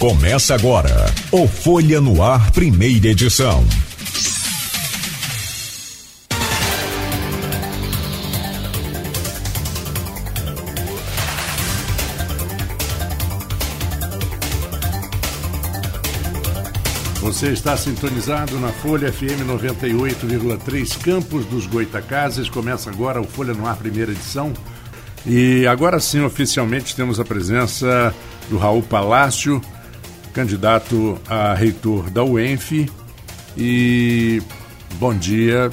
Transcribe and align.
Começa 0.00 0.54
agora 0.54 1.12
o 1.30 1.46
Folha 1.46 2.00
no 2.00 2.22
Ar, 2.22 2.50
primeira 2.52 3.08
edição. 3.08 3.62
Você 17.20 17.48
está 17.48 17.76
sintonizado 17.76 18.58
na 18.58 18.68
Folha 18.68 19.12
FM 19.12 19.44
98,3 19.46 20.98
Campos 21.02 21.44
dos 21.44 21.66
Goitacazes. 21.66 22.48
Começa 22.48 22.88
agora 22.88 23.20
o 23.20 23.26
Folha 23.26 23.52
no 23.52 23.66
Ar, 23.66 23.76
primeira 23.76 24.12
edição. 24.12 24.54
E 25.26 25.66
agora 25.66 26.00
sim, 26.00 26.22
oficialmente, 26.22 26.96
temos 26.96 27.20
a 27.20 27.24
presença 27.26 28.14
do 28.48 28.56
Raul 28.56 28.82
Palácio, 28.82 29.60
candidato 30.32 31.18
a 31.28 31.54
reitor 31.54 32.10
da 32.10 32.24
UENF. 32.24 32.88
E 33.56 34.42
bom 34.94 35.14
dia, 35.14 35.70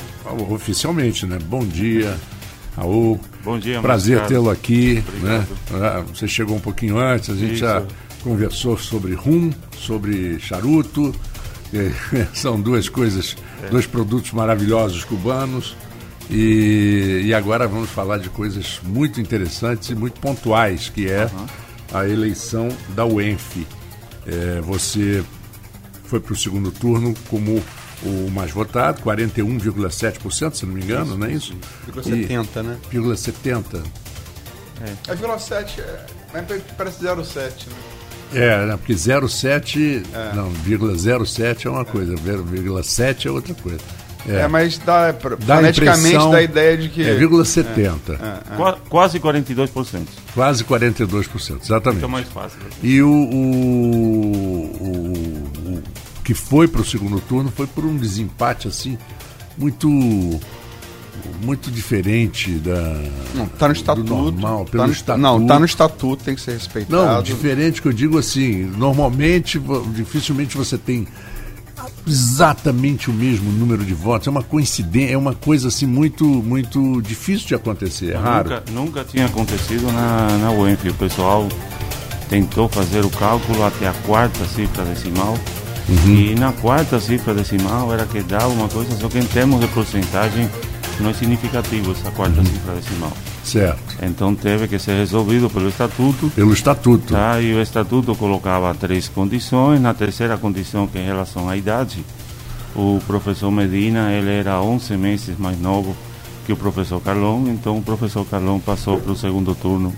oficialmente, 0.49 1.25
né? 1.25 1.37
Bom 1.39 1.65
dia, 1.65 2.17
Raul. 2.75 3.19
Bom 3.43 3.57
dia, 3.59 3.81
Prazer 3.81 4.25
tê-lo 4.25 4.49
aqui. 4.49 5.03
Né? 5.21 5.47
Você 6.13 6.27
chegou 6.27 6.55
um 6.55 6.59
pouquinho 6.59 6.97
antes, 6.97 7.29
a 7.29 7.35
gente 7.35 7.53
Isso. 7.53 7.61
já 7.61 7.83
conversou 8.23 8.77
sobre 8.77 9.13
rum, 9.13 9.51
sobre 9.77 10.39
charuto. 10.39 11.13
São 12.33 12.59
duas 12.59 12.87
coisas, 12.87 13.35
é. 13.63 13.69
dois 13.69 13.85
produtos 13.85 14.31
maravilhosos 14.31 15.03
cubanos. 15.03 15.75
E, 16.29 17.21
e, 17.25 17.33
agora 17.33 17.67
vamos 17.67 17.89
falar 17.89 18.17
de 18.17 18.29
coisas 18.29 18.81
muito 18.83 19.21
interessantes 19.21 19.89
e 19.89 19.95
muito 19.95 20.19
pontuais, 20.19 20.89
que 20.89 21.09
é 21.09 21.29
uhum. 21.31 21.45
a 21.93 22.07
eleição 22.07 22.67
da 22.89 23.05
UENF. 23.05 23.65
É, 24.27 24.61
você 24.61 25.23
foi 26.05 26.19
para 26.19 26.33
o 26.33 26.35
segundo 26.35 26.71
turno 26.71 27.13
como 27.29 27.63
o 28.03 28.29
mais 28.29 28.51
votado, 28.51 29.01
41,7%, 29.01 30.53
se 30.53 30.65
não 30.65 30.73
me 30.73 30.83
engano, 30.83 31.11
isso, 31.11 31.17
não 31.17 31.27
é 31.27 31.31
isso? 31.31 31.55
isso. 31.87 32.03
70, 32.03 32.63
né? 32.63 32.77
70. 33.15 33.83
É, 34.79 35.11
é 35.11 35.15
0,7, 35.15 35.79
é, 35.79 36.05
parece 36.77 37.03
0,7, 37.03 37.67
né? 37.67 37.75
É, 38.33 38.65
né, 38.65 38.77
porque 38.77 38.93
0,7, 38.93 40.05
é. 40.13 40.35
não, 40.35 40.49
vírgula 40.49 40.93
0,7 40.93 41.65
é 41.65 41.69
uma 41.69 41.85
coisa, 41.85 42.15
vírgula 42.15 42.83
7 42.83 43.27
é 43.27 43.31
outra 43.31 43.53
coisa. 43.53 43.79
É, 44.27 44.41
é 44.41 44.47
mas 44.47 44.77
dá, 44.77 45.11
dá 45.11 45.55
foneticamente 45.55 46.17
dá 46.17 46.37
a 46.37 46.43
ideia 46.43 46.77
de 46.77 46.89
que... 46.89 47.01
É, 47.01 47.15
vírgula 47.15 47.45
70. 47.45 48.13
É, 48.13 48.15
é, 48.15 48.69
é. 48.69 48.75
Quase 48.89 49.19
42%. 49.19 50.01
Quase 50.33 50.63
42%, 50.63 51.61
exatamente. 51.63 51.95
Fica 51.95 52.07
mais 52.07 52.27
fácil. 52.27 52.59
Né? 52.59 52.69
E 52.83 53.01
o, 53.01 53.09
o, 53.09 53.43
o, 54.81 55.75
o 55.75 55.83
que 56.23 56.33
foi 56.33 56.67
para 56.67 56.81
o 56.81 56.85
segundo 56.85 57.19
turno 57.21 57.51
foi 57.55 57.67
por 57.67 57.85
um 57.85 57.95
desempate, 57.95 58.67
assim, 58.67 58.97
muito 59.57 59.87
muito 61.41 61.71
diferente 61.71 62.51
da 62.53 63.01
não 63.35 63.47
tá 63.47 63.67
no 63.67 63.73
estatuto 63.73 64.07
normal 64.07 64.65
pelo 64.65 64.83
tá 64.83 64.87
no, 64.87 64.93
estatuto 64.93 65.21
não 65.21 65.45
tá 65.45 65.59
no 65.59 65.65
estatuto 65.65 66.23
tem 66.23 66.35
que 66.35 66.41
ser 66.41 66.53
respeitado 66.53 66.95
não 66.95 67.23
diferente 67.23 67.81
que 67.81 67.87
eu 67.87 67.93
digo 67.93 68.17
assim 68.17 68.63
normalmente 68.63 69.61
dificilmente 69.93 70.55
você 70.55 70.77
tem 70.77 71.07
exatamente 72.05 73.09
o 73.09 73.13
mesmo 73.13 73.51
número 73.51 73.83
de 73.83 73.93
votos. 73.93 74.27
É 74.27 74.31
uma 74.31 74.43
coincidência, 74.43 75.13
é 75.13 75.17
uma 75.17 75.33
coisa 75.33 75.67
assim 75.67 75.85
muito, 75.85 76.25
muito 76.25 77.01
difícil 77.01 77.47
de 77.47 77.55
acontecer. 77.55 78.13
É 78.13 78.17
raro. 78.17 78.49
Nunca, 78.49 78.63
nunca 78.71 79.03
tinha 79.03 79.25
acontecido 79.25 79.91
na, 79.91 80.37
na 80.37 80.51
UENF. 80.51 80.89
O 80.89 80.93
pessoal 80.93 81.47
tentou 82.29 82.67
fazer 82.67 83.05
o 83.05 83.09
cálculo 83.09 83.65
até 83.65 83.87
a 83.87 83.93
quarta 84.05 84.45
cifra 84.45 84.83
decimal. 84.85 85.37
Uhum. 85.89 86.13
E 86.13 86.35
na 86.35 86.51
quarta 86.51 86.99
cifra 86.99 87.33
decimal 87.33 87.93
era 87.93 88.05
que 88.05 88.21
dava 88.21 88.47
uma 88.47 88.67
coisa, 88.67 88.95
só 88.97 89.07
que 89.07 89.19
em 89.19 89.25
termos 89.25 89.61
de 89.61 89.67
porcentagem 89.67 90.49
não 90.99 91.09
é 91.09 91.13
significativo 91.13 91.91
essa 91.91 92.11
quarta 92.11 92.39
uhum. 92.39 92.45
cifra 92.45 92.73
decimal. 92.75 93.13
Certo. 93.47 93.97
Então 94.01 94.35
teve 94.35 94.67
que 94.67 94.77
ser 94.77 94.97
resolvido 94.97 95.49
pelo 95.49 95.69
estatuto. 95.69 96.29
Pelo 96.35 96.53
estatuto. 96.53 97.13
Tá? 97.13 97.39
E 97.39 97.53
o 97.53 97.61
estatuto 97.61 98.13
colocava 98.15 98.73
três 98.75 99.07
condições. 99.07 99.79
Na 99.79 99.93
terceira 99.93 100.37
condição, 100.37 100.85
que 100.85 100.97
é 100.97 101.01
em 101.01 101.05
relação 101.05 101.47
à 101.47 101.55
idade, 101.55 102.03
o 102.75 102.99
professor 103.07 103.49
Medina 103.49 104.11
ele 104.11 104.31
era 104.31 104.61
11 104.61 104.97
meses 104.97 105.37
mais 105.37 105.59
novo 105.59 105.95
que 106.45 106.51
o 106.51 106.57
professor 106.57 107.01
Carlão. 107.01 107.45
Então 107.47 107.77
o 107.77 107.81
professor 107.81 108.25
Carlão 108.25 108.59
passou 108.59 108.99
para 108.99 109.13
o 109.13 109.15
segundo 109.15 109.55
turno 109.55 109.93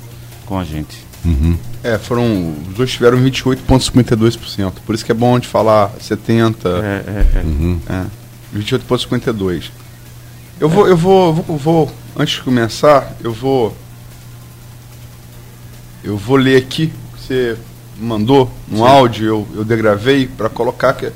com 0.46 0.60
a 0.60 0.64
gente. 0.64 1.10
Uhum. 1.26 1.58
É, 1.84 1.98
foram. 1.98 2.54
Os 2.70 2.76
dois 2.76 2.92
tiveram 2.92 3.18
28,52%. 3.18 4.74
Por 4.86 4.94
isso 4.96 5.04
que 5.04 5.12
é 5.12 5.16
bom 5.16 5.40
de 5.40 5.48
falar 5.48 5.92
70%. 6.00 6.56
É, 6.66 7.04
é, 7.08 7.40
é. 7.40 7.44
Uhum. 7.44 7.80
é 7.90 8.06
28,52%. 8.56 9.72
Eu 10.60 10.68
vou, 10.68 10.88
eu 10.88 10.98
vou, 10.98 11.34
vou, 11.34 11.58
vou, 11.58 11.92
antes 12.16 12.36
de 12.36 12.42
começar, 12.42 13.16
eu 13.22 13.34
vou, 13.34 13.76
eu 16.04 16.18
vou 16.18 16.38
ler 16.38 16.58
aqui 16.58 16.88
que 16.88 17.20
você 17.20 17.58
mandou 18.00 18.52
no 18.68 18.78
Sim. 18.78 18.84
áudio, 18.84 19.28
eu, 19.28 19.48
eu 19.56 19.66
degravei 19.66 20.28
para 20.28 20.50
colocar 20.50 20.94
que 20.94 21.12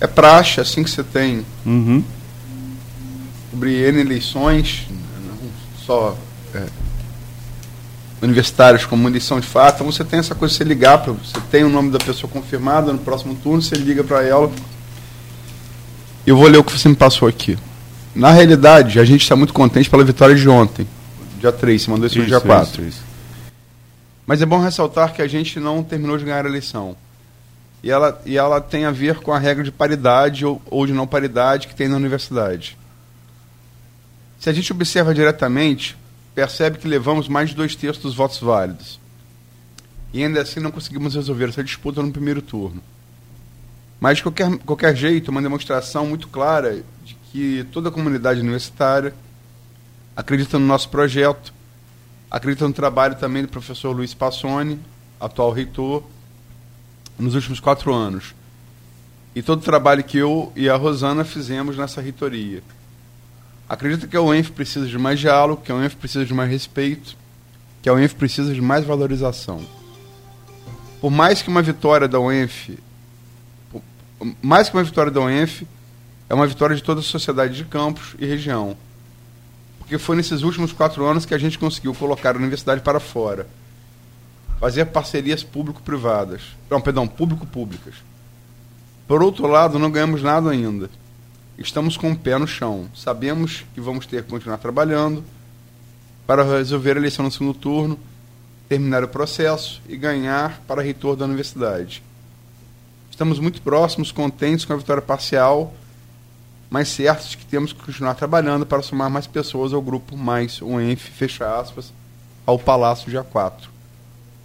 é 0.00 0.06
praxe 0.06 0.60
assim 0.60 0.82
que 0.82 0.90
você 0.90 1.02
tem 1.02 1.44
uhum. 1.64 2.02
sobre 3.50 3.72
N 3.88 4.00
eleições, 4.00 4.86
não 5.26 5.36
só 5.84 6.16
é, 6.54 6.66
universitários 8.22 8.86
como 8.86 9.08
eleição 9.08 9.40
de 9.40 9.46
fato, 9.46 9.76
então 9.76 9.92
você 9.92 10.04
tem 10.04 10.18
essa 10.18 10.34
coisa 10.34 10.52
de 10.52 10.58
você 10.58 10.64
ligar 10.64 10.98
para 10.98 11.12
você 11.12 11.38
tem 11.50 11.64
o 11.64 11.68
nome 11.68 11.90
da 11.90 11.98
pessoa 11.98 12.30
confirmada 12.30 12.92
no 12.92 12.98
próximo 12.98 13.34
turno, 13.34 13.62
você 13.62 13.74
liga 13.74 14.02
para 14.02 14.22
ela. 14.22 14.50
Eu 16.26 16.36
vou 16.36 16.48
ler 16.48 16.56
o 16.56 16.64
que 16.64 16.72
você 16.72 16.88
me 16.88 16.96
passou 16.96 17.28
aqui. 17.28 17.58
Na 18.14 18.30
realidade, 18.30 19.00
a 19.00 19.04
gente 19.04 19.22
está 19.22 19.34
muito 19.34 19.52
contente 19.52 19.90
pela 19.90 20.04
vitória 20.04 20.34
de 20.34 20.48
ontem, 20.48 20.86
dia 21.40 21.52
3, 21.52 21.82
você 21.82 21.90
mandou 21.90 22.06
isso, 22.06 22.18
no 22.18 22.26
dia 22.26 22.40
4. 22.40 22.70
Isso, 22.70 22.82
isso. 22.82 23.04
Mas 24.26 24.40
é 24.40 24.46
bom 24.46 24.58
ressaltar 24.58 25.12
que 25.12 25.20
a 25.20 25.26
gente 25.26 25.60
não 25.60 25.82
terminou 25.82 26.16
de 26.16 26.24
ganhar 26.24 26.46
a 26.46 26.48
eleição. 26.48 26.96
E 27.82 27.90
ela, 27.90 28.22
e 28.24 28.38
ela 28.38 28.60
tem 28.60 28.86
a 28.86 28.90
ver 28.90 29.16
com 29.16 29.32
a 29.32 29.38
regra 29.38 29.62
de 29.62 29.70
paridade 29.70 30.46
ou, 30.46 30.62
ou 30.70 30.86
de 30.86 30.94
não 30.94 31.06
paridade 31.06 31.68
que 31.68 31.74
tem 31.74 31.88
na 31.88 31.96
universidade. 31.96 32.78
Se 34.40 34.48
a 34.48 34.52
gente 34.52 34.72
observa 34.72 35.14
diretamente, 35.14 35.96
percebe 36.34 36.78
que 36.78 36.88
levamos 36.88 37.28
mais 37.28 37.50
de 37.50 37.56
dois 37.56 37.74
terços 37.76 38.02
dos 38.02 38.14
votos 38.14 38.38
válidos. 38.38 38.98
E 40.14 40.22
ainda 40.22 40.40
assim 40.40 40.60
não 40.60 40.70
conseguimos 40.70 41.14
resolver 41.14 41.48
essa 41.48 41.62
disputa 41.62 42.02
no 42.02 42.10
primeiro 42.10 42.40
turno. 42.40 42.82
Mas, 44.00 44.18
de 44.18 44.22
qualquer, 44.22 44.58
qualquer 44.58 44.96
jeito, 44.96 45.30
uma 45.30 45.42
demonstração 45.42 46.06
muito 46.06 46.28
clara 46.28 46.82
de 47.04 47.13
que 47.34 47.66
toda 47.72 47.88
a 47.88 47.92
comunidade 47.92 48.38
universitária 48.38 49.12
acredita 50.14 50.56
no 50.56 50.64
nosso 50.64 50.88
projeto, 50.88 51.52
acredita 52.30 52.68
no 52.68 52.72
trabalho 52.72 53.16
também 53.16 53.42
do 53.42 53.48
professor 53.48 53.90
Luiz 53.90 54.14
Passoni, 54.14 54.78
atual 55.18 55.50
reitor, 55.50 56.04
nos 57.18 57.34
últimos 57.34 57.58
quatro 57.58 57.92
anos. 57.92 58.36
E 59.34 59.42
todo 59.42 59.58
o 59.58 59.64
trabalho 59.64 60.04
que 60.04 60.16
eu 60.16 60.52
e 60.54 60.68
a 60.68 60.76
Rosana 60.76 61.24
fizemos 61.24 61.76
nessa 61.76 62.00
reitoria. 62.00 62.62
Acredita 63.68 64.06
que 64.06 64.16
a 64.16 64.22
UENF 64.22 64.52
precisa 64.52 64.86
de 64.86 64.96
mais 64.96 65.18
diálogo, 65.18 65.60
que 65.60 65.72
a 65.72 65.74
UENF 65.74 65.96
precisa 65.96 66.24
de 66.24 66.32
mais 66.32 66.48
respeito, 66.48 67.16
que 67.82 67.88
a 67.88 67.94
UENF 67.94 68.14
precisa 68.14 68.54
de 68.54 68.62
mais 68.62 68.84
valorização. 68.84 69.60
Por 71.00 71.10
mais 71.10 71.42
que 71.42 71.48
uma 71.48 71.62
vitória 71.62 72.06
da 72.06 72.20
UENF, 72.20 72.78
mais 74.40 74.68
que 74.68 74.76
uma 74.76 74.84
vitória 74.84 75.10
da 75.10 75.20
UENF, 75.20 75.66
é 76.34 76.36
uma 76.36 76.48
vitória 76.48 76.74
de 76.74 76.82
toda 76.82 76.98
a 76.98 77.02
sociedade 77.02 77.54
de 77.54 77.64
Campos 77.64 78.16
e 78.18 78.26
região. 78.26 78.76
Porque 79.78 79.98
foi 79.98 80.16
nesses 80.16 80.42
últimos 80.42 80.72
quatro 80.72 81.06
anos 81.06 81.24
que 81.24 81.32
a 81.32 81.38
gente 81.38 81.56
conseguiu 81.56 81.94
colocar 81.94 82.34
a 82.34 82.38
universidade 82.38 82.80
para 82.80 82.98
fora. 82.98 83.46
Fazer 84.58 84.86
parcerias 84.86 85.44
público-privadas. 85.44 86.42
Não, 86.68 86.80
perdão, 86.80 87.06
público-públicas. 87.06 87.94
Por 89.06 89.22
outro 89.22 89.46
lado, 89.46 89.78
não 89.78 89.92
ganhamos 89.92 90.24
nada 90.24 90.50
ainda. 90.50 90.90
Estamos 91.56 91.96
com 91.96 92.10
o 92.10 92.18
pé 92.18 92.36
no 92.36 92.48
chão. 92.48 92.88
Sabemos 92.96 93.64
que 93.72 93.80
vamos 93.80 94.04
ter 94.04 94.24
que 94.24 94.30
continuar 94.30 94.58
trabalhando 94.58 95.22
para 96.26 96.42
resolver 96.42 96.96
a 96.96 97.00
eleição 97.00 97.24
no 97.24 97.30
segundo 97.30 97.54
turno, 97.54 97.96
terminar 98.68 99.04
o 99.04 99.08
processo 99.08 99.80
e 99.88 99.96
ganhar 99.96 100.60
para 100.66 100.82
reitor 100.82 101.14
da 101.14 101.26
universidade. 101.26 102.02
Estamos 103.08 103.38
muito 103.38 103.62
próximos, 103.62 104.10
contentes 104.10 104.64
com 104.64 104.72
a 104.72 104.76
vitória 104.76 105.02
parcial 105.02 105.72
mas 106.74 106.88
certos 106.88 107.36
que 107.36 107.46
temos 107.46 107.72
que 107.72 107.80
continuar 107.80 108.14
trabalhando 108.14 108.66
para 108.66 108.82
somar 108.82 109.08
mais 109.08 109.28
pessoas 109.28 109.72
ao 109.72 109.80
grupo 109.80 110.16
mais 110.16 110.60
o 110.60 110.80
ENF, 110.80 111.08
fecha 111.08 111.56
aspas, 111.56 111.92
ao 112.44 112.58
Palácio 112.58 113.08
dia 113.08 113.22
4. 113.22 113.70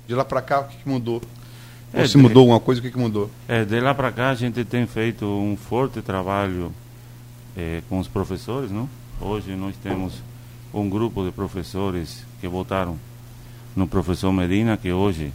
De 0.08 0.14
lá 0.14 0.24
para 0.24 0.40
cá, 0.40 0.60
o 0.60 0.66
que, 0.66 0.78
que 0.78 0.88
mudou? 0.88 1.24
É, 1.92 2.02
Ou 2.02 2.08
se 2.08 2.20
mudou 2.20 2.42
alguma 2.42 2.60
coisa, 2.60 2.80
o 2.80 2.84
que, 2.84 2.92
que 2.92 3.00
mudou? 3.00 3.32
É, 3.48 3.66
de 3.66 3.80
lá 3.80 3.96
para 3.96 4.12
cá 4.12 4.30
a 4.30 4.36
gente 4.36 4.64
tem 4.64 4.86
feito 4.86 5.26
um 5.26 5.58
forte 5.58 6.04
trabalho 6.04 6.72
é, 7.58 7.82
com 7.90 7.98
os 7.98 8.08
professores, 8.08 8.70
não? 8.70 8.88
Hoje 9.20 9.56
nós 9.56 9.76
temos 9.82 10.14
um 10.72 10.88
grupo 10.88 11.26
de 11.26 11.32
professores 11.32 12.24
que 12.40 12.48
votaram 12.48 12.96
no 13.76 13.88
professor 13.88 14.32
Medina, 14.32 14.78
que 14.78 14.92
hoje 14.92 15.34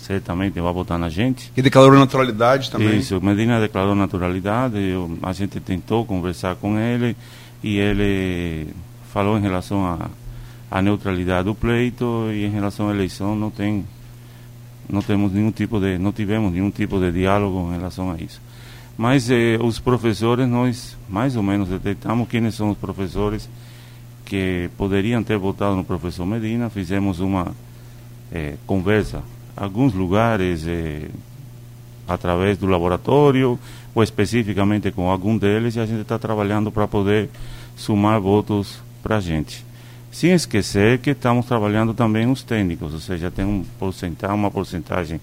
certamente 0.00 0.58
vai 0.60 0.72
votar 0.72 0.98
na 0.98 1.08
gente. 1.08 1.52
E 1.56 1.62
declarou 1.62 1.98
naturalidade 1.98 2.70
também? 2.70 2.98
Isso, 2.98 3.20
Medina 3.20 3.60
declarou 3.60 3.94
naturalidade, 3.94 4.78
eu, 4.78 5.18
a 5.22 5.32
gente 5.32 5.60
tentou 5.60 6.04
conversar 6.04 6.56
com 6.56 6.78
ele 6.78 7.16
e 7.62 7.78
ele 7.78 8.68
falou 9.12 9.38
em 9.38 9.42
relação 9.42 10.10
à 10.70 10.82
neutralidade 10.82 11.44
do 11.44 11.54
pleito 11.54 12.28
e 12.32 12.44
em 12.44 12.50
relação 12.50 12.88
à 12.88 12.94
eleição 12.94 13.34
não 13.36 13.50
tem 13.50 13.84
não 14.88 15.02
temos 15.02 15.32
nenhum 15.32 15.52
tipo 15.52 15.78
de 15.78 15.98
não 15.98 16.12
tivemos 16.12 16.52
nenhum 16.52 16.70
tipo 16.70 16.98
de 16.98 17.12
diálogo 17.12 17.70
em 17.72 17.76
relação 17.76 18.10
a 18.10 18.16
isso. 18.16 18.40
Mas 18.96 19.30
eh, 19.30 19.58
os 19.60 19.78
professores 19.78 20.48
nós 20.48 20.96
mais 21.08 21.36
ou 21.36 21.42
menos 21.42 21.68
detectamos 21.68 22.28
quem 22.28 22.50
são 22.50 22.70
os 22.70 22.78
professores 22.78 23.48
que 24.24 24.70
poderiam 24.76 25.22
ter 25.22 25.38
votado 25.38 25.76
no 25.76 25.84
professor 25.84 26.24
Medina, 26.24 26.70
fizemos 26.70 27.20
uma 27.20 27.54
eh, 28.32 28.54
conversa 28.66 29.22
alguns 29.56 29.92
lugares 29.94 30.66
eh, 30.66 31.08
através 32.06 32.58
do 32.58 32.66
laboratório 32.66 33.58
ou 33.94 34.02
especificamente 34.02 34.90
com 34.90 35.10
algum 35.10 35.36
deles 35.36 35.76
e 35.76 35.80
a 35.80 35.86
gente 35.86 36.02
está 36.02 36.18
trabalhando 36.18 36.70
para 36.70 36.86
poder 36.86 37.28
somar 37.76 38.20
votos 38.20 38.80
para 39.02 39.16
a 39.16 39.20
gente. 39.20 39.64
Sem 40.10 40.32
esquecer 40.32 40.98
que 40.98 41.10
estamos 41.10 41.46
trabalhando 41.46 41.94
também 41.94 42.30
os 42.30 42.42
técnicos, 42.42 42.92
ou 42.92 43.00
seja, 43.00 43.30
tem 43.30 43.44
um 43.44 43.64
porcentagem, 43.78 44.34
uma 44.34 44.50
porcentagem 44.50 45.20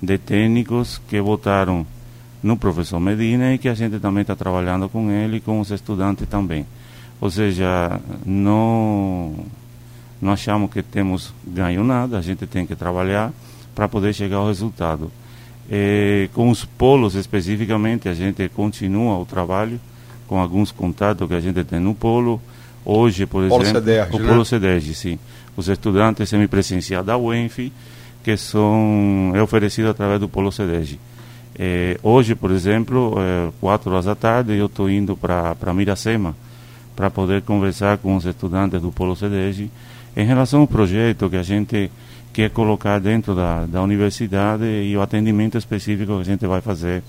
de 0.00 0.18
técnicos 0.18 1.00
que 1.08 1.20
votaram 1.20 1.86
no 2.42 2.56
professor 2.56 3.00
Medina 3.00 3.54
e 3.54 3.58
que 3.58 3.68
a 3.68 3.74
gente 3.74 3.98
também 3.98 4.20
está 4.20 4.36
trabalhando 4.36 4.88
com 4.88 5.10
ele 5.10 5.38
e 5.38 5.40
com 5.40 5.58
os 5.58 5.70
estudantes 5.70 6.28
também. 6.28 6.66
Ou 7.18 7.30
seja, 7.30 7.98
não, 8.26 9.34
não 10.20 10.32
achamos 10.32 10.70
que 10.70 10.82
temos 10.82 11.32
ganho 11.46 11.82
nada, 11.82 12.18
a 12.18 12.22
gente 12.22 12.46
tem 12.46 12.66
que 12.66 12.76
trabalhar 12.76 13.32
para 13.76 13.86
poder 13.86 14.14
chegar 14.14 14.38
ao 14.38 14.48
resultado. 14.48 15.12
É, 15.70 16.30
com 16.32 16.48
os 16.48 16.64
polos 16.64 17.14
especificamente, 17.14 18.08
a 18.08 18.14
gente 18.14 18.48
continua 18.48 19.18
o 19.18 19.26
trabalho 19.26 19.78
com 20.26 20.40
alguns 20.40 20.72
contatos 20.72 21.28
que 21.28 21.34
a 21.34 21.40
gente 21.40 21.62
tem 21.62 21.78
no 21.78 21.94
polo. 21.94 22.40
Hoje, 22.84 23.26
por 23.26 23.46
polo 23.46 23.62
exemplo, 23.62 23.80
CEDERG, 23.80 24.16
o 24.16 24.18
né? 24.18 24.28
Polo 24.28 24.44
CEDERG, 24.44 24.94
sim. 24.94 25.18
Os 25.56 25.68
estudantes 25.68 26.28
semipresenciais 26.28 27.04
da 27.04 27.18
UENF, 27.18 27.70
que 28.24 28.36
são 28.36 29.32
é 29.34 29.42
oferecido 29.42 29.90
através 29.90 30.18
do 30.18 30.28
Polo 30.28 30.50
CEDERG. 30.50 30.98
É, 31.58 31.98
hoje, 32.02 32.34
por 32.34 32.50
exemplo, 32.50 33.14
é, 33.18 33.50
quatro 33.60 33.90
horas 33.90 34.04
da 34.04 34.14
tarde, 34.14 34.54
eu 34.54 34.66
estou 34.66 34.90
indo 34.90 35.16
para 35.16 35.74
Miracema 35.74 36.34
para 36.94 37.10
poder 37.10 37.42
conversar 37.42 37.98
com 37.98 38.16
os 38.16 38.24
estudantes 38.24 38.80
do 38.80 38.90
Polo 38.90 39.14
CEDERG 39.14 39.70
em 40.16 40.24
relação 40.24 40.60
ao 40.60 40.66
projeto 40.66 41.28
que 41.28 41.36
a 41.36 41.42
gente 41.42 41.90
que 42.36 42.42
é 42.42 42.50
colocar 42.50 43.00
dentro 43.00 43.34
da, 43.34 43.64
da 43.64 43.82
universidade 43.82 44.66
e 44.66 44.94
o 44.94 45.00
atendimento 45.00 45.56
específico 45.56 46.16
que 46.16 46.20
a 46.20 46.22
gente 46.22 46.46
vai 46.46 46.60
fazer 46.60 47.02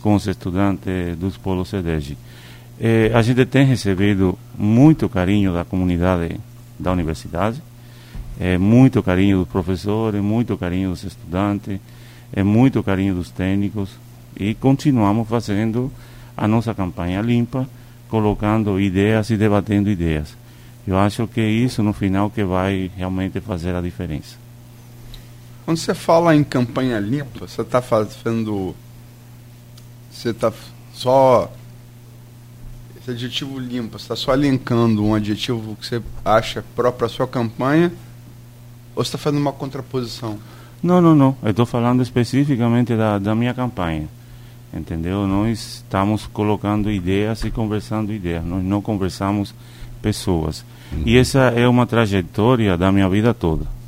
com 0.00 0.14
os 0.14 0.28
estudantes 0.28 1.16
dos 1.18 1.36
polos 1.36 1.70
CEDEG. 1.70 2.16
Eh, 2.78 3.10
a 3.12 3.20
gente 3.20 3.44
tem 3.46 3.66
recebido 3.66 4.38
muito 4.56 5.08
carinho 5.08 5.52
da 5.52 5.64
comunidade 5.64 6.38
da 6.78 6.92
universidade, 6.92 7.60
é 8.38 8.56
muito 8.58 9.02
carinho 9.02 9.38
dos 9.38 9.48
professores, 9.48 10.22
muito 10.22 10.56
carinho 10.56 10.90
dos 10.90 11.02
estudantes, 11.02 11.80
é 12.32 12.44
muito 12.44 12.80
carinho 12.80 13.16
dos 13.16 13.28
técnicos 13.28 13.90
e 14.38 14.54
continuamos 14.54 15.28
fazendo 15.28 15.90
a 16.36 16.46
nossa 16.46 16.72
campanha 16.72 17.20
limpa, 17.20 17.68
colocando 18.08 18.78
ideias 18.78 19.30
e 19.30 19.36
debatendo 19.36 19.90
ideias. 19.90 20.36
Eu 20.86 20.96
acho 20.96 21.26
que 21.26 21.40
é 21.40 21.48
isso 21.48 21.82
no 21.82 21.92
final 21.92 22.30
que 22.30 22.44
vai 22.44 22.88
realmente 22.96 23.40
fazer 23.40 23.74
a 23.74 23.80
diferença. 23.80 24.38
Quando 25.70 25.78
você 25.78 25.94
fala 25.94 26.34
em 26.34 26.42
campanha 26.42 26.98
limpa, 26.98 27.46
você 27.46 27.62
está 27.62 27.80
fazendo. 27.80 28.74
Você 30.10 30.30
está 30.30 30.52
só. 30.92 31.48
Esse 33.00 33.12
adjetivo 33.12 33.56
limpo, 33.56 33.96
você 33.96 34.02
está 34.02 34.16
só 34.16 34.34
linkando 34.34 35.04
um 35.04 35.14
adjetivo 35.14 35.76
que 35.76 35.86
você 35.86 36.02
acha 36.24 36.64
próprio 36.74 37.06
à 37.06 37.08
sua 37.08 37.28
campanha 37.28 37.92
ou 38.96 39.04
você 39.04 39.10
está 39.10 39.18
fazendo 39.18 39.40
uma 39.40 39.52
contraposição? 39.52 40.40
Não, 40.82 41.00
não, 41.00 41.14
não. 41.14 41.36
Eu 41.40 41.52
estou 41.52 41.64
falando 41.64 42.02
especificamente 42.02 42.96
da, 42.96 43.20
da 43.20 43.32
minha 43.36 43.54
campanha. 43.54 44.08
Entendeu? 44.74 45.24
Nós 45.28 45.84
estamos 45.84 46.26
colocando 46.26 46.90
ideias 46.90 47.44
e 47.44 47.50
conversando 47.52 48.12
ideias. 48.12 48.44
Nós 48.44 48.64
não 48.64 48.82
conversamos 48.82 49.54
pessoas. 50.02 50.64
Uhum. 50.90 51.04
E 51.06 51.16
essa 51.16 51.38
é 51.38 51.68
uma 51.68 51.86
trajetória 51.86 52.76
da 52.76 52.90
minha 52.90 53.08
vida 53.08 53.32
toda 53.32 53.78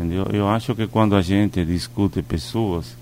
entendeu? 0.00 0.26
Eu 0.32 0.48
acho 0.48 0.74
que 0.74 0.86
quando 0.86 1.14
a 1.14 1.20
gente 1.20 1.64
discute 1.64 2.22
pessoas, 2.22 2.96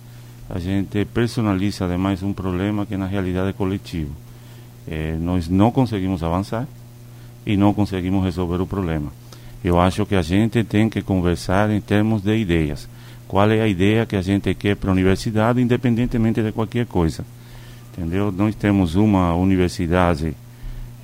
a 0.51 0.59
gente 0.59 1.05
personaliza 1.05 1.87
demais 1.87 2.23
um 2.23 2.33
problema 2.33 2.85
que 2.85 2.97
na 2.97 3.07
realidade 3.07 3.51
é 3.51 3.53
coletivo. 3.53 4.11
É, 4.87 5.17
nós 5.21 5.49
não 5.49 5.71
conseguimos 5.71 6.23
avançar 6.23 6.67
e 7.47 7.57
não 7.57 7.73
conseguimos 7.73 8.25
resolver 8.25 8.61
o 8.61 8.67
problema. 8.67 9.13
Eu 9.63 9.79
acho 9.81 10.05
que 10.07 10.15
a 10.15 10.23
gente 10.23 10.65
tem 10.65 10.89
que 10.89 11.03
conversar 11.03 11.71
em 11.71 11.81
termos 11.81 12.23
de 12.23 12.37
ideias. 12.37 12.89
Qual 13.29 13.49
é 13.51 13.61
a 13.61 13.69
ideia 13.69 14.07
que 14.07 14.17
a 14.17 14.23
gente 14.23 14.53
quer 14.55 14.75
para 14.75 14.91
a 14.91 14.93
universidade, 14.93 15.61
independentemente 15.61 16.43
de 16.43 16.51
qualquer 16.51 16.87
coisa. 16.87 17.25
Entendeu? 17.93 18.33
Nós 18.33 18.55
temos 18.55 18.95
uma 18.95 19.35
universidade 19.35 20.35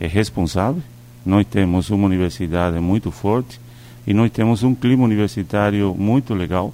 é, 0.00 0.06
responsável, 0.06 0.82
nós 1.26 1.46
temos 1.46 1.90
uma 1.90 2.06
universidade 2.06 2.78
muito 2.80 3.10
forte, 3.10 3.60
e 4.06 4.12
nós 4.12 4.30
temos 4.30 4.62
um 4.62 4.74
clima 4.74 5.04
universitário 5.04 5.94
muito 5.94 6.34
legal, 6.34 6.72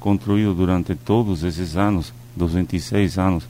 construído 0.00 0.54
durante 0.54 0.94
todos 0.94 1.44
esses 1.44 1.76
anos, 1.76 2.12
dos 2.34 2.54
26 2.54 3.18
anos 3.18 3.44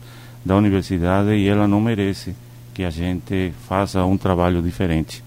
da 0.44 0.56
universidade, 0.56 1.34
e 1.34 1.48
ela 1.48 1.66
não 1.66 1.80
merece 1.80 2.34
que 2.74 2.84
a 2.84 2.90
gente 2.90 3.52
faça 3.66 4.04
um 4.04 4.18
trabalho 4.18 4.60
diferente. 4.60 5.22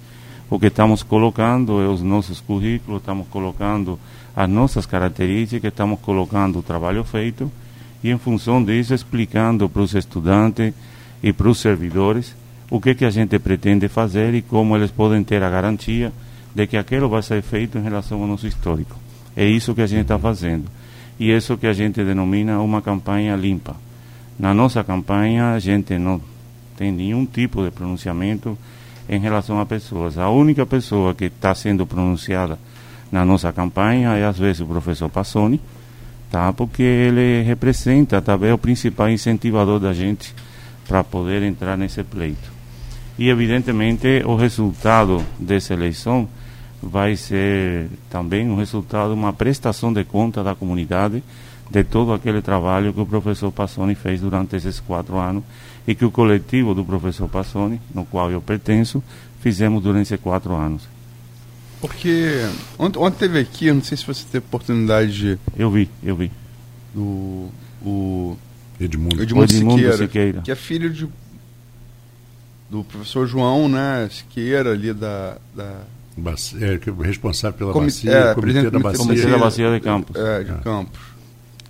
O 0.49 0.59
que 0.59 0.67
estamos 0.67 1.01
colocando 1.01 1.81
é 1.81 1.87
os 1.87 2.01
nossos 2.01 2.39
currículos, 2.39 2.99
estamos 2.99 3.27
colocando 3.27 3.99
as 4.35 4.49
nossas 4.49 4.85
características, 4.85 5.71
estamos 5.71 5.99
colocando 5.99 6.59
o 6.59 6.63
trabalho 6.63 7.03
feito 7.03 7.51
e, 8.03 8.11
em 8.11 8.17
função 8.17 8.63
disso, 8.63 8.93
explicando 8.93 9.67
para 9.67 9.81
os 9.81 9.95
estudantes 9.95 10.73
e 11.23 11.33
para 11.33 11.49
os 11.49 11.57
servidores 11.57 12.35
o 12.69 12.79
que, 12.79 12.93
que 12.93 13.05
a 13.05 13.09
gente 13.09 13.39
pretende 13.39 13.87
fazer 13.87 14.33
e 14.33 14.41
como 14.41 14.75
eles 14.75 14.91
podem 14.91 15.23
ter 15.23 15.41
a 15.41 15.49
garantia 15.49 16.11
de 16.55 16.65
que 16.65 16.77
aquilo 16.77 17.09
vai 17.09 17.21
ser 17.21 17.41
feito 17.41 17.77
em 17.77 17.81
relação 17.81 18.21
ao 18.21 18.27
nosso 18.27 18.47
histórico. 18.47 18.95
É 19.35 19.45
isso 19.45 19.75
que 19.75 19.81
a 19.81 19.87
gente 19.87 20.03
está 20.03 20.17
fazendo. 20.17 20.65
E 21.19 21.29
é 21.29 21.37
isso 21.37 21.57
que 21.57 21.67
a 21.67 21.73
gente 21.73 22.01
denomina 22.03 22.61
uma 22.61 22.81
campanha 22.81 23.35
limpa. 23.35 23.75
Na 24.39 24.53
nossa 24.53 24.83
campanha, 24.83 25.51
a 25.51 25.59
gente 25.59 25.97
não 25.97 26.21
tem 26.77 26.91
nenhum 26.91 27.25
tipo 27.25 27.63
de 27.63 27.71
pronunciamento 27.71 28.57
em 29.07 29.19
relação 29.19 29.59
a 29.59 29.65
pessoas. 29.65 30.17
A 30.17 30.29
única 30.29 30.65
pessoa 30.65 31.13
que 31.13 31.25
está 31.25 31.53
sendo 31.53 31.85
pronunciada 31.85 32.57
na 33.11 33.25
nossa 33.25 33.51
campanha 33.51 34.15
é, 34.15 34.25
às 34.25 34.37
vezes, 34.37 34.61
o 34.61 34.65
professor 34.65 35.09
Passoni, 35.09 35.59
tá? 36.31 36.51
porque 36.53 36.83
ele 36.83 37.43
representa 37.43 38.21
também 38.21 38.51
o 38.51 38.57
principal 38.57 39.09
incentivador 39.09 39.79
da 39.79 39.93
gente 39.93 40.33
para 40.87 41.03
poder 41.03 41.43
entrar 41.43 41.77
nesse 41.77 42.03
pleito. 42.03 42.55
E, 43.17 43.29
evidentemente, 43.29 44.21
o 44.25 44.35
resultado 44.35 45.23
dessa 45.39 45.73
eleição 45.73 46.27
vai 46.85 47.15
ser 47.15 47.89
também 48.09 48.49
um 48.49 48.55
resultado, 48.55 49.13
uma 49.13 49.33
prestação 49.33 49.91
de 49.91 50.03
conta 50.03 50.43
da 50.43 50.53
comunidade 50.53 51.23
de 51.69 51.83
todo 51.83 52.13
aquele 52.13 52.41
trabalho 52.41 52.93
que 52.93 52.99
o 52.99 53.05
professor 53.05 53.51
Passoni 53.51 53.95
fez 53.95 54.21
durante 54.21 54.55
esses 54.55 54.79
quatro 54.79 55.17
anos 55.17 55.43
e 55.87 55.95
que 55.95 56.05
o 56.05 56.11
coletivo 56.11 56.75
do 56.75 56.85
professor 56.85 57.27
Passoni, 57.27 57.81
no 57.93 58.05
qual 58.05 58.29
eu 58.31 58.39
pertenço, 58.39 59.03
fizemos 59.41 59.81
durante 59.81 60.13
esses 60.13 60.19
quatro 60.19 60.53
anos. 60.53 60.83
Porque 61.81 62.47
ontem, 62.77 62.99
ontem 62.99 63.17
teve 63.17 63.39
aqui, 63.39 63.67
eu 63.67 63.75
não 63.75 63.83
sei 63.83 63.97
se 63.97 64.05
você 64.05 64.23
teve 64.31 64.45
oportunidade 64.45 65.11
de. 65.11 65.39
Eu 65.57 65.69
vi, 65.69 65.89
eu 66.03 66.15
vi. 66.15 66.31
Do 66.93 67.49
o 67.85 68.37
Edmundo, 68.79 69.21
Edmundo, 69.21 69.43
Edmundo 69.43 69.77
Siqueira, 69.77 69.97
Siqueira, 69.97 70.41
que 70.41 70.51
é 70.51 70.55
filho 70.55 70.89
de, 70.89 71.07
do 72.69 72.83
professor 72.83 73.27
João 73.27 73.69
né, 73.69 74.09
Siqueira, 74.11 74.71
ali 74.71 74.91
da, 74.93 75.37
da 75.55 75.81
é, 76.17 77.03
responsável 77.03 77.57
pela 77.57 77.73
Comi 77.73 77.87
bacia, 77.87 78.11
é, 78.11 78.33
comitê 78.33 78.69
da 78.69 78.79
bacia. 78.79 78.99
Comitê 78.99 79.27
da 79.27 79.37
bacia 79.37 79.71
de 79.71 79.79
Campos. 79.81 80.15
É, 80.15 80.43
de 80.43 80.51
é. 80.51 80.55
Campos. 80.55 81.01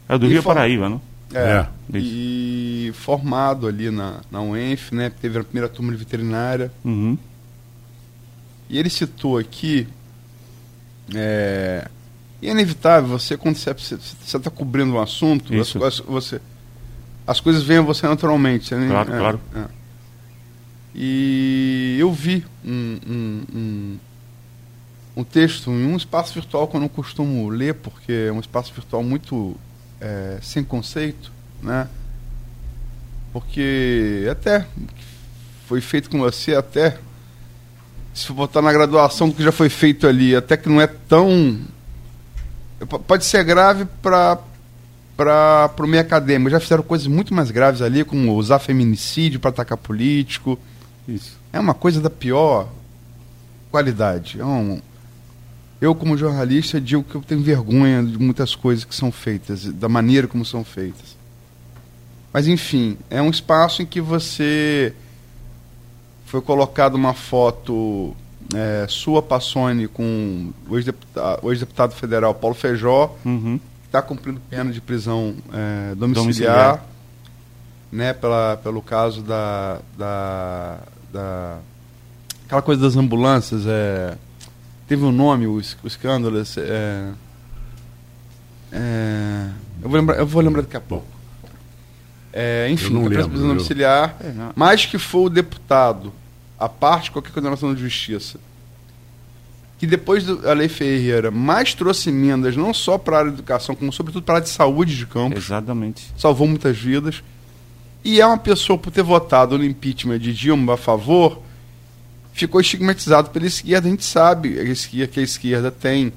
É 0.08 0.18
do 0.18 0.26
e 0.28 0.30
Rio 0.30 0.44
for... 0.44 0.54
Paraíba, 0.54 0.90
não? 0.90 1.02
É, 1.34 1.66
é. 1.94 1.98
e 1.98 2.92
formado 2.94 3.68
ali 3.68 3.90
na, 3.90 4.22
na 4.32 4.42
UENF, 4.42 4.94
né? 4.94 5.12
Teve 5.22 5.40
a 5.40 5.44
primeira 5.44 5.68
turma 5.68 5.92
de 5.92 5.98
veterinária. 5.98 6.72
Uhum. 6.84 7.18
E 8.70 8.78
ele 8.78 8.90
citou 8.90 9.38
aqui, 9.38 9.88
é, 11.14 11.88
é 12.42 12.52
inevitável, 12.52 13.10
você 13.10 13.36
quando 13.36 13.58
você 13.58 13.96
está 14.24 14.50
cobrindo 14.50 14.94
um 14.94 15.00
assunto, 15.00 15.54
Isso. 15.54 15.84
As, 15.84 16.00
você, 16.00 16.40
as 17.26 17.40
coisas 17.40 17.64
vêm 17.64 17.80
a 17.80 17.82
você 17.82 18.08
naturalmente. 18.08 18.70
Você 18.70 18.88
claro, 18.88 19.10
nem, 19.10 19.18
é, 19.18 19.20
claro. 19.20 19.42
É. 19.56 19.66
E 20.94 21.98
eu 22.00 22.14
vi 22.14 22.46
um, 22.64 23.00
um, 23.06 23.44
um 23.54 23.98
um 25.16 25.24
texto 25.24 25.72
em 25.72 25.86
um 25.86 25.96
espaço 25.96 26.34
virtual 26.34 26.68
que 26.68 26.76
eu 26.76 26.82
não 26.82 26.90
costumo 26.90 27.50
ler, 27.50 27.76
porque 27.76 28.28
é 28.28 28.32
um 28.32 28.40
espaço 28.40 28.74
virtual 28.74 29.02
muito 29.04 29.56
é, 30.02 30.38
sem 30.42 30.64
conceito, 30.64 31.32
né? 31.62 31.88
Porque 33.32 34.28
até 34.30 34.66
foi 35.68 35.82
feito 35.82 36.10
com 36.10 36.20
você, 36.20 36.56
até 36.56 36.98
se 38.14 38.28
for 38.28 38.34
botar 38.34 38.62
na 38.62 38.72
graduação 38.72 39.30
do 39.30 39.36
que 39.36 39.44
já 39.44 39.52
foi 39.52 39.70
feito 39.70 40.08
ali, 40.08 40.36
até 40.36 40.56
que 40.56 40.70
não 40.70 40.80
é 40.80 40.88
tão. 40.88 41.60
Pode 43.08 43.26
ser 43.26 43.44
grave 43.44 43.86
para 44.02 44.40
para 45.16 45.72
o 45.80 45.88
meio 45.88 46.02
acadêmico. 46.02 46.50
Já 46.50 46.60
fizeram 46.60 46.84
coisas 46.84 47.08
muito 47.08 47.34
mais 47.34 47.50
graves 47.50 47.82
ali, 47.82 48.04
como 48.04 48.34
usar 48.36 48.60
feminicídio 48.60 49.40
para 49.40 49.50
atacar 49.50 49.78
político. 49.78 50.60
Isso. 51.08 51.38
É 51.54 51.60
uma 51.60 51.74
coisa 51.74 52.02
da 52.02 52.10
pior 52.10 52.68
qualidade. 53.72 54.40
É 54.40 54.46
um, 54.46 54.82
eu, 55.86 55.94
como 55.96 56.18
jornalista, 56.18 56.82
digo 56.82 57.04
que 57.04 57.16
eu 57.16 57.22
tenho 57.22 57.42
vergonha 57.42 58.04
de 58.04 58.18
muitas 58.18 58.56
coisas 58.56 58.84
que 58.84 58.96
são 58.96 59.12
feitas, 59.12 59.66
da 59.66 59.88
maneira 59.88 60.28
como 60.28 60.44
são 60.44 60.64
feitas. 60.64 61.16
Mas, 62.34 62.48
enfim, 62.48 62.98
é 63.10 63.22
um 63.22 63.30
espaço 63.30 63.82
em 63.82 63.86
que 63.86 64.02
você 64.02 64.94
foi 66.26 66.42
colocado 66.42 66.96
uma 66.96 67.14
foto 67.14 68.16
é, 68.54 68.86
sua, 68.90 69.22
Passone, 69.22 69.88
com 69.88 70.52
o 70.68 70.76
ex-deputado, 70.76 71.52
ex 71.52 71.94
federal 71.94 72.34
Paulo 72.34 72.56
Feijó, 72.56 73.16
uhum. 73.24 73.58
que 73.58 73.88
está 73.88 74.02
cumprindo 74.02 74.42
pena 74.50 74.72
de 74.72 74.82
prisão 74.82 75.36
é, 75.54 75.96
domiciliar, 75.96 76.26
domiciliar, 76.26 76.86
Né, 77.92 78.14
pela, 78.14 78.58
pelo 78.58 78.82
caso 78.82 79.22
da, 79.22 79.80
da, 79.98 80.80
da. 81.14 81.60
aquela 82.46 82.62
coisa 82.62 82.82
das 82.82 82.98
ambulâncias. 82.98 83.66
É, 83.66 84.18
teve 84.88 85.04
um 85.04 85.12
nome, 85.12 85.48
o, 85.48 85.54
o 85.56 85.88
escândalo. 85.88 86.38
É, 86.38 87.12
é, 88.72 89.48
eu, 89.82 89.90
vou 89.90 90.00
lembrar, 90.00 90.18
eu 90.18 90.28
vou 90.28 90.42
lembrar 90.42 90.62
daqui 90.62 90.78
a 90.78 90.82
pouco. 90.82 91.08
É, 92.32 92.70
enfim, 92.70 92.94
não 92.94 93.08
lembro, 93.08 93.30
prisão 93.30 93.48
domiciliar, 93.48 94.18
é, 94.20 94.34
mas 94.56 94.86
que 94.86 94.98
foi 94.98 95.22
o 95.22 95.30
deputado, 95.30 96.12
a 96.60 96.68
parte 96.68 97.06
de 97.06 97.12
qualquer 97.12 97.32
condenação 97.32 97.74
de 97.74 97.80
justiça, 97.80 98.38
que 99.78 99.88
depois 99.88 100.26
da 100.26 100.52
Lei 100.52 100.68
Ferreira 100.68 101.32
mais 101.32 101.74
trouxe 101.74 102.10
emendas 102.10 102.58
não 102.58 102.74
só 102.74 102.98
para 102.98 103.16
a 103.16 103.20
área 103.20 103.32
de 103.32 103.38
educação, 103.38 103.74
como 103.74 103.92
sobretudo 103.94 104.24
para 104.24 104.36
a 104.36 104.38
área 104.38 104.46
de 104.46 104.52
saúde 104.52 104.98
de 104.98 105.06
campo. 105.06 105.38
Exatamente. 105.38 106.12
Salvou 106.18 106.48
muitas 106.48 106.78
vidas. 106.78 107.24
E 108.04 108.22
é 108.22 108.26
uma 108.26 108.38
pessoa, 108.38 108.78
por 108.78 108.92
ter 108.92 109.02
votado 109.02 109.58
no 109.58 109.64
impeachment 109.64 110.20
de 110.20 110.34
Dilma 110.34 110.74
a 110.76 110.78
favor, 110.78 111.42
ficou 112.36 112.60
estigmatizado 112.60 113.30
pela 113.32 113.48
esquerda. 113.48 113.88
A 113.88 113.92
gente 113.92 114.04
sabe 114.04 114.76
que 115.08 115.20
a 115.20 115.24
esquerda 115.24 115.72
tem 115.72 116.14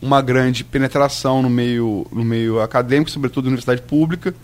uma 0.00 0.20
grande 0.20 0.62
penetração 0.62 1.42
no 1.42 1.48
meio, 1.48 2.06
no 2.12 2.22
meio 2.22 2.60
acadêmico, 2.60 3.10
sobretudo 3.10 3.44
na 3.44 3.48
universidade 3.48 3.80
pública, 3.82 4.34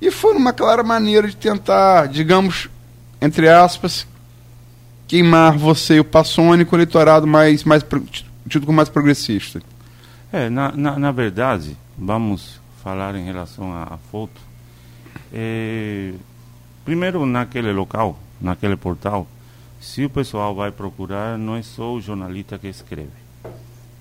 e 0.00 0.10
foi 0.10 0.34
uma 0.34 0.54
clara 0.54 0.82
maneira 0.82 1.28
de 1.28 1.36
tentar, 1.36 2.08
digamos, 2.08 2.70
entre 3.20 3.46
aspas, 3.50 4.06
queimar 5.06 5.58
você 5.58 5.96
e 5.96 6.00
o 6.00 6.04
Passoni 6.04 6.64
com 6.64 6.74
o 6.74 6.78
eleitorado 6.78 7.26
mais, 7.26 7.62
mais 7.64 7.84
tido 8.48 8.64
como 8.64 8.76
mais 8.76 8.88
progressista. 8.88 9.60
É, 10.32 10.48
na, 10.48 10.72
na, 10.72 10.98
na 10.98 11.12
verdade, 11.12 11.76
vamos 11.98 12.58
falar 12.82 13.14
em 13.14 13.24
relação 13.24 13.70
à, 13.74 13.98
foto. 14.10 14.40
É, 15.30 16.14
primeiro, 16.86 17.26
naquele 17.26 17.70
local, 17.70 18.18
naquele 18.40 18.76
portal, 18.76 19.26
se 19.80 20.04
o 20.04 20.10
pessoal 20.10 20.54
vai 20.54 20.70
procurar, 20.70 21.38
não 21.38 21.56
é 21.56 21.62
só 21.62 21.94
o 21.94 22.00
jornalista 22.00 22.58
que 22.58 22.68
escreve. 22.68 23.08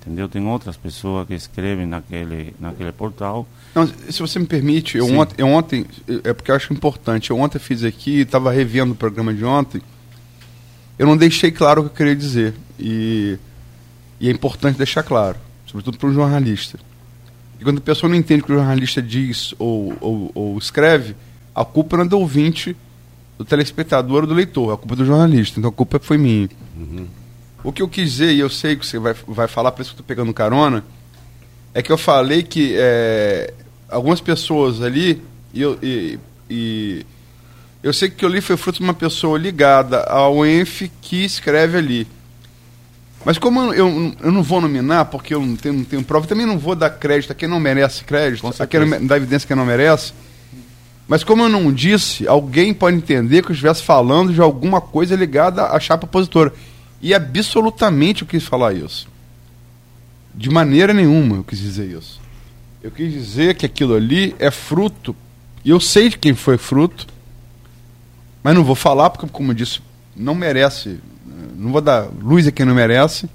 Entendeu? 0.02 0.28
Tem 0.28 0.46
outras 0.46 0.76
pessoas 0.76 1.28
que 1.28 1.34
escrevem 1.34 1.86
naquele, 1.86 2.54
naquele 2.60 2.92
portal. 2.92 3.48
Não, 3.74 3.88
se 3.88 4.20
você 4.20 4.40
me 4.40 4.46
permite, 4.46 4.98
eu 4.98 5.08
ontem, 5.18 5.36
eu 5.38 5.48
ontem, 5.48 5.86
é 6.24 6.34
porque 6.34 6.52
eu 6.52 6.56
acho 6.56 6.74
importante, 6.74 7.30
eu 7.32 7.40
ontem 7.40 7.60
fiz 7.60 7.84
aqui, 7.84 8.22
estava 8.22 8.52
revendo 8.52 8.94
o 8.94 8.96
programa 8.96 9.34
de 9.34 9.44
ontem, 9.44 9.82
eu 10.98 11.08
não 11.08 11.16
deixei 11.16 11.52
claro 11.52 11.82
o 11.82 11.84
que 11.86 11.90
eu 11.92 11.96
queria 11.96 12.16
dizer. 12.16 12.54
E, 12.78 13.38
e 14.20 14.28
é 14.28 14.32
importante 14.32 14.78
deixar 14.78 15.04
claro, 15.04 15.38
sobretudo 15.66 15.98
para 15.98 16.10
um 16.10 16.14
jornalista. 16.14 16.80
E 17.60 17.64
quando 17.64 17.78
a 17.78 17.82
pessoa 17.82 18.10
não 18.10 18.18
entende 18.18 18.42
o 18.42 18.46
que 18.46 18.52
o 18.52 18.56
jornalista 18.56 19.02
diz 19.02 19.54
ou, 19.58 19.96
ou, 20.00 20.32
ou 20.34 20.58
escreve, 20.58 21.16
a 21.54 21.64
culpa 21.64 21.98
não 21.98 22.06
é 22.06 22.08
do 22.08 22.20
ouvinte 22.20 22.76
do 23.40 23.46
telespectador 23.46 24.24
ou 24.24 24.28
do 24.28 24.34
leitor, 24.34 24.74
a 24.74 24.78
culpa 24.78 24.96
é 24.96 24.98
do 24.98 25.06
jornalista, 25.06 25.60
então 25.60 25.70
a 25.70 25.74
culpa 25.74 25.98
foi 25.98 26.18
minha. 26.18 26.50
Uhum. 26.78 27.08
O 27.64 27.72
que 27.72 27.82
eu 27.82 27.88
quis 27.88 28.12
dizer, 28.12 28.34
e 28.34 28.40
eu 28.40 28.50
sei 28.50 28.76
que 28.76 28.86
você 28.86 29.00
vai, 29.00 29.16
vai 29.26 29.48
falar, 29.48 29.72
por 29.72 29.82
isso 29.82 29.92
que 29.92 29.94
eu 29.94 30.04
estou 30.04 30.06
pegando 30.06 30.34
carona, 30.34 30.84
é 31.74 31.82
que 31.82 31.90
eu 31.90 31.98
falei 31.98 32.44
que 32.44 32.76
é, 32.78 33.54
algumas 33.88 34.20
pessoas 34.20 34.82
ali, 34.82 35.22
e, 35.54 35.62
eu, 35.62 35.80
e, 35.82 36.20
e 36.50 37.06
eu 37.82 37.94
sei 37.94 38.10
que 38.10 38.16
o 38.16 38.18
que 38.18 38.26
eu 38.26 38.30
li 38.30 38.42
foi 38.42 38.58
fruto 38.58 38.80
de 38.80 38.84
uma 38.84 38.94
pessoa 38.94 39.40
ligada 39.40 40.02
ao 40.04 40.46
ENF 40.46 40.92
que 41.02 41.24
escreve 41.24 41.78
ali. 41.78 42.08
Mas 43.24 43.38
como 43.38 43.62
eu, 43.62 43.74
eu, 43.74 44.16
eu, 44.22 44.32
não 44.34 44.44
vou 44.44 44.60
nominar, 44.60 45.06
porque 45.06 45.34
eu 45.34 45.46
não 45.46 45.56
tenho, 45.56 45.76
não 45.76 45.84
tenho 45.86 46.04
prova, 46.04 46.28
também 46.28 46.46
não 46.46 46.60
vou 46.60 46.76
dar 46.76 46.90
crédito 46.90 47.32
a 47.32 47.36
quem 47.36 47.48
não 47.48 47.60
merece 47.60 48.04
crédito, 48.04 48.46
a 48.60 48.68
quem 48.68 48.86
não 48.86 49.08
dá 49.08 49.16
evidência 49.16 49.48
que 49.48 49.56
não 49.56 49.66
merece. 49.66 50.12
Mas 51.10 51.24
como 51.24 51.42
eu 51.42 51.50
não 51.50 51.74
disse, 51.74 52.28
alguém 52.28 52.72
pode 52.72 52.96
entender 52.96 53.42
que 53.42 53.50
eu 53.50 53.54
estivesse 53.54 53.82
falando 53.82 54.32
de 54.32 54.40
alguma 54.40 54.80
coisa 54.80 55.16
ligada 55.16 55.66
à 55.66 55.80
chapa 55.80 56.06
opositora. 56.06 56.54
E 57.02 57.16
absolutamente 57.16 58.22
eu 58.22 58.28
quis 58.28 58.44
falar 58.44 58.74
isso. 58.74 59.08
De 60.36 60.52
maneira 60.52 60.94
nenhuma 60.94 61.38
eu 61.38 61.44
quis 61.44 61.58
dizer 61.58 61.90
isso. 61.98 62.22
Eu 62.84 62.92
quis 62.92 63.12
dizer 63.12 63.56
que 63.56 63.66
aquilo 63.66 63.96
ali 63.96 64.36
é 64.38 64.52
fruto, 64.52 65.16
e 65.66 65.72
eu 65.72 65.80
sei 65.80 66.10
de 66.10 66.18
quem 66.20 66.36
foi 66.36 66.60
fruto, 66.60 67.08
mas 68.44 68.54
não 68.54 68.64
vou 68.64 68.76
falar 68.76 69.10
porque, 69.10 69.28
como 69.32 69.50
eu 69.50 69.56
disse, 69.56 69.82
não 70.16 70.36
merece, 70.36 71.00
não 71.58 71.72
vou 71.72 71.82
dar 71.82 72.08
luz 72.22 72.46
a 72.48 72.52
quem 72.52 72.68
não 72.68 72.76
merece. 72.76 73.28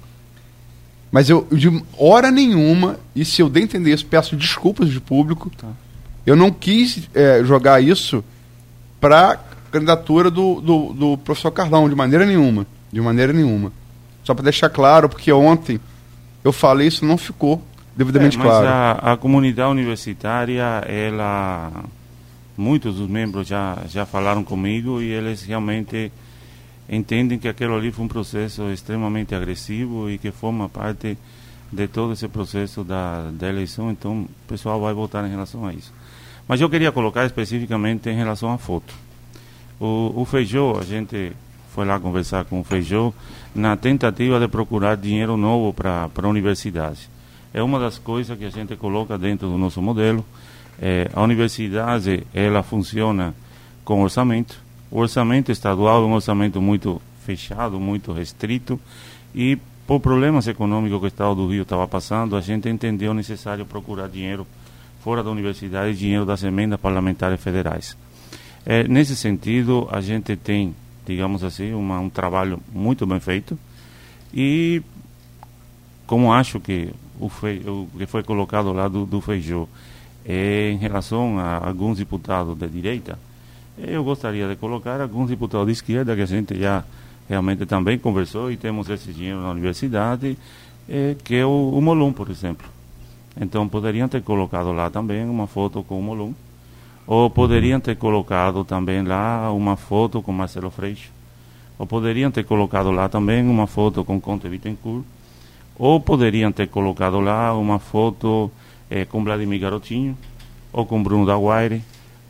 Mas 1.11 1.29
eu, 1.29 1.45
de 1.51 1.83
hora 1.97 2.31
nenhuma, 2.31 2.97
e 3.13 3.25
se 3.25 3.41
eu 3.41 3.49
der 3.49 3.63
entender 3.63 3.93
isso, 3.93 4.05
peço 4.05 4.35
desculpas 4.37 4.89
de 4.89 5.01
público. 5.01 5.51
Tá 5.57 5.67
eu 6.25 6.35
não 6.35 6.51
quis 6.51 7.09
é, 7.13 7.43
jogar 7.43 7.81
isso 7.81 8.23
para 8.99 9.31
a 9.31 9.37
candidatura 9.71 10.31
do, 10.31 10.59
do, 10.61 10.93
do, 10.93 11.17
professor 11.17 11.51
Carlão, 11.51 11.87
de 11.87 11.95
maneira 11.95 12.25
nenhuma. 12.25 12.65
De 12.91 12.99
maneira 12.99 13.31
nenhuma. 13.31 13.71
Só 14.23 14.33
para 14.33 14.43
deixar 14.43 14.69
claro, 14.69 15.07
porque 15.07 15.31
ontem 15.31 15.79
eu 16.43 16.51
falei 16.51 16.87
isso 16.87 17.05
não 17.05 17.17
ficou 17.17 17.61
devidamente 17.95 18.37
é, 18.37 18.39
mas 18.39 18.47
claro. 18.47 18.67
A, 18.67 19.13
a 19.13 19.17
comunidade 19.17 19.71
universitária, 19.71 20.63
ela. 20.87 21.71
Muitos 22.57 22.95
dos 22.95 23.09
membros 23.09 23.47
já, 23.47 23.79
já 23.89 24.05
falaram 24.05 24.41
comigo 24.41 25.01
e 25.01 25.11
eles 25.11 25.43
realmente 25.43 26.09
entendem 26.87 27.37
que 27.37 27.49
aquilo 27.49 27.75
ali 27.75 27.91
foi 27.91 28.05
um 28.05 28.07
processo 28.07 28.71
extremamente 28.71 29.35
agressivo 29.35 30.09
e 30.09 30.17
que 30.17 30.31
forma 30.31 30.69
parte 30.69 31.17
de 31.71 31.87
todo 31.87 32.13
esse 32.13 32.27
processo 32.29 32.83
da, 32.83 33.29
da 33.31 33.49
eleição, 33.49 33.91
então 33.91 34.21
o 34.21 34.29
pessoal 34.47 34.79
vai 34.79 34.93
votar 34.93 35.25
em 35.25 35.29
relação 35.29 35.65
a 35.65 35.73
isso. 35.73 35.91
Mas 36.47 36.61
eu 36.61 36.69
queria 36.69 36.91
colocar 36.91 37.25
especificamente 37.25 38.09
em 38.09 38.15
relação 38.15 38.51
à 38.51 38.57
foto. 38.57 38.93
O, 39.79 40.13
o 40.15 40.25
Feijó, 40.25 40.77
a 40.79 40.83
gente 40.83 41.31
foi 41.73 41.85
lá 41.85 41.99
conversar 41.99 42.45
com 42.45 42.59
o 42.59 42.63
Feijó 42.63 43.11
na 43.53 43.75
tentativa 43.75 44.39
de 44.39 44.47
procurar 44.47 44.95
dinheiro 44.95 45.35
novo 45.35 45.73
para 45.73 46.09
a 46.15 46.27
universidade. 46.27 47.09
É 47.53 47.61
uma 47.63 47.79
das 47.79 47.97
coisas 47.97 48.37
que 48.37 48.45
a 48.45 48.49
gente 48.49 48.75
coloca 48.75 49.17
dentro 49.17 49.47
do 49.47 49.57
nosso 49.57 49.81
modelo. 49.81 50.25
É, 50.81 51.09
a 51.13 51.21
universidade, 51.21 52.25
ela 52.33 52.61
funciona 52.63 53.33
com 53.83 54.03
orçamento. 54.03 54.61
O 54.91 54.99
orçamento 54.99 55.51
estadual 55.51 56.03
é 56.03 56.05
um 56.05 56.13
orçamento 56.13 56.61
muito 56.61 57.01
fechado, 57.25 57.79
muito 57.79 58.11
restrito 58.11 58.79
e 59.33 59.57
por 59.87 59.99
problemas 59.99 60.47
econômicos 60.47 60.99
que 60.99 61.05
o 61.05 61.07
Estado 61.07 61.35
do 61.35 61.47
Rio 61.47 61.61
estava 61.61 61.87
passando, 61.87 62.35
a 62.35 62.41
gente 62.41 62.67
entendeu 62.67 63.13
necessário 63.13 63.65
procurar 63.65 64.07
dinheiro 64.07 64.47
fora 65.05 65.21
da 65.21 65.29
universidade 65.29 65.95
dinheiro 65.95 66.25
das 66.25 66.41
emendas 66.41 66.79
parlamentares 66.79 67.39
federais. 67.39 67.95
É, 68.65 68.87
nesse 68.87 69.15
sentido, 69.15 69.87
a 69.91 70.01
gente 70.01 70.35
tem, 70.35 70.75
digamos 71.05 71.43
assim, 71.43 71.75
uma, 71.75 71.99
um 71.99 72.09
trabalho 72.09 72.59
muito 72.73 73.05
bem 73.05 73.19
feito 73.19 73.55
e 74.33 74.81
como 76.07 76.33
acho 76.33 76.59
que 76.59 76.89
o, 77.19 77.27
o 77.27 77.87
que 77.95 78.07
foi 78.07 78.23
colocado 78.23 78.73
lá 78.73 78.87
do, 78.87 79.05
do 79.05 79.21
Feijó 79.21 79.67
é, 80.25 80.71
em 80.71 80.77
relação 80.77 81.37
a 81.37 81.67
alguns 81.67 81.99
deputados 81.99 82.57
de 82.57 82.67
direita, 82.67 83.19
eu 83.77 84.03
gostaria 84.03 84.47
de 84.47 84.55
colocar 84.55 84.99
alguns 84.99 85.29
deputados 85.29 85.67
de 85.67 85.73
esquerda 85.73 86.15
que 86.15 86.23
a 86.23 86.25
gente 86.25 86.59
já 86.59 86.83
realmente 87.29 87.63
também 87.67 87.99
conversou 87.99 88.51
e 88.51 88.57
temos 88.57 88.89
esse 88.89 89.13
dinheiro 89.13 89.39
na 89.39 89.51
universidade, 89.51 90.35
é, 90.89 91.15
que 91.23 91.35
é 91.35 91.45
o, 91.45 91.77
o 91.77 92.11
por 92.11 92.31
exemplo. 92.31 92.74
Então 93.39 93.67
poderiam 93.67 94.07
ter 94.07 94.21
colocado 94.21 94.71
lá 94.71 94.89
também 94.89 95.27
uma 95.27 95.47
foto 95.47 95.83
com 95.83 95.99
o 95.99 96.03
Molum. 96.03 96.33
Ou 97.07 97.29
poderiam 97.29 97.79
ter 97.79 97.95
colocado 97.95 98.63
também 98.63 99.03
lá 99.03 99.51
uma 99.51 99.75
foto 99.75 100.21
com 100.21 100.31
Marcelo 100.31 100.71
Freixo. 100.71 101.11
Ou 101.77 101.85
poderiam 101.85 102.31
ter 102.31 102.45
colocado 102.45 102.89
lá 102.89 103.09
também 103.09 103.47
uma 103.47 103.67
foto 103.67 104.03
com 104.03 104.19
Conte 104.19 104.47
Bittencourt. 104.47 105.03
Ou 105.77 105.99
poderiam 105.99 106.51
ter 106.51 106.67
colocado 106.67 107.19
lá 107.19 107.53
uma 107.53 107.79
foto 107.79 108.49
é, 108.89 109.03
com 109.03 109.23
Vladimir 109.23 109.59
Garotinho, 109.59 110.17
ou 110.71 110.85
com 110.85 111.03
Bruno 111.03 111.25
Daguaire, 111.25 111.81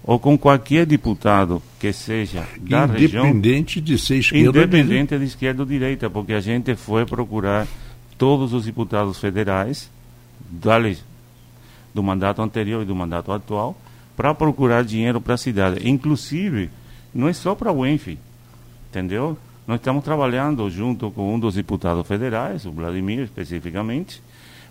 ou 0.04 0.20
com 0.20 0.38
qualquer 0.38 0.86
deputado 0.86 1.62
que 1.80 1.94
seja 1.94 2.48
da 2.60 2.86
região. 2.86 3.26
Independente 3.26 3.80
de 3.80 3.98
ser 3.98 4.18
esquerda 4.18 4.60
Independente 4.60 5.18
de 5.18 5.26
esquerda 5.26 5.62
ou 5.62 5.68
direita, 5.68 6.10
porque 6.10 6.34
a 6.34 6.40
gente 6.40 6.76
foi 6.76 7.06
procurar 7.06 7.68
todos 8.18 8.52
os 8.52 8.66
deputados 8.66 9.20
federais 9.20 9.90
da, 10.50 10.78
do 11.94 12.04
mandato 12.04 12.42
anterior 12.42 12.84
e 12.84 12.86
do 12.86 12.96
mandato 12.96 13.32
atual 13.32 13.76
para 14.16 14.34
procurar 14.34 14.84
dinheiro 14.84 15.20
para 15.20 15.34
a 15.34 15.38
cidade. 15.38 15.88
Inclusive, 15.88 16.70
não 17.14 17.28
é 17.28 17.34
só 17.34 17.56
para 17.56 17.72
o 17.72 17.86
ENF, 17.86 18.18
entendeu? 18.90 19.38
Nós 19.68 19.80
estamos 19.80 20.04
trabalhando 20.04 20.70
junto 20.70 21.10
com 21.12 21.34
um 21.34 21.40
dos 21.40 21.56
deputados 21.56 22.08
federais, 22.08 22.66
o 22.66 22.72
Vladimir 22.72 23.22
especificamente, 23.22 24.22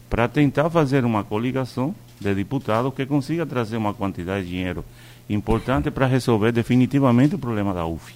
para 0.08 0.28
tentar 0.28 0.70
fazer 0.70 1.04
uma 1.04 1.24
coligação 1.24 1.94
de 2.20 2.34
deputados 2.34 2.94
que 2.94 3.04
consiga 3.04 3.44
trazer 3.44 3.76
uma 3.76 3.92
quantidade 3.92 4.44
de 4.44 4.50
dinheiro 4.50 4.84
importante 5.28 5.90
para 5.90 6.06
resolver 6.06 6.52
definitivamente 6.52 7.34
o 7.34 7.38
problema 7.38 7.74
da 7.74 7.86
UF, 7.86 8.14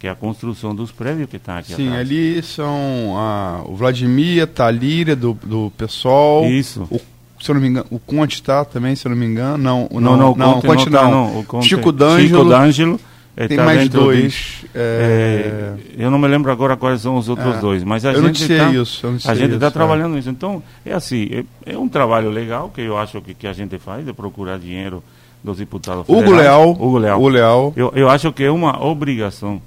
que 0.00 0.06
é 0.06 0.10
a 0.10 0.14
construção 0.14 0.74
dos 0.74 0.90
prédios 0.90 1.28
que 1.28 1.36
estão 1.36 1.56
aqui 1.58 1.74
Sim, 1.74 1.88
atrás. 1.88 2.00
ali 2.08 2.42
são 2.42 3.14
a, 3.18 3.62
o 3.66 3.76
Vladimir, 3.76 4.42
a 4.42 4.46
Talíria 4.46 5.14
do, 5.14 5.34
do 5.44 5.70
PSOL, 5.76 6.46
Isso. 6.46 6.88
o 6.90 6.98
se 7.38 7.50
eu 7.50 7.54
não 7.54 7.62
me 7.62 7.68
engano, 7.68 7.86
o 7.90 7.98
Conte 7.98 8.34
está 8.34 8.64
também, 8.66 8.94
se 8.94 9.06
eu 9.06 9.10
não 9.10 9.16
me 9.16 9.24
engano. 9.24 9.56
Não, 9.56 9.88
Não, 9.92 10.00
não, 10.16 10.34
não, 10.36 10.58
o 10.58 10.62
Conte 10.62 10.66
o 10.66 10.68
Conte 10.68 10.90
não, 10.90 10.98
tá, 11.00 11.04
não. 11.04 11.10
não. 11.10 11.40
O 11.40 11.44
Conte- 11.44 11.68
Chico 11.68 11.90
D'Angelo. 11.92 12.28
Chico 12.28 12.44
D'Angelo 12.44 13.00
eh, 13.34 13.48
Tem 13.48 13.56
tá 13.56 13.64
mais 13.64 13.88
dois. 13.88 14.64
é, 14.74 15.74
É, 15.96 16.04
eu 16.04 16.10
não 16.10 16.18
me 16.18 16.28
lembro 16.28 16.52
agora 16.52 16.76
quais 16.76 17.00
são 17.00 17.16
os 17.16 17.30
outros 17.30 17.56
É. 17.56 17.60
dois, 17.60 17.82
mas 17.82 18.04
a 18.04 18.10
eu 18.10 18.16
gente 18.16 18.24
noticiei 18.26 18.58
tá, 18.58 18.70
isso, 18.70 19.06
a 19.26 19.34
gente 19.34 19.54
está 19.54 19.68
é. 19.68 19.70
trabalhando 19.70 20.14
nisso. 20.16 20.28
Então, 20.28 20.62
é 20.84 20.92
assim, 20.92 21.28
é, 21.64 21.72
é 21.72 21.78
um 21.78 21.88
trabalho 21.88 22.28
legal 22.28 22.70
que 22.74 22.82
eu 22.82 22.98
acho 22.98 23.20
que, 23.22 23.32
que 23.32 23.46
a 23.46 23.54
gente 23.54 23.78
faz 23.78 24.04
de 24.04 24.12
procurar 24.12 24.58
dinheiro 24.58 25.02
dos 25.42 25.56
deputados 25.56 26.02
Hugo 26.06 26.20
federais. 26.20 26.42
Leal. 26.42 26.70
Hugo 26.72 26.98
Leal. 26.98 27.18
Hugo 27.18 27.28
Leal. 27.30 27.72
Eu, 27.74 27.92
eu 27.96 28.10
acho 28.10 28.30
que 28.32 28.44
é 28.44 28.50
uma 28.50 28.84
obrigação 28.84 29.62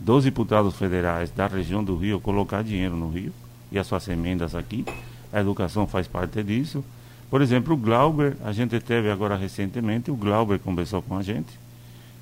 dos 0.00 0.24
deputados 0.24 0.74
federais 0.76 1.30
da 1.30 1.46
região 1.46 1.84
do 1.84 1.94
Rio 1.94 2.20
colocar 2.20 2.64
dinheiro 2.64 2.96
no 2.96 3.10
Rio 3.10 3.32
e 3.70 3.78
as 3.78 3.86
suas 3.86 4.08
emendas 4.08 4.54
aqui. 4.54 4.84
A 5.32 5.40
educação 5.40 5.86
faz 5.86 6.08
parte 6.08 6.42
disso. 6.42 6.82
Por 7.28 7.42
exemplo, 7.42 7.74
o 7.74 7.76
Glauber, 7.76 8.36
a 8.42 8.50
gente 8.50 8.80
teve 8.80 9.10
agora 9.10 9.36
recentemente, 9.36 10.10
o 10.10 10.16
Glauber 10.16 10.58
conversou 10.58 11.00
com 11.02 11.16
a 11.16 11.22
gente, 11.22 11.50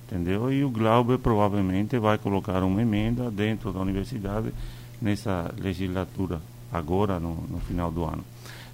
entendeu? 0.07 0.53
E 0.53 0.63
o 0.65 0.69
Glauber 0.71 1.19
provavelmente 1.19 1.99
vai 1.99 2.19
colocar 2.19 2.63
uma 2.63 2.83
emenda 2.83 3.31
dentro 3.31 3.73
da 3.73 3.81
universidade 3.81 4.53
nessa 5.01 5.55
legislatura, 5.59 6.43
agora 6.71 7.19
no, 7.19 7.37
no 7.49 7.59
final 7.61 7.91
do 7.91 8.05
ano. 8.05 8.23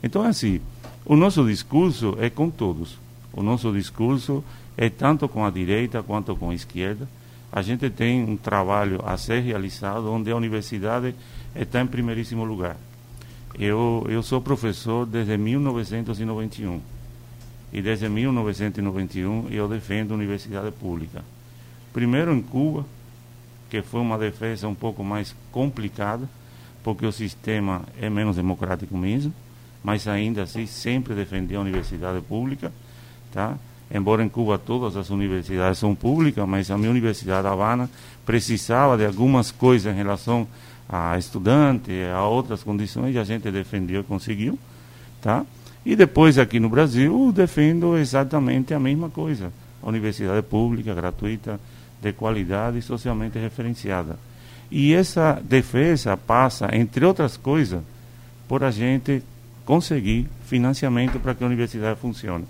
Então, 0.03 0.25
é 0.25 0.29
assim, 0.29 0.61
o 1.05 1.15
nosso 1.15 1.47
discurso 1.47 2.17
é 2.19 2.29
com 2.29 2.51
todos. 2.51 2.99
O 3.33 3.43
nosso 3.43 3.71
discurso 3.71 4.43
é 4.77 4.89
tanto 4.89 5.29
com 5.29 5.45
a 5.45 5.51
direita 5.51 6.03
quanto 6.03 6.35
com 6.35 6.51
a 6.51 6.55
esquerda. 6.55 7.07
A 7.55 7.63
gente 7.63 7.89
tem 7.89 8.25
um 8.25 8.37
trabalho 8.37 9.01
a 9.07 9.17
ser 9.17 9.39
realizado 9.39 10.11
onde 10.11 10.29
a 10.29 10.35
universidade 10.35 11.15
está 11.55 11.81
em 11.81 11.87
primeiríssimo 11.87 12.43
lugar. 12.43 12.77
Eu, 13.57 14.05
eu 14.09 14.25
sou 14.25 14.41
professor 14.41 15.07
desde 15.07 15.39
1991. 15.39 16.81
E 17.73 17.81
desde 17.81 18.09
1991 18.09 19.51
eu 19.53 19.69
defendo 19.69 20.11
a 20.11 20.15
universidade 20.17 20.73
pública. 20.73 21.23
Primeiro 21.93 22.35
em 22.35 22.43
Cuba, 22.43 22.85
que 23.71 23.81
foi 23.83 24.01
uma 24.01 24.19
defesa 24.19 24.67
um 24.67 24.75
pouco 24.75 25.05
mais 25.05 25.33
complicada, 25.53 26.29
porque 26.83 27.07
o 27.07 27.13
sistema 27.13 27.83
é 28.01 28.11
menos 28.11 28.35
democrático 28.35 28.99
mesmo, 28.99 29.33
mas 29.81 30.09
ainda 30.09 30.43
assim 30.43 30.67
sempre 30.67 31.15
defendi 31.15 31.55
a 31.55 31.61
universidade 31.61 32.21
pública, 32.23 32.73
tá? 33.33 33.57
Embora 33.93 34.25
em 34.25 34.29
Cuba 34.29 34.59
todas 34.59 34.97
as 34.97 35.11
universidades 35.11 35.79
são 35.79 35.95
públicas, 35.95 36.47
mas 36.49 36.71
a 36.71 36.79
minha 36.79 36.91
universidade, 36.91 37.47
Havana, 37.47 37.89
precisava 38.25 38.97
de 38.97 39.07
algumas 39.07 39.51
coisas 39.51 39.93
em 39.93 39.97
relação 39.97 40.47
a 40.89 41.17
estudante, 41.19 41.93
a 42.15 42.25
outras 42.27 42.63
condições, 42.63 43.15
e 43.15 43.19
a 43.19 43.25
gente 43.25 43.51
defendeu 43.51 44.01
e 44.01 44.05
conseguiu, 44.05 44.59
tá? 45.21 45.45
E 45.85 45.95
depois 45.95 46.39
aqui 46.39 46.59
no 46.59 46.69
Brasil 46.69 47.31
defendo 47.33 47.97
exatamente 47.97 48.73
a 48.73 48.81
mesma 48.81 49.11
coisa, 49.11 49.53
a 49.83 49.89
universidade 49.89 50.43
pública, 50.43 50.95
gratuita, 50.95 51.61
de 52.01 52.13
qualidade 52.13 52.79
e 52.79 52.83
socialmente 52.83 53.39
referenciada. 53.39 54.19
E 54.71 54.95
essa 54.95 55.41
defesa 55.43 56.17
passa, 56.17 56.75
entre 56.75 57.05
outras 57.05 57.37
coisas, 57.37 57.83
por 58.49 58.65
a 58.65 58.71
gente 58.71 59.23
conseguir 59.65 60.29
financiamento 60.47 61.19
para 61.19 61.35
que 61.35 61.45
a 61.45 61.47
universidade 61.47 61.99
funcione. 62.01 62.45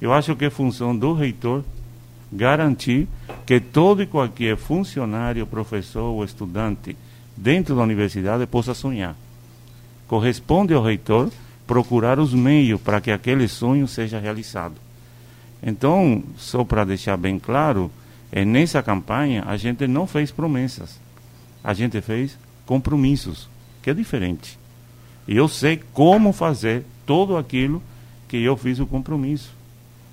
Eu 0.00 0.12
acho 0.12 0.36
que 0.36 0.44
é 0.44 0.50
função 0.50 0.96
do 0.96 1.12
reitor 1.12 1.64
garantir 2.30 3.08
que 3.44 3.60
todo 3.60 4.02
e 4.02 4.06
qualquer 4.06 4.56
funcionário, 4.56 5.46
professor 5.46 6.12
ou 6.12 6.24
estudante 6.24 6.96
dentro 7.36 7.74
da 7.74 7.82
universidade 7.82 8.46
possa 8.46 8.74
sonhar. 8.74 9.16
Corresponde 10.06 10.74
ao 10.74 10.82
reitor 10.82 11.30
procurar 11.66 12.18
os 12.18 12.32
meios 12.32 12.80
para 12.80 13.00
que 13.00 13.10
aquele 13.10 13.48
sonho 13.48 13.88
seja 13.88 14.20
realizado. 14.20 14.74
Então, 15.62 16.22
só 16.36 16.64
para 16.64 16.84
deixar 16.84 17.16
bem 17.16 17.38
claro, 17.38 17.90
é, 18.30 18.44
nessa 18.44 18.82
campanha 18.82 19.44
a 19.46 19.56
gente 19.56 19.86
não 19.86 20.06
fez 20.06 20.30
promessas, 20.30 21.00
a 21.62 21.72
gente 21.72 22.00
fez 22.00 22.38
compromissos, 22.64 23.48
que 23.82 23.90
é 23.90 23.94
diferente. 23.94 24.58
E 25.26 25.36
eu 25.36 25.48
sei 25.48 25.80
como 25.92 26.32
fazer 26.32 26.84
tudo 27.04 27.36
aquilo 27.36 27.82
que 28.28 28.36
eu 28.36 28.56
fiz 28.56 28.78
o 28.78 28.86
compromisso. 28.86 29.50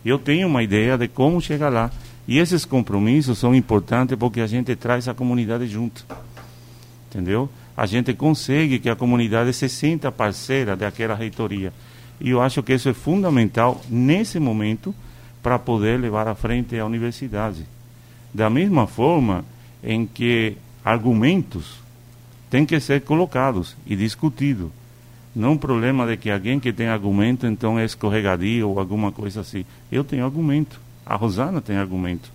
Eu 0.06 0.20
tenho 0.20 0.48
uma 0.48 0.64
ideia 0.64 0.98
de 0.98 1.08
como 1.08 1.42
chegar 1.42 1.70
lá. 1.70 1.92
E 2.28 2.38
esses 2.40 2.66
compromissos 2.66 3.38
são 3.38 3.54
importantes 3.54 4.18
porque 4.18 4.42
a 4.42 4.48
gente 4.48 4.76
traz 4.76 5.08
a 5.08 5.14
comunidade 5.14 5.68
junto. 5.68 6.06
Entendeu? 7.10 7.50
A 7.76 7.86
gente 7.86 8.14
consegue 8.14 8.80
que 8.80 8.90
a 8.90 8.96
comunidade 8.96 9.54
se 9.54 9.68
sinta 9.68 10.12
parceira 10.12 10.76
daquela 10.76 11.16
reitoria. 11.16 11.74
E 12.20 12.30
eu 12.30 12.42
acho 12.42 12.64
que 12.64 12.74
isso 12.74 12.90
é 12.90 12.94
fundamental 12.94 13.82
nesse 13.90 14.40
momento 14.40 14.94
para 15.42 15.60
poder 15.60 16.00
levar 16.00 16.28
à 16.28 16.36
frente 16.36 16.78
a 16.78 16.86
universidade. 16.86 17.66
Da 18.34 18.50
mesma 18.50 18.88
forma 18.88 19.44
em 19.84 20.06
que 20.06 20.56
argumentos 20.84 21.80
têm 22.50 22.66
que 22.66 22.80
ser 22.80 23.02
colocados 23.02 23.76
e 23.86 23.96
discutidos. 23.96 24.70
Não 25.36 25.54
um 25.54 25.58
problema 25.58 26.06
de 26.06 26.16
que 26.18 26.30
alguém 26.30 26.60
que 26.60 26.72
tem 26.72 26.88
argumento 26.88 27.48
então 27.48 27.80
é 27.80 27.86
escorregadio 27.86 28.70
ou 28.70 28.80
alguma 28.80 29.12
coisa 29.12 29.42
assim. 29.42 29.66
Eu 29.92 30.04
tenho 30.04 30.26
argumento. 30.26 30.80
A 31.06 31.16
Rosana 31.16 31.60
tem 31.60 31.76
argumento. 31.76 32.32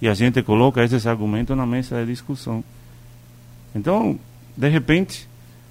E 0.00 0.08
a 0.08 0.14
gente 0.14 0.42
coloca 0.42 0.82
esses 0.82 1.06
argumentos 1.06 1.56
na 1.56 1.64
mesa 1.64 2.00
de 2.00 2.10
discussão. 2.10 2.62
Então, 3.74 4.18
de 4.56 4.68
repente, 4.68 5.28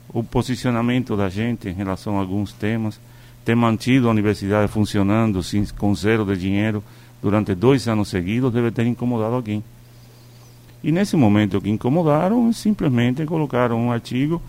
o 0.09 0.23
posicionamento 0.23 1.15
da 1.15 1.29
gente 1.29 1.69
em 1.69 1.73
relação 1.73 2.17
a 2.17 2.21
alguns 2.21 2.51
temas, 2.51 2.99
ter 3.45 3.55
mantido 3.55 4.07
a 4.07 4.11
universidade 4.11 4.71
funcionando 4.71 5.41
sim, 5.43 5.65
com 5.77 5.93
zero 5.93 6.25
de 6.25 6.37
dinheiro 6.37 6.83
durante 7.21 7.53
dois 7.53 7.87
anos 7.87 8.09
seguidos, 8.09 8.51
deve 8.51 8.71
ter 8.71 8.85
incomodado 8.85 9.35
alguém. 9.35 9.63
E 10.83 10.91
nesse 10.91 11.15
momento 11.15 11.61
que 11.61 11.69
incomodaram, 11.69 12.51
simplesmente 12.51 13.23
colocaram 13.25 13.79
um 13.79 13.91
artigo 13.91 14.41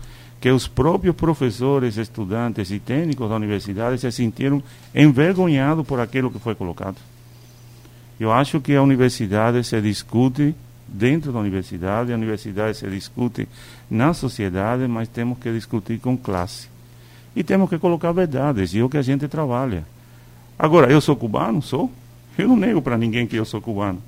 que 0.43 0.51
os 0.51 0.67
próprios 0.67 1.15
professores, 1.15 1.95
estudantes 1.95 2.69
e 2.69 2.77
técnicos 2.77 3.29
da 3.29 3.37
universidade 3.37 3.97
se 3.97 4.11
sentiram 4.11 4.61
envergonhados 4.93 5.87
por 5.87 6.01
aquilo 6.01 6.29
que 6.29 6.37
foi 6.37 6.53
colocado. 6.53 6.97
Eu 8.19 8.29
acho 8.29 8.59
que 8.59 8.75
a 8.75 8.83
universidade 8.83 9.63
se 9.63 9.79
discute 9.79 10.53
dentro 10.85 11.31
da 11.31 11.39
universidade, 11.39 12.11
a 12.11 12.17
universidade 12.17 12.77
se 12.77 12.89
discute 12.89 13.47
na 13.89 14.13
sociedade, 14.13 14.85
mas 14.85 15.07
temos 15.07 15.37
que 15.39 15.49
discutir 15.49 15.97
com 15.99 16.17
classe. 16.17 16.67
E 17.33 17.41
temos 17.41 17.69
que 17.69 17.79
colocar 17.79 18.11
verdades, 18.11 18.73
e 18.73 18.79
é 18.79 18.83
o 18.83 18.89
que 18.89 18.97
a 18.97 19.01
gente 19.01 19.25
trabalha. 19.29 19.85
Agora, 20.59 20.91
eu 20.91 20.99
sou 20.99 21.15
cubano? 21.15 21.61
Sou. 21.61 21.89
Eu 22.37 22.49
não 22.49 22.57
nego 22.57 22.81
para 22.81 22.97
ninguém 22.97 23.25
que 23.25 23.37
eu 23.37 23.45
sou 23.45 23.61
cubano. 23.61 24.03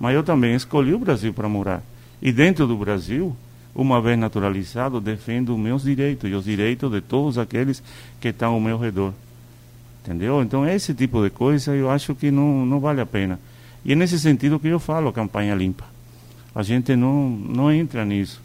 Mas 0.00 0.16
eu 0.16 0.24
também 0.24 0.56
escolhi 0.56 0.92
o 0.92 0.98
Brasil 0.98 1.32
para 1.32 1.48
morar. 1.48 1.80
E 2.20 2.32
dentro 2.32 2.66
do 2.66 2.76
Brasil, 2.76 3.36
uma 3.76 4.00
vez 4.00 4.18
naturalizado, 4.18 5.00
defendo 5.00 5.54
os 5.54 5.60
meus 5.60 5.82
direitos 5.82 6.30
e 6.30 6.34
os 6.34 6.46
direitos 6.46 6.90
de 6.90 7.02
todos 7.02 7.36
aqueles 7.36 7.82
que 8.18 8.28
estão 8.28 8.54
ao 8.54 8.60
meu 8.60 8.78
redor. 8.78 9.12
Entendeu? 10.02 10.42
Então, 10.42 10.66
esse 10.66 10.94
tipo 10.94 11.22
de 11.22 11.30
coisa 11.30 11.74
eu 11.74 11.90
acho 11.90 12.14
que 12.14 12.30
não, 12.30 12.64
não 12.64 12.80
vale 12.80 13.02
a 13.02 13.06
pena. 13.06 13.38
E 13.84 13.92
é 13.92 13.94
nesse 13.94 14.18
sentido 14.18 14.58
que 14.58 14.68
eu 14.68 14.80
falo 14.80 15.08
a 15.08 15.12
campanha 15.12 15.54
limpa. 15.54 15.84
A 16.54 16.62
gente 16.62 16.96
não, 16.96 17.28
não 17.28 17.70
entra 17.70 18.04
nisso. 18.04 18.40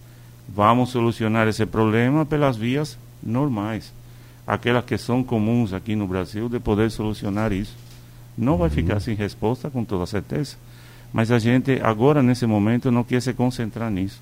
Vamos 0.50 0.90
solucionar 0.90 1.48
esse 1.48 1.66
problema 1.66 2.26
pelas 2.26 2.58
vias 2.58 2.98
normais. 3.24 3.94
Aquelas 4.46 4.84
que 4.84 4.98
são 4.98 5.24
comuns 5.24 5.72
aqui 5.72 5.96
no 5.96 6.08
Brasil, 6.08 6.50
de 6.50 6.60
poder 6.60 6.92
solucionar 6.92 7.54
isso. 7.54 7.76
Não 8.38 8.58
vai 8.58 8.70
ficar 8.70 9.00
sem 9.00 9.16
resposta, 9.16 9.70
com 9.70 9.86
toda 9.86 10.06
certeza. 10.06 10.58
Mas 11.14 11.32
a 11.32 11.40
gente, 11.40 11.80
agora, 11.82 12.22
nesse 12.22 12.46
momento, 12.46 12.92
não 12.92 13.04
quer 13.04 13.22
se 13.22 13.34
concentrar 13.34 13.90
nisso. 13.90 14.22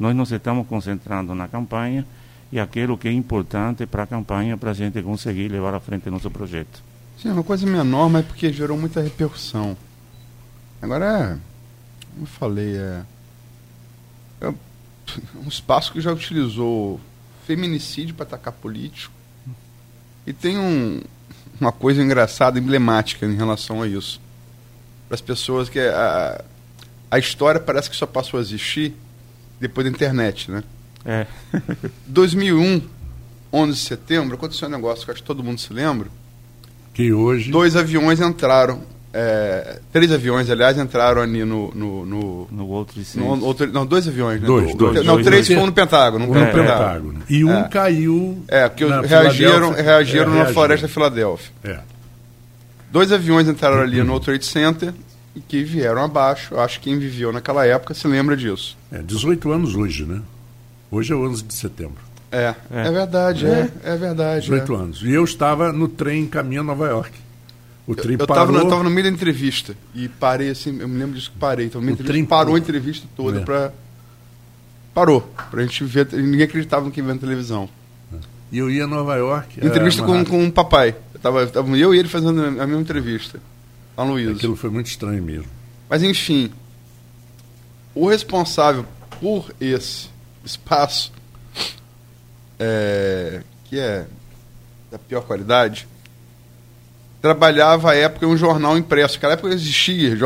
Nós 0.00 0.16
nos 0.16 0.32
estamos 0.32 0.66
concentrando 0.66 1.34
na 1.34 1.46
campanha 1.46 2.06
e 2.50 2.58
aquilo 2.58 2.96
que 2.96 3.06
é 3.06 3.12
importante 3.12 3.84
para 3.84 4.04
a 4.04 4.06
campanha 4.06 4.56
para 4.56 4.70
a 4.70 4.74
gente 4.74 5.02
conseguir 5.02 5.48
levar 5.48 5.74
à 5.74 5.78
frente 5.78 6.08
nosso 6.08 6.30
projeto. 6.30 6.82
Sim, 7.20 7.28
é 7.28 7.32
uma 7.34 7.44
coisa 7.44 7.66
menor, 7.66 8.08
mas 8.08 8.24
porque 8.24 8.50
gerou 8.50 8.78
muita 8.78 9.02
repercussão. 9.02 9.76
Agora, 10.80 11.38
como 12.12 12.22
eu 12.22 12.26
falei, 12.26 12.78
é, 12.78 13.02
é 14.40 14.48
um 14.48 15.44
espaço 15.46 15.92
que 15.92 16.00
já 16.00 16.10
utilizou 16.10 16.98
feminicídio 17.46 18.14
para 18.14 18.24
atacar 18.24 18.54
político. 18.54 19.12
E 20.26 20.32
tem 20.32 20.56
um, 20.56 21.02
uma 21.60 21.72
coisa 21.72 22.02
engraçada, 22.02 22.58
emblemática 22.58 23.26
em 23.26 23.36
relação 23.36 23.82
a 23.82 23.86
isso. 23.86 24.18
Para 25.08 25.16
as 25.16 25.20
pessoas 25.20 25.68
que 25.68 25.78
a, 25.78 26.42
a 27.10 27.18
história 27.18 27.60
parece 27.60 27.90
que 27.90 27.96
só 27.96 28.06
passou 28.06 28.38
a 28.38 28.40
existir 28.40 28.96
depois 29.60 29.84
da 29.84 29.90
internet, 29.90 30.50
né? 30.50 30.62
É. 31.04 31.26
2001, 32.06 32.82
11 33.52 33.72
de 33.72 33.78
setembro, 33.78 34.34
aconteceu 34.36 34.68
um 34.68 34.70
negócio 34.70 35.04
que 35.04 35.10
acho 35.10 35.20
que 35.20 35.26
todo 35.26 35.42
mundo 35.42 35.60
se 35.60 35.72
lembra. 35.72 36.08
Que 36.94 37.12
hoje. 37.12 37.50
Dois 37.50 37.76
aviões 37.76 38.20
entraram. 38.20 38.82
É, 39.12 39.80
três 39.92 40.12
aviões, 40.12 40.48
aliás, 40.48 40.78
entraram 40.78 41.20
ali 41.22 41.44
no. 41.44 41.72
No, 41.74 42.06
no, 42.06 42.48
No 42.50 42.68
outro 42.68 43.00
no 43.16 43.44
outro- 43.44 43.66
não, 43.72 43.84
dois 43.84 44.06
aviões, 44.06 44.40
né? 44.40 44.46
Dois, 44.46 44.72
dois. 44.76 45.04
Não, 45.04 45.14
Dois, 45.14 45.26
três 45.26 45.46
dois. 45.48 45.58
foram 45.58 45.66
no 45.66 45.72
Pentágono. 45.72 46.26
No 46.28 46.34
no 46.34 46.40
É. 46.40 46.52
Pentágono. 46.52 47.22
E 47.28 47.44
um 47.44 47.52
É. 47.58 47.68
caiu. 47.68 48.40
É, 48.46 48.68
porque 48.68 48.84
na 48.84 49.00
reagiram, 49.00 49.72
reagiram 49.72 50.32
É, 50.34 50.38
na 50.38 50.46
floresta 50.46 50.86
de 50.86 50.92
Filadélfia. 50.92 51.50
É. 51.64 51.80
Dois 52.92 53.10
aviões 53.10 53.48
entraram 53.48 53.80
ali 53.82 54.00
no 54.02 54.18
Trade 54.20 54.44
Center 54.46 54.92
e 55.34 55.40
que 55.40 55.62
vieram 55.62 56.02
abaixo. 56.04 56.54
Eu 56.54 56.60
Acho 56.60 56.78
que 56.80 56.88
quem 56.90 56.98
viveu 56.98 57.32
naquela 57.32 57.66
época 57.66 57.94
se 57.94 58.06
lembra 58.08 58.36
disso. 58.36 58.76
é. 58.92 58.98
18 59.02 59.50
anos 59.52 59.74
hoje, 59.74 60.04
né? 60.04 60.20
Hoje 60.90 61.12
é 61.12 61.16
o 61.16 61.24
11 61.28 61.42
de 61.44 61.54
setembro. 61.54 62.02
É, 62.32 62.54
é, 62.70 62.86
É. 62.86 62.90
verdade, 62.90 63.46
é, 63.46 63.70
é 63.84 63.96
verdade. 63.96 64.42
18 64.42 64.72
é. 64.72 64.76
anos. 64.76 65.02
E 65.02 65.10
eu 65.12 65.24
estava 65.24 65.72
no 65.72 65.88
trem 65.88 66.22
em 66.22 66.26
caminho 66.26 66.60
a 66.60 66.64
Nova 66.64 66.86
York. 66.88 67.12
O 67.86 67.94
trem 67.94 68.16
Eu 68.18 68.26
parou. 68.26 68.42
estava 68.44 68.52
no, 68.58 68.64
eu 68.64 68.70
tava 68.70 68.82
no 68.84 68.90
meio 68.90 69.04
da 69.08 69.12
entrevista 69.12 69.74
e 69.94 70.08
parei 70.08 70.50
assim, 70.50 70.78
eu 70.80 70.86
me 70.88 70.98
lembro 70.98 71.14
disso 71.16 71.30
que 71.32 71.38
parei. 71.38 71.66
Então, 71.66 71.80
O 71.80 71.96
trem 71.96 72.24
parou 72.24 72.42
a 72.42 72.44
parou. 72.46 72.58
entrevista 72.58 73.06
toda 73.16 73.40
É. 73.40 73.44
pra. 73.44 73.72
Parou. 74.94 75.22
Pra 75.50 75.62
gente 75.62 75.84
ver. 75.84 76.08
Ninguém 76.12 76.42
acreditava 76.44 76.84
no 76.84 76.90
que 76.90 77.00
via 77.02 77.14
na 77.14 77.20
televisão. 77.20 77.68
E 78.52 78.58
eu 78.58 78.68
ia 78.70 78.84
a 78.84 78.86
Nova 78.86 79.14
York. 79.16 79.64
Entrevista 79.64 80.02
é, 80.02 80.06
com, 80.06 80.24
com 80.24 80.42
um 80.42 80.50
papai. 80.50 80.94
Eu, 81.14 81.20
tava, 81.20 81.46
tava 81.46 81.76
eu 81.78 81.94
e 81.94 81.98
ele 81.98 82.08
fazendo 82.08 82.44
a 82.44 82.50
mesma 82.66 82.80
entrevista. 82.80 83.40
Luiz. 83.98 84.36
Aquilo 84.36 84.56
foi 84.56 84.70
muito 84.70 84.86
estranho 84.86 85.22
mesmo. 85.22 85.46
Mas 85.88 86.02
enfim. 86.02 86.50
O 87.94 88.08
responsável 88.08 88.86
por 89.20 89.52
esse 89.60 90.08
espaço, 90.44 91.12
é, 92.58 93.42
que 93.64 93.78
é 93.78 94.06
da 94.90 94.98
pior 94.98 95.22
qualidade, 95.22 95.86
trabalhava 97.20 97.90
à 97.90 97.94
época 97.94 98.24
em 98.24 98.28
um 98.28 98.36
jornal 98.36 98.78
impresso. 98.78 99.14
Naquela 99.14 99.34
época 99.34 99.52
existia 99.52 100.16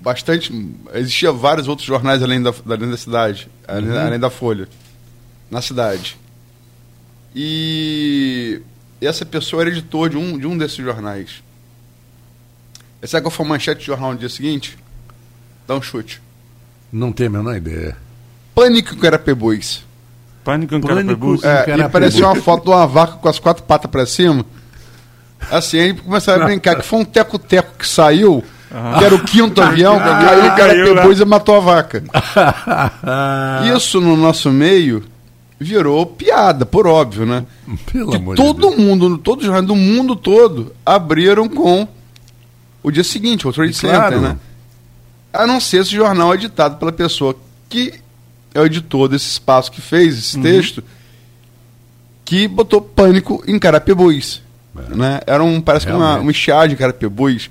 bastante, 0.00 0.52
existia 0.94 1.32
vários 1.32 1.68
outros 1.68 1.86
jornais 1.86 2.22
além 2.22 2.42
da, 2.42 2.52
além 2.68 2.90
da 2.90 2.96
cidade, 2.96 3.48
além, 3.66 3.90
Uhum. 3.90 3.98
além 4.06 4.18
da 4.18 4.28
Folha, 4.30 4.68
na 5.50 5.62
cidade. 5.62 6.18
E 7.34 8.60
essa 9.00 9.24
pessoa 9.24 9.62
era 9.62 9.70
editor 9.70 10.10
de 10.10 10.16
um, 10.16 10.38
de 10.38 10.46
um 10.46 10.56
desses 10.58 10.76
jornais. 10.76 11.42
E 13.02 13.06
sabe 13.06 13.24
qual 13.24 13.30
foi 13.30 13.44
a 13.44 13.48
manchete 13.48 13.80
de 13.80 13.86
jornal 13.86 14.12
no 14.12 14.18
dia 14.18 14.28
seguinte? 14.28 14.78
Dá 15.66 15.74
um 15.74 15.82
chute. 15.82 16.20
Não 16.92 17.10
tenho 17.12 17.30
a 17.30 17.32
menor 17.32 17.56
ideia. 17.56 17.96
Pânico 18.54 18.94
em 18.94 18.98
Carapebus. 18.98 19.84
Pânico 20.44 20.74
em 20.74 20.80
Pânico, 20.80 20.94
Carapebus. 21.00 21.44
é. 21.44 21.70
É, 21.70 21.76
e 21.78 21.82
apareceu 21.82 22.26
uma 22.26 22.36
foto 22.36 22.64
de 22.64 22.70
uma 22.70 22.86
vaca 22.86 23.14
com 23.14 23.28
as 23.28 23.38
quatro 23.38 23.62
patas 23.64 23.90
pra 23.90 24.06
cima. 24.06 24.44
Assim, 25.50 25.78
aí 25.78 25.94
começaram 25.94 26.42
a 26.42 26.46
brincar 26.46 26.76
que 26.76 26.82
foi 26.86 27.00
um 27.00 27.04
teco-teco 27.04 27.76
que 27.76 27.86
saiu, 27.88 28.44
que 28.98 29.04
era 29.04 29.14
o 29.14 29.24
quinto 29.24 29.60
avião, 29.62 29.98
que 29.98 30.04
caiu 30.04 30.44
em 30.46 30.48
caiu 30.56 30.84
Carapebus 30.94 31.20
e 31.20 31.24
matou 31.24 31.56
a 31.56 31.60
vaca. 31.60 32.04
Ah, 33.02 33.62
Isso 33.76 34.00
no 34.00 34.16
nosso 34.16 34.50
meio 34.50 35.02
virou 35.58 36.04
piada, 36.06 36.64
por 36.66 36.86
óbvio, 36.86 37.24
né? 37.26 37.44
Pelo 37.92 38.10
Que 38.10 38.16
amor 38.16 38.36
de 38.36 38.42
todo 38.42 38.68
Deus. 38.70 38.76
mundo, 38.76 39.18
todos 39.18 39.42
os 39.44 39.46
jornais 39.46 39.66
do 39.66 39.76
mundo 39.76 40.14
todo 40.16 40.72
abriram 40.84 41.48
com 41.48 41.86
o 42.82 42.90
dia 42.90 43.04
seguinte, 43.04 43.46
o 43.46 43.52
Trade 43.52 43.72
Claro. 43.78 44.14
Center, 44.14 44.20
né? 44.20 44.36
A 45.32 45.46
não 45.46 45.60
ser 45.60 45.78
esse 45.82 45.90
jornal 45.90 46.34
editado 46.34 46.76
pela 46.76 46.92
pessoa 46.92 47.34
que 47.68 47.94
é 48.54 48.60
o 48.60 48.66
editor 48.66 49.08
desse 49.08 49.30
espaço 49.30 49.70
que 49.72 49.80
fez 49.80 50.18
esse 50.18 50.36
Uhum. 50.36 50.42
texto, 50.42 50.84
que 52.24 52.46
botou 52.48 52.80
pânico 52.80 53.42
em 53.46 53.58
Carapebus. 53.58 54.42
É. 54.76 54.94
Né? 54.94 55.20
Era 55.26 55.42
um, 55.42 55.60
parece 55.60 55.86
que 55.86 55.92
uma, 55.92 56.18
uma 56.18 56.30
estiagem 56.30 56.74
em 56.74 56.78
Carapebus. 56.78 57.50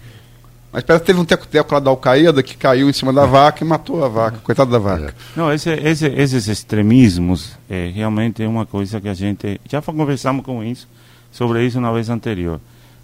Mas 0.71 0.83
parece 0.83 1.01
que 1.03 1.07
teve 1.07 1.19
um 1.19 1.25
teco-teco 1.25 1.73
lá 1.73 1.79
da 1.81 1.89
Al-Qaeda 1.89 2.41
que 2.41 2.55
caiu 2.55 2.89
em 2.89 2.93
cima 2.93 3.11
da 3.11 3.25
vaca 3.25 3.61
e 3.61 3.67
matou 3.67 4.05
a 4.05 4.07
vaca. 4.07 4.37
Coitado 4.41 4.71
da 4.71 4.79
vaca. 4.79 5.13
Não, 5.35 5.51
esse, 5.51 5.69
esse, 5.69 6.05
esses 6.07 6.47
extremismos 6.47 7.57
é 7.69 7.91
realmente 7.93 8.41
é 8.41 8.47
uma 8.47 8.65
coisa 8.65 9.01
que 9.01 9.09
a 9.09 9.13
gente 9.13 9.59
já 9.69 9.81
conversamos 9.81 10.45
com 10.45 10.63
isso 10.63 10.87
sobre 11.31 11.65
isso 11.65 11.81
na 11.81 11.91
vez 11.91 12.09
anterior. 12.09 12.59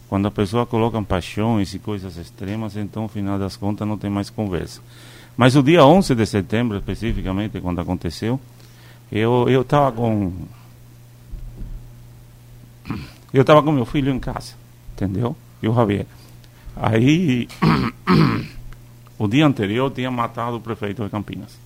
Quando 0.10 0.28
a 0.28 0.32
pessoa 0.32 0.66
coloca 0.66 1.02
paixões 1.02 1.74
e 1.74 1.80
coisas 1.80 2.16
extremas, 2.18 2.78
então, 2.78 3.04
no 3.04 3.10
final 3.10 3.38
das 3.38 3.58
contas, 3.58 3.88
não 3.88 3.98
tem 3.98 4.10
mais 4.10 4.30
conversa. 4.30 4.82
Mas 5.36 5.56
o 5.56 5.62
dia 5.62 5.86
11 5.86 6.16
de 6.16 6.26
setembro, 6.26 6.78
especificamente, 6.78 7.60
quando 7.60 7.80
aconteceu, 7.80 8.40
eu 9.12 9.48
eu 9.50 9.62
estava 9.62 9.92
com 9.92 10.34
eu 13.34 13.42
estava 13.42 13.62
com 13.62 13.72
meu 13.72 13.86
filho 13.86 14.12
em 14.12 14.20
casa, 14.20 14.54
entendeu? 14.94 15.36
E 15.62 15.68
o 15.68 15.76
Javier. 15.76 16.06
Aí 16.76 17.48
o 19.20 19.28
dia 19.28 19.46
anterior 19.46 19.88
eu 19.88 19.92
tinha 19.92 20.10
matado 20.10 20.58
o 20.58 20.62
prefeito 20.62 21.04
de 21.04 21.10
Campinas, 21.10 21.58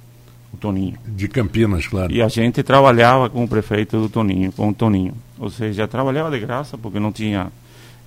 o 0.54 0.58
Toninho. 0.58 0.98
De 1.06 1.28
Campinas, 1.28 1.88
claro. 1.88 2.12
E 2.12 2.22
a 2.22 2.28
gente 2.28 2.64
trabalhava 2.64 3.30
com 3.30 3.44
o 3.44 3.48
prefeito 3.48 4.02
do 4.02 4.10
Toninho, 4.10 4.52
com 4.52 4.70
o 4.70 4.74
Toninho. 4.74 5.14
Ou 5.38 5.50
seja, 5.50 5.88
trabalhava 5.88 6.32
de 6.32 6.40
graça 6.40 6.78
porque 6.78 7.00
não 7.00 7.12
tinha 7.12 7.52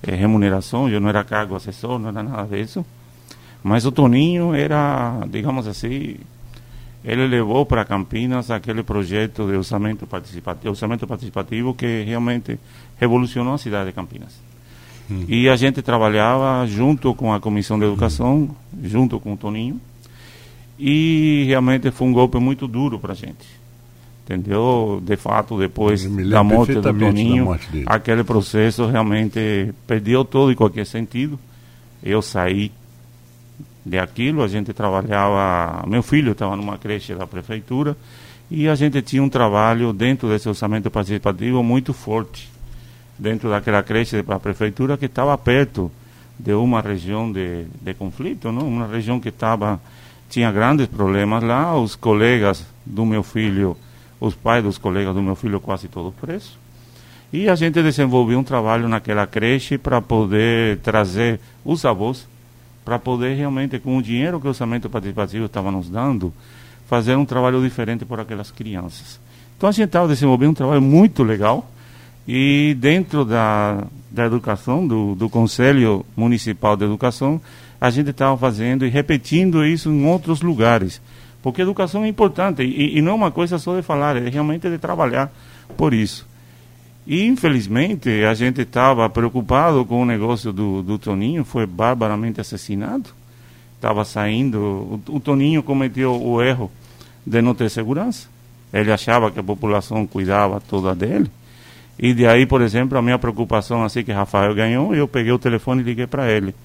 eh, 0.03 0.15
remuneração, 0.15 0.89
eu 0.89 0.99
não 0.99 1.09
era 1.09 1.23
cargo 1.23 1.55
assessor, 1.55 1.99
não 1.99 2.09
era 2.09 2.23
nada 2.23 2.55
disso. 2.55 2.85
Mas 3.63 3.85
o 3.85 3.91
Toninho 3.91 4.53
era, 4.53 5.25
digamos 5.29 5.67
assim, 5.67 6.17
ele 7.03 7.27
levou 7.27 7.65
para 7.65 7.85
Campinas 7.85 8.49
aquele 8.51 8.83
projeto 8.83 9.47
de 9.47 9.55
orçamento 9.55 10.07
participativo, 10.07 10.69
orçamento 10.69 11.05
participativo 11.07 11.73
que 11.73 12.03
realmente 12.03 12.59
revolucionou 12.99 13.53
a 13.53 13.57
cidade 13.57 13.87
de 13.87 13.93
Campinas. 13.93 14.39
E 15.27 15.47
a 15.47 15.55
gente 15.55 15.83
trabalhava 15.83 16.65
junto 16.65 17.13
com 17.13 17.31
a 17.31 17.39
Comissão 17.39 17.77
de 17.77 17.85
Educação, 17.85 18.49
junto 18.83 19.19
com 19.19 19.33
o 19.33 19.37
Toninho, 19.37 19.79
e 20.79 21.45
realmente 21.47 21.91
foi 21.91 22.07
um 22.07 22.13
golpe 22.13 22.39
muito 22.39 22.67
duro 22.67 22.99
para 22.99 23.13
a 23.13 23.15
gente. 23.15 23.45
Entendeu? 24.25 24.99
De 25.05 25.15
fato, 25.15 25.55
depois 25.55 26.03
da 26.03 26.43
morte 26.43 26.73
do 26.73 26.81
Toninho, 26.81 27.45
morte 27.45 27.83
aquele 27.85 28.23
processo 28.23 28.87
realmente 28.87 29.71
perdeu 29.85 30.25
todo 30.25 30.51
e 30.51 30.55
qualquer 30.55 30.87
sentido. 30.87 31.39
Eu 32.01 32.23
saí 32.23 32.71
de 33.85 33.99
aquilo, 33.99 34.41
a 34.41 34.47
gente 34.47 34.73
trabalhava, 34.73 35.85
meu 35.87 36.01
filho 36.01 36.31
estava 36.31 36.55
numa 36.55 36.75
creche 36.75 37.13
da 37.13 37.27
prefeitura 37.27 37.95
e 38.49 38.67
a 38.67 38.73
gente 38.73 38.99
tinha 39.03 39.21
um 39.21 39.29
trabalho 39.29 39.93
dentro 39.93 40.27
desse 40.27 40.49
orçamento 40.49 40.89
participativo 40.89 41.61
muito 41.61 41.93
forte, 41.93 42.49
dentro 43.19 43.51
daquela 43.51 43.83
creche 43.83 44.23
da 44.23 44.39
prefeitura 44.39 44.97
que 44.97 45.05
estava 45.05 45.37
perto 45.37 45.91
de 46.37 46.53
uma 46.53 46.81
região 46.81 47.31
de, 47.31 47.65
de 47.79 47.93
conflito, 47.93 48.51
não? 48.51 48.67
uma 48.67 48.87
região 48.87 49.19
que 49.19 49.29
estava 49.29 49.79
tinha 50.29 50.51
grandes 50.51 50.87
problemas 50.87 51.43
lá, 51.43 51.77
os 51.77 51.95
colegas 51.95 52.65
do 52.83 53.05
meu 53.05 53.21
filho, 53.21 53.77
os 54.27 54.35
pais 54.35 54.63
dos 54.63 54.77
colegas 54.77 55.13
do 55.13 55.21
meu 55.21 55.35
filho 55.35 55.59
quase 55.59 55.87
todos 55.87 56.13
presos. 56.13 56.57
E 57.31 57.49
a 57.49 57.55
gente 57.55 57.81
desenvolveu 57.81 58.39
um 58.39 58.43
trabalho 58.43 58.87
naquela 58.87 59.27
creche 59.27 59.77
para 59.77 60.01
poder 60.01 60.77
trazer 60.79 61.39
os 61.63 61.83
avós, 61.83 62.27
para 62.83 62.99
poder 62.99 63.35
realmente, 63.35 63.79
com 63.79 63.97
o 63.97 64.01
dinheiro 64.01 64.39
que 64.39 64.45
o 64.45 64.49
orçamento 64.49 64.89
participativo 64.89 65.45
estava 65.45 65.71
nos 65.71 65.89
dando, 65.89 66.33
fazer 66.87 67.15
um 67.15 67.25
trabalho 67.25 67.61
diferente 67.61 68.05
para 68.05 68.21
aquelas 68.21 68.51
crianças. 68.51 69.19
Então 69.57 69.67
a 69.69 69.71
gente 69.71 69.87
estava 69.87 70.07
desenvolvendo 70.07 70.51
um 70.51 70.53
trabalho 70.53 70.81
muito 70.81 71.23
legal 71.23 71.69
e 72.27 72.75
dentro 72.79 73.23
da, 73.23 73.83
da 74.09 74.25
educação, 74.25 74.87
do, 74.87 75.15
do 75.15 75.29
Conselho 75.29 76.05
Municipal 76.15 76.75
de 76.75 76.85
Educação, 76.85 77.39
a 77.79 77.89
gente 77.89 78.09
estava 78.09 78.35
fazendo 78.37 78.85
e 78.85 78.89
repetindo 78.89 79.65
isso 79.65 79.89
em 79.89 80.05
outros 80.05 80.41
lugares. 80.41 81.01
Porque 81.45 81.61
educação 81.61 82.03
é 82.03 82.07
importante 82.07 82.63
e, 82.63 82.97
e 82.97 83.01
não 83.03 83.11
é 83.11 83.15
uma 83.15 83.29
coisa 83.29 83.59
só 83.59 83.75
de 83.75 83.83
falar, 83.83 84.17
é 84.17 84.29
realmente 84.29 84.67
de 84.67 84.79
trabalhar 84.79 85.31
por 85.77 85.93
isso. 85.93 86.25
E, 87.05 87.23
infelizmente, 87.23 88.09
a 88.23 88.33
gente 88.33 88.61
estava 88.61 89.07
preocupado 89.11 89.85
com 89.85 90.01
o 90.01 90.05
negócio 90.07 90.51
do, 90.51 90.81
do 90.81 90.97
Toninho, 90.97 91.45
foi 91.45 91.67
barbaramente 91.67 92.41
assassinado. 92.41 93.11
Estava 93.75 94.03
saindo. 94.03 94.57
O, 95.07 95.17
o 95.17 95.19
Toninho 95.19 95.61
cometeu 95.61 96.19
o 96.19 96.41
erro 96.41 96.71
de 97.23 97.43
não 97.43 97.53
ter 97.53 97.69
segurança. 97.69 98.27
Ele 98.73 98.91
achava 98.91 99.29
que 99.29 99.39
a 99.39 99.43
população 99.43 100.07
cuidava 100.07 100.59
toda 100.59 100.95
dele. 100.95 101.29
E 101.99 102.11
de 102.15 102.25
aí, 102.25 102.47
por 102.47 102.63
exemplo, 102.63 102.97
a 102.97 103.03
minha 103.03 103.19
preocupação, 103.19 103.83
assim 103.83 104.03
que 104.03 104.11
Rafael 104.11 104.55
ganhou, 104.55 104.95
eu 104.95 105.07
peguei 105.07 105.31
o 105.31 105.37
telefone 105.37 105.83
e 105.83 105.85
liguei 105.85 106.07
para 106.07 106.27
ele. 106.27 106.55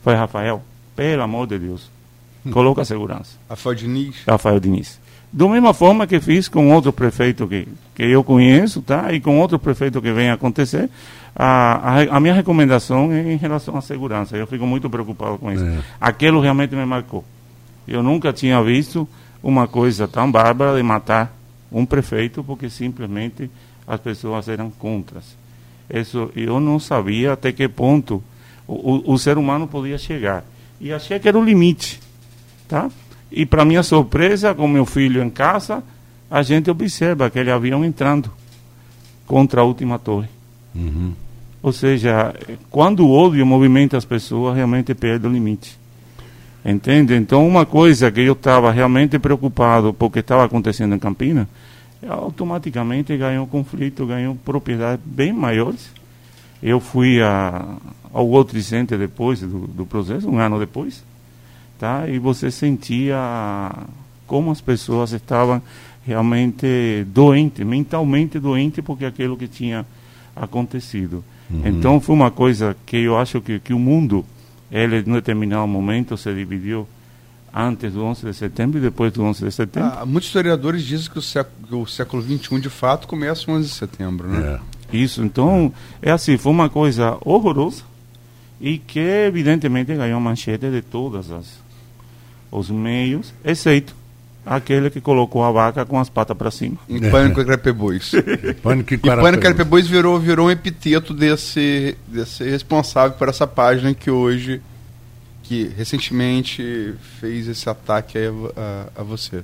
Falei, 0.00 0.20
Rafael, 0.20 0.62
pelo 0.94 1.24
amor 1.24 1.48
de 1.48 1.58
Deus, 1.58 1.90
coloca 2.50 2.82
a 2.82 2.84
segurança. 2.84 3.36
Rafael 3.48 3.74
Diniz? 3.74 4.16
Rafael 4.26 4.60
Diniz. 4.60 4.98
Da 5.30 5.46
mesma 5.46 5.74
forma 5.74 6.06
que 6.06 6.20
fiz 6.20 6.48
com 6.48 6.72
outro 6.72 6.92
prefeito 6.92 7.46
que, 7.46 7.68
que 7.94 8.02
eu 8.02 8.24
conheço, 8.24 8.80
tá? 8.80 9.12
E 9.12 9.20
com 9.20 9.38
outro 9.38 9.58
prefeito 9.58 10.00
que 10.00 10.10
vem 10.10 10.30
acontecer, 10.30 10.88
a, 11.36 12.00
a, 12.00 12.16
a 12.16 12.20
minha 12.20 12.32
recomendação 12.32 13.12
é 13.12 13.32
em 13.32 13.36
relação 13.36 13.76
à 13.76 13.82
segurança. 13.82 14.36
Eu 14.36 14.46
fico 14.46 14.66
muito 14.66 14.88
preocupado 14.88 15.36
com 15.38 15.52
isso. 15.52 15.64
É. 15.64 15.80
Aquilo 16.00 16.40
realmente 16.40 16.74
me 16.74 16.84
marcou. 16.86 17.24
Eu 17.86 18.02
nunca 18.02 18.32
tinha 18.32 18.62
visto 18.62 19.06
uma 19.42 19.68
coisa 19.68 20.08
tão 20.08 20.30
bárbara 20.30 20.76
de 20.76 20.82
matar 20.82 21.34
um 21.70 21.84
prefeito 21.84 22.42
porque 22.42 22.70
simplesmente 22.70 23.50
as 23.86 24.00
pessoas 24.00 24.48
eram 24.48 24.70
contras. 24.70 25.36
Isso 25.88 26.30
eu 26.34 26.60
não 26.60 26.78
sabia 26.78 27.32
até 27.32 27.52
que 27.52 27.68
ponto 27.68 28.22
o, 28.66 29.10
o, 29.10 29.12
o 29.14 29.18
ser 29.18 29.38
humano 29.38 29.66
podia 29.66 29.96
chegar. 29.96 30.44
E 30.80 30.92
achei 30.92 31.18
que 31.18 31.28
era 31.28 31.38
o 31.38 31.44
limite, 31.44 32.00
tá? 32.68 32.90
E 33.30 33.44
para 33.44 33.64
minha 33.64 33.82
surpresa, 33.82 34.54
com 34.54 34.68
meu 34.68 34.86
filho 34.86 35.22
em 35.22 35.30
casa, 35.30 35.82
a 36.30 36.42
gente 36.42 36.70
observa 36.70 37.26
aquele 37.26 37.50
avião 37.50 37.84
entrando 37.84 38.30
contra 39.26 39.60
a 39.60 39.64
última 39.64 39.98
torre. 39.98 40.28
Uhum. 40.74 41.12
Ou 41.62 41.72
seja, 41.72 42.34
quando 42.70 43.06
o 43.06 43.10
ódio 43.10 43.44
movimenta 43.44 43.96
as 43.96 44.04
pessoas, 44.04 44.56
realmente 44.56 44.94
perde 44.94 45.26
o 45.26 45.30
limite. 45.30 45.78
Entende? 46.64 47.14
Então, 47.14 47.46
uma 47.46 47.64
coisa 47.64 48.10
que 48.10 48.20
eu 48.20 48.32
estava 48.32 48.70
realmente 48.70 49.18
preocupado 49.18 49.92
porque 49.92 50.20
estava 50.20 50.44
acontecendo 50.44 50.94
em 50.94 50.98
Campinas, 50.98 51.46
automaticamente 52.06 53.16
ganhou 53.16 53.46
conflito, 53.46 54.06
ganhou 54.06 54.34
propriedades 54.36 55.04
bem 55.04 55.32
maiores. 55.32 55.90
Eu 56.62 56.80
fui 56.80 57.20
a, 57.22 57.76
ao 58.12 58.26
World 58.26 58.62
Center 58.62 58.98
depois 58.98 59.40
do, 59.40 59.66
do 59.66 59.86
processo, 59.86 60.28
um 60.28 60.38
ano 60.38 60.58
depois, 60.58 61.02
tá? 61.78 62.08
E 62.08 62.18
você 62.18 62.50
sentia 62.50 63.16
como 64.26 64.50
as 64.50 64.60
pessoas 64.60 65.12
estavam 65.12 65.62
realmente 66.04 67.04
doentes, 67.08 67.64
mentalmente 67.66 68.38
doentes, 68.38 68.84
porque 68.84 69.04
aquilo 69.04 69.36
que 69.36 69.46
tinha 69.46 69.86
acontecido. 70.34 71.24
Uhum. 71.50 71.62
Então 71.64 72.00
foi 72.00 72.14
uma 72.14 72.30
coisa 72.30 72.76
que 72.86 72.96
eu 72.98 73.16
acho 73.16 73.40
que, 73.40 73.58
que 73.58 73.72
o 73.72 73.78
mundo, 73.78 74.24
ele, 74.70 74.98
em 74.98 75.12
determinado 75.12 75.66
momento, 75.66 76.16
se 76.16 76.32
dividiu 76.32 76.86
antes 77.54 77.92
do 77.92 78.04
11 78.04 78.26
de 78.26 78.34
setembro 78.34 78.78
e 78.78 78.82
depois 78.82 79.12
do 79.12 79.22
11 79.22 79.44
de 79.44 79.52
setembro. 79.52 79.90
Ah, 79.90 80.06
muitos 80.06 80.28
historiadores 80.28 80.82
dizem 80.84 81.10
que 81.10 81.18
o 81.18 81.22
século, 81.22 81.66
que 81.66 81.74
o 81.74 81.86
século 81.86 82.22
XXI, 82.22 82.60
de 82.60 82.70
fato, 82.70 83.08
começa 83.08 83.50
o 83.50 83.54
11 83.54 83.68
de 83.68 83.74
setembro, 83.74 84.28
né? 84.28 84.60
É. 84.92 84.96
Isso, 84.96 85.22
então, 85.22 85.72
é 86.00 86.10
assim, 86.10 86.38
foi 86.38 86.52
uma 86.52 86.70
coisa 86.70 87.18
horrorosa 87.22 87.82
e 88.60 88.78
que, 88.78 88.98
evidentemente, 88.98 89.94
ganhou 89.94 90.20
manchete 90.20 90.70
de 90.70 90.80
todas 90.80 91.30
as 91.30 91.67
os 92.50 92.70
meios, 92.70 93.32
exceto 93.44 93.94
aquele 94.44 94.88
que 94.88 95.00
colocou 95.00 95.44
a 95.44 95.52
vaca 95.52 95.84
com 95.84 96.00
as 96.00 96.08
patas 96.08 96.36
para 96.36 96.50
cima. 96.50 96.78
Em 96.88 97.10
Pânico 97.10 97.40
e 97.40 97.44
Carapebus. 97.44 98.12
Pânico 98.62 98.94
e 98.94 98.98
Carapebus 98.98 99.86
virou, 99.86 100.18
virou 100.18 100.46
um 100.46 100.50
epiteto 100.50 101.12
desse, 101.12 101.96
desse 102.06 102.44
responsável 102.44 103.16
por 103.16 103.28
essa 103.28 103.46
página 103.46 103.92
que 103.92 104.10
hoje, 104.10 104.62
que 105.42 105.70
recentemente 105.76 106.94
fez 107.20 107.46
esse 107.46 107.68
ataque 107.68 108.18
a, 108.18 108.30
a, 108.96 109.00
a 109.00 109.02
você. 109.02 109.42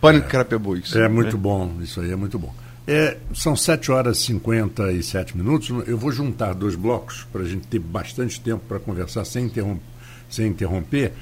Pânico 0.00 0.26
é, 0.26 0.28
e 0.28 0.32
Carapebus. 0.32 0.96
É 0.96 1.08
muito 1.08 1.38
bom, 1.38 1.78
isso 1.80 2.00
aí 2.00 2.12
é 2.12 2.16
muito 2.16 2.38
bom. 2.38 2.54
É, 2.86 3.16
são 3.32 3.56
7 3.56 3.90
horas 3.90 4.18
e 4.18 4.24
57 4.26 5.36
minutos. 5.36 5.70
Eu 5.86 5.96
vou 5.96 6.12
juntar 6.12 6.52
dois 6.52 6.74
blocos 6.74 7.26
para 7.32 7.40
a 7.40 7.46
gente 7.46 7.66
ter 7.66 7.78
bastante 7.78 8.38
tempo 8.38 8.62
para 8.68 8.78
conversar 8.78 9.24
sem, 9.24 9.46
interrom 9.46 9.78
sem 10.28 10.48
interromper. 10.48 11.12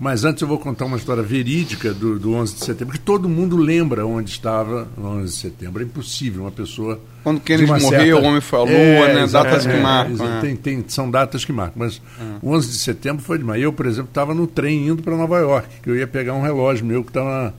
Mas 0.00 0.24
antes 0.24 0.40
eu 0.40 0.48
vou 0.48 0.56
contar 0.56 0.86
uma 0.86 0.96
história 0.96 1.22
verídica 1.22 1.92
do, 1.92 2.18
do 2.18 2.32
11 2.32 2.54
de 2.54 2.64
setembro, 2.64 2.94
que 2.94 3.00
todo 3.00 3.28
mundo 3.28 3.54
lembra 3.54 4.06
onde 4.06 4.30
estava 4.30 4.88
no 4.96 5.06
11 5.18 5.24
de 5.26 5.38
setembro. 5.38 5.82
É 5.82 5.84
impossível 5.84 6.44
uma 6.44 6.50
pessoa. 6.50 6.98
Quando 7.22 7.38
Kennedy 7.38 7.70
morreu, 7.70 7.90
certa... 7.90 8.16
o 8.16 8.24
homem 8.24 8.40
foi 8.40 8.58
à 8.58 8.62
lua, 8.62 8.72
é, 8.72 9.14
né? 9.14 9.26
Datas 9.26 9.66
é, 9.66 9.70
que 9.70 9.82
marcam. 9.82 10.26
É, 10.26 10.40
tem, 10.40 10.56
tem, 10.56 10.84
são 10.88 11.10
datas 11.10 11.44
que 11.44 11.52
marcam. 11.52 11.74
Mas 11.76 12.00
o 12.40 12.50
11 12.50 12.68
de 12.70 12.78
setembro 12.78 13.22
foi 13.22 13.36
demais. 13.36 13.62
Eu, 13.62 13.74
por 13.74 13.84
exemplo, 13.84 14.08
estava 14.08 14.32
no 14.32 14.46
trem 14.46 14.88
indo 14.88 15.02
para 15.02 15.14
Nova 15.14 15.38
York, 15.38 15.68
que 15.82 15.90
eu 15.90 15.94
ia 15.94 16.06
pegar 16.06 16.32
um 16.32 16.40
relógio 16.40 16.86
meu 16.86 17.04
que 17.04 17.10
estava 17.10 17.52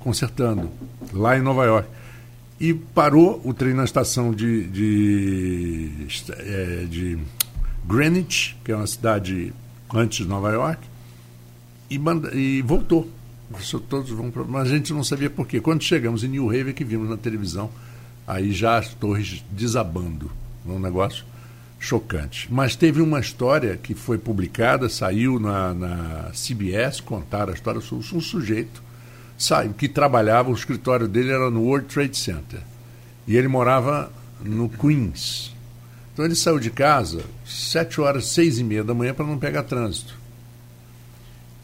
consertando, 0.00 0.68
lá 1.14 1.38
em 1.38 1.40
Nova 1.40 1.64
York. 1.64 1.88
E 2.60 2.74
parou 2.74 3.40
o 3.42 3.54
trem 3.54 3.72
na 3.72 3.84
estação 3.84 4.32
de, 4.32 4.64
de, 4.64 5.90
é, 6.30 6.84
de 6.90 7.18
Greenwich, 7.86 8.54
que 8.62 8.70
é 8.70 8.76
uma 8.76 8.86
cidade 8.86 9.50
antes 9.94 10.18
de 10.18 10.26
Nova 10.26 10.50
York 10.50 10.78
e, 11.88 11.98
manda, 11.98 12.34
e 12.34 12.62
voltou. 12.62 13.08
Todos 13.88 14.10
vão 14.10 14.30
pra, 14.30 14.44
mas 14.44 14.68
a 14.68 14.76
gente 14.76 14.92
não 14.92 15.02
sabia 15.02 15.30
por 15.30 15.46
quê. 15.46 15.60
Quando 15.60 15.82
chegamos 15.82 16.22
em 16.22 16.28
New 16.28 16.50
Haven, 16.50 16.74
que 16.74 16.84
vimos 16.84 17.08
na 17.08 17.16
televisão, 17.16 17.70
aí 18.26 18.52
já 18.52 18.76
as 18.78 18.92
torres 18.94 19.42
desabando. 19.50 20.30
Um 20.66 20.78
negócio 20.78 21.24
chocante. 21.78 22.46
Mas 22.52 22.76
teve 22.76 23.00
uma 23.00 23.20
história 23.20 23.76
que 23.76 23.94
foi 23.94 24.18
publicada, 24.18 24.88
saiu 24.88 25.40
na, 25.40 25.72
na 25.72 26.30
CBS, 26.32 27.00
contaram 27.00 27.52
a 27.52 27.54
história 27.54 27.80
sobre 27.80 28.04
um 28.14 28.20
sujeito 28.20 28.82
saiu, 29.38 29.72
que 29.72 29.88
trabalhava, 29.88 30.50
o 30.50 30.54
escritório 30.54 31.06
dele 31.06 31.30
era 31.30 31.48
no 31.48 31.62
World 31.62 31.86
Trade 31.86 32.16
Center. 32.16 32.60
E 33.26 33.36
ele 33.36 33.46
morava 33.46 34.10
no 34.42 34.68
Queens. 34.68 35.54
Então 36.12 36.24
ele 36.24 36.34
saiu 36.34 36.58
de 36.58 36.70
casa 36.70 37.24
sete 37.46 38.00
horas, 38.00 38.26
seis 38.26 38.58
e 38.58 38.64
meia 38.64 38.82
da 38.82 38.92
manhã 38.92 39.14
para 39.14 39.24
não 39.24 39.38
pegar 39.38 39.62
trânsito. 39.62 40.17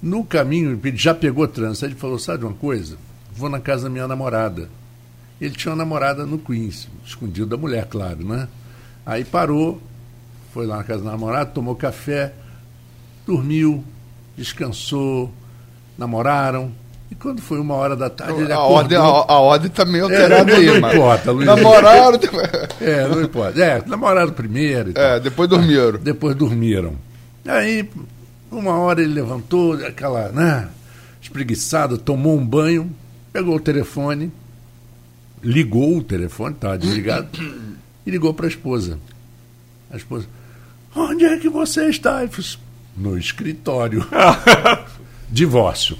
No 0.04 0.22
caminho, 0.22 0.78
ele 0.84 0.96
já 0.98 1.14
pegou 1.14 1.48
trânsito. 1.48 1.86
Ele 1.86 1.94
falou: 1.94 2.18
Sabe 2.18 2.44
uma 2.44 2.52
coisa? 2.52 2.98
Vou 3.34 3.48
na 3.48 3.58
casa 3.58 3.84
da 3.84 3.90
minha 3.90 4.06
namorada. 4.06 4.68
Ele 5.40 5.54
tinha 5.54 5.72
uma 5.72 5.78
namorada 5.78 6.26
no 6.26 6.38
Queens, 6.38 6.88
escondido 7.06 7.46
da 7.46 7.56
mulher, 7.56 7.86
claro, 7.86 8.22
né? 8.22 8.46
Aí 9.04 9.24
parou, 9.24 9.80
foi 10.52 10.66
lá 10.66 10.76
na 10.76 10.84
casa 10.84 11.02
da 11.02 11.10
namorada, 11.10 11.46
tomou 11.46 11.74
café, 11.74 12.34
dormiu, 13.26 13.82
descansou, 14.36 15.32
namoraram. 15.96 16.70
E 17.10 17.14
quando 17.14 17.40
foi 17.40 17.58
uma 17.58 17.74
hora 17.74 17.96
da 17.96 18.10
tarde, 18.10 18.42
ele 18.42 18.52
a 18.52 18.60
ordem, 18.60 18.98
a, 18.98 19.00
a 19.00 19.38
ordem 19.38 19.68
está 19.68 19.86
meio 19.86 20.10
é, 20.10 20.20
alterada 20.20 20.52
é, 20.52 20.56
aí, 20.56 20.66
não 20.66 20.92
importa, 20.92 21.32
Luiz. 21.32 21.46
Namoraram. 21.46 22.20
é, 22.80 23.08
não 23.08 23.22
importa. 23.22 23.64
É, 23.64 23.82
namoraram 23.86 24.32
primeiro. 24.32 24.92
é, 24.94 25.18
depois 25.18 25.48
dormiram. 25.48 25.98
Depois 25.98 26.36
dormiram. 26.36 26.92
Aí 27.46 27.88
uma 28.58 28.78
hora 28.78 29.02
ele 29.02 29.12
levantou, 29.12 29.74
aquela, 29.84 30.28
né, 30.30 30.68
espreguiçado, 31.20 31.98
tomou 31.98 32.38
um 32.38 32.46
banho, 32.46 32.94
pegou 33.32 33.56
o 33.56 33.60
telefone, 33.60 34.32
ligou 35.42 35.98
o 35.98 36.02
telefone, 36.02 36.54
estava 36.54 36.78
desligado, 36.78 37.28
e 38.06 38.10
ligou 38.10 38.32
para 38.34 38.46
a 38.46 38.48
esposa. 38.48 38.98
A 39.90 39.96
esposa, 39.96 40.26
onde 40.94 41.24
é 41.24 41.38
que 41.38 41.48
você 41.48 41.88
está? 41.88 42.22
Ele 42.22 42.32
falou, 42.32 42.64
no 42.96 43.18
escritório. 43.18 44.06
Divórcio. 45.30 45.98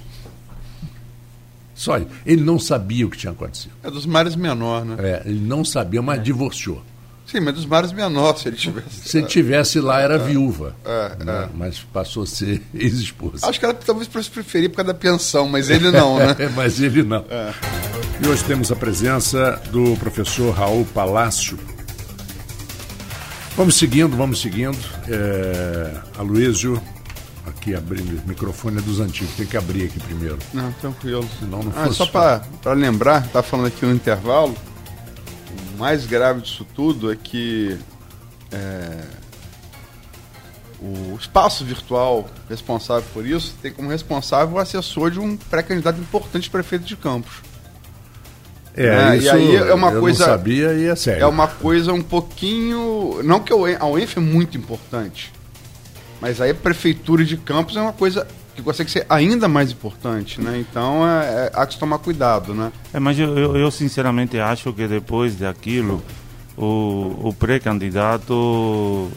Só 1.74 1.98
isso. 1.98 2.08
Ele 2.24 2.42
não 2.42 2.58
sabia 2.58 3.06
o 3.06 3.10
que 3.10 3.18
tinha 3.18 3.32
acontecido. 3.32 3.72
É 3.82 3.90
dos 3.90 4.06
mares 4.06 4.36
menor, 4.36 4.84
né? 4.84 4.96
É, 4.98 5.22
ele 5.26 5.40
não 5.40 5.64
sabia, 5.64 6.00
mas 6.00 6.20
é. 6.20 6.22
divorciou. 6.22 6.82
Sim, 7.34 7.40
mas 7.40 7.54
dos 7.54 7.66
mares 7.66 7.90
menores, 7.90 8.42
se 8.42 8.48
ele 8.48 8.56
tivesse. 8.56 9.08
Se 9.08 9.18
ele 9.18 9.26
tivesse 9.26 9.80
lá, 9.80 10.00
era 10.00 10.14
é, 10.14 10.18
viúva. 10.18 10.76
É, 10.84 11.24
né? 11.24 11.42
é. 11.42 11.48
Mas 11.52 11.80
passou 11.80 12.22
a 12.22 12.26
ser 12.26 12.62
ex-esposa. 12.72 13.44
Acho 13.48 13.58
que 13.58 13.64
ela 13.64 13.74
talvez 13.74 14.06
preferir 14.06 14.70
por 14.70 14.76
causa 14.76 14.92
da 14.92 14.94
pensão, 14.96 15.48
mas 15.48 15.68
ele 15.68 15.90
não, 15.90 16.16
né? 16.16 16.36
mas 16.54 16.80
ele 16.80 17.02
não. 17.02 17.24
É. 17.28 17.52
E 18.22 18.28
hoje 18.28 18.44
temos 18.44 18.70
a 18.70 18.76
presença 18.76 19.60
do 19.72 19.96
professor 19.96 20.54
Raul 20.54 20.84
Palácio. 20.94 21.58
Vamos 23.56 23.74
seguindo, 23.74 24.16
vamos 24.16 24.40
seguindo. 24.40 24.78
É, 25.08 25.90
Aloysio, 26.16 26.80
aqui 27.48 27.74
abrindo 27.74 28.16
o 28.24 28.28
microfone 28.28 28.78
é 28.78 28.80
dos 28.80 29.00
antigos, 29.00 29.34
tem 29.34 29.46
que 29.46 29.56
abrir 29.56 29.86
aqui 29.86 29.98
primeiro. 29.98 30.38
Não, 30.52 30.70
tranquilo. 30.74 31.28
Senão 31.40 31.64
não 31.64 31.72
ah, 31.74 31.86
fosse... 31.86 31.96
Só 31.96 32.06
para 32.06 32.72
lembrar, 32.74 33.26
tá 33.26 33.42
falando 33.42 33.66
aqui 33.66 33.84
no 33.84 33.92
intervalo 33.92 34.54
o 35.74 35.78
mais 35.78 36.06
grave 36.06 36.40
disso 36.40 36.66
tudo 36.74 37.12
é 37.12 37.16
que 37.16 37.76
é, 38.52 39.04
o 40.80 41.16
espaço 41.18 41.64
virtual 41.64 42.28
responsável 42.48 43.08
por 43.12 43.26
isso 43.26 43.54
tem 43.60 43.72
como 43.72 43.90
responsável 43.90 44.56
o 44.56 44.58
assessor 44.58 45.10
de 45.10 45.18
um 45.18 45.36
pré-candidato 45.36 46.00
importante 46.00 46.48
prefeito 46.48 46.84
de 46.84 46.96
Campos. 46.96 47.42
É, 48.76 48.86
é 48.86 49.16
isso 49.16 49.26
e 49.26 49.30
aí 49.30 49.56
é 49.56 49.74
uma 49.74 49.92
eu 49.92 50.00
coisa. 50.00 50.26
Não 50.26 50.32
sabia 50.32 50.74
e 50.74 50.86
é 50.86 50.96
sério. 50.96 51.22
É 51.22 51.26
uma 51.26 51.46
coisa 51.46 51.92
um 51.92 52.02
pouquinho. 52.02 53.20
Não 53.22 53.40
que 53.40 53.52
a 53.52 53.56
UENF 53.56 54.16
é 54.16 54.20
muito 54.20 54.58
importante, 54.58 55.32
mas 56.20 56.40
aí 56.40 56.50
a 56.50 56.54
prefeitura 56.54 57.24
de 57.24 57.36
Campos 57.36 57.76
é 57.76 57.80
uma 57.80 57.92
coisa 57.92 58.26
que 58.54 58.62
consegue 58.62 58.90
ser 58.90 59.04
ainda 59.08 59.48
mais 59.48 59.72
importante, 59.72 60.40
né? 60.40 60.58
Então 60.58 61.06
é, 61.08 61.46
é, 61.46 61.52
há 61.54 61.66
que 61.66 61.78
tomar 61.78 61.98
cuidado, 61.98 62.54
né? 62.54 62.72
É, 62.92 63.00
mas 63.00 63.18
eu, 63.18 63.36
eu, 63.36 63.56
eu, 63.56 63.70
sinceramente 63.70 64.38
acho 64.38 64.72
que 64.72 64.86
depois 64.86 65.36
daquilo 65.36 66.02
o, 66.56 67.28
o 67.28 67.34
pré-candidato 67.34 69.10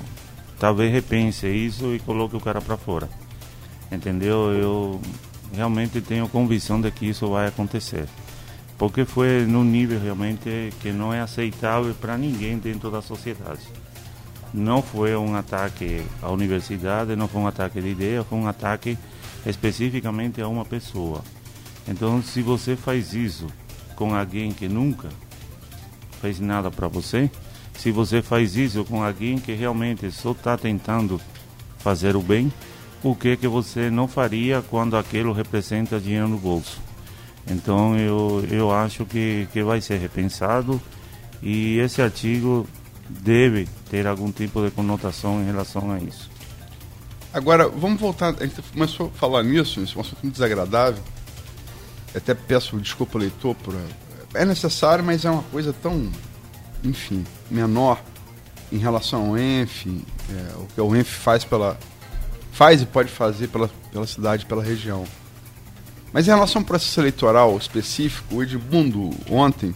talvez 0.59 0.91
repense 0.91 1.47
isso 1.47 1.93
e 1.93 1.99
coloque 1.99 2.35
o 2.35 2.39
cara 2.39 2.59
para 2.59 2.77
fora. 2.77 3.09
Entendeu? 3.91 4.51
Eu 4.51 5.01
realmente 5.53 6.01
tenho 6.01 6.27
convicção 6.27 6.81
de 6.81 6.91
que 6.91 7.05
isso 7.07 7.29
vai 7.29 7.47
acontecer. 7.47 8.05
Porque 8.77 9.05
foi 9.05 9.45
num 9.47 9.63
nível 9.63 9.99
realmente 9.99 10.71
que 10.81 10.91
não 10.91 11.13
é 11.13 11.21
aceitável 11.21 11.93
para 11.95 12.17
ninguém 12.17 12.57
dentro 12.57 12.91
da 12.91 13.01
sociedade. 13.01 13.61
Não 14.53 14.81
foi 14.81 15.15
um 15.15 15.35
ataque 15.35 16.01
à 16.21 16.29
universidade, 16.31 17.15
não 17.15 17.27
foi 17.27 17.41
um 17.41 17.47
ataque 17.47 17.81
de 17.81 17.89
ideia, 17.89 18.23
foi 18.23 18.37
um 18.37 18.47
ataque 18.47 18.97
especificamente 19.45 20.41
a 20.41 20.47
uma 20.47 20.65
pessoa. 20.65 21.23
Então, 21.87 22.21
se 22.21 22.41
você 22.41 22.75
faz 22.75 23.13
isso 23.13 23.47
com 23.95 24.13
alguém 24.13 24.51
que 24.51 24.67
nunca 24.67 25.09
fez 26.21 26.39
nada 26.39 26.69
para 26.69 26.87
você, 26.87 27.29
se 27.77 27.91
você 27.91 28.21
faz 28.21 28.55
isso 28.55 28.83
com 28.83 29.03
alguém 29.03 29.37
que 29.37 29.53
realmente 29.53 30.11
só 30.11 30.31
está 30.31 30.57
tentando 30.57 31.21
fazer 31.79 32.15
o 32.15 32.21
bem, 32.21 32.51
o 33.03 33.15
que 33.15 33.37
que 33.37 33.47
você 33.47 33.89
não 33.89 34.07
faria 34.07 34.61
quando 34.61 34.97
aquilo 34.97 35.31
representa 35.31 35.99
dinheiro 35.99 36.27
no 36.27 36.37
bolso? 36.37 36.81
Então 37.49 37.97
eu, 37.97 38.43
eu 38.51 38.71
acho 38.71 39.05
que, 39.05 39.47
que 39.53 39.63
vai 39.63 39.79
ser 39.79 39.97
repensado 39.99 40.81
e 41.41 41.77
esse 41.77 42.01
artigo 42.01 42.67
deve 43.09 43.67
ter 43.89 44.05
algum 44.05 44.31
tipo 44.31 44.63
de 44.63 44.71
conotação 44.71 45.41
em 45.41 45.45
relação 45.45 45.91
a 45.91 45.99
isso. 45.99 46.29
Agora, 47.33 47.67
vamos 47.67 47.99
voltar. 47.99 48.35
A 48.39 48.45
gente 48.45 48.61
começou 48.61 49.07
a 49.07 49.17
falar 49.17 49.43
nisso, 49.43 49.81
isso 49.81 49.95
é 49.95 49.97
um 49.97 50.01
assunto 50.01 50.19
muito 50.23 50.33
desagradável. 50.33 51.03
Até 52.15 52.33
peço 52.33 52.77
desculpa 52.79 53.19
leitor 53.19 53.55
por. 53.55 53.75
É 54.33 54.45
necessário, 54.45 55.03
mas 55.03 55.25
é 55.25 55.29
uma 55.29 55.43
coisa 55.43 55.73
tão, 55.73 56.11
enfim, 56.83 57.25
menor 57.49 58.01
em 58.71 58.77
relação 58.77 59.29
ao 59.29 59.37
ENF, 59.37 59.87
é, 60.29 60.57
o 60.57 60.67
que 60.67 60.81
o 60.81 60.95
ENF 60.95 61.09
faz 61.09 61.43
pela. 61.43 61.77
faz 62.51 62.81
e 62.81 62.85
pode 62.85 63.09
fazer 63.09 63.47
pela, 63.47 63.69
pela 63.91 64.07
cidade, 64.07 64.45
pela 64.45 64.63
região. 64.63 65.05
Mas 66.11 66.27
em 66.27 66.31
relação 66.31 66.61
ao 66.61 66.65
processo 66.65 66.99
eleitoral 66.99 67.57
específico, 67.57 68.35
o 68.35 68.43
Edmundo 68.43 69.11
ontem 69.29 69.75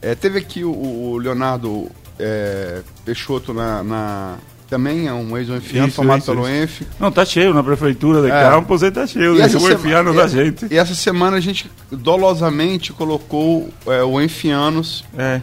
é, 0.00 0.14
teve 0.14 0.38
aqui 0.38 0.64
o, 0.64 0.72
o 0.72 1.18
Leonardo 1.18 1.90
é, 2.18 2.82
Peixoto 3.04 3.52
na, 3.52 3.82
na, 3.82 4.38
também 4.68 5.06
é 5.06 5.12
um 5.12 5.36
ex-enfiano 5.36 5.92
formado 5.92 6.18
isso, 6.18 6.32
pelo 6.32 6.48
ENF. 6.48 6.86
Não, 6.98 7.10
tá 7.10 7.24
cheio 7.24 7.54
na 7.54 7.62
prefeitura 7.62 8.20
de 8.20 8.30
é. 8.30 8.50
Campos, 8.50 8.82
ele 8.82 8.92
tá 8.92 9.06
cheio, 9.06 9.40
esse 9.40 9.56
o 9.56 9.72
enfiano 9.72 10.12
da 10.12 10.26
gente. 10.26 10.66
E 10.70 10.76
essa 10.76 10.94
semana 10.94 11.36
a 11.36 11.40
gente 11.40 11.70
dolosamente 11.90 12.92
colocou 12.92 13.68
é, 13.86 14.02
o 14.02 14.20
Enfianos. 14.20 15.04
É. 15.16 15.40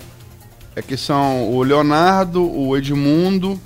é. 0.75 0.81
Que 0.81 0.97
são 0.97 1.49
o 1.49 1.63
Leonardo, 1.63 2.43
o 2.43 2.75
Edmundo 2.75 3.59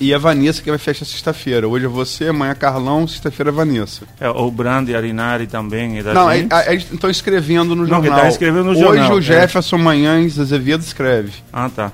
e 0.00 0.14
a 0.14 0.18
Vanessa, 0.18 0.62
que 0.62 0.70
vai 0.70 0.78
fechar 0.78 1.04
sexta-feira. 1.04 1.66
Hoje 1.66 1.86
é 1.86 1.88
você, 1.88 2.28
amanhã 2.28 2.52
é 2.52 2.54
Carlão, 2.54 3.08
sexta-feira 3.08 3.50
é 3.50 3.52
Vanessa. 3.52 4.02
É, 4.20 4.28
o 4.28 4.50
Brandi 4.50 4.94
Arinari 4.94 5.46
também 5.46 5.98
é 5.98 6.02
da 6.02 6.12
Não, 6.14 6.30
estão 6.32 7.10
escrevendo 7.10 7.74
no 7.74 7.86
jornal. 7.86 8.10
Não, 8.10 8.20
tá 8.20 8.28
escrevendo 8.28 8.64
no 8.64 8.70
Hoje 8.72 8.80
jornal. 8.80 9.12
Hoje 9.12 9.18
o 9.18 9.22
Jefferson 9.22 9.76
é. 9.76 9.78
Manhães 9.78 10.38
Azevedo 10.38 10.82
escreve. 10.82 11.32
Ah, 11.52 11.70
tá. 11.74 11.90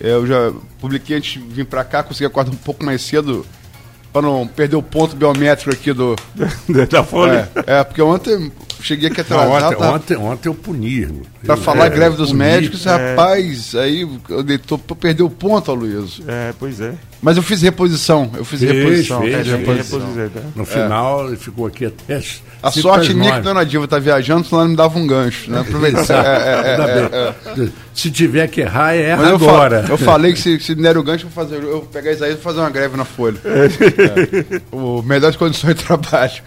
Eu 0.00 0.26
já 0.26 0.52
publiquei 0.80 1.16
antes 1.16 1.32
de 1.32 1.38
vir 1.40 1.64
para 1.64 1.84
cá, 1.84 2.02
consegui 2.02 2.26
acordar 2.26 2.52
um 2.52 2.56
pouco 2.56 2.84
mais 2.84 3.02
cedo 3.02 3.44
para 4.12 4.22
não 4.22 4.46
perder 4.46 4.76
o 4.76 4.82
ponto 4.82 5.14
biométrico 5.14 5.70
aqui 5.70 5.92
do 5.92 6.16
da 6.90 7.04
folha. 7.04 7.50
É, 7.66 7.78
é, 7.78 7.84
porque 7.84 8.00
ontem 8.00 8.50
cheguei 8.80 9.08
aqui 9.08 9.20
atrasado. 9.20 9.48
Não, 9.50 9.66
ontem, 9.66 9.76
tá, 9.76 9.92
ontem, 9.92 10.16
ontem 10.16 10.48
eu 10.48 10.54
puni. 10.54 11.22
Para 11.44 11.56
falar 11.56 11.86
é, 11.86 11.90
greve 11.90 12.16
dos 12.16 12.32
médicos, 12.32 12.86
é. 12.86 13.10
rapaz, 13.10 13.74
aí 13.74 14.08
eu 14.28 14.42
deitou, 14.42 14.78
perdeu 14.78 15.26
o 15.26 15.30
ponto, 15.30 15.72
Luiz. 15.74 16.20
É, 16.26 16.54
pois 16.58 16.80
é. 16.80 16.94
Mas 17.20 17.36
eu 17.36 17.42
fiz 17.42 17.62
reposição, 17.62 18.30
eu 18.36 18.44
fiz 18.44 18.60
fez, 18.60 18.72
reposição. 18.72 19.20
Fez, 19.22 19.34
fez, 19.34 19.46
reposição. 19.48 20.10
No 20.54 20.64
final 20.64 21.26
ele 21.26 21.36
ficou 21.36 21.66
aqui 21.66 21.86
até. 21.86 22.20
A 22.62 22.70
sorte 22.70 23.12
que 23.12 23.40
Dona 23.40 23.64
Diva 23.64 23.88
tá 23.88 23.98
viajando, 23.98 24.46
senão 24.46 24.60
ela 24.60 24.68
me 24.68 24.76
dava 24.76 24.98
um 24.98 25.06
gancho, 25.06 25.50
né? 25.50 25.60
Aproveitar. 25.60 26.04
Se 27.92 28.10
tiver 28.10 28.46
que 28.46 28.60
errar, 28.60 28.94
é 28.94 29.10
erra 29.10 29.24
eu 29.24 29.34
agora. 29.34 29.84
eu 29.88 29.98
falei 29.98 30.32
que 30.32 30.38
se, 30.38 30.60
se 30.60 30.74
der 30.76 30.96
o 30.96 31.02
gancho, 31.02 31.26
eu 31.26 31.30
vou 31.30 31.44
fazer, 31.44 31.56
eu 31.62 31.80
vou 31.80 31.82
pegar 31.82 32.12
isso 32.12 32.22
aí 32.22 32.34
e 32.34 32.36
fazer 32.36 32.60
uma 32.60 32.70
greve 32.70 32.96
na 32.96 33.04
folha. 33.04 33.38
O 34.70 35.02
melhores 35.02 35.36
condições 35.36 35.74
de 35.74 35.84
trabalho. 35.84 36.40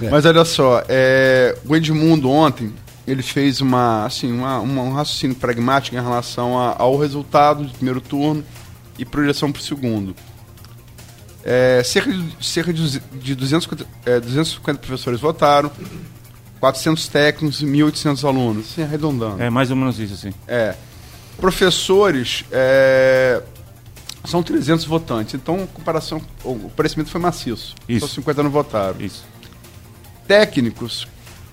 É. 0.00 0.08
Mas 0.08 0.24
olha 0.24 0.44
só, 0.44 0.82
é, 0.88 1.56
o 1.66 1.74
Edmundo 1.74 2.30
ontem, 2.30 2.72
ele 3.06 3.22
fez 3.22 3.60
uma, 3.60 4.06
assim, 4.06 4.32
uma, 4.32 4.60
uma, 4.60 4.82
um 4.82 4.92
raciocínio 4.92 5.34
pragmático 5.34 5.96
em 5.96 6.00
relação 6.00 6.58
a, 6.58 6.76
ao 6.78 6.96
resultado 6.96 7.64
do 7.64 7.70
primeiro 7.70 8.00
turno 8.00 8.44
e 8.98 9.04
projeção 9.04 9.50
o 9.50 9.60
segundo. 9.60 10.14
É, 11.44 11.82
cerca 11.84 12.12
de, 12.12 12.46
cerca 12.46 12.72
de, 12.72 13.00
de 13.00 13.34
250, 13.34 13.86
é, 14.06 14.20
250 14.20 14.78
professores 14.78 15.20
votaram, 15.20 15.70
400 16.60 17.08
técnicos 17.08 17.60
e 17.60 17.66
1.800 17.66 18.24
alunos, 18.28 18.70
assim, 18.70 18.82
arredondando. 18.82 19.42
É 19.42 19.50
mais 19.50 19.70
ou 19.70 19.76
menos 19.76 19.98
isso, 19.98 20.16
sim. 20.16 20.32
É. 20.46 20.76
Professores, 21.38 22.44
é, 22.52 23.42
são 24.24 24.42
300 24.42 24.84
votantes, 24.84 25.34
então 25.34 25.66
comparação, 25.74 26.22
o 26.44 26.70
parecimento 26.70 27.10
foi 27.10 27.20
maciço. 27.20 27.74
Isso. 27.88 28.06
Só 28.06 28.14
50 28.14 28.42
não 28.44 28.50
votaram. 28.50 29.00
Isso. 29.00 29.24
Técnicos, 30.28 31.08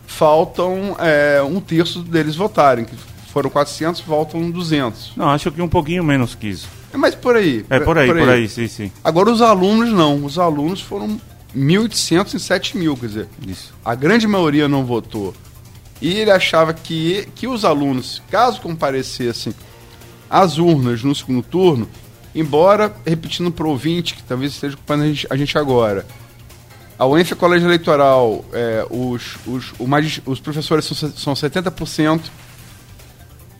faltam 0.10 0.96
é, 1.00 1.42
um 1.42 1.62
terço 1.62 2.02
deles 2.02 2.36
votarem, 2.36 2.84
que 2.84 2.96
foram 3.32 3.50
400, 3.50 4.02
voltam 4.02 4.52
200. 4.52 5.14
Não, 5.16 5.30
acho 5.30 5.52
que 5.52 5.62
um 5.62 5.70
pouquinho 5.70 6.04
menos 6.04 6.36
que 6.36 6.48
isso. 6.48 6.68
É 6.94 6.98
mais 6.98 7.16
por 7.16 7.36
aí. 7.36 7.66
É 7.70 7.80
por 7.80 7.98
aí, 7.98 8.08
por 8.08 8.18
aí, 8.18 8.24
por 8.24 8.30
aí 8.30 8.50
sim, 8.50 8.68
sim. 8.68 8.92
Agora 9.04 9.30
os 9.30 9.42
alunos 9.42 9.90
não. 9.90 10.24
Os 10.26 10.40
alunos 10.40 10.82
foram 10.82 11.20
1.800 11.56 12.34
e 12.36 12.40
7 12.40 12.78
mil, 12.78 12.96
quer 12.98 13.08
dizer. 13.08 13.28
Isso. 13.48 13.74
A 13.84 13.96
grande 13.96 14.28
maioria 14.28 14.68
não 14.68 14.86
votou. 14.86 15.34
E 16.02 16.14
ele 16.14 16.32
achava 16.32 16.74
que, 16.74 17.28
que 17.36 17.48
os 17.48 17.66
alunos, 17.66 18.22
caso 18.32 18.62
comparecessem 18.62 19.54
às 20.30 20.58
urnas 20.58 21.04
no 21.04 21.14
segundo 21.14 21.44
turno, 21.44 21.90
embora, 22.34 22.96
repetindo 23.06 23.52
para 23.52 23.66
o 23.66 23.72
ouvinte, 23.72 24.16
que 24.16 24.24
talvez 24.24 24.54
esteja 24.54 24.76
ocupando 24.76 25.04
a 25.04 25.08
gente, 25.08 25.28
a 25.30 25.36
gente 25.36 25.58
agora, 25.58 26.06
a 26.98 27.06
UENF 27.06 27.34
Colégio 27.36 27.68
Eleitoral, 27.68 28.46
é, 28.54 28.86
os, 28.90 29.38
os, 29.48 29.74
os 30.26 30.40
professores 30.40 30.86
são, 30.86 31.12
são 31.12 31.34
70%, 31.34 32.22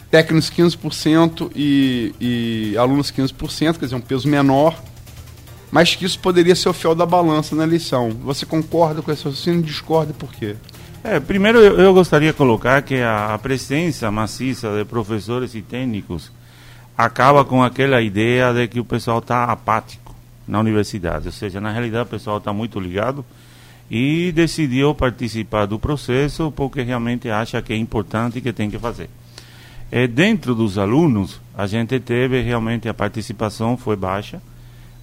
técnicos 0.10 0.50
15% 0.50 1.52
e, 1.56 2.14
e 2.20 2.78
alunos 2.78 3.12
15%, 3.12 3.78
quer 3.78 3.86
dizer, 3.86 3.96
um 3.96 4.02
peso 4.02 4.28
menor, 4.28 4.82
mas 5.72 5.96
que 5.96 6.06
isso 6.06 6.20
poderia 6.20 6.56
ser 6.56 6.70
o 6.70 6.74
fiel 6.74 6.96
da 6.96 7.06
balança 7.06 7.56
na 7.56 7.64
eleição. 7.64 8.10
Você 8.24 8.46
concorda 8.46 9.02
com 9.02 9.12
esse 9.12 9.24
raciocínio? 9.24 9.62
Discorda 9.62 10.14
por 10.14 10.32
quê? 10.32 10.56
É, 11.04 11.20
primeiro 11.20 11.60
eu, 11.60 11.80
eu, 11.80 11.94
gostaria 11.94 12.32
de 12.32 12.38
colocar 12.38 12.82
que 12.82 12.96
a, 12.96 13.34
a 13.34 13.38
presença 13.38 14.12
maciça 14.12 14.76
de 14.78 14.84
professores 14.84 15.56
e 15.56 15.62
técnicos 15.62 16.32
acaba 16.98 17.46
com 17.46 17.64
aquela 17.64 18.02
ideia 18.02 18.54
de 18.54 18.68
que 18.68 18.80
o 18.80 18.86
pessoal 18.86 19.20
está 19.20 19.46
apático 19.46 20.14
na 20.46 20.60
universidade. 20.60 21.28
Ou 21.28 21.32
seja, 21.32 21.62
na 21.62 21.72
realidade 21.72 22.04
o 22.04 22.12
pessoal 22.12 22.40
está 22.40 22.52
muito 22.52 22.80
ligado 22.80 23.24
e 23.90 24.32
decidiu 24.34 24.94
participar 24.94 25.66
do 25.66 25.80
processo 25.80 26.52
porque 26.52 26.82
realmente 26.82 27.30
acha 27.30 27.62
que 27.62 27.72
é 27.72 27.78
importante 27.78 28.40
e 28.40 28.42
que 28.42 28.52
tem 28.52 28.70
que 28.70 28.78
fazer. 28.78 29.10
É, 29.92 30.06
dentro 30.08 30.54
dos 30.54 30.78
alunos, 30.78 31.42
a 31.58 31.66
gente 31.66 32.00
teve 32.00 32.42
realmente 32.42 32.88
a 32.88 32.94
participação 32.94 33.76
foi 33.76 33.96
baixa, 33.96 34.42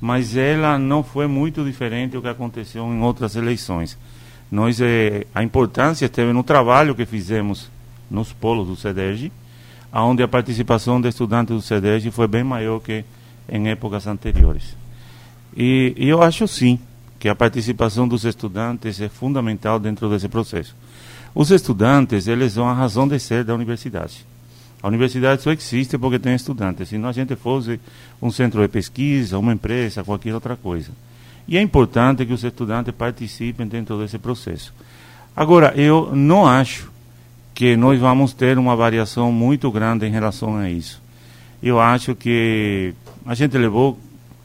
mas 0.01 0.37
ela 0.37 0.79
não 0.79 1.03
foi 1.03 1.27
muito 1.27 1.64
diferente 1.64 2.12
do 2.12 2.22
que 2.22 2.29
aconteceu 2.29 2.85
em 2.87 3.01
outras 3.01 3.35
eleições. 3.35 3.99
Nós, 4.51 4.81
é, 4.81 5.27
a 5.35 5.42
importância 5.42 6.07
esteve 6.07 6.33
no 6.33 6.44
trabalho 6.44 6.94
que 6.94 7.05
fizemos 7.05 7.68
nos 8.09 8.33
polos 8.33 8.68
do 8.68 8.77
CEDERJ, 8.77 9.32
onde 9.93 10.22
a 10.22 10.28
participação 10.28 11.01
de 11.01 11.09
estudantes 11.09 11.55
do 11.55 11.62
CEDERJ 11.62 12.11
foi 12.11 12.28
bem 12.28 12.45
maior 12.45 12.80
que 12.80 13.05
em 13.49 13.68
épocas 13.68 14.07
anteriores. 14.07 14.76
E, 15.57 15.95
e 15.97 16.09
eu 16.09 16.22
acho 16.22 16.47
sim 16.47 16.78
que 17.18 17.28
a 17.28 17.34
participação 17.34 18.07
dos 18.07 18.24
estudantes 18.24 19.01
é 19.01 19.09
fundamental 19.09 19.80
dentro 19.80 20.09
desse 20.09 20.28
processo. 20.28 20.76
Os 21.34 21.51
estudantes, 21.51 22.28
eles 22.28 22.53
são 22.53 22.68
a 22.68 22.72
razão 22.72 23.09
de 23.09 23.18
ser 23.18 23.43
da 23.43 23.55
universidade. 23.55 24.24
A 24.83 24.89
universidade 24.89 25.43
só 25.43 25.53
existe 25.53 25.99
porque 25.99 26.18
tem 26.18 26.35
estudantes. 26.35 26.89
Se 26.89 26.99
não 26.99 27.09
a 27.09 27.12
gente 27.12 27.35
fosse 27.35 27.81
um 28.20 28.31
centro 28.31 28.61
de 28.61 28.68
pesquisa, 28.68 29.39
uma 29.39 29.53
empresa, 29.53 30.05
qualquer 30.05 30.35
outra 30.35 30.57
coisa. 30.57 30.91
E 31.49 31.57
é 31.57 31.62
importante 31.62 32.27
que 32.27 32.33
os 32.33 32.45
estudantes 32.45 32.95
participem 32.95 33.66
dentro 33.66 33.99
desse 33.99 34.18
processo. 34.18 34.72
Agora, 35.35 35.72
eu 35.77 36.14
não 36.14 36.47
acho 36.47 36.91
que 37.55 37.77
nós 37.77 37.99
vamos 37.99 38.33
ter 38.33 38.59
uma 38.59 38.77
variação 38.77 39.33
muito 39.33 39.70
grande 39.70 40.07
em 40.07 40.11
relação 40.11 40.57
a 40.57 40.68
isso. 40.68 41.01
Eu 41.62 41.81
acho 41.81 42.14
que 42.14 42.95
a 43.24 43.35
gente 43.35 43.57
levou 43.57 43.99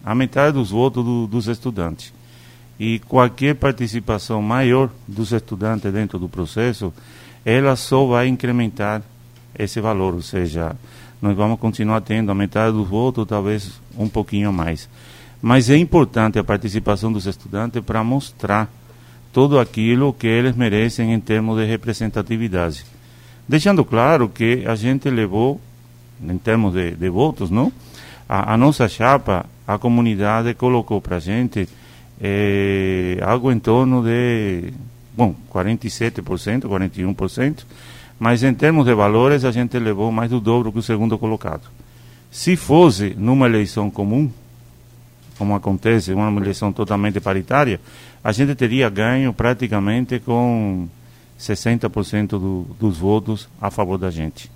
a 0.03 0.15
metade 0.15 0.53
dos 0.53 0.71
votos 0.71 1.03
do, 1.03 1.27
dos 1.27 1.47
estudantes. 1.47 2.13
E 2.79 2.99
qualquer 2.99 3.55
participação 3.55 4.41
maior 4.41 4.89
dos 5.07 5.31
estudantes 5.31 5.91
dentro 5.93 6.17
do 6.17 6.29
processo, 6.29 6.93
ela 7.45 7.75
só 7.75 8.05
vai 8.05 8.27
incrementar 8.27 9.01
esse 9.63 9.79
valor, 9.79 10.13
ou 10.15 10.21
seja, 10.21 10.75
nós 11.21 11.35
vamos 11.35 11.59
continuar 11.59 12.01
tendo 12.01 12.31
a 12.31 12.35
metade 12.35 12.75
dos 12.75 12.87
votos, 12.87 13.27
talvez 13.27 13.79
um 13.97 14.07
pouquinho 14.07 14.51
mais. 14.51 14.89
Mas 15.41 15.69
é 15.69 15.77
importante 15.77 16.39
a 16.39 16.43
participação 16.43 17.11
dos 17.11 17.25
estudantes 17.25 17.81
para 17.83 18.03
mostrar 18.03 18.69
tudo 19.31 19.59
aquilo 19.59 20.13
que 20.13 20.27
eles 20.27 20.55
merecem 20.55 21.13
em 21.13 21.19
termos 21.19 21.57
de 21.57 21.65
representatividade. 21.65 22.85
Deixando 23.47 23.83
claro 23.85 24.29
que 24.29 24.63
a 24.65 24.75
gente 24.75 25.09
levou, 25.09 25.59
em 26.21 26.37
termos 26.37 26.73
de, 26.73 26.91
de 26.91 27.09
votos, 27.09 27.49
não? 27.49 27.71
A, 28.27 28.53
a, 28.53 28.57
nossa 28.57 28.87
chapa, 28.87 29.45
a 29.67 29.77
comunidade 29.77 30.53
colocou 30.53 31.01
para 31.01 31.17
a 31.17 31.19
gente 31.19 31.67
é, 32.21 33.17
algo 33.21 33.51
em 33.51 33.59
torno 33.59 34.03
de, 34.03 34.73
bom, 35.15 35.35
47%, 35.51 36.61
41%, 36.61 37.63
mas 38.21 38.43
em 38.43 38.53
termos 38.53 38.85
de 38.85 38.93
valores 38.93 39.43
a 39.43 39.51
gente 39.51 39.79
levou 39.79 40.11
mais 40.11 40.29
do 40.29 40.39
dobro 40.39 40.71
que 40.71 40.77
o 40.77 40.83
segundo 40.83 41.17
colocado. 41.17 41.63
Se 42.29 42.55
fosse 42.55 43.15
numa 43.17 43.47
eleição 43.47 43.89
comum, 43.89 44.29
como 45.39 45.55
acontece, 45.55 46.13
uma 46.13 46.39
eleição 46.39 46.71
totalmente 46.71 47.19
paritária, 47.19 47.81
a 48.23 48.31
gente 48.31 48.53
teria 48.53 48.87
ganho 48.91 49.33
praticamente 49.33 50.19
com 50.19 50.87
60% 51.39 52.27
do, 52.27 52.67
dos 52.79 52.99
votos 52.99 53.49
a 53.59 53.71
favor 53.71 53.97
da 53.97 54.11
gente. 54.11 54.51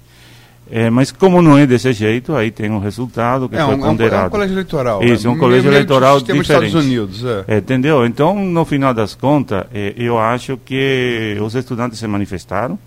É, 0.69 0.91
mas 0.91 1.11
como 1.11 1.41
não 1.41 1.57
é 1.57 1.65
desse 1.65 1.91
jeito, 1.91 2.35
aí 2.35 2.51
tem 2.51 2.69
um 2.69 2.79
resultado 2.79 3.49
que 3.49 3.55
é, 3.55 3.65
foi 3.65 3.73
um, 3.73 3.79
ponderado. 3.79 4.25
É 4.25 4.27
um 4.27 4.29
colégio 4.29 4.53
eleitoral. 4.53 5.03
Isso, 5.03 5.27
é 5.27 5.29
um 5.31 5.39
colégio 5.39 5.71
eleitoral 5.71 6.19
diferente. 6.19 6.41
Estados 6.43 6.73
Unidos, 6.75 7.23
é. 7.47 7.57
entendeu? 7.57 8.05
Então, 8.05 8.45
no 8.45 8.63
final 8.63 8.93
das 8.93 9.15
contas, 9.15 9.65
é, 9.73 9.95
eu 9.97 10.19
acho 10.19 10.55
que 10.55 11.35
os 11.41 11.55
estudantes 11.55 11.97
se 11.97 12.05
manifestaram, 12.05 12.77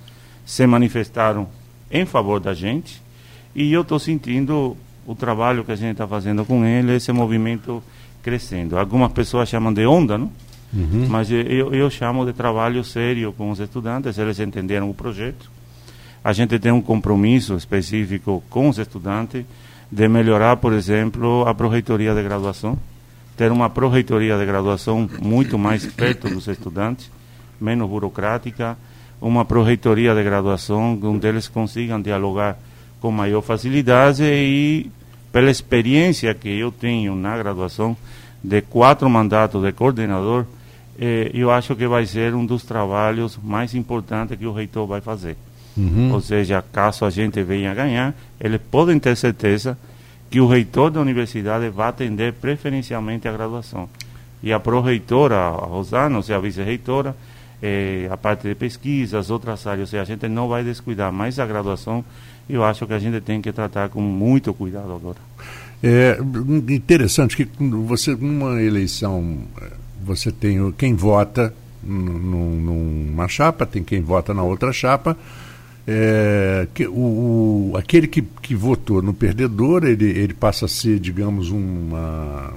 se 0.49 0.67
manifestaram 0.67 1.47
em 1.91 2.07
favor 2.07 2.41
da 2.41 2.55
gente, 2.55 3.03
e 3.55 3.71
eu 3.71 3.83
estou 3.83 3.99
sentindo 3.99 4.79
o 5.07 5.15
trabalho 5.15 5.63
que 5.63 5.73
a 5.73 5.77
gente 5.77 5.93
está 5.93 6.09
fazendo 6.09 6.43
com 6.43 6.65
ele, 6.65 6.97
esse 6.97 7.13
movimento 7.13 7.83
crescendo. 8.23 8.79
Algumas 8.79 9.13
pessoas 9.13 9.47
chamam 9.47 9.71
de 9.75 9.87
onda, 9.87 10.17
não? 10.17 10.33
Uhum. 10.73 11.07
Mas 11.11 11.31
eu, 11.31 11.75
eu 11.75 11.91
chamo 11.91 12.25
de 12.25 12.33
trabalho 12.33 12.83
sério 12.83 13.31
com 13.35 13.51
os 13.51 13.61
estudantes, 13.61 14.17
eles 14.17 14.41
entenderam 14.41 14.89
o 14.89 14.95
projeto. 14.95 15.51
A 16.25 16.33
gente 16.33 16.59
tem 16.59 16.73
um 16.73 16.81
compromisso 16.81 17.55
específico 17.55 18.43
com 18.49 18.71
os 18.71 18.79
estudantes 18.79 19.45
de 19.93 20.09
melhorar, 20.09 20.57
por 20.57 20.73
exemplo, 20.73 21.47
a 21.47 21.55
proreitoria 21.55 22.15
de 22.15 22.23
graduação, 22.23 22.79
ter 23.37 23.53
uma 23.53 23.69
proreitoria 23.69 24.39
de 24.39 24.47
graduação 24.47 25.09
muito 25.21 25.59
mais 25.59 25.85
perto 25.85 26.27
dos 26.31 26.49
estudantes, 26.49 27.11
menos 27.61 27.87
burocrática, 27.87 28.79
uma 29.21 29.45
proreitoria 29.45 30.15
de 30.15 30.23
graduação 30.23 30.99
onde 31.03 31.27
eles 31.27 31.49
consigam 31.49 32.01
dialogar 32.01 32.59
com 33.01 33.11
maior 33.11 33.43
facilidade 33.43 34.23
e 34.25 34.91
pela 35.33 35.51
experiência 35.51 36.35
que 36.35 36.49
eu 36.49 36.73
tenho 36.73 37.15
na 37.15 37.37
graduação 37.37 37.97
de 38.43 38.63
quatro 38.63 39.09
mandatos 39.11 39.63
de 39.63 39.73
coordenador, 39.73 40.47
eh, 40.99 41.31
eu 41.35 41.51
acho 41.51 41.77
que 41.77 41.87
vai 41.87 42.07
ser 42.07 42.35
um 42.35 42.47
dos 42.47 42.65
trabalhos 42.65 43.39
mais 43.43 43.75
importantes 43.75 44.39
que 44.39 44.47
o 44.47 44.53
reitor 44.53 44.87
vai 44.87 45.01
fazer. 45.01 45.37
Uhum. 45.77 46.13
Ou 46.13 46.21
seja, 46.21 46.63
caso 46.73 47.05
a 47.05 47.11
gente 47.11 47.43
venha 47.43 47.75
ganhar, 47.75 48.15
eles 48.41 48.61
podem 48.71 48.99
ter 48.99 49.17
certeza 49.17 49.79
que 50.31 50.41
o 50.41 50.47
reitor 50.47 50.91
da 50.91 51.01
universidade 51.01 51.69
vai 51.69 51.89
atender 51.89 52.33
preferencialmente 52.35 53.29
a 53.29 53.33
graduação. 53.33 53.89
E 54.43 54.53
a 54.53 54.61
pró-reitora, 54.61 55.37
a 55.37 55.51
Rosana, 55.51 56.17
ou 56.17 56.23
seja, 56.23 56.37
a 56.37 56.41
vice-reitora, 56.41 57.15
eh, 57.63 58.09
a 58.11 58.17
parte 58.17 58.49
de 58.49 58.55
pesquisa, 58.55 59.19
as 59.19 59.31
outras 59.31 59.67
áreas, 59.67 59.89
ou 59.89 59.91
seja, 59.91 60.03
a 60.03 60.07
gente 60.07 60.29
não 60.29 60.49
vai 60.49 60.63
descuidar 60.65 61.13
mais 61.13 61.39
a 61.39 61.47
graduação. 61.47 62.05
Eu 62.49 62.65
acho 62.65 62.87
que 62.87 62.93
a 62.93 62.99
gente 62.99 63.21
tem 63.21 63.43
que 63.43 63.53
tratar 63.53 63.89
com 63.89 64.01
muito 64.01 64.55
cuidado 64.55 64.93
agora. 64.93 65.19
É 65.83 66.19
interessante 66.69 67.37
que 67.37 67.49
você, 67.61 68.15
numa 68.15 68.61
eleição 68.61 69.39
você 70.03 70.33
tem 70.33 70.73
quem 70.73 70.95
vota 70.95 71.53
numa 71.83 73.29
chapa, 73.29 73.67
tem 73.67 73.85
quem 73.85 74.01
vota 74.01 74.33
na 74.35 74.43
outra 74.43 74.73
chapa. 74.73 75.17
É, 75.91 76.69
que, 76.75 76.87
o, 76.87 77.73
o, 77.73 77.77
aquele 77.77 78.07
que, 78.07 78.21
que 78.21 78.55
votou 78.55 79.01
no 79.01 79.15
perdedor, 79.15 79.85
ele, 79.85 80.05
ele 80.05 80.35
passa 80.35 80.67
a 80.67 80.69
ser, 80.69 80.99
digamos, 80.99 81.51
uma 81.51 82.53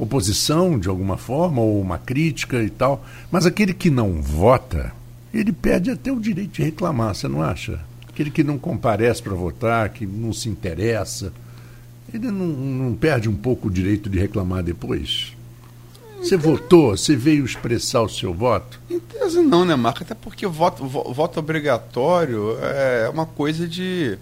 oposição 0.00 0.78
de 0.78 0.88
alguma 0.88 1.16
forma, 1.16 1.60
ou 1.60 1.80
uma 1.80 1.98
crítica 1.98 2.62
e 2.62 2.70
tal. 2.70 3.04
Mas 3.30 3.44
aquele 3.44 3.74
que 3.74 3.90
não 3.90 4.22
vota, 4.22 4.92
ele 5.32 5.52
perde 5.52 5.90
até 5.90 6.10
o 6.10 6.18
direito 6.18 6.52
de 6.52 6.62
reclamar, 6.62 7.14
você 7.14 7.28
não 7.28 7.42
acha? 7.42 7.80
Aquele 8.08 8.30
que 8.30 8.42
não 8.42 8.58
comparece 8.58 9.22
para 9.22 9.34
votar, 9.34 9.90
que 9.90 10.06
não 10.06 10.32
se 10.32 10.48
interessa, 10.48 11.32
ele 12.12 12.30
não, 12.30 12.46
não 12.46 12.94
perde 12.94 13.28
um 13.28 13.36
pouco 13.36 13.68
o 13.68 13.70
direito 13.70 14.08
de 14.08 14.18
reclamar 14.18 14.62
depois? 14.62 15.36
Você 16.18 16.36
votou? 16.36 16.96
Você 16.96 17.16
veio 17.16 17.44
expressar 17.44 18.02
o 18.02 18.08
seu 18.08 18.34
voto? 18.34 18.78
Em 18.90 18.98
tese 19.00 19.40
não, 19.40 19.64
né, 19.64 19.74
Marco? 19.74 20.02
Até 20.02 20.14
porque 20.14 20.46
voto, 20.46 20.86
voto 20.86 21.40
obrigatório 21.40 22.58
é 22.60 23.08
uma 23.08 23.24
coisa 23.24 23.66
de. 23.66 24.18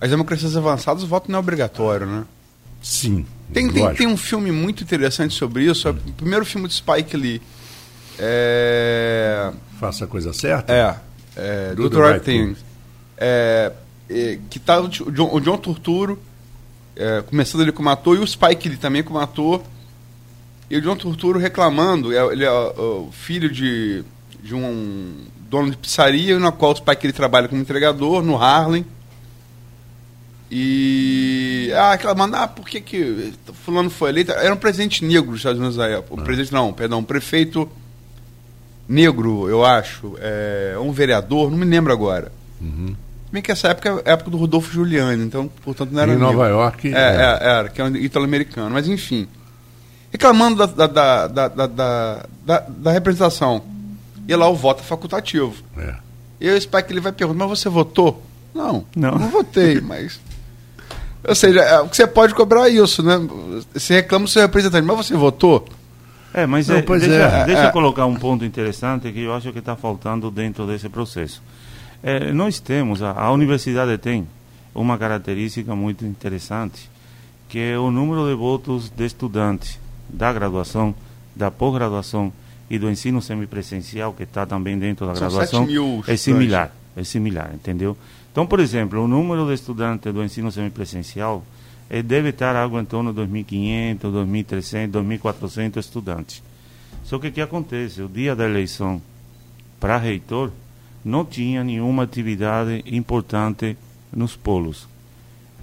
As 0.00 0.10
democracias 0.10 0.56
avançadas, 0.56 1.04
o 1.04 1.06
voto 1.06 1.30
não 1.30 1.36
é 1.36 1.40
obrigatório, 1.40 2.06
né? 2.06 2.24
Sim. 2.82 3.24
Tem, 3.52 3.68
tem, 3.68 3.94
tem, 3.94 4.06
um 4.06 4.16
filme 4.16 4.52
muito 4.52 4.82
interessante 4.82 5.34
sobre 5.34 5.64
isso. 5.64 5.88
É 5.88 5.90
o 5.90 5.94
primeiro 5.94 6.44
filme 6.44 6.68
de 6.68 6.74
Spike 6.74 7.16
Lee. 7.16 7.42
É... 8.18 9.50
Faça 9.78 10.04
a 10.04 10.06
coisa 10.06 10.32
certa? 10.32 10.72
É. 10.72 10.96
é 11.36 11.74
Do, 11.74 11.88
Do, 11.88 12.00
Right 12.00 12.24
Thing. 12.24 12.56
É, 13.16 13.72
é, 14.08 14.38
que 14.48 14.58
tá 14.58 14.80
o 14.80 14.88
John, 14.88 15.30
o 15.32 15.40
John 15.40 15.60
é, 16.96 17.22
começando 17.22 17.62
ele 17.62 17.72
como 17.72 17.88
ator, 17.88 18.16
e 18.16 18.20
o 18.20 18.26
Spike 18.26 18.68
Lee 18.68 18.78
também 18.78 19.02
como 19.02 19.18
ator 19.18 19.62
e 20.70 20.76
o 20.76 20.80
John 20.80 20.94
Turturro 20.94 21.38
reclamando, 21.38 22.12
é, 22.12 22.32
ele 22.32 22.44
é 22.44 22.50
o 22.52 23.08
filho 23.10 23.50
de, 23.50 24.04
de 24.40 24.54
um 24.54 25.16
dono 25.50 25.72
de 25.72 25.76
pizzaria, 25.76 26.38
na 26.38 26.52
qual 26.52 26.72
o 26.72 26.96
que 26.96 27.06
ele 27.06 27.12
trabalha 27.12 27.48
como 27.48 27.60
entregador, 27.60 28.22
no 28.22 28.40
Harlem. 28.40 28.86
E. 30.50 31.72
Ah, 31.76 31.92
reclamando, 31.92 32.36
ah, 32.36 32.48
por 32.48 32.66
que 32.66 32.80
que 32.80 33.32
fulano 33.64 33.88
foi 33.88 34.10
eleito? 34.10 34.32
Era 34.32 34.52
um 34.52 34.56
presidente 34.56 35.04
negro 35.04 35.30
dos 35.30 35.40
Estados 35.40 35.58
Unidos 35.58 35.76
na 35.76 35.86
época. 35.86 36.14
O 36.14 36.20
ah. 36.20 36.24
presidente, 36.24 36.52
não, 36.52 36.72
perdão, 36.72 36.98
um 36.98 37.04
prefeito 37.04 37.70
negro, 38.88 39.48
eu 39.48 39.64
acho. 39.64 40.16
É, 40.18 40.76
um 40.80 40.90
vereador, 40.90 41.50
não 41.50 41.58
me 41.58 41.64
lembro 41.64 41.92
agora. 41.92 42.32
Uhum. 42.60 42.96
Bem 43.32 43.40
que 43.40 43.52
essa 43.52 43.68
época 43.68 44.02
é 44.04 44.10
a 44.10 44.12
época 44.14 44.30
do 44.30 44.36
Rodolfo 44.36 44.72
Giuliani, 44.72 45.24
então, 45.24 45.48
portanto, 45.62 45.92
não 45.92 46.02
era. 46.02 46.12
Em 46.12 46.16
Nova 46.16 46.48
York. 46.48 46.88
É, 46.88 46.98
é. 46.98 46.98
é, 46.98 47.48
era, 47.48 47.68
que 47.68 47.80
é 47.80 47.84
um 47.84 47.94
italo-americano. 47.94 48.70
Mas, 48.70 48.88
enfim 48.88 49.28
reclamando 50.10 50.66
da, 50.66 50.86
da, 50.86 51.26
da, 51.28 51.48
da, 51.48 52.26
da, 52.44 52.58
da 52.68 52.92
representação. 52.92 53.62
E 54.26 54.34
lá 54.34 54.48
o 54.48 54.54
voto 54.54 54.80
é 54.80 54.84
facultativo. 54.84 55.54
É. 55.76 55.94
E 56.40 56.46
eu 56.46 56.56
espero 56.56 56.84
que 56.84 56.92
ele 56.92 57.00
vai 57.00 57.12
perguntar, 57.12 57.46
mas 57.46 57.58
você 57.58 57.68
votou? 57.68 58.22
Não, 58.54 58.84
não, 58.94 59.12
não 59.18 59.28
votei, 59.28 59.80
mas. 59.80 60.20
Ou 61.26 61.34
seja, 61.34 61.60
é, 61.60 61.80
o 61.80 61.88
que 61.88 61.96
você 61.96 62.06
pode 62.06 62.34
cobrar 62.34 62.68
é 62.68 62.70
isso, 62.70 63.02
né? 63.02 63.20
Você 63.74 63.94
reclama 63.94 64.24
do 64.24 64.30
seu 64.30 64.42
representante, 64.42 64.86
mas 64.86 64.96
você 64.96 65.14
votou? 65.14 65.66
É, 66.32 66.46
mas 66.46 66.68
não, 66.68 66.76
é, 66.76 66.82
deixa, 66.82 67.06
é, 67.06 67.44
deixa 67.44 67.62
é. 67.62 67.66
eu 67.66 67.72
colocar 67.72 68.06
um 68.06 68.14
ponto 68.14 68.44
interessante 68.44 69.10
que 69.12 69.22
eu 69.22 69.34
acho 69.34 69.52
que 69.52 69.58
está 69.58 69.76
faltando 69.76 70.30
dentro 70.30 70.66
desse 70.66 70.88
processo. 70.88 71.42
É, 72.02 72.32
nós 72.32 72.60
temos, 72.60 73.02
a, 73.02 73.12
a 73.12 73.32
universidade 73.32 73.98
tem 73.98 74.26
uma 74.74 74.96
característica 74.96 75.74
muito 75.74 76.06
interessante, 76.06 76.88
que 77.48 77.58
é 77.58 77.78
o 77.78 77.90
número 77.90 78.28
de 78.28 78.34
votos 78.34 78.88
de 78.88 79.04
estudantes 79.04 79.78
da 80.08 80.32
graduação, 80.32 80.94
da 81.34 81.50
pós-graduação 81.50 82.32
e 82.70 82.78
do 82.78 82.88
ensino 82.88 83.20
semipresencial, 83.20 84.12
que 84.12 84.22
está 84.22 84.46
também 84.46 84.78
dentro 84.78 85.06
da 85.06 85.14
São 85.16 85.28
graduação, 85.28 85.66
é 86.06 86.16
similar, 86.16 86.72
é 86.96 87.04
similar, 87.04 87.50
entendeu? 87.52 87.96
Então, 88.30 88.46
por 88.46 88.60
exemplo, 88.60 89.02
o 89.02 89.08
número 89.08 89.46
de 89.46 89.54
estudantes 89.54 90.12
do 90.12 90.22
ensino 90.22 90.50
semipresencial 90.52 91.44
eh, 91.88 92.02
deve 92.02 92.30
estar 92.30 92.54
algo 92.54 92.78
em 92.78 92.84
torno 92.84 93.12
de 93.12 93.20
2.500, 93.20 93.98
2.300, 94.00 94.90
2.400 94.90 95.76
estudantes. 95.78 96.42
Só 97.02 97.18
que 97.18 97.28
o 97.28 97.32
que 97.32 97.40
acontece? 97.40 98.02
O 98.02 98.08
dia 98.08 98.36
da 98.36 98.44
eleição 98.44 99.02
para 99.80 99.96
reitor 99.96 100.52
não 101.04 101.24
tinha 101.24 101.64
nenhuma 101.64 102.04
atividade 102.04 102.84
importante 102.86 103.76
nos 104.12 104.36
polos. 104.36 104.86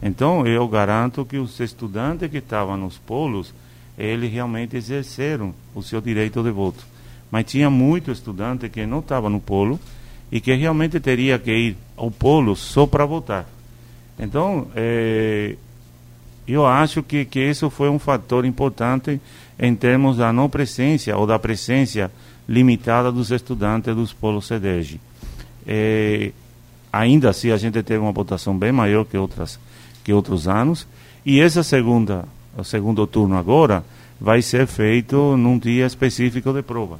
Então, 0.01 0.45
eu 0.45 0.67
garanto 0.67 1.25
que 1.25 1.37
os 1.37 1.59
estudantes 1.59 2.29
que 2.29 2.37
estavam 2.37 2.75
nos 2.75 2.97
polos 2.97 3.53
eles 3.97 4.31
realmente 4.31 4.77
exerceram 4.77 5.53
o 5.73 5.81
seu 5.81 5.99
direito 5.99 6.43
de 6.43 6.51
voto. 6.51 6.85
Mas 7.31 7.45
tinha 7.45 7.69
muito 7.69 8.11
estudante 8.11 8.69
que 8.69 8.85
não 8.85 8.99
estava 8.99 9.29
no 9.29 9.39
polo 9.39 9.79
e 10.31 10.41
que 10.41 10.53
realmente 10.53 10.99
teria 10.99 11.39
que 11.39 11.51
ir 11.51 11.77
ao 11.95 12.11
polo 12.11 12.55
só 12.55 12.85
para 12.85 13.05
votar. 13.05 13.45
Então, 14.19 14.67
é, 14.75 15.55
eu 16.47 16.65
acho 16.65 17.03
que, 17.03 17.25
que 17.25 17.39
isso 17.39 17.69
foi 17.69 17.89
um 17.89 17.99
fator 17.99 18.45
importante 18.45 19.19
em 19.59 19.75
termos 19.75 20.17
da 20.17 20.31
não 20.31 20.49
presença 20.49 21.15
ou 21.15 21.27
da 21.27 21.37
presença 21.37 22.11
limitada 22.47 23.11
dos 23.11 23.31
estudantes 23.31 23.93
dos 23.95 24.13
polos 24.13 24.47
CEDEG. 24.47 24.99
É, 25.65 26.31
ainda 26.91 27.29
assim 27.29 27.51
a 27.51 27.57
gente 27.57 27.81
teve 27.83 27.99
uma 27.99 28.11
votação 28.11 28.57
bem 28.57 28.71
maior 28.71 29.03
que 29.03 29.17
outras 29.17 29.59
que 30.03 30.13
outros 30.13 30.47
anos 30.47 30.87
e 31.25 31.41
essa 31.41 31.61
segunda 31.61 32.23
o 32.57 32.63
segundo 32.63 33.05
turno 33.05 33.37
agora 33.37 33.83
vai 34.19 34.41
ser 34.41 34.65
feito 34.65 35.35
num 35.35 35.59
dia 35.59 35.85
específico 35.85 36.53
de 36.53 36.61
prova 36.61 36.97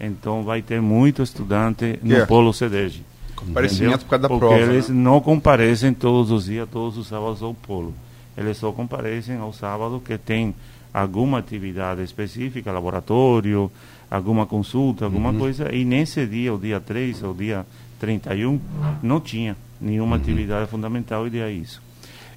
então 0.00 0.42
vai 0.44 0.62
ter 0.62 0.80
muito 0.80 1.22
estudante 1.22 1.98
no 2.02 2.10
yeah. 2.10 2.26
polo 2.26 2.52
CEDEG 2.52 3.02
comparecimento 3.34 4.04
por 4.04 4.10
causa 4.10 4.22
da 4.22 4.28
Porque 4.28 4.46
prova 4.46 4.60
eles 4.60 4.88
né? 4.88 4.94
não 4.94 5.20
comparecem 5.20 5.92
todos 5.94 6.30
os 6.30 6.44
dias 6.46 6.68
todos 6.70 6.96
os 6.96 7.06
sábados 7.06 7.42
ao 7.42 7.54
polo 7.54 7.94
eles 8.36 8.56
só 8.56 8.70
comparecem 8.72 9.36
ao 9.38 9.52
sábado 9.52 10.00
que 10.04 10.16
tem 10.16 10.54
alguma 10.92 11.38
atividade 11.38 12.02
específica 12.02 12.72
laboratório 12.72 13.70
alguma 14.10 14.46
consulta 14.46 15.04
alguma 15.04 15.30
uhum. 15.30 15.38
coisa 15.38 15.74
e 15.74 15.84
nesse 15.84 16.26
dia 16.26 16.54
o 16.54 16.58
dia 16.58 16.80
3 16.80 17.22
ou 17.22 17.34
dia 17.34 17.66
31, 17.98 18.60
não 19.02 19.20
tinha 19.20 19.56
nenhuma 19.80 20.16
uhum. 20.16 20.22
atividade 20.22 20.70
fundamental 20.70 21.26
e 21.26 21.30
daí 21.30 21.60
isso. 21.60 21.82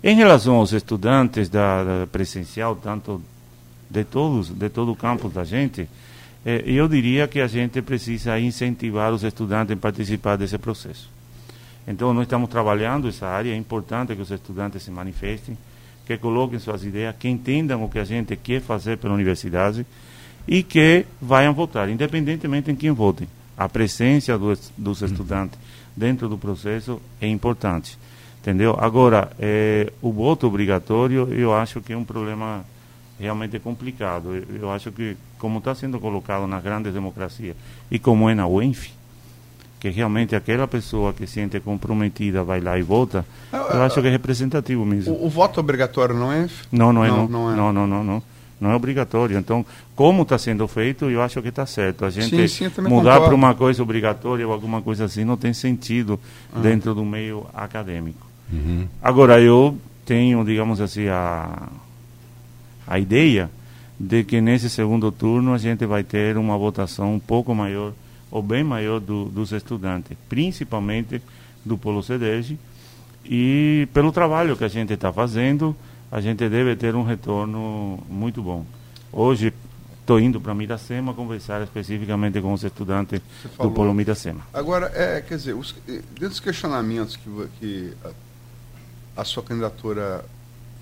Em 0.03 0.15
relação 0.15 0.55
aos 0.55 0.73
estudantes 0.73 1.47
da, 1.47 1.83
da, 1.83 2.07
presencial, 2.07 2.75
tanto 2.75 3.21
de 3.89 4.03
todos, 4.03 4.49
de 4.49 4.69
todo 4.69 4.91
o 4.91 4.95
campus 4.95 5.31
da 5.31 5.43
gente, 5.43 5.87
eh, 6.45 6.63
eu 6.65 6.87
diria 6.87 7.27
que 7.27 7.39
a 7.39 7.47
gente 7.47 7.81
precisa 7.81 8.39
incentivar 8.39 9.13
os 9.13 9.23
estudantes 9.23 9.75
a 9.75 9.79
participar 9.79 10.37
desse 10.37 10.57
processo. 10.57 11.09
Então, 11.87 12.13
nós 12.13 12.23
estamos 12.23 12.49
trabalhando 12.49 13.07
essa 13.07 13.27
área, 13.27 13.51
é 13.51 13.55
importante 13.55 14.15
que 14.15 14.21
os 14.21 14.31
estudantes 14.31 14.83
se 14.83 14.91
manifestem, 14.91 15.57
que 16.05 16.17
coloquem 16.17 16.59
suas 16.59 16.83
ideias, 16.83 17.15
que 17.17 17.27
entendam 17.27 17.83
o 17.83 17.89
que 17.89 17.99
a 17.99 18.03
gente 18.03 18.35
quer 18.35 18.61
fazer 18.61 18.97
pela 18.97 19.13
universidade 19.13 19.85
e 20.47 20.63
que 20.63 21.05
vayam 21.21 21.53
votar, 21.53 21.89
independentemente 21.89 22.71
em 22.71 22.75
quem 22.75 22.91
votem 22.91 23.27
a 23.61 23.69
presença 23.69 24.37
dos, 24.39 24.71
dos 24.75 25.01
estudantes 25.03 25.59
dentro 25.95 26.27
do 26.27 26.37
processo 26.37 26.99
é 27.21 27.27
importante. 27.27 27.97
Entendeu? 28.39 28.75
Agora, 28.79 29.31
é, 29.39 29.93
o 30.01 30.11
voto 30.11 30.47
obrigatório, 30.47 31.31
eu 31.31 31.53
acho 31.53 31.79
que 31.79 31.93
é 31.93 31.97
um 31.97 32.03
problema 32.03 32.65
realmente 33.19 33.59
complicado. 33.59 34.35
Eu, 34.35 34.55
eu 34.61 34.71
acho 34.71 34.91
que, 34.91 35.15
como 35.41 35.57
está 35.57 35.73
sendo 35.73 35.99
colocado 35.99 36.45
nas 36.45 36.63
grandes 36.63 36.93
democracias 36.93 37.55
e 37.89 37.97
como 37.97 38.29
é 38.29 38.35
na 38.35 38.45
UENF, 38.45 38.91
que 39.79 39.89
realmente 39.89 40.35
aquela 40.35 40.67
pessoa 40.67 41.13
que 41.13 41.25
se 41.25 41.33
sente 41.33 41.59
comprometida 41.59 42.43
vai 42.43 42.61
lá 42.61 42.77
e 42.77 42.83
vota, 42.83 43.25
eu 43.51 43.81
acho 43.81 43.99
que 43.99 44.07
é 44.07 44.11
representativo 44.11 44.85
mesmo. 44.85 45.15
O, 45.15 45.25
o 45.25 45.29
voto 45.29 45.59
obrigatório 45.59 46.13
não 46.13 46.31
é? 46.31 46.47
Não, 46.71 46.93
não 46.93 47.03
é. 47.03 47.07
Não, 47.07 47.27
não, 47.27 47.27
não, 47.27 47.51
é. 47.51 47.55
não, 47.55 47.73
não, 47.73 47.87
não, 47.87 48.03
não 48.03 48.23
não 48.61 48.69
é 48.69 48.75
obrigatório. 48.75 49.39
Então, 49.39 49.65
como 49.95 50.21
está 50.21 50.37
sendo 50.37 50.67
feito, 50.67 51.09
eu 51.09 51.19
acho 51.19 51.41
que 51.41 51.49
está 51.49 51.65
certo. 51.65 52.05
A 52.05 52.11
gente 52.11 52.47
sim, 52.47 52.69
sim, 52.69 52.81
mudar 52.81 53.19
para 53.19 53.33
uma 53.33 53.55
coisa 53.55 53.81
obrigatória 53.81 54.45
ou 54.45 54.53
alguma 54.53 54.83
coisa 54.83 55.05
assim 55.05 55.25
não 55.25 55.35
tem 55.35 55.51
sentido 55.51 56.19
ah. 56.53 56.59
dentro 56.59 56.93
do 56.93 57.03
meio 57.03 57.47
acadêmico. 57.55 58.27
Uhum. 58.53 58.87
Agora, 59.01 59.41
eu 59.41 59.75
tenho, 60.05 60.45
digamos 60.45 60.79
assim, 60.79 61.07
a, 61.07 61.69
a 62.85 62.99
ideia 62.99 63.49
de 64.01 64.23
que 64.23 64.41
nesse 64.41 64.67
segundo 64.67 65.11
turno 65.11 65.53
a 65.53 65.57
gente 65.59 65.85
vai 65.85 66.03
ter 66.03 66.35
uma 66.35 66.57
votação 66.57 67.13
um 67.13 67.19
pouco 67.19 67.53
maior 67.53 67.93
ou 68.31 68.41
bem 68.41 68.63
maior 68.63 68.99
do, 68.99 69.25
dos 69.25 69.51
estudantes, 69.51 70.17
principalmente 70.27 71.21
do 71.63 71.77
Polo 71.77 72.01
CEDEG, 72.01 72.57
e 73.23 73.87
pelo 73.93 74.11
trabalho 74.11 74.57
que 74.57 74.63
a 74.63 74.67
gente 74.67 74.93
está 74.93 75.13
fazendo, 75.13 75.75
a 76.11 76.19
gente 76.19 76.49
deve 76.49 76.75
ter 76.75 76.95
um 76.95 77.03
retorno 77.03 77.99
muito 78.09 78.41
bom. 78.41 78.65
Hoje 79.11 79.53
estou 79.99 80.19
indo 80.19 80.41
para 80.41 80.55
Miracema 80.55 81.13
conversar 81.13 81.61
especificamente 81.61 82.41
com 82.41 82.53
os 82.53 82.63
estudantes 82.63 83.21
do 83.59 83.69
Polo 83.69 83.93
Miracema. 83.93 84.41
Agora, 84.51 84.91
é, 84.95 85.21
quer 85.21 85.35
dizer, 85.35 85.53
os, 85.53 85.75
dentro 85.85 86.29
dos 86.29 86.39
questionamentos 86.39 87.17
que, 87.17 87.29
que 87.59 87.93
a, 88.03 89.21
a, 89.21 89.25
sua 89.25 89.43
candidatura 89.43 90.25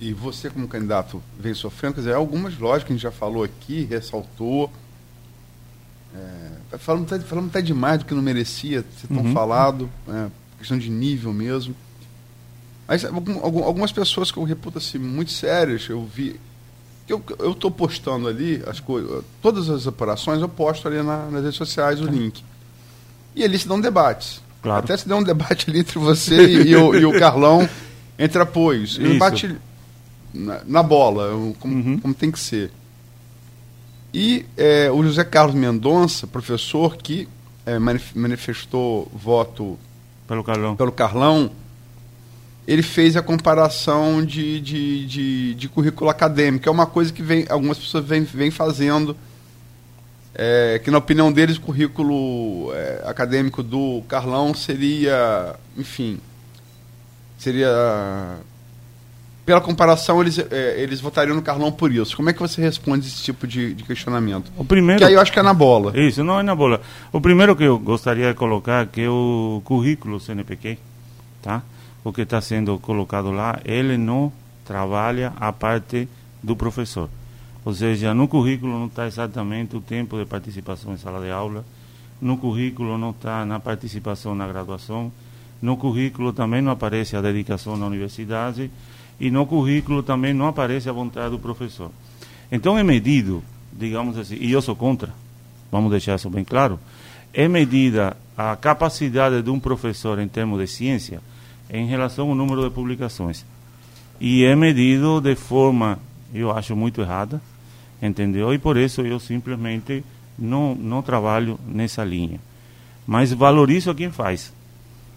e 0.00 0.14
você 0.14 0.48
como 0.48 0.66
candidato 0.66 1.22
vem 1.38 1.52
sofrendo, 1.52 1.96
quer 1.96 2.00
dizer, 2.00 2.14
algumas 2.14 2.58
lógicas 2.58 2.84
que 2.84 2.92
a 2.92 2.96
gente 2.96 3.02
já 3.02 3.10
falou 3.10 3.44
aqui, 3.44 3.84
ressaltou, 3.84 4.72
é, 6.14 6.78
falamos, 6.78 7.12
até, 7.12 7.22
falamos 7.22 7.50
até 7.50 7.60
demais 7.60 7.98
do 7.98 8.06
que 8.06 8.14
não 8.14 8.22
merecia 8.22 8.84
ser 8.98 9.08
tão 9.08 9.18
uhum. 9.18 9.32
falado, 9.34 9.90
é, 10.08 10.28
questão 10.58 10.78
de 10.78 10.88
nível 10.88 11.32
mesmo. 11.34 11.76
Mas 12.88 13.04
algumas 13.04 13.92
pessoas 13.92 14.32
que 14.32 14.38
eu 14.38 14.42
reputo 14.42 14.78
assim, 14.78 14.98
muito 14.98 15.30
sérias, 15.30 15.86
eu 15.88 16.04
vi. 16.04 16.40
Eu 17.06 17.52
estou 17.52 17.70
postando 17.70 18.26
ali 18.26 18.62
as 18.66 18.80
coisas, 18.80 19.24
todas 19.42 19.68
as 19.68 19.86
operações 19.86 20.40
eu 20.40 20.48
posto 20.48 20.88
ali 20.88 21.02
na, 21.02 21.26
nas 21.26 21.42
redes 21.42 21.56
sociais 21.56 22.00
o 22.00 22.04
link. 22.04 22.42
E 23.34 23.44
ali 23.44 23.58
se 23.58 23.68
dão 23.68 23.80
debates. 23.80 24.40
Claro. 24.62 24.84
Até 24.84 24.96
se 24.96 25.08
deu 25.08 25.16
um 25.16 25.22
debate 25.22 25.68
ali 25.68 25.80
entre 25.80 25.98
você 25.98 26.46
e, 26.46 26.70
e, 26.70 26.76
o, 26.76 26.94
e 26.94 27.04
o 27.04 27.12
Carlão 27.18 27.68
entre 28.18 28.40
apoios. 28.40 28.98
Um 28.98 29.12
debate 29.12 29.56
na, 30.32 30.62
na 30.66 30.82
bola, 30.82 31.30
como, 31.58 31.74
uhum. 31.74 31.98
como, 31.98 32.14
tem 32.14 32.30
que 32.30 32.38
ser. 32.38 32.70
E 34.12 34.46
é, 34.56 34.90
o 34.90 35.02
José 35.02 35.24
Carlos 35.24 35.54
Mendonça, 35.54 36.26
professor 36.26 36.96
que 36.96 37.28
é, 37.64 37.78
manifestou 37.78 39.10
voto 39.14 39.78
pelo 40.26 40.42
Carlão, 40.42 40.76
pelo 40.76 40.92
Carlão 40.92 41.50
ele 42.66 42.82
fez 42.82 43.16
a 43.16 43.22
comparação 43.22 44.24
de, 44.24 44.60
de, 44.60 45.06
de, 45.06 45.54
de 45.54 45.68
currículo 45.68 46.08
acadêmico, 46.08 46.68
é 46.68 46.72
uma 46.72 46.86
coisa 46.86 47.12
que 47.12 47.22
vem, 47.22 47.44
algumas 47.48 47.78
pessoas 47.78 48.04
vêm 48.04 48.22
vem 48.22 48.50
fazendo, 48.50 49.16
é, 50.34 50.80
que 50.82 50.90
na 50.90 50.98
opinião 50.98 51.32
deles 51.32 51.56
o 51.56 51.60
currículo 51.60 52.72
é, 52.72 53.02
acadêmico 53.06 53.62
do 53.62 54.02
Carlão 54.08 54.54
seria, 54.54 55.56
enfim, 55.76 56.20
seria 57.38 58.38
pela 59.44 59.60
comparação, 59.60 60.20
eles, 60.20 60.38
é, 60.38 60.80
eles 60.80 61.00
votariam 61.00 61.34
no 61.34 61.42
Carlão 61.42 61.72
por 61.72 61.92
isso. 61.92 62.16
Como 62.16 62.30
é 62.30 62.32
que 62.32 62.40
você 62.40 62.60
responde 62.60 63.06
esse 63.06 63.22
tipo 63.22 63.46
de, 63.46 63.74
de, 63.74 63.84
questionamento? 63.84 64.52
O 64.56 64.64
primeiro, 64.64 65.00
que 65.00 65.04
aí 65.04 65.14
eu 65.14 65.20
acho 65.20 65.32
que 65.32 65.38
é 65.38 65.42
na 65.42 65.54
bola. 65.54 65.98
Isso, 65.98 66.22
não 66.22 66.38
é 66.38 66.42
na 66.42 66.54
bola. 66.54 66.80
O 67.12 67.20
primeiro 67.20 67.56
que 67.56 67.64
eu 67.64 67.78
gostaria 67.78 68.28
de 68.28 68.34
colocar 68.34 68.86
que 68.86 69.02
é 69.02 69.08
o 69.08 69.60
currículo 69.64 70.20
CNPq, 70.20 70.78
tá? 71.42 71.62
o 72.04 72.12
que 72.12 72.22
está 72.22 72.40
sendo 72.40 72.78
colocado 72.78 73.30
lá, 73.30 73.60
ele 73.64 73.96
não 73.96 74.32
trabalha 74.64 75.32
a 75.38 75.52
parte 75.52 76.08
do 76.42 76.56
professor. 76.56 77.08
Ou 77.64 77.74
seja, 77.74 78.14
no 78.14 78.26
currículo 78.26 78.78
não 78.78 78.86
está 78.86 79.06
exatamente 79.06 79.76
o 79.76 79.80
tempo 79.80 80.18
de 80.18 80.24
participação 80.24 80.94
em 80.94 80.96
sala 80.96 81.20
de 81.20 81.30
aula, 81.30 81.64
no 82.20 82.36
currículo 82.38 82.96
não 82.96 83.10
está 83.10 83.44
na 83.44 83.60
participação 83.60 84.34
na 84.34 84.46
graduação, 84.46 85.12
no 85.60 85.76
currículo 85.76 86.32
também 86.32 86.62
não 86.62 86.72
aparece 86.72 87.16
a 87.16 87.20
dedicação 87.20 87.76
na 87.76 87.86
universidade 87.86 88.70
e 89.20 89.30
no 89.30 89.46
currículo 89.46 90.02
também 90.02 90.32
não 90.32 90.48
aparece 90.48 90.88
a 90.88 90.92
vontade 90.92 91.30
do 91.30 91.38
professor. 91.38 91.90
Então 92.50 92.78
é 92.78 92.82
medido, 92.82 93.44
digamos 93.72 94.16
assim, 94.16 94.36
e 94.40 94.50
eu 94.50 94.62
sou 94.62 94.74
contra, 94.74 95.12
vamos 95.70 95.90
deixar 95.90 96.16
isso 96.16 96.30
bem 96.30 96.42
claro, 96.42 96.80
é 97.32 97.46
medida 97.46 98.16
a 98.36 98.56
capacidade 98.56 99.42
de 99.42 99.50
um 99.50 99.60
professor 99.60 100.18
em 100.18 100.26
termos 100.26 100.58
de 100.58 100.66
ciência 100.66 101.20
em 101.68 101.86
relação 101.86 102.30
ao 102.30 102.34
número 102.34 102.64
de 102.64 102.70
publicações. 102.70 103.44
E 104.20 104.44
é 104.44 104.56
medido 104.56 105.20
de 105.20 105.34
forma, 105.36 105.98
eu 106.34 106.50
acho, 106.50 106.74
muito 106.74 107.00
errada, 107.00 107.40
entendeu? 108.02 108.52
E 108.52 108.58
por 108.58 108.76
isso 108.76 109.02
eu 109.02 109.20
simplesmente 109.20 110.02
não, 110.38 110.74
não 110.74 111.02
trabalho 111.02 111.58
nessa 111.66 112.02
linha. 112.02 112.40
Mas 113.06 113.32
valorizo 113.32 113.94
quem 113.94 114.10
faz. 114.10 114.52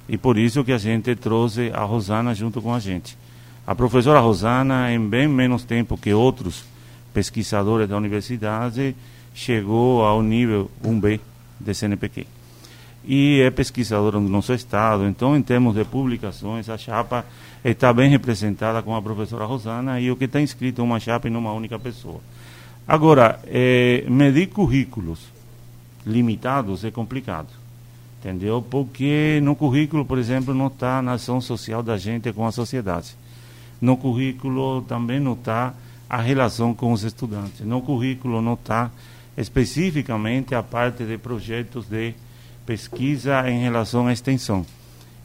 E 0.07 0.17
por 0.17 0.37
isso 0.37 0.63
que 0.63 0.71
a 0.71 0.77
gente 0.77 1.15
trouxe 1.15 1.71
a 1.73 1.83
Rosana 1.83 2.35
junto 2.35 2.61
com 2.61 2.73
a 2.73 2.79
gente. 2.79 3.17
A 3.65 3.73
professora 3.73 4.19
Rosana, 4.19 4.91
em 4.91 4.99
bem 4.99 5.27
menos 5.27 5.63
tempo 5.63 5.97
que 5.97 6.13
outros 6.13 6.65
pesquisadores 7.13 7.87
da 7.87 7.95
universidade, 7.95 8.95
chegou 9.33 10.03
ao 10.03 10.21
nível 10.21 10.69
1B 10.83 11.19
de 11.59 11.73
CNPq 11.73 12.27
e 13.05 13.41
é 13.41 13.51
pesquisadora 13.51 14.19
do 14.19 14.29
nosso 14.29 14.53
estado. 14.53 15.05
Então, 15.05 15.35
em 15.35 15.41
termos 15.41 15.75
de 15.75 15.83
publicações, 15.83 16.69
a 16.69 16.77
chapa 16.77 17.25
está 17.63 17.93
bem 17.93 18.09
representada 18.09 18.81
com 18.81 18.95
a 18.95 19.01
professora 19.01 19.45
Rosana 19.45 19.99
e 19.99 20.09
o 20.09 20.15
que 20.15 20.25
está 20.25 20.41
inscrito 20.41 20.81
é 20.81 20.83
uma 20.83 20.99
chapa 20.99 21.27
em 21.27 21.35
uma 21.35 21.53
única 21.53 21.77
pessoa. 21.77 22.19
Agora, 22.87 23.39
é, 23.45 24.03
medir 24.09 24.47
currículos 24.47 25.19
limitados 26.05 26.83
é 26.83 26.91
complicado, 26.91 27.47
entendeu? 28.19 28.61
Porque 28.61 29.39
no 29.41 29.55
currículo, 29.55 30.05
por 30.05 30.17
exemplo, 30.17 30.53
não 30.53 30.67
está 30.67 31.01
na 31.01 31.13
ação 31.13 31.39
social 31.39 31.81
da 31.81 31.97
gente 31.97 32.31
com 32.33 32.45
a 32.45 32.51
sociedade. 32.51 33.15
No 33.81 33.97
currículo 33.97 34.81
também 34.83 35.19
não 35.19 35.33
está 35.33 35.73
a 36.09 36.21
relação 36.21 36.73
com 36.73 36.91
os 36.91 37.03
estudantes. 37.03 37.61
No 37.61 37.81
currículo 37.81 38.41
não 38.41 38.53
está 38.53 38.91
especificamente 39.37 40.53
a 40.53 40.61
parte 40.61 41.03
de 41.03 41.17
projetos 41.17 41.85
de 41.87 42.13
pesquisa 42.65 43.49
em 43.49 43.61
relação 43.61 44.07
à 44.07 44.13
extensão. 44.13 44.65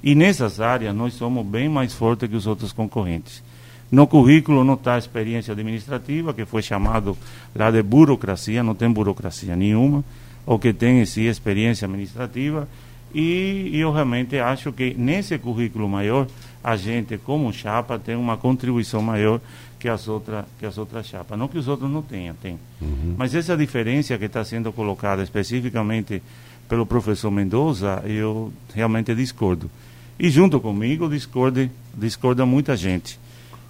E 0.02 0.14
nessas 0.14 0.60
áreas 0.60 0.94
nós 0.94 1.14
somos 1.14 1.44
bem 1.46 1.68
mais 1.68 1.92
fortes 1.92 2.28
que 2.28 2.36
os 2.36 2.46
outros 2.46 2.72
concorrentes. 2.72 3.42
No 3.90 4.06
currículo 4.06 4.64
não 4.64 4.74
está 4.74 4.94
a 4.94 4.98
experiência 4.98 5.52
administrativa, 5.52 6.34
que 6.34 6.44
foi 6.44 6.62
chamado 6.62 7.16
lá 7.54 7.70
de 7.70 7.82
burocracia, 7.82 8.62
não 8.62 8.74
tem 8.74 8.90
burocracia 8.90 9.56
nenhuma. 9.56 10.04
O 10.44 10.58
que 10.58 10.72
tem 10.72 11.04
sim 11.04 11.22
experiência 11.22 11.86
administrativa 11.86 12.68
e 13.14 13.70
eu 13.72 13.90
realmente 13.90 14.38
acho 14.38 14.72
que 14.72 14.94
nesse 14.94 15.38
currículo 15.38 15.88
maior, 15.88 16.26
a 16.62 16.76
gente, 16.76 17.16
como 17.18 17.52
chapa, 17.52 17.98
tem 17.98 18.16
uma 18.16 18.36
contribuição 18.36 19.00
maior 19.00 19.40
que 19.78 19.88
as 19.88 20.08
outras 20.08 20.44
que 20.58 20.66
as 20.66 20.76
outras 20.76 21.06
chapas. 21.06 21.38
Não 21.38 21.48
que 21.48 21.58
os 21.58 21.68
outros 21.68 21.90
não 21.90 22.02
tenham, 22.02 22.34
tem. 22.34 22.58
Uhum. 22.80 23.14
Mas 23.16 23.34
essa 23.34 23.56
diferença 23.56 24.18
que 24.18 24.24
está 24.24 24.44
sendo 24.44 24.72
colocada 24.72 25.22
especificamente 25.22 26.22
pelo 26.68 26.84
professor 26.84 27.30
Mendoza, 27.30 28.02
eu 28.04 28.52
realmente 28.74 29.14
discordo. 29.14 29.70
E 30.18 30.28
junto 30.28 30.60
comigo 30.60 31.08
discorda, 31.08 31.70
discorda 31.94 32.44
muita 32.44 32.76
gente. 32.76 33.18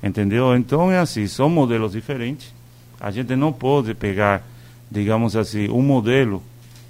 Entendeu? 0.02 0.56
Então 0.56 0.90
é 0.90 0.98
assim, 0.98 1.26
são 1.26 1.50
modelos 1.50 1.92
diferentes. 1.92 2.52
A 3.00 3.10
gente 3.10 3.36
não 3.36 3.52
pode 3.52 3.94
pegar, 3.94 4.42
digamos 4.90 5.36
assim, 5.36 5.68
um 5.68 5.82
modelo 5.82 6.42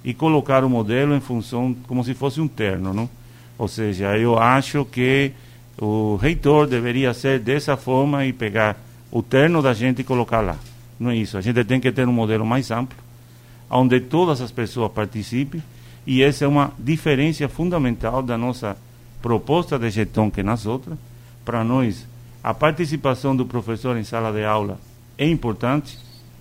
e 0.03 0.13
colocar 0.13 0.63
o 0.63 0.69
modelo 0.69 1.15
em 1.15 1.19
função 1.19 1.75
como 1.87 2.03
se 2.03 2.13
fosse 2.13 2.39
um 2.39 2.47
terno, 2.47 2.93
não? 2.93 3.09
Ou 3.57 3.67
seja, 3.67 4.17
eu 4.17 4.39
acho 4.39 4.85
que 4.85 5.33
o 5.81 6.17
reitor 6.17 6.67
deveria 6.67 7.13
ser 7.13 7.39
dessa 7.39 7.77
forma 7.77 8.25
e 8.25 8.33
pegar 8.33 8.77
o 9.09 9.23
terno 9.23 9.61
da 9.61 9.73
gente 9.73 10.01
e 10.01 10.03
colocar 10.03 10.41
lá. 10.41 10.57
Não 10.99 11.11
é 11.11 11.15
isso. 11.15 11.37
A 11.37 11.41
gente 11.41 11.63
tem 11.63 11.79
que 11.79 11.91
ter 11.91 12.07
um 12.07 12.11
modelo 12.11 12.45
mais 12.45 12.69
amplo, 12.69 12.97
onde 13.69 14.01
todas 14.01 14.41
as 14.41 14.51
pessoas 14.51 14.91
participem, 14.91 15.63
e 16.05 16.21
essa 16.21 16.43
é 16.43 16.47
uma 16.47 16.73
diferença 16.77 17.47
fundamental 17.47 18.21
da 18.21 18.37
nossa 18.37 18.75
proposta 19.21 19.79
de 19.79 19.89
gestão 19.89 20.29
que 20.29 20.43
nas 20.43 20.65
outras. 20.65 20.97
Para 21.45 21.63
nós, 21.63 22.05
a 22.43 22.53
participação 22.53 23.35
do 23.35 23.45
professor 23.45 23.97
em 23.97 24.03
sala 24.03 24.31
de 24.33 24.43
aula 24.43 24.77
é 25.17 25.27
importante 25.27 25.97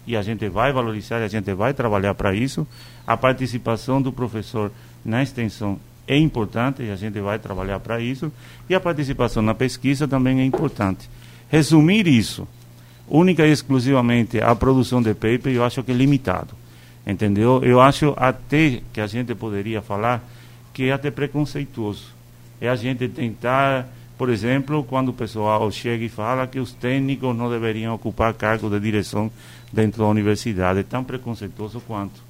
e 0.06 0.16
a 0.16 0.22
gente 0.22 0.48
vai 0.48 0.72
valorizar, 0.72 1.18
a 1.18 1.28
gente 1.28 1.52
vai 1.54 1.72
trabalhar 1.74 2.14
para 2.14 2.34
isso. 2.34 2.66
A 3.06 3.16
participação 3.16 4.02
do 4.02 4.12
professor 4.12 4.72
na 5.04 5.22
extensão 5.22 5.78
é 6.08 6.16
importante 6.16 6.82
e 6.82 6.90
a 6.90 6.96
gente 6.96 7.20
vai 7.20 7.38
trabalhar 7.38 7.78
para 7.78 8.00
isso. 8.00 8.32
E 8.68 8.74
a 8.74 8.80
participação 8.80 9.42
na 9.42 9.54
pesquisa 9.54 10.08
também 10.08 10.40
é 10.40 10.44
importante. 10.44 11.08
Resumir 11.48 12.08
isso 12.08 12.48
única 13.10 13.46
e 13.46 13.52
exclusivamente 13.52 14.40
a 14.40 14.54
produção 14.54 15.00
de 15.00 15.14
paper, 15.14 15.52
eu 15.52 15.64
acho 15.64 15.82
que 15.82 15.92
é 15.92 15.94
limitado. 15.94 16.54
Entendeu? 17.06 17.62
Eu 17.62 17.80
acho 17.80 18.12
até 18.16 18.82
que 18.92 19.00
a 19.00 19.06
gente 19.06 19.34
poderia 19.34 19.80
falar 19.80 20.22
que 20.74 20.84
é 20.84 20.92
até 20.92 21.10
preconceituoso. 21.10 22.06
É 22.60 22.68
a 22.68 22.76
gente 22.76 23.08
tentar, 23.08 23.88
por 24.18 24.28
exemplo, 24.28 24.84
quando 24.84 25.08
o 25.08 25.12
pessoal 25.12 25.70
chega 25.70 26.04
e 26.04 26.08
fala 26.08 26.46
que 26.46 26.60
os 26.60 26.72
técnicos 26.72 27.34
não 27.34 27.48
deveriam 27.50 27.94
ocupar 27.94 28.34
cargo 28.34 28.68
de 28.68 28.78
direção 28.78 29.30
dentro 29.72 30.02
da 30.02 30.08
universidade, 30.08 30.80
é 30.80 30.82
tão 30.82 31.02
preconceituoso 31.02 31.80
quanto. 31.80 32.28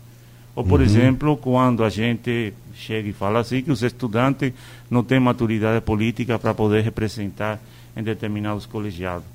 Ou, 0.54 0.64
por 0.64 0.80
uhum. 0.80 0.86
exemplo, 0.86 1.36
quando 1.36 1.84
a 1.84 1.90
gente 1.90 2.52
chega 2.78 3.08
e 3.08 3.12
fala 3.12 3.40
assim 3.40 3.62
que 3.62 3.70
os 3.70 3.82
estudantes 3.82 4.52
não 4.90 5.02
têm 5.02 5.20
maturidade 5.20 5.80
política 5.80 6.38
para 6.38 6.54
poder 6.54 6.82
representar 6.82 7.58
em 7.96 8.02
determinados 8.02 8.66
colegiados. 8.66 9.26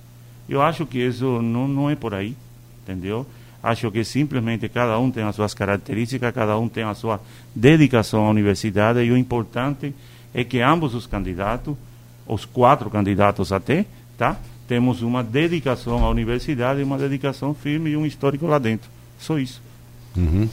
Eu 0.48 0.62
acho 0.62 0.86
que 0.86 1.00
isso 1.00 1.42
não, 1.42 1.68
não 1.68 1.90
é 1.90 1.96
por 1.96 2.14
aí, 2.14 2.36
entendeu? 2.82 3.26
Acho 3.62 3.90
que 3.92 4.04
simplesmente 4.04 4.68
cada 4.68 4.98
um 5.00 5.10
tem 5.10 5.24
as 5.24 5.36
suas 5.36 5.54
características, 5.54 6.34
cada 6.34 6.58
um 6.58 6.68
tem 6.68 6.84
a 6.84 6.94
sua 6.94 7.22
dedicação 7.56 8.26
à 8.26 8.30
universidade 8.30 9.00
e 9.00 9.12
o 9.12 9.18
importante 9.18 9.94
é 10.34 10.44
que 10.44 10.60
ambos 10.60 10.94
os 10.94 11.08
candidatos, 11.08 11.76
os 12.28 12.44
quatro 12.44 12.90
candidatos 12.90 13.52
até, 13.54 13.86
tá? 14.18 14.38
Temos 14.68 15.02
uma 15.02 15.24
dedicação 15.24 16.04
à 16.04 16.10
universidade, 16.10 16.84
uma 16.84 16.98
dedicação 16.98 17.54
firme 17.54 17.92
e 17.92 17.98
um 17.98 18.06
histórico 18.06 18.48
lá 18.48 18.60
dentro. 18.60 18.90
Só 19.20 19.38
isso. 19.38 19.62
Uhum. 20.16 20.50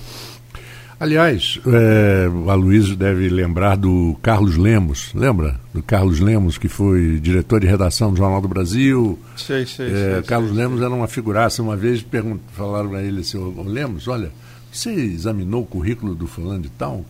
Aliás, 1.01 1.59
é, 1.67 2.27
a 2.51 2.55
Luísa 2.55 2.95
deve 2.95 3.31
lembrar 3.31 3.75
do 3.75 4.19
Carlos 4.21 4.59
Lemos, 4.59 5.11
lembra? 5.15 5.59
Do 5.73 5.83
Carlos 5.83 6.21
Lemos, 6.21 6.59
que 6.59 6.69
foi 6.69 7.19
diretor 7.19 7.59
de 7.59 7.67
redação 7.67 8.11
do 8.11 8.19
Jornal 8.19 8.43
do 8.43 8.49
Brasil. 8.49 9.19
Sei, 9.35 9.65
sei, 9.65 9.87
é, 9.87 10.13
sei 10.13 10.23
Carlos 10.25 10.51
sei, 10.51 10.59
Lemos 10.59 10.77
sei. 10.77 10.85
era 10.85 10.95
uma 10.95 11.09
figuraça. 11.09 11.63
Uma 11.63 11.75
vez 11.75 12.05
falaram 12.53 12.93
a 12.93 13.03
ele 13.03 13.21
assim, 13.23 13.39
ô, 13.39 13.63
Lemos, 13.63 14.09
olha, 14.09 14.31
você 14.71 14.91
examinou 14.93 15.63
o 15.63 15.67
currículo 15.67 16.15
do 16.15 16.27
fulano 16.27 16.61
de 16.61 16.69
tal? 16.69 17.03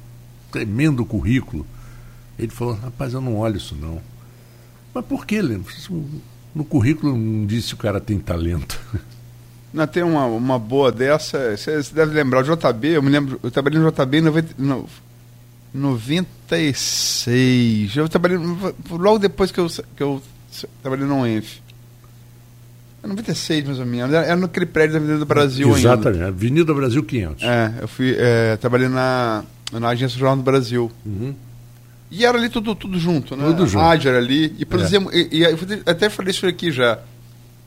Tremendo 0.53 1.05
currículo. 1.05 1.67
Ele 2.39 2.53
falou, 2.53 2.75
rapaz, 2.75 3.13
eu 3.13 3.21
não 3.21 3.39
olho 3.39 3.57
isso 3.57 3.75
não. 3.75 4.01
Mas 4.95 5.05
por 5.05 5.27
que, 5.27 5.43
Lemos? 5.43 5.91
No 6.55 6.65
currículo 6.65 7.19
não 7.19 7.45
diz 7.45 7.65
se 7.65 7.75
o 7.75 7.77
cara 7.77 8.01
tem 8.01 8.21
talento. 8.21 8.81
Não, 9.73 9.87
tem 9.87 10.03
uma, 10.03 10.27
uma 10.27 10.59
boa 10.59 10.91
dessa, 10.91 11.57
você 11.57 11.81
deve 11.95 12.13
lembrar, 12.13 12.41
o 12.41 12.57
JB, 12.57 12.89
eu 12.89 13.03
me 13.03 13.09
lembro, 13.09 13.39
eu 13.43 13.51
trabalhei 13.51 13.79
no 13.79 13.91
JB 13.91 14.19
em 14.19 14.23
90, 14.23 14.55
no, 14.59 14.87
96. 15.73 17.97
Eu 17.97 18.09
trabalhei 18.09 18.39
logo 18.91 19.19
depois 19.19 19.53
que 19.53 19.61
eu, 19.61 19.69
que 19.69 20.03
eu 20.03 20.21
trabalhei 20.83 21.07
no 21.07 21.21
UENF. 21.21 21.61
96, 23.03 23.67
mais 23.67 23.79
ou 23.79 23.87
menos. 23.87 24.15
Era 24.15 24.37
naquele 24.37 24.67
prédio 24.67 24.93
da 24.93 24.99
Avenida 24.99 25.21
do 25.21 25.27
Brasil 25.27 25.71
Exatamente, 25.71 26.19
ainda. 26.19 26.29
Avenida 26.29 26.75
Brasil 26.75 27.03
500. 27.03 27.43
É, 27.43 27.75
eu 27.81 27.89
fui, 27.89 28.15
é, 28.19 28.57
trabalhei 28.57 28.89
na, 28.89 29.43
na 29.73 29.89
Agência 29.89 30.19
Jornal 30.19 30.37
do 30.37 30.43
Brasil. 30.43 30.93
Uhum. 31.07 31.35
E 32.11 32.27
era 32.27 32.37
ali 32.37 32.49
tudo, 32.49 32.75
tudo 32.75 32.99
junto, 32.99 33.37
né? 33.37 33.45
Tudo 33.47 33.67
junto. 33.67 33.83
A 33.83 33.89
rádio 33.89 34.09
era 34.09 34.19
ali. 34.19 34.55
E 34.59 34.67
produzíamos. 34.67 35.15
É. 35.15 35.19
E, 35.19 35.39
e, 35.39 35.43
eu 35.43 35.57
até 35.87 36.11
falei 36.11 36.33
isso 36.33 36.47
aqui 36.47 36.73
já. 36.73 36.99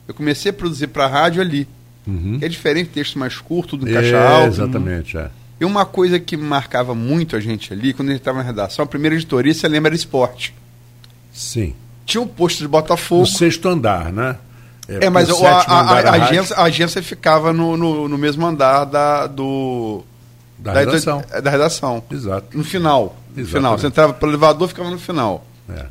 Eu 0.06 0.14
comecei 0.14 0.50
a 0.50 0.52
produzir 0.52 0.88
para 0.88 1.06
a 1.06 1.08
rádio 1.08 1.40
ali. 1.40 1.66
Uhum. 2.06 2.38
É 2.40 2.48
diferente, 2.48 2.90
texto 2.90 3.18
mais 3.18 3.38
curto, 3.38 3.76
do 3.76 3.86
caixa 3.86 4.16
é, 4.16 4.26
alto. 4.26 4.48
Exatamente, 4.48 5.16
é. 5.16 5.30
E 5.60 5.64
uma 5.64 5.86
coisa 5.86 6.18
que 6.18 6.36
marcava 6.36 6.94
muito 6.94 7.36
a 7.36 7.40
gente 7.40 7.72
ali, 7.72 7.92
quando 7.92 8.08
a 8.08 8.12
gente 8.12 8.20
estava 8.20 8.38
na 8.38 8.44
redação, 8.44 8.84
a 8.84 8.88
primeira 8.88 9.14
editoria, 9.14 9.54
você 9.54 9.68
lembra, 9.68 9.88
era 9.88 9.96
esporte. 9.96 10.54
Sim. 11.32 11.74
Tinha 12.04 12.20
um 12.20 12.26
posto 12.26 12.58
de 12.58 12.68
Botafogo. 12.68 13.22
No 13.22 13.26
sexto 13.26 13.68
andar, 13.68 14.12
né? 14.12 14.36
É, 14.88 15.06
é 15.06 15.10
mas 15.10 15.30
a, 15.30 15.34
a, 15.34 15.80
a, 15.80 16.00
a 16.00 16.24
agência, 16.24 16.56
a 16.56 16.64
agência 16.64 17.02
ficava 17.02 17.52
no, 17.52 17.76
no, 17.76 18.08
no, 18.08 18.18
mesmo 18.18 18.44
andar 18.44 18.84
da, 18.84 19.26
do, 19.26 20.04
da, 20.58 20.74
da 20.74 20.80
redação. 20.80 21.24
Da, 21.30 21.40
da, 21.40 21.50
redação. 21.50 22.04
Exato. 22.10 22.56
No 22.56 22.62
final. 22.62 23.16
No 23.34 23.46
final. 23.46 23.78
Você 23.78 23.86
entrava 23.86 24.12
pelo 24.12 24.32
elevador 24.32 24.68
ficava 24.68 24.90
no 24.90 24.98
final. 24.98 25.46
É. 25.68 25.86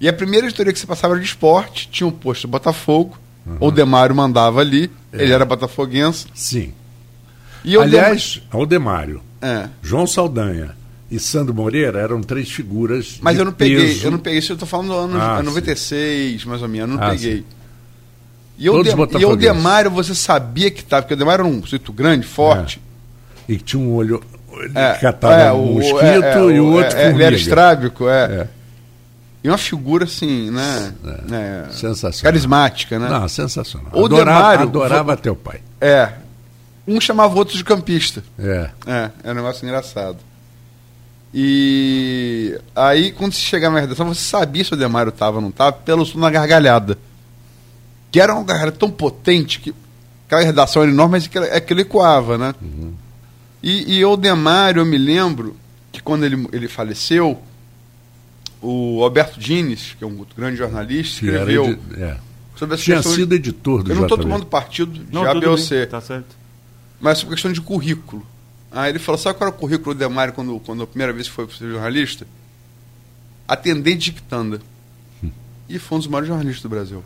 E 0.00 0.08
a 0.08 0.12
primeira 0.12 0.46
editoria 0.46 0.72
que 0.72 0.78
você 0.78 0.86
passava 0.86 1.14
era 1.14 1.20
de 1.20 1.28
esporte, 1.28 1.88
tinha 1.90 2.06
um 2.06 2.10
posto 2.10 2.42
de 2.42 2.46
Botafogo. 2.46 3.18
Uhum. 3.46 3.56
O 3.60 3.70
Demário 3.70 4.14
mandava 4.14 4.60
ali, 4.60 4.90
é. 5.12 5.22
ele 5.22 5.32
era 5.32 5.44
botafoguense. 5.44 6.26
Sim. 6.34 6.72
E 7.64 7.76
Aliás, 7.76 8.34
Dem... 8.34 8.60
Aldemário, 8.60 9.22
é. 9.40 9.68
João 9.82 10.06
Saldanha 10.06 10.74
e 11.10 11.18
Sandro 11.18 11.54
Moreira 11.54 12.00
eram 12.00 12.20
três 12.20 12.50
figuras. 12.50 13.18
Mas 13.20 13.38
eu 13.38 13.44
não 13.44 13.52
peso. 13.52 13.70
peguei, 13.70 14.06
eu 14.06 14.10
não 14.10 14.18
peguei 14.18 14.38
isso, 14.40 14.52
eu 14.52 14.54
estou 14.54 14.68
falando 14.68 14.88
do 14.88 14.94
ano 14.94 15.20
ah, 15.20 15.42
96, 15.42 16.44
mais 16.44 16.62
ou 16.62 16.68
menos, 16.68 16.90
eu 16.90 16.96
não 16.96 17.04
ah, 17.04 17.10
peguei. 17.10 17.38
Sim. 17.38 17.44
E 18.58 18.70
o, 18.70 18.82
de, 18.82 18.90
e 19.20 19.24
o 19.24 19.36
Demário, 19.36 19.90
você 19.90 20.14
sabia 20.14 20.70
que 20.70 20.80
estava, 20.80 21.02
porque 21.02 21.14
o 21.14 21.16
Demário 21.16 21.42
era 21.42 21.48
um 21.48 21.60
sujeito 21.62 21.92
grande, 21.92 22.26
forte. 22.26 22.80
É. 23.48 23.52
E 23.52 23.58
tinha 23.58 23.80
um 23.80 23.94
olho. 23.94 24.22
Ele 24.58 24.72
é, 24.74 24.94
catava 24.94 25.34
é, 25.34 25.52
um 25.52 25.74
mosquito 25.74 26.02
é, 26.02 26.32
é, 26.32 26.56
e 26.56 26.60
o 26.60 26.72
outro 26.72 26.96
é, 26.96 27.10
Ele 27.10 27.22
era 27.22 27.34
estrábico, 27.34 28.08
é. 28.08 28.48
E 29.46 29.48
uma 29.48 29.56
figura 29.56 30.06
assim, 30.06 30.50
né? 30.50 30.92
né 31.28 31.68
sensacional. 31.70 32.32
Carismática, 32.32 32.98
né? 32.98 33.08
Não, 33.08 33.28
sensacional. 33.28 33.92
O 33.94 34.06
adorava, 34.06 34.38
Demário, 34.40 34.62
adorava 34.64 35.16
teu 35.16 35.36
pai. 35.36 35.60
É, 35.80 36.14
um 36.84 37.00
chamava 37.00 37.32
o 37.32 37.38
outro 37.38 37.56
de 37.56 37.62
campista. 37.62 38.24
É. 38.36 38.70
É, 38.84 39.10
é 39.22 39.30
um 39.30 39.34
negócio 39.34 39.64
engraçado. 39.64 40.16
E 41.32 42.58
aí, 42.74 43.12
quando 43.12 43.34
você 43.34 43.40
chegava 43.40 43.76
na 43.76 43.82
redação, 43.82 44.08
você 44.08 44.20
sabia 44.20 44.64
se 44.64 44.74
o 44.74 44.76
Demário 44.76 45.10
estava 45.10 45.36
ou 45.36 45.42
não 45.42 45.50
estava 45.50 45.70
pelo 45.70 46.04
som 46.04 46.18
na 46.18 46.28
gargalhada. 46.28 46.98
Que 48.10 48.20
era 48.20 48.34
uma 48.34 48.42
gargalhada 48.42 48.76
tão 48.76 48.90
potente 48.90 49.60
que 49.60 49.72
aquela 50.26 50.42
redação 50.42 50.82
era 50.82 50.90
enorme, 50.90 51.20
mas 51.20 51.30
é 51.52 51.60
que 51.60 51.72
ele 51.72 51.82
ecoava, 51.82 52.36
né? 52.36 52.52
Uhum. 52.60 52.94
E, 53.62 53.98
e 53.98 54.04
o 54.04 54.16
Demário, 54.16 54.80
eu 54.80 54.86
me 54.86 54.98
lembro 54.98 55.56
que 55.92 56.02
quando 56.02 56.24
ele, 56.24 56.48
ele 56.52 56.66
faleceu, 56.66 57.40
o 58.66 59.02
Alberto 59.02 59.38
Dines, 59.38 59.94
que 59.98 60.04
é 60.04 60.06
um 60.06 60.26
grande 60.36 60.56
jornalista, 60.56 61.24
escreveu 61.24 61.78
é. 61.96 62.16
sobre 62.56 62.74
essa 62.74 62.84
Tinha 62.84 63.02
sido 63.02 63.34
editor 63.34 63.82
do 63.82 63.92
Eu 63.92 63.96
não 63.96 64.02
estou 64.02 64.18
tomando 64.18 64.46
partido 64.46 64.92
de 64.92 65.12
não, 65.12 65.24
A, 65.24 65.34
B 65.34 65.46
ou 65.46 65.58
C. 65.58 65.86
Tá 65.86 66.00
certo 66.00 66.46
mas 67.00 67.18
sobre 67.18 67.34
questão 67.34 67.52
de 67.52 67.60
currículo. 67.60 68.26
Aí 68.70 68.90
ele 68.90 68.98
falou: 68.98 69.18
sabe 69.18 69.38
qual 69.38 69.48
era 69.48 69.56
o 69.56 69.58
currículo 69.58 69.94
do 69.94 69.98
Demário 69.98 70.32
quando, 70.32 70.58
quando 70.60 70.82
a 70.82 70.86
primeira 70.86 71.12
vez 71.12 71.28
que 71.28 71.34
foi 71.34 71.46
ser 71.48 71.70
jornalista? 71.70 72.26
Atendente 73.46 74.10
dictanda. 74.10 74.60
Hum. 75.22 75.30
E 75.68 75.78
foi 75.78 75.96
um 75.96 75.98
dos 76.00 76.08
maiores 76.08 76.28
jornalistas 76.28 76.62
do 76.62 76.68
Brasil. 76.68 77.04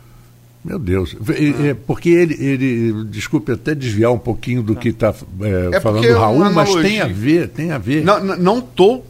Meu 0.63 0.77
Deus. 0.77 1.15
É, 1.29 1.69
é, 1.69 1.73
porque 1.73 2.09
ele, 2.09 2.35
ele, 2.35 3.03
desculpe 3.05 3.51
até 3.51 3.73
desviar 3.73 4.11
um 4.11 4.19
pouquinho 4.19 4.61
do 4.61 4.75
que 4.75 4.89
está 4.89 5.13
é, 5.41 5.75
é 5.75 5.79
falando 5.79 6.05
o 6.05 6.19
Raul, 6.19 6.45
é 6.45 6.49
mas 6.49 6.73
tem 6.75 7.01
a 7.01 7.07
ver, 7.07 7.49
tem 7.49 7.71
a 7.71 7.77
ver. 7.77 8.03
Não 8.03 8.59
estou 8.59 9.05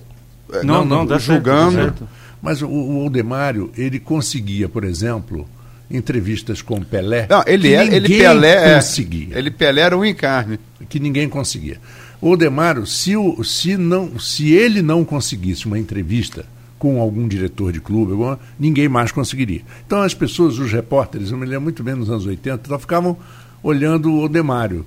não, 0.63 0.63
não, 0.63 0.85
não, 0.85 1.05
não, 1.05 1.19
julgando. 1.19 1.73
Certo, 1.73 2.07
mas 2.41 2.61
o, 2.61 2.67
o 2.67 3.01
Aldemário, 3.01 3.71
ele 3.77 3.99
conseguia, 3.99 4.67
por 4.67 4.83
exemplo, 4.83 5.47
entrevistas 5.89 6.61
com 6.61 6.81
Pelé. 6.81 7.27
Não, 7.29 7.43
ele 7.45 7.69
que 7.69 7.75
é, 7.75 7.95
ele 7.95 8.07
Pelé 8.07 8.75
conseguia. 8.75 9.35
É, 9.35 9.37
ele 9.37 9.51
Pelé 9.51 9.81
era 9.81 9.97
um 9.97 10.05
encarne. 10.05 10.59
Que 10.89 10.99
ninguém 10.99 11.29
conseguia. 11.29 11.79
O 12.19 12.31
Odemaro, 12.31 12.85
se, 12.85 13.15
o, 13.15 13.43
se, 13.43 13.77
não, 13.77 14.19
se 14.19 14.53
ele 14.53 14.81
não 14.81 15.03
conseguisse 15.03 15.65
uma 15.65 15.79
entrevista 15.79 16.45
com 16.77 16.99
algum 16.99 17.27
diretor 17.27 17.71
de 17.71 17.79
clube, 17.79 18.13
ninguém 18.59 18.89
mais 18.89 19.11
conseguiria. 19.11 19.61
Então 19.85 20.01
as 20.01 20.15
pessoas, 20.15 20.57
os 20.57 20.71
repórteres, 20.71 21.31
eu 21.31 21.37
me 21.37 21.45
lembro 21.45 21.63
muito 21.63 21.83
bem 21.83 21.93
nos 21.93 22.09
anos 22.09 22.25
80, 22.25 22.67
só 22.67 22.79
ficavam 22.79 23.17
olhando 23.61 24.11
o 24.11 24.23
Odemário. 24.23 24.85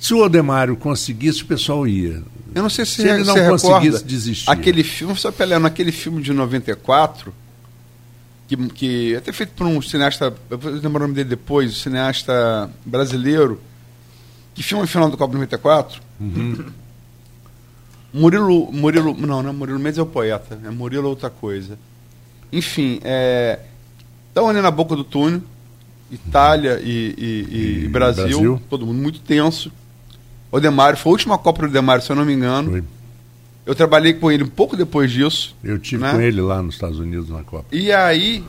Se 0.00 0.14
o 0.14 0.18
Odemário 0.24 0.74
conseguisse, 0.76 1.42
o 1.42 1.46
pessoal 1.46 1.86
ia. 1.86 2.22
Eu 2.54 2.62
não 2.62 2.70
sei 2.70 2.84
se, 2.86 3.02
Se 3.02 3.02
ele 3.08 3.22
não 3.22 3.34
conseguisse, 3.50 4.02
desistia. 4.02 4.52
Aquele 4.52 4.82
filme, 4.82 5.14
só 5.14 5.30
Pelé, 5.30 5.58
naquele 5.58 5.92
filme 5.92 6.20
de 6.22 6.32
94, 6.32 7.32
que, 8.48 8.56
que 8.70 9.14
é 9.14 9.18
até 9.18 9.30
feito 9.30 9.50
por 9.52 9.66
um 9.66 9.80
cineasta, 9.82 10.34
eu 10.48 10.58
vou 10.58 10.72
lembrar 10.72 11.00
o 11.00 11.02
nome 11.02 11.14
dele 11.14 11.28
depois, 11.28 11.70
um 11.70 11.74
cineasta 11.74 12.68
brasileiro, 12.84 13.60
que 14.54 14.62
filma 14.62 14.82
o 14.84 14.86
final 14.86 15.10
do 15.10 15.16
Copa 15.18 15.34
94. 15.34 16.00
Murilo, 18.12 18.72
Murilo, 18.72 19.14
não, 19.16 19.42
não 19.42 19.50
é 19.50 19.52
Murilo 19.52 19.78
Mendes 19.78 19.98
é 19.98 20.02
o 20.02 20.06
poeta, 20.06 20.58
é 20.64 20.70
Murilo 20.70 21.08
outra 21.08 21.30
coisa. 21.30 21.78
Enfim, 22.52 23.00
é, 23.04 23.60
estão 24.28 24.48
ali 24.48 24.60
na 24.60 24.70
boca 24.70 24.96
do 24.96 25.04
túnel, 25.04 25.42
Itália 26.10 26.80
e, 26.82 27.14
e- 27.16 27.46
e 27.54 27.84
E 27.84 27.88
Brasil, 27.88 28.24
Brasil. 28.24 28.62
todo 28.68 28.84
mundo 28.84 29.00
muito 29.00 29.20
tenso. 29.20 29.70
O 30.52 30.58
Demário, 30.60 30.98
foi 30.98 31.10
a 31.10 31.12
última 31.12 31.38
Copa 31.38 31.66
do 31.66 31.72
Demário, 31.72 32.02
se 32.02 32.10
eu 32.10 32.16
não 32.16 32.24
me 32.24 32.32
engano. 32.32 32.70
Foi. 32.70 32.84
Eu 33.66 33.74
trabalhei 33.74 34.14
com 34.14 34.30
ele 34.32 34.42
um 34.42 34.48
pouco 34.48 34.76
depois 34.76 35.10
disso. 35.12 35.54
Eu 35.62 35.78
tive 35.78 36.02
Né? 36.02 36.12
com 36.12 36.20
ele 36.20 36.40
lá 36.40 36.60
nos 36.62 36.74
Estados 36.74 36.98
Unidos 36.98 37.28
na 37.28 37.42
Copa. 37.44 37.66
E 37.70 37.92
aí, 37.92 38.44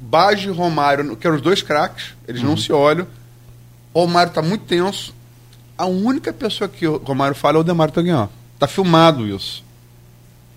Baggio 0.00 0.52
e 0.52 0.56
Romário, 0.56 1.16
que 1.16 1.26
eram 1.26 1.36
os 1.36 1.42
dois 1.42 1.62
craques, 1.62 2.14
eles 2.26 2.42
não 2.42 2.56
se 2.56 2.72
olham. 2.72 3.06
Romário 3.94 4.30
está 4.30 4.42
muito 4.42 4.64
tenso. 4.64 5.14
A 5.78 5.86
única 5.86 6.32
pessoa 6.32 6.68
que 6.68 6.86
o 6.86 6.96
Romário 6.96 7.34
fala 7.36 7.58
é 7.58 7.60
o 7.60 7.64
Demário 7.64 7.94
Taguian. 7.94 8.28
Tá 8.58 8.66
filmado 8.66 9.26
isso. 9.26 9.64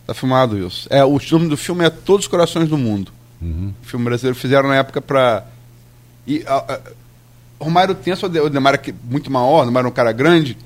Tá 0.08 0.14
filmado 0.14 0.58
isso. 0.58 0.88
É, 0.90 1.04
o 1.04 1.20
nome 1.32 1.50
do 1.50 1.58
filme 1.58 1.84
é 1.84 1.90
Todos 1.90 2.26
os 2.26 2.30
Corações 2.30 2.70
do 2.70 2.78
Mundo. 2.78 3.12
Uhum. 3.42 3.74
O 3.84 3.86
filme 3.86 4.06
brasileiro 4.06 4.38
fizeram 4.38 4.70
na 4.70 4.76
época 4.76 5.02
pra. 5.02 5.46
E, 6.26 6.44
a, 6.48 6.56
a, 6.74 6.80
Romário 7.60 7.96
o 7.96 8.30
De- 8.30 8.40
o 8.40 8.50
Demário 8.50 8.80
é 8.88 8.94
muito 9.10 9.32
maior, 9.32 9.64
o 9.64 9.66
Demário 9.66 9.88
é 9.88 9.90
um 9.90 9.94
cara 9.94 10.12
grande. 10.12 10.58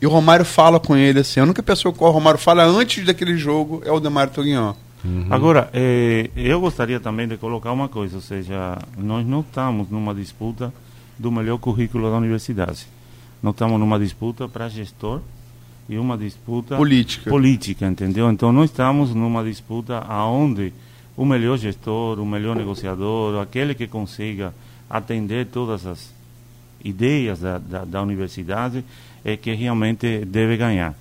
E 0.00 0.06
o 0.06 0.10
Romário 0.10 0.44
fala 0.44 0.80
com 0.80 0.96
ele 0.96 1.20
assim. 1.20 1.40
A 1.40 1.42
única 1.44 1.62
pessoa 1.62 1.92
que 1.92 2.02
o 2.02 2.10
Romário 2.10 2.40
fala 2.40 2.64
antes 2.64 3.04
daquele 3.04 3.36
jogo 3.36 3.82
é 3.84 3.92
o 3.92 4.00
Demário 4.00 4.32
Taguian. 4.32 4.74
Agora, 5.30 5.70
eh, 5.72 6.28
eu 6.36 6.60
gostaria 6.60 7.00
também 7.00 7.26
de 7.26 7.36
colocar 7.38 7.72
uma 7.72 7.88
coisa, 7.88 8.16
ou 8.16 8.22
seja, 8.22 8.76
nós 8.98 9.26
não 9.26 9.40
estamos 9.40 9.88
numa 9.90 10.14
disputa 10.14 10.72
do 11.18 11.30
melhor 11.32 11.58
currículo 11.58 12.10
da 12.10 12.16
universidade. 12.18 12.86
Nós 13.42 13.54
estamos 13.54 13.80
numa 13.80 13.98
disputa 13.98 14.46
para 14.46 14.68
gestor 14.68 15.20
e 15.88 15.96
uma 15.98 16.18
disputa 16.18 16.76
Política. 16.76 17.30
política, 17.30 17.86
entendeu? 17.86 18.30
Então 18.30 18.52
nós 18.52 18.70
estamos 18.70 19.14
numa 19.14 19.42
disputa 19.42 19.98
aonde 20.06 20.72
o 21.16 21.24
melhor 21.24 21.56
gestor, 21.56 22.18
o 22.20 22.26
melhor 22.26 22.54
negociador, 22.54 23.40
aquele 23.40 23.74
que 23.74 23.86
consiga 23.86 24.52
atender 24.88 25.46
todas 25.46 25.86
as 25.86 26.10
ideias 26.84 27.40
da, 27.40 27.58
da, 27.58 27.84
da 27.84 28.02
universidade 28.02 28.84
é 29.24 29.36
que 29.36 29.52
realmente 29.52 30.24
deve 30.24 30.56
ganhar. 30.56 30.94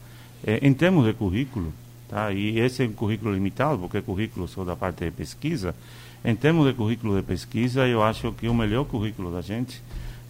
Eh, 0.45 0.59
em 0.61 0.73
termos 0.73 1.05
de 1.05 1.13
currículo, 1.13 1.73
tá? 2.07 2.31
e 2.31 2.59
esse 2.59 2.83
é 2.83 2.87
um 2.87 2.93
currículo 2.93 3.33
limitado, 3.33 3.77
porque 3.79 3.97
é 3.97 4.01
currículo 4.01 4.47
só 4.47 4.63
da 4.63 4.75
parte 4.75 5.05
de 5.05 5.11
pesquisa, 5.11 5.75
em 6.23 6.35
termos 6.35 6.67
de 6.67 6.73
currículo 6.73 7.15
de 7.15 7.23
pesquisa, 7.23 7.87
eu 7.87 8.03
acho 8.03 8.31
que 8.33 8.47
o 8.49 8.53
melhor 8.53 8.85
currículo 8.85 9.31
da 9.31 9.41
gente 9.41 9.81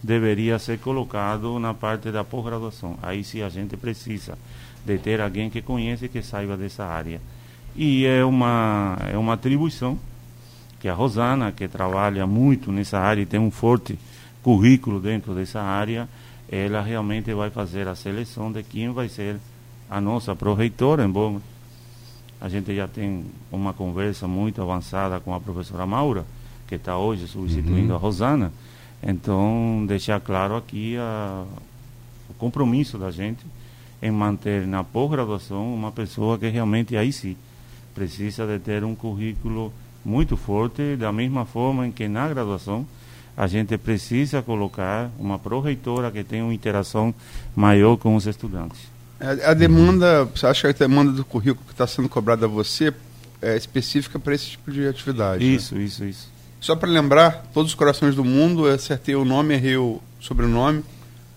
deveria 0.02 0.58
ser 0.58 0.78
colocado 0.78 1.58
na 1.58 1.74
parte 1.74 2.10
da 2.10 2.22
pós-graduação. 2.22 2.96
Aí 3.02 3.24
sim 3.24 3.42
a 3.42 3.48
gente 3.48 3.76
precisa 3.76 4.38
de 4.84 4.98
ter 4.98 5.20
alguém 5.20 5.50
que 5.50 5.60
conhece 5.60 6.06
e 6.06 6.08
que 6.08 6.22
saiba 6.22 6.56
dessa 6.56 6.84
área. 6.84 7.20
E 7.74 8.06
é 8.06 8.24
uma, 8.24 8.96
é 9.12 9.18
uma 9.18 9.34
atribuição 9.34 9.98
que 10.78 10.88
a 10.88 10.94
Rosana, 10.94 11.52
que 11.52 11.68
trabalha 11.68 12.26
muito 12.26 12.72
nessa 12.72 12.98
área 12.98 13.22
e 13.22 13.26
tem 13.26 13.38
um 13.38 13.50
forte 13.50 13.98
currículo 14.42 15.00
dentro 15.00 15.34
dessa 15.34 15.60
área, 15.60 16.08
ela 16.50 16.80
realmente 16.80 17.32
vai 17.32 17.50
fazer 17.50 17.86
a 17.86 17.94
seleção 17.94 18.50
de 18.50 18.62
quem 18.62 18.90
vai 18.90 19.08
ser 19.08 19.36
a 19.88 20.00
nossa 20.00 20.34
pró-reitora, 20.34 21.04
embora 21.04 21.40
a 22.40 22.48
gente 22.48 22.74
já 22.74 22.88
tem 22.88 23.24
uma 23.52 23.72
conversa 23.72 24.26
muito 24.26 24.62
avançada 24.62 25.20
com 25.20 25.34
a 25.34 25.40
professora 25.40 25.84
Maura, 25.84 26.24
que 26.66 26.76
está 26.76 26.96
hoje 26.96 27.28
substituindo 27.28 27.94
a 27.94 27.98
Rosana. 27.98 28.52
Então, 29.02 29.84
deixar 29.86 30.20
claro 30.20 30.56
aqui 30.56 30.96
a, 30.96 31.44
o 32.28 32.34
compromisso 32.34 32.96
da 32.96 33.10
gente 33.10 33.44
em 34.02 34.10
manter 34.10 34.66
na 34.66 34.82
pós-graduação 34.82 35.74
uma 35.74 35.92
pessoa 35.92 36.38
que 36.38 36.48
realmente 36.48 36.96
aí 36.96 37.12
sim 37.12 37.36
precisa 37.94 38.46
de 38.46 38.58
ter 38.58 38.84
um 38.84 38.94
currículo 38.94 39.72
muito 40.04 40.36
forte, 40.36 40.96
da 40.96 41.12
mesma 41.12 41.44
forma 41.44 41.86
em 41.86 41.92
que 41.92 42.08
na 42.08 42.28
graduação 42.28 42.86
a 43.36 43.46
gente 43.46 43.76
precisa 43.78 44.42
colocar 44.42 45.10
uma 45.18 45.38
pró-reitora 45.38 46.10
que 46.10 46.22
tenha 46.22 46.44
uma 46.44 46.54
interação 46.54 47.14
maior 47.54 47.96
com 47.96 48.14
os 48.14 48.26
estudantes. 48.26 48.78
A, 49.20 49.50
a 49.50 49.54
demanda, 49.54 50.24
você 50.24 50.46
acha 50.46 50.72
que 50.72 50.82
a 50.82 50.86
demanda 50.86 51.12
do 51.12 51.24
currículo 51.24 51.64
que 51.66 51.72
está 51.72 51.86
sendo 51.86 52.08
cobrada 52.08 52.46
a 52.46 52.48
você 52.48 52.92
é 53.42 53.56
específica 53.56 54.18
para 54.18 54.34
esse 54.34 54.50
tipo 54.50 54.70
de 54.70 54.86
atividade? 54.86 55.44
né? 55.44 55.50
Isso, 55.50 55.78
isso, 55.78 56.04
isso. 56.04 56.28
Só 56.60 56.76
para 56.76 56.90
lembrar, 56.90 57.46
todos 57.54 57.72
os 57.72 57.74
corações 57.74 58.14
do 58.14 58.24
mundo, 58.24 58.66
eu 58.66 58.74
acertei 58.74 59.14
o 59.14 59.24
nome, 59.24 59.54
errei 59.54 59.76
o 59.76 60.00
sobrenome. 60.20 60.84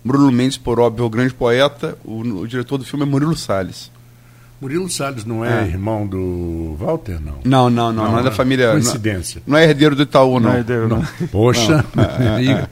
Bruno 0.04 0.30
Mendes, 0.32 0.58
por 0.58 0.80
óbvio, 0.80 1.04
é 1.04 1.06
o 1.06 1.10
grande 1.10 1.34
poeta. 1.34 1.98
O, 2.04 2.20
o 2.20 2.48
diretor 2.48 2.78
do 2.78 2.84
filme 2.84 3.06
é 3.06 3.08
Murilo 3.08 3.36
Salles. 3.36 3.90
Murilo 4.64 4.90
Salles 4.90 5.26
não 5.26 5.44
é, 5.44 5.64
É. 5.64 5.68
irmão 5.68 6.08
do 6.08 6.76
Walter, 6.80 7.20
não? 7.22 7.34
Não, 7.44 7.70
não, 7.70 7.92
não, 7.92 8.12
não, 8.12 8.20
é 8.20 8.24
da 8.24 8.32
família. 8.32 8.72
Coincidência. 8.72 9.42
Não, 9.46 9.54
não 9.54 9.60
é 9.60 9.66
herdeiro 9.66 9.96
do 9.96 10.04
Itaú, 10.04 10.40
não. 10.40 10.52
Não. 10.88 11.04
Poxa, 11.32 11.84
amigo. 12.36 12.68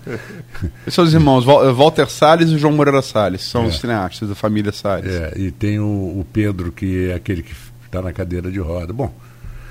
Esses 0.87 0.93
são 0.93 1.03
os 1.03 1.13
irmãos, 1.13 1.43
Val- 1.43 1.73
Walter 1.75 2.07
Salles 2.09 2.49
e 2.49 2.57
João 2.57 2.73
Moreira 2.73 3.01
Salles. 3.01 3.41
São 3.43 3.63
É. 3.65 3.67
os 3.67 3.79
cineastas 3.79 4.29
da 4.29 4.35
família 4.35 4.71
Salles. 4.71 5.11
É, 5.13 5.33
e 5.35 5.51
tem 5.51 5.79
o, 5.79 5.83
o 5.85 6.25
Pedro, 6.31 6.71
que 6.71 7.09
é 7.09 7.13
aquele 7.15 7.43
que 7.43 7.53
está 7.85 8.01
na 8.01 8.13
cadeira 8.13 8.49
de 8.49 8.59
roda. 8.59 8.93
Bom, 8.93 9.13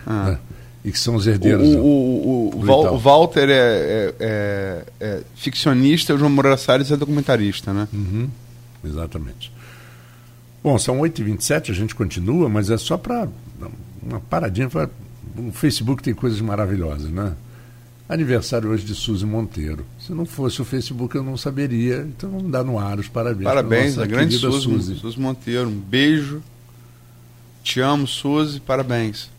Ah. 0.06 0.24
né, 0.32 0.38
e 0.84 0.90
que 0.92 0.98
são 0.98 1.14
os 1.14 1.26
O, 1.26 1.30
herdeiros. 1.30 1.68
o, 1.74 1.78
o, 1.78 2.50
o, 2.54 2.58
do 2.60 2.66
Val- 2.66 2.80
Itaú. 2.82 2.94
o 2.94 2.98
Walter 2.98 3.48
é, 3.48 3.52
é- 3.52 4.14
é- 4.20 4.84
é 5.00 5.20
ficcionista, 5.36 6.14
o 6.14 6.18
João 6.18 6.30
Moreira 6.30 6.56
Salles 6.56 6.90
é 6.90 6.96
documentarista, 6.96 7.72
né? 7.72 7.88
Uhum, 7.92 8.28
exatamente. 8.84 9.52
Bom, 10.62 10.78
são 10.78 10.98
8h27, 10.98 11.70
a 11.70 11.74
gente 11.74 11.94
continua, 11.94 12.48
mas 12.48 12.70
é 12.70 12.76
só 12.76 12.96
para 12.96 13.28
uma 14.02 14.20
paradinha. 14.20 14.68
Pra, 14.68 14.88
o 15.36 15.52
Facebook 15.52 16.02
tem 16.02 16.12
coisas 16.12 16.40
maravilhosas, 16.40 17.10
né? 17.10 17.34
Aniversário 18.08 18.70
hoje 18.70 18.84
de 18.84 18.94
Suzy 18.94 19.24
Monteiro. 19.24 19.86
Se 20.00 20.12
não 20.12 20.26
fosse 20.26 20.60
o 20.60 20.64
Facebook, 20.64 21.14
eu 21.14 21.22
não 21.22 21.36
saberia. 21.36 21.98
Então 21.98 22.28
vamos 22.28 22.50
dar 22.50 22.64
no 22.64 22.78
ar 22.78 22.98
os 22.98 23.08
parabéns. 23.08 23.44
Parabéns, 23.44 23.98
a 23.98 24.04
grande 24.04 24.36
Suzy, 24.36 24.62
Suzy. 24.64 24.94
Suzy 24.96 25.20
Monteiro. 25.20 25.68
Um 25.68 25.78
beijo. 25.78 26.42
Te 27.62 27.80
amo, 27.80 28.06
Suzy. 28.06 28.58
Parabéns. 28.60 29.30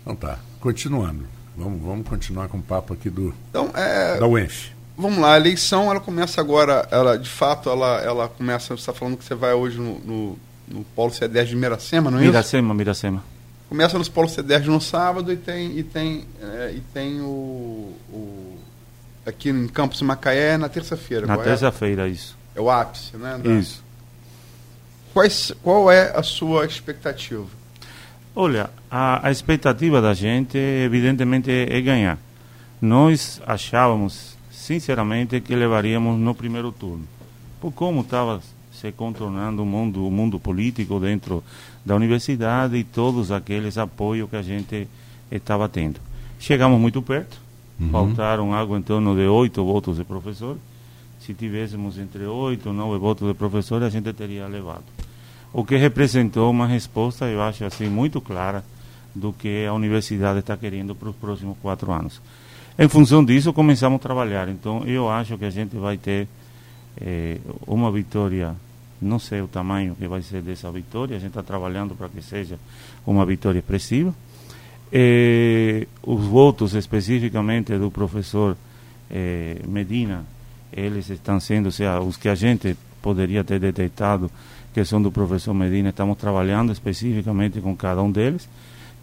Então 0.00 0.14
tá, 0.14 0.38
continuando. 0.60 1.24
Vamos, 1.56 1.82
vamos 1.82 2.08
continuar 2.08 2.48
com 2.48 2.58
o 2.58 2.62
papo 2.62 2.94
aqui 2.94 3.10
do, 3.10 3.34
Então, 3.50 3.70
é, 3.74 4.18
da 4.18 4.26
UENF. 4.26 4.70
Vamos 5.02 5.18
lá. 5.18 5.34
A 5.34 5.36
eleição, 5.36 5.90
ela 5.90 6.00
começa 6.00 6.40
agora. 6.40 6.88
Ela, 6.90 7.18
de 7.18 7.28
fato, 7.28 7.68
ela, 7.68 8.00
ela 8.00 8.28
começa. 8.28 8.68
Você 8.68 8.80
está 8.80 8.92
falando 8.94 9.16
que 9.18 9.24
você 9.24 9.34
vai 9.34 9.52
hoje 9.52 9.78
no, 9.78 9.98
no, 10.00 10.38
no 10.68 10.84
Polo 10.96 11.10
C10 11.10 11.44
de 11.46 11.56
Miracema, 11.56 12.10
não 12.10 12.18
é 12.18 12.22
isso? 12.22 12.30
Miracema, 12.30 12.72
Miracema. 12.74 13.24
Começa 13.68 13.98
nos 13.98 14.08
Polo 14.08 14.28
C10 14.28 14.64
no 14.66 14.80
sábado 14.80 15.32
e 15.32 15.36
tem, 15.36 15.78
e 15.78 15.82
tem, 15.82 16.24
é, 16.42 16.72
e 16.76 16.80
tem 16.94 17.20
o, 17.20 17.92
o- 18.12 18.58
Aqui 19.24 19.50
em 19.50 19.68
Campos 19.68 20.02
Macaé 20.02 20.56
na 20.58 20.68
terça-feira. 20.68 21.26
Na 21.26 21.34
correto? 21.36 21.50
terça-feira, 21.50 22.08
isso. 22.08 22.36
É 22.56 22.60
o 22.60 22.68
ápice, 22.70 23.16
né? 23.16 23.38
da- 23.42 23.50
Isso. 23.52 23.82
Quais, 25.12 25.52
qual 25.62 25.90
é 25.92 26.12
a 26.16 26.22
sua 26.22 26.64
expectativa? 26.66 27.46
Olha, 28.34 28.70
a, 28.90 29.26
a 29.26 29.30
expectativa 29.30 30.00
da 30.00 30.14
gente, 30.14 30.56
evidentemente, 30.58 31.50
é 31.50 31.80
ganhar. 31.80 32.18
Nós 32.80 33.40
achávamos, 33.46 34.31
sinceramente, 34.72 35.40
que 35.40 35.54
levaríamos 35.54 36.18
no 36.18 36.34
primeiro 36.34 36.72
turno. 36.72 37.04
Por 37.60 37.72
como 37.72 38.00
estava 38.00 38.40
se 38.72 38.92
contornando 38.92 39.62
o 39.62 39.66
mundo, 39.66 40.06
o 40.06 40.10
mundo 40.10 40.40
político 40.40 40.98
dentro 40.98 41.44
da 41.84 41.94
universidade 41.94 42.76
e 42.76 42.84
todos 42.84 43.30
aqueles 43.30 43.76
apoios 43.76 44.28
que 44.30 44.36
a 44.36 44.42
gente 44.42 44.88
estava 45.30 45.68
tendo. 45.68 46.00
Chegamos 46.38 46.80
muito 46.80 47.02
perto, 47.02 47.38
faltaram 47.90 48.54
algo 48.54 48.76
em 48.76 48.82
torno 48.82 49.14
de 49.14 49.26
oito 49.26 49.64
votos 49.64 49.98
de 49.98 50.04
professor. 50.04 50.56
Se 51.20 51.34
tivéssemos 51.34 51.98
entre 51.98 52.24
oito 52.24 52.68
ou 52.68 52.74
nove 52.74 52.98
votos 52.98 53.28
de 53.28 53.34
professor, 53.34 53.82
a 53.82 53.90
gente 53.90 54.12
teria 54.12 54.46
levado 54.48 54.84
o 55.52 55.64
que 55.64 55.76
representou 55.76 56.50
uma 56.50 56.66
resposta, 56.66 57.26
eu 57.26 57.42
acho 57.42 57.64
assim, 57.64 57.88
muito 57.88 58.20
clara 58.20 58.64
do 59.14 59.32
que 59.32 59.66
a 59.66 59.74
universidade 59.74 60.38
está 60.38 60.56
querendo 60.56 60.94
para 60.94 61.10
os 61.10 61.16
próximos 61.16 61.58
quatro 61.60 61.92
anos. 61.92 62.20
Em 62.78 62.88
função 62.88 63.22
disso, 63.22 63.52
começamos 63.52 63.96
a 63.96 64.02
trabalhar. 64.02 64.48
Então, 64.48 64.82
eu 64.86 65.10
acho 65.10 65.36
que 65.36 65.44
a 65.44 65.50
gente 65.50 65.76
vai 65.76 65.98
ter 65.98 66.26
eh, 66.98 67.38
uma 67.66 67.92
vitória, 67.92 68.54
não 69.00 69.18
sei 69.18 69.42
o 69.42 69.48
tamanho 69.48 69.94
que 69.94 70.08
vai 70.08 70.22
ser 70.22 70.40
dessa 70.40 70.70
vitória, 70.70 71.16
a 71.16 71.20
gente 71.20 71.28
está 71.28 71.42
trabalhando 71.42 71.94
para 71.94 72.08
que 72.08 72.22
seja 72.22 72.58
uma 73.06 73.26
vitória 73.26 73.58
expressiva. 73.58 74.14
Eh, 74.90 75.86
os 76.02 76.24
votos 76.24 76.74
especificamente 76.74 77.76
do 77.76 77.90
professor 77.90 78.56
eh, 79.10 79.60
Medina, 79.68 80.24
eles 80.72 81.10
estão 81.10 81.38
sendo, 81.40 81.66
ou 81.66 81.72
seja, 81.72 82.00
os 82.00 82.16
que 82.16 82.28
a 82.30 82.34
gente 82.34 82.74
poderia 83.02 83.44
ter 83.44 83.60
detectado 83.60 84.30
que 84.72 84.82
são 84.86 85.02
do 85.02 85.12
professor 85.12 85.52
Medina, 85.52 85.90
estamos 85.90 86.16
trabalhando 86.16 86.72
especificamente 86.72 87.60
com 87.60 87.76
cada 87.76 88.02
um 88.02 88.10
deles. 88.10 88.48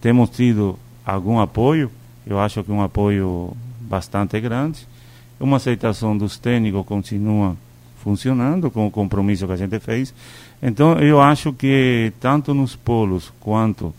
Temos 0.01 0.31
tido 0.31 0.79
algum 1.05 1.39
apoio, 1.39 1.91
eu 2.29 2.39
acho 2.39 2.63
que 2.63 2.71
um 2.71 2.81
apoio 2.81 3.51
bastante 3.81 4.39
grande. 4.39 4.87
Uma 5.39 5.57
aceitação 5.57 6.15
dos 6.15 6.37
técnicos 6.37 6.85
continua 6.85 7.57
funcionando 8.03 8.69
com 8.69 8.85
o 8.85 8.91
compromisso 8.91 9.47
que 9.47 9.53
a 9.53 9.55
gente 9.55 9.79
fez. 9.79 10.13
Então, 10.61 10.99
eu 10.99 11.19
acho 11.19 11.51
que 11.51 12.13
tanto 12.19 12.53
nos 12.53 12.75
polos 12.75 13.33
quanto 13.39 13.93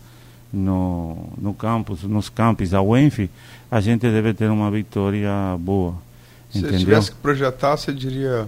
no, 0.51 1.29
no 1.37 1.53
campus, 1.53 2.03
nos 2.03 2.29
campos 2.29 2.69
da 2.69 2.81
UENF, 2.81 3.29
a 3.69 3.81
gente 3.81 4.01
deve 4.01 4.33
ter 4.33 4.49
uma 4.49 4.71
vitória 4.71 5.31
boa. 5.59 5.95
Se 6.49 6.59
entendeu? 6.59 6.79
tivesse 6.79 7.11
que 7.11 7.17
projetar, 7.17 7.75
você 7.75 7.93
diria. 7.93 8.47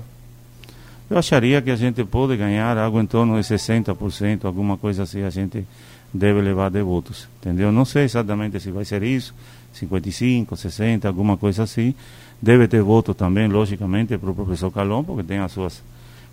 Eu 1.09 1.17
acharia 1.17 1.61
que 1.61 1.71
a 1.71 1.75
gente 1.75 2.03
pode 2.05 2.38
ganhar 2.38 2.77
algo 2.77 3.01
em 3.01 3.05
torno 3.05 3.39
de 3.39 3.47
60%, 3.47 4.45
alguma 4.45 4.77
coisa 4.77 5.03
assim, 5.03 5.23
a 5.23 5.29
gente 5.29 5.65
deve 6.13 6.41
levar 6.41 6.69
de 6.69 6.81
votos, 6.81 7.27
entendeu? 7.39 7.71
Não 7.71 7.86
sei 7.86 8.03
exatamente 8.03 8.59
se 8.59 8.71
vai 8.71 8.86
ser 8.86 9.03
isso, 9.03 9.34
55, 9.74 10.55
60, 10.55 11.07
alguma 11.07 11.38
coisa 11.38 11.63
assim. 11.63 11.93
Deve 12.41 12.67
ter 12.67 12.82
voto 12.82 13.13
também, 13.13 13.47
logicamente, 13.47 14.17
para 14.17 14.30
o 14.30 14.36
professor 14.36 14.71
Calon, 14.71 15.03
porque 15.03 15.24
tem 15.24 15.39
as 15.39 15.51
suas 15.51 15.84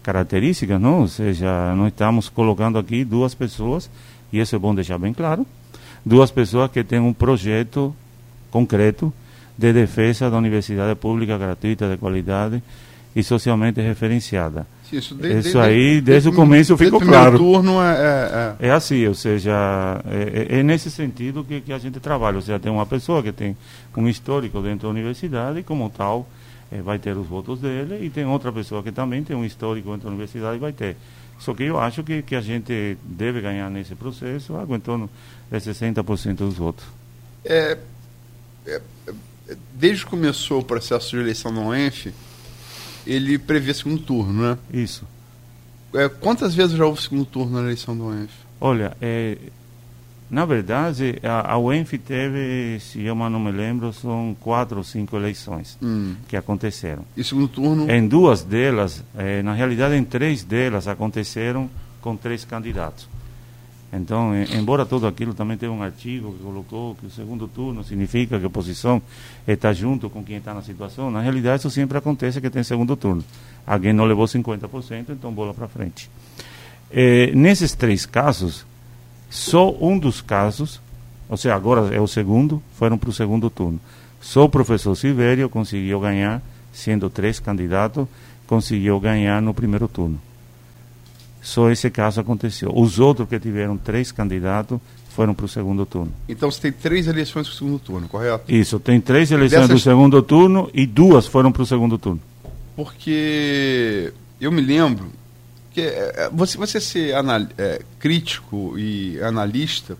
características, 0.03 0.81
não? 0.81 1.01
Ou 1.03 1.09
seja, 1.09 1.75
nós 1.75 1.89
estamos 1.89 2.29
colocando 2.29 2.79
aqui 2.79 3.05
duas 3.05 3.35
pessoas, 3.35 3.91
e 4.33 4.39
isso 4.41 4.55
é 4.55 4.59
bom 4.59 4.75
deixar 4.75 4.99
bem 4.99 5.13
claro, 5.13 5.47
duas 6.05 6.31
pessoas 6.31 6.71
que 6.71 6.83
têm 6.83 6.99
um 6.99 7.13
projeto 7.13 7.95
concreto 8.51 9.13
de 9.57 9.73
defesa 9.73 10.31
da 10.31 10.39
universidade 10.39 10.95
pública 10.95 11.37
gratuita 11.37 11.89
de 11.89 11.97
qualidade 11.97 12.63
e 13.15 13.23
socialmente 13.23 13.81
referenciada. 13.81 14.67
Isso, 14.93 15.17
Isso 15.25 15.59
aí, 15.59 16.01
desde 16.01 16.29
o 16.29 16.33
começo, 16.33 16.77
ficou 16.77 17.01
claro. 17.01 17.39
turno 17.39 17.81
é, 17.81 17.95
é- 18.61 18.67
é. 18.67 18.69
É 18.69 18.71
assim, 18.73 19.07
ou 19.07 19.15
seja, 19.15 19.53
é, 20.05 20.57
é- 20.57 20.59
é 20.59 20.63
nesse 20.65 20.91
sentido 20.91 21.45
que, 21.45 21.61
que 21.61 21.73
a 21.73 21.79
gente 21.79 22.01
trabalha. 22.01 22.37
Ou 22.37 22.43
seja, 22.43 22.59
tem 22.59 22.73
uma 22.73 22.85
pessoa 22.87 23.23
que 23.23 23.31
tem 23.31 23.57
um 23.97 24.09
histórico 24.09 24.61
dentro 24.61 24.83
da 24.83 24.89
universidade 24.89 25.61
e, 25.61 25.63
como 25.63 25.89
tal, 25.91 26.29
eh, 26.73 26.83
vai 26.83 26.99
ter 26.99 27.17
os 27.17 27.27
votos 27.27 27.61
dele, 27.61 28.05
e 28.05 28.11
tem 28.11 28.25
outra 28.27 28.51
pessoa 28.53 28.83
que 28.83 28.91
também 28.91 29.23
tem 29.23 29.37
um 29.37 29.45
histórico 29.45 29.91
dentro 29.91 30.05
da 30.05 30.11
universidade 30.11 30.57
e 30.57 30.61
vai 30.61 30.73
ter. 30.73 30.97
Só 31.39 31.55
que 31.55 31.63
eu 31.63 31.79
acho 31.79 32.03
que, 32.03 32.23
que 32.23 32.35
a 32.35 32.41
gente 32.41 32.99
deve 33.05 33.41
ganhar 33.41 33.71
nesse 33.71 33.95
processo 33.95 34.55
algo 34.57 34.75
em 34.75 34.81
torno 34.81 35.09
de 35.51 35.57
60% 35.57 36.35
dos 36.35 36.55
votos. 36.57 36.85
É, 37.45 37.79
é, 38.67 38.81
é, 39.07 39.57
desde 39.75 40.05
que 40.05 40.11
começou 40.11 40.61
o 40.61 40.65
processo 40.65 41.11
de 41.11 41.17
eleição 41.19 41.51
no 41.51 41.69
UENF, 41.69 42.13
ele 43.07 43.39
prevê 43.39 43.73
segundo 43.75 43.99
turno, 44.03 44.43
né? 44.51 44.59
Isso. 44.73 45.05
É, 45.95 46.09
quantas 46.09 46.55
vezes 46.55 46.77
já 46.77 46.85
houve 46.87 47.03
segundo 47.03 47.25
turno 47.25 47.57
na 47.59 47.63
eleição 47.63 47.97
do 47.97 48.07
UENF? 48.07 48.31
Olha, 48.61 48.97
eh, 49.01 49.37
na 50.31 50.45
verdade, 50.45 51.19
a, 51.25 51.53
a 51.55 51.59
UENF 51.59 51.99
teve, 51.99 52.79
se 52.81 53.01
eu 53.03 53.15
não 53.17 53.41
me 53.41 53.51
lembro, 53.51 53.93
são 53.93 54.37
quatro 54.41 54.79
ou 54.79 54.85
cinco 54.85 55.17
eleições 55.17 55.77
Hum. 55.83 56.15
que 56.29 56.37
aconteceram. 56.37 57.05
E 57.17 57.25
segundo 57.25 57.49
turno, 57.49 57.91
Em 57.91 58.07
duas 58.07 58.43
delas, 58.45 59.03
eh, 59.17 59.43
na 59.43 59.53
realidade, 59.55 59.97
em 59.97 60.05
três 60.05 60.45
delas 60.45 60.87
aconteceram 60.87 61.69
com 62.01 62.17
três 62.17 62.45
candidatos. 62.45 63.09
Então, 63.93 64.33
embora 64.57 64.87
tudo 64.87 65.07
aquilo 65.07 65.35
também 65.35 65.57
teve 65.57 65.73
um 65.73 65.83
artigo 65.83 66.33
que 66.33 66.43
colocou 66.43 66.95
que 66.95 67.07
o 67.07 67.11
segundo 67.11 67.49
turno 67.49 67.83
significa 67.83 68.39
que 68.39 68.45
a 68.45 68.47
oposição 68.47 69.03
está 69.47 69.73
junto 69.73 70.09
com 70.09 70.23
quem 70.23 70.37
está 70.37 70.55
na 70.55 70.63
situação, 70.63 71.11
na 71.11 71.21
realidade 71.21 71.61
isso 71.61 71.71
sempre 71.71 71.99
acontece 71.99 72.41
que 72.41 72.49
tem 72.49 72.63
segundo 72.63 72.95
turno. 72.95 73.25
Alguém 73.67 73.93
não 73.93 74.05
levou 74.05 74.27
50%, 74.27 75.07
então 75.11 75.33
bola 75.33 75.53
para 75.53 75.67
frente. 75.67 76.09
Eh, 76.93 77.33
nesses 77.35 77.75
três 77.75 78.07
casos, 78.07 78.65
só 79.29 79.75
um 79.81 79.99
dos 79.99 80.21
casos, 80.21 80.81
ou 81.29 81.37
seja, 81.37 81.55
agora 81.55 81.93
é 81.93 82.01
o 82.01 82.07
segundo, 82.07 82.63
foram 82.77 82.97
para 82.97 83.11
o 83.11 83.13
segundo 83.13 83.51
turno. 83.51 83.81
Só 84.21 84.45
o 84.45 84.49
professor 84.49 84.95
Silvério 84.95 85.49
conseguiu 85.49 85.99
ganhar, 85.99 86.41
sendo 86.73 87.11
três 87.11 87.41
candidatos, 87.41 88.07
conseguiu 88.47 89.01
ganhar 89.01 89.43
no 89.43 89.53
primeiro 89.53 89.89
turno. 89.89 90.21
Só 91.43 91.71
esse 91.71 91.89
caso 91.91 92.21
aconteceu. 92.21 92.71
Os 92.75 92.99
outros 92.99 93.29
que 93.29 93.39
tiveram 93.41 93.77
três 93.77 94.13
candidatos 94.13 94.79
foram 95.11 95.35
para 95.35 95.45
o 95.45 95.49
segundo 95.49 95.85
turno. 95.85 96.13
então 96.29 96.51
você 96.51 96.61
tem 96.61 96.73
três 96.73 97.07
eleições 97.07 97.47
para 97.49 97.55
o 97.55 97.57
segundo 97.57 97.79
turno, 97.79 98.09
correto? 98.09 98.45
Isso, 98.49 98.79
tem 98.79 99.01
três 99.01 99.31
eleições 99.33 99.63
Dessas- 99.63 99.81
do 99.81 99.83
segundo 99.83 100.23
turno 100.23 100.71
e 100.73 100.87
duas 100.87 101.27
foram 101.27 101.51
para 101.51 101.63
o 101.63 101.67
segundo 101.67 101.99
turno. 101.99 102.21
Porque 102.77 104.13
eu 104.41 104.51
me 104.53 104.61
lembro 104.61 105.07
que 105.73 105.81
é, 105.81 106.13
é, 106.17 106.31
você, 106.33 106.57
você 106.57 106.81
ser 106.81 107.15
anal- 107.15 107.47
é, 107.59 107.83
crítico 107.99 108.79
e 108.79 109.21
analista 109.23 109.97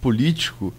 político, 0.00 0.72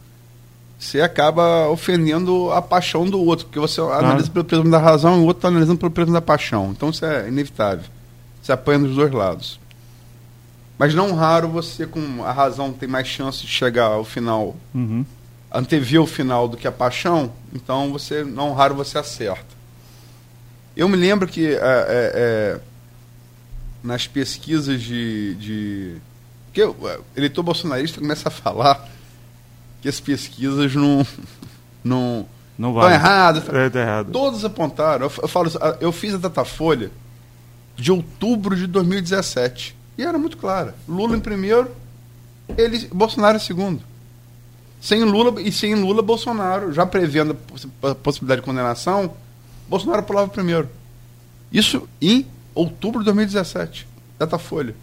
você 0.78 1.02
acaba 1.02 1.68
ofendendo 1.70 2.52
a 2.52 2.62
paixão 2.62 3.06
do 3.10 3.20
outro, 3.20 3.46
porque 3.46 3.60
você 3.60 3.82
analisa 3.82 4.30
pelo 4.30 4.46
prisma 4.46 4.70
da 4.70 4.78
razão 4.80 5.18
e 5.18 5.20
o 5.20 5.26
outro 5.26 5.40
está 5.40 5.48
analisando 5.50 5.78
pelo 5.78 5.92
prisma 5.92 6.14
da 6.14 6.22
paixão. 6.22 6.72
Então 6.72 6.90
isso 6.90 7.06
é 7.06 7.28
inevitável. 7.28 7.86
Você 8.42 8.52
apanha 8.52 8.80
dos 8.80 8.96
dois 8.96 9.12
lados. 9.12 9.60
Mas 10.78 10.94
não 10.96 11.14
raro 11.14 11.48
você, 11.50 11.86
com 11.86 12.24
a 12.24 12.32
razão, 12.32 12.72
tem 12.72 12.88
mais 12.88 13.08
chance 13.08 13.42
de 13.42 13.48
chegar 13.48 13.86
ao 13.88 14.06
final 14.06 14.56
Uhum. 14.74 15.06
antever 15.52 16.02
o 16.02 16.08
final 16.08 16.48
do 16.48 16.56
que 16.56 16.68
a 16.68 16.72
paixão, 16.72 17.32
então 17.54 17.92
você 17.92 18.24
não 18.24 18.54
raro 18.54 18.76
você 18.76 18.98
acerta. 18.98 19.58
Eu 20.78 20.88
me 20.88 20.96
lembro 20.96 21.28
que 21.28 21.48
é, 21.48 21.60
é, 21.60 22.60
nas 23.84 24.08
pesquisas 24.08 24.82
de, 24.82 25.36
de 25.36 25.96
que 26.54 26.64
o 26.64 26.76
eleitor 27.16 27.44
bolsonarista 27.44 28.00
começa 28.00 28.30
a 28.30 28.32
falar 28.32 28.88
que 29.82 29.90
as 29.90 30.00
pesquisas 30.00 30.74
não 30.76 31.06
não 31.84 32.26
Não 32.58 32.70
estão 32.70 32.74
vale. 32.74 32.94
erradas. 32.94 33.50
É, 33.50 33.70
tá 33.70 33.80
errado. 33.82 34.12
Todos 34.12 34.46
apontaram. 34.46 35.08
Eu, 35.08 35.12
eu 35.24 35.28
falo, 35.28 35.52
eu 35.82 35.92
fiz 35.92 36.14
a 36.14 36.18
Datafolha 36.18 36.92
de 37.80 37.92
outubro 37.92 38.56
de 38.56 38.68
2017 38.68 39.76
e 39.98 40.04
era 40.04 40.18
muito 40.18 40.38
clara. 40.38 40.76
Lula 40.88 41.16
em 41.16 41.20
primeiro, 41.20 41.72
ele 42.58 42.88
Bolsonaro 42.94 43.38
em 43.38 43.40
segundo. 43.40 43.82
Sem 44.82 45.04
Lula 45.04 45.42
e 45.42 45.52
sem 45.52 45.76
Lula 45.76 46.02
Bolsonaro, 46.02 46.72
já 46.72 46.86
prevendo 46.86 47.32
a 47.32 47.36
possi- 47.36 47.70
a 47.84 47.96
possibilidade 47.96 48.42
de 48.42 48.46
condenação, 48.46 49.14
Bolsonaro 49.68 50.04
pulava 50.04 50.28
primeiro. 50.30 50.70
Isso 51.52 51.88
em 52.02 52.26
outubro 52.56 53.00
de 53.00 53.06
2017, 53.06 53.88
Datafolha. 54.18 54.76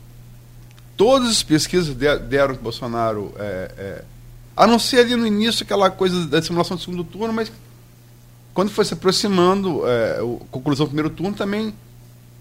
Todas 0.96 1.28
as 1.28 1.42
pesquisas 1.42 1.94
de- 1.94 2.18
deram 2.20 2.54
Bolsonaro 2.56 3.32
é, 3.38 3.70
é, 3.78 4.04
a 4.56 4.66
não 4.66 4.78
ser 4.78 5.00
ali 5.00 5.16
no 5.16 5.26
início 5.26 5.62
aquela 5.64 5.90
coisa 5.90 6.26
da 6.26 6.40
simulação 6.42 6.76
do 6.76 6.82
segundo 6.82 7.04
turno, 7.04 7.32
mas 7.32 7.50
quando 8.54 8.70
foi 8.70 8.84
se 8.84 8.94
aproximando 8.94 9.86
é, 9.86 10.18
a 10.20 10.44
conclusão 10.50 10.86
do 10.86 10.90
primeiro 10.90 11.10
turno, 11.10 11.34
também 11.36 11.74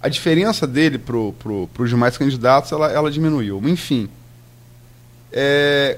a 0.06 0.10
diferença 0.10 0.68
dele 0.68 1.00
para 1.00 1.16
pro, 1.40 1.68
os 1.80 1.90
demais 1.90 2.16
candidatos 2.16 2.72
ela, 2.72 2.92
ela 2.92 3.10
diminuiu. 3.10 3.60
Enfim. 3.68 4.08
É, 5.32 5.98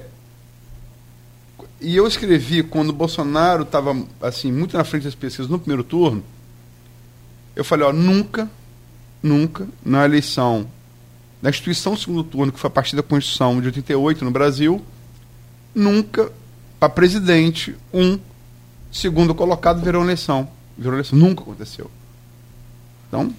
e 1.78 1.94
eu 1.94 2.06
escrevi 2.06 2.62
quando 2.62 2.88
o 2.88 2.94
Bolsonaro 2.94 3.64
estava 3.64 3.94
assim, 4.22 4.50
muito 4.50 4.78
na 4.78 4.82
frente 4.82 5.04
das 5.04 5.14
pesquisas 5.14 5.50
no 5.50 5.58
primeiro 5.58 5.84
turno. 5.84 6.24
Eu 7.54 7.62
falei, 7.62 7.86
ó, 7.86 7.92
nunca, 7.92 8.48
nunca, 9.22 9.68
na 9.84 10.06
eleição 10.06 10.66
da 11.42 11.50
instituição 11.50 11.92
do 11.92 12.00
segundo 12.00 12.24
turno, 12.24 12.50
que 12.50 12.58
foi 12.58 12.68
a 12.68 12.72
partir 12.72 12.96
da 12.96 13.02
Constituição 13.02 13.60
de 13.60 13.66
88 13.66 14.24
no 14.24 14.30
Brasil, 14.30 14.82
nunca, 15.74 16.32
para 16.80 16.88
presidente, 16.88 17.76
um 17.92 18.18
segundo 18.90 19.34
colocado 19.34 19.84
virou 19.84 20.02
eleição. 20.02 20.48
Virou 20.78 20.94
eleição. 20.94 21.18
Nunca 21.18 21.42
aconteceu. 21.42 21.90
Então, 23.06 23.34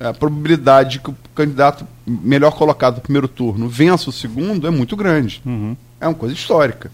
a 0.00 0.12
probabilidade 0.12 0.90
de 0.92 0.98
que 1.00 1.10
o 1.10 1.16
candidato 1.34 1.86
melhor 2.06 2.52
colocado 2.52 2.96
no 2.96 3.00
primeiro 3.00 3.28
turno 3.28 3.68
vença 3.68 4.10
o 4.10 4.12
segundo 4.12 4.66
é 4.66 4.70
muito 4.70 4.96
grande. 4.96 5.40
Uhum. 5.44 5.76
É 6.00 6.06
uma 6.08 6.14
coisa 6.14 6.34
histórica. 6.34 6.90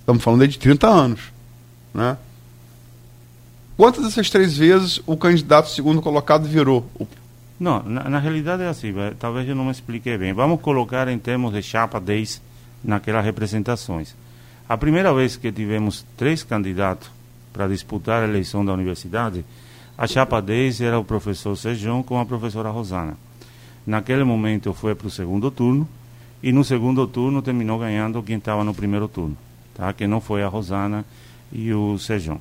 Estamos 0.00 0.22
falando 0.22 0.42
aí 0.42 0.48
de 0.48 0.58
30 0.58 0.86
anos. 0.88 1.20
Né? 1.94 2.16
Quantas 3.76 4.04
dessas 4.04 4.30
três 4.30 4.56
vezes 4.56 5.00
o 5.06 5.16
candidato 5.16 5.70
segundo 5.70 6.00
colocado 6.02 6.46
virou? 6.46 6.86
O- 6.94 7.06
Não, 7.58 7.82
na, 7.82 8.08
na 8.08 8.18
realidade 8.18 8.62
é 8.62 8.68
assim, 8.68 8.92
vai- 8.92 9.12
talvez 9.14 9.48
eu 9.48 9.54
não 9.54 9.64
me 9.64 9.70
expliquei 9.70 10.18
bem. 10.18 10.32
Vamos 10.32 10.60
colocar 10.60 11.08
em 11.08 11.18
termos 11.18 11.52
de 11.52 11.62
chapa 11.62 12.00
10 12.00 12.40
naquelas 12.84 13.24
representações. 13.24 14.14
A 14.68 14.76
primeira 14.76 15.12
vez 15.14 15.36
que 15.36 15.50
tivemos 15.52 16.04
três 16.16 16.42
candidatos 16.42 17.08
para 17.52 17.68
disputar 17.68 18.22
a 18.22 18.28
eleição 18.28 18.64
da 18.64 18.72
universidade, 18.72 19.44
a 20.02 20.06
chapa 20.08 20.42
10 20.42 20.80
era 20.80 20.98
o 20.98 21.04
professor 21.04 21.56
Sejão 21.56 22.02
com 22.02 22.18
a 22.18 22.26
professora 22.26 22.70
Rosana. 22.70 23.16
Naquele 23.86 24.24
momento 24.24 24.74
foi 24.74 24.96
para 24.96 25.06
o 25.06 25.10
segundo 25.10 25.48
turno 25.48 25.88
e 26.42 26.50
no 26.50 26.64
segundo 26.64 27.06
turno 27.06 27.40
terminou 27.40 27.78
ganhando 27.78 28.20
quem 28.20 28.36
estava 28.36 28.64
no 28.64 28.74
primeiro 28.74 29.06
turno, 29.06 29.36
tá? 29.72 29.92
que 29.92 30.04
não 30.08 30.20
foi 30.20 30.42
a 30.42 30.48
Rosana 30.48 31.04
e 31.52 31.72
o 31.72 31.96
Sejão. 32.00 32.40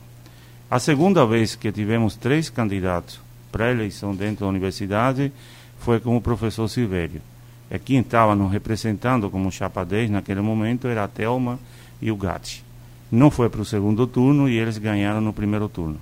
A 0.71 0.79
segunda 0.79 1.23
vez 1.23 1.53
que 1.53 1.71
tivemos 1.71 2.15
três 2.15 2.49
candidatos 2.49 3.19
para 3.51 3.69
eleição 3.69 4.15
dentro 4.15 4.43
da 4.43 4.49
universidade 4.49 5.31
foi 5.77 5.99
com 5.99 6.17
o 6.17 6.21
professor 6.21 6.67
Silvério. 6.67 7.21
É 7.69 7.77
quem 7.77 7.99
estava 7.99 8.33
nos 8.33 8.51
representando 8.51 9.29
como 9.29 9.51
chapa 9.51 9.85
10 9.85 10.09
naquele 10.09 10.41
momento 10.41 10.87
era 10.87 11.03
a 11.03 11.07
Thelma 11.07 11.59
e 12.01 12.11
o 12.11 12.15
Gatti. 12.15 12.65
Não 13.11 13.29
foi 13.29 13.49
para 13.49 13.61
o 13.61 13.65
segundo 13.65 14.07
turno 14.07 14.49
e 14.49 14.57
eles 14.57 14.79
ganharam 14.79 15.21
no 15.21 15.31
primeiro 15.31 15.69
turno. 15.69 15.99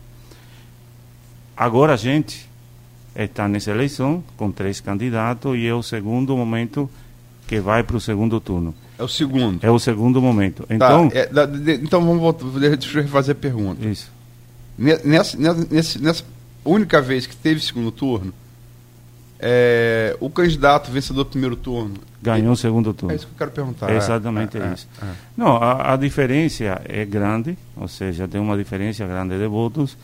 Agora 1.60 1.96
a 1.96 1.98
gente 1.98 2.50
está 3.14 3.46
nessa 3.46 3.72
eleição 3.72 4.24
com 4.38 4.50
três 4.50 4.80
candidatos 4.80 5.58
e 5.58 5.68
é 5.68 5.74
o 5.74 5.84
segundo 5.84 6.38
momento 6.38 6.90
que 7.46 7.60
vai 7.60 7.84
para 7.84 7.98
o 7.98 8.00
segundo 8.00 8.40
turno. 8.40 8.74
É 8.98 9.04
o 9.04 9.10
segundo. 9.10 9.60
É 9.62 9.70
o 9.70 9.78
segundo 9.78 10.22
momento. 10.22 10.66
Tá, 10.66 10.74
então, 10.74 11.10
tá, 11.10 11.18
é, 11.18 11.26
da, 11.28 11.46
de, 11.46 11.74
então 11.74 12.00
vamos 12.00 12.22
voltar. 12.22 12.46
Deixa 12.46 12.98
eu 12.98 13.04
refazer 13.04 13.36
a 13.36 13.38
pergunta. 13.38 13.86
Isso. 13.86 14.10
Nessa, 14.78 15.38
nessa, 15.38 16.00
nessa 16.00 16.24
única 16.64 17.02
vez 17.02 17.28
que 17.28 17.36
teve 17.36 17.60
segundo 17.60 17.92
turno, 17.92 18.34
é, 19.38 20.16
o 20.22 20.30
candidato 20.30 20.90
vencedor 20.90 21.26
do 21.26 21.30
primeiro 21.32 21.58
turno 21.58 21.96
ganhou 22.22 22.54
o 22.54 22.56
segundo 22.56 22.94
turno. 22.94 23.12
É 23.12 23.18
isso 23.18 23.28
que 23.28 23.34
eu 23.34 23.38
quero 23.38 23.52
perguntar. 23.52 23.92
É 23.92 23.98
exatamente 23.98 24.58
é, 24.58 24.62
é 24.62 24.74
isso. 24.74 24.88
É, 25.02 25.08
Não, 25.36 25.58
a, 25.58 25.94
a, 25.94 25.98
diferença 25.98 26.82
é 26.86 27.04
grande, 27.04 27.58
ou 27.76 27.88
seja, 27.90 28.30
tem 28.30 28.40
uma 28.40 28.58
diferença 28.58 29.06
grande 29.06 29.38
de 29.38 29.48
votos, 29.48 29.98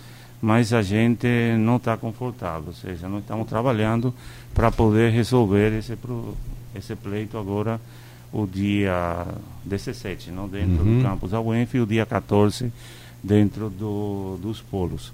mas 0.45 0.73
a 0.73 0.83
gente 0.83 1.27
não 1.57 1.77
está 1.77 1.97
confortável, 1.97 2.67
ou 2.67 2.73
seja, 2.73 3.09
nós 3.09 3.21
estamos 3.21 3.47
trabalhando 3.47 4.13
para 4.53 4.71
poder 4.71 5.11
resolver 5.11 5.73
esse, 5.73 5.97
esse 6.75 6.95
pleito 6.95 7.35
agora 7.35 7.81
o 8.31 8.45
dia 8.45 9.25
17, 9.63 10.29
não 10.29 10.47
dentro 10.47 10.83
uhum. 10.83 10.99
do 10.99 11.03
campus 11.03 11.31
da 11.31 11.41
UENF, 11.41 11.73
e 11.75 11.79
o 11.79 11.85
dia 11.87 12.05
14 12.05 12.71
dentro 13.23 13.71
do, 13.71 14.37
dos 14.39 14.61
polos. 14.61 15.11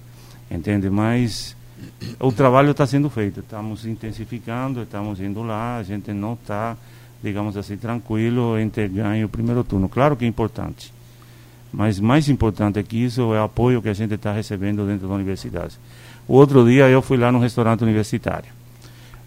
Entende? 0.49 0.89
Mas 0.89 1.55
o 2.19 2.34
trabalho 2.34 2.71
está 2.71 2.86
sendo 2.86 3.09
feito, 3.09 3.39
estamos 3.39 3.86
intensificando, 3.86 4.82
estamos 4.82 5.21
indo 5.21 5.43
lá, 5.43 5.77
a 5.77 5.84
gente 5.84 6.11
não 6.11 6.34
está, 6.34 6.75
digamos 7.23 7.55
assim, 7.55 7.77
tranquilo 7.77 8.55
ter 8.69 8.89
ganho 8.89 9.27
o 9.27 9.29
primeiro 9.29 9.63
turno. 9.63 9.88
Claro 9.88 10.17
que 10.17 10.25
é 10.25 10.27
importante, 10.27 10.91
mas 11.72 11.99
mais 11.99 12.28
importante 12.30 12.82
que 12.84 12.97
isso 12.97 13.22
é 13.34 13.39
o 13.39 13.43
apoio 13.43 13.82
que 13.82 13.89
a 13.89 13.93
gente 13.93 14.13
está 14.13 14.32
recebendo 14.32 14.86
dentro 14.86 15.07
da 15.07 15.13
universidade. 15.13 15.78
O 16.28 16.36
outro 16.36 16.65
dia 16.65 16.89
eu 16.89 17.01
fui 17.01 17.17
lá 17.17 17.32
no 17.32 17.39
restaurante 17.39 17.84
universitário. 17.84 18.49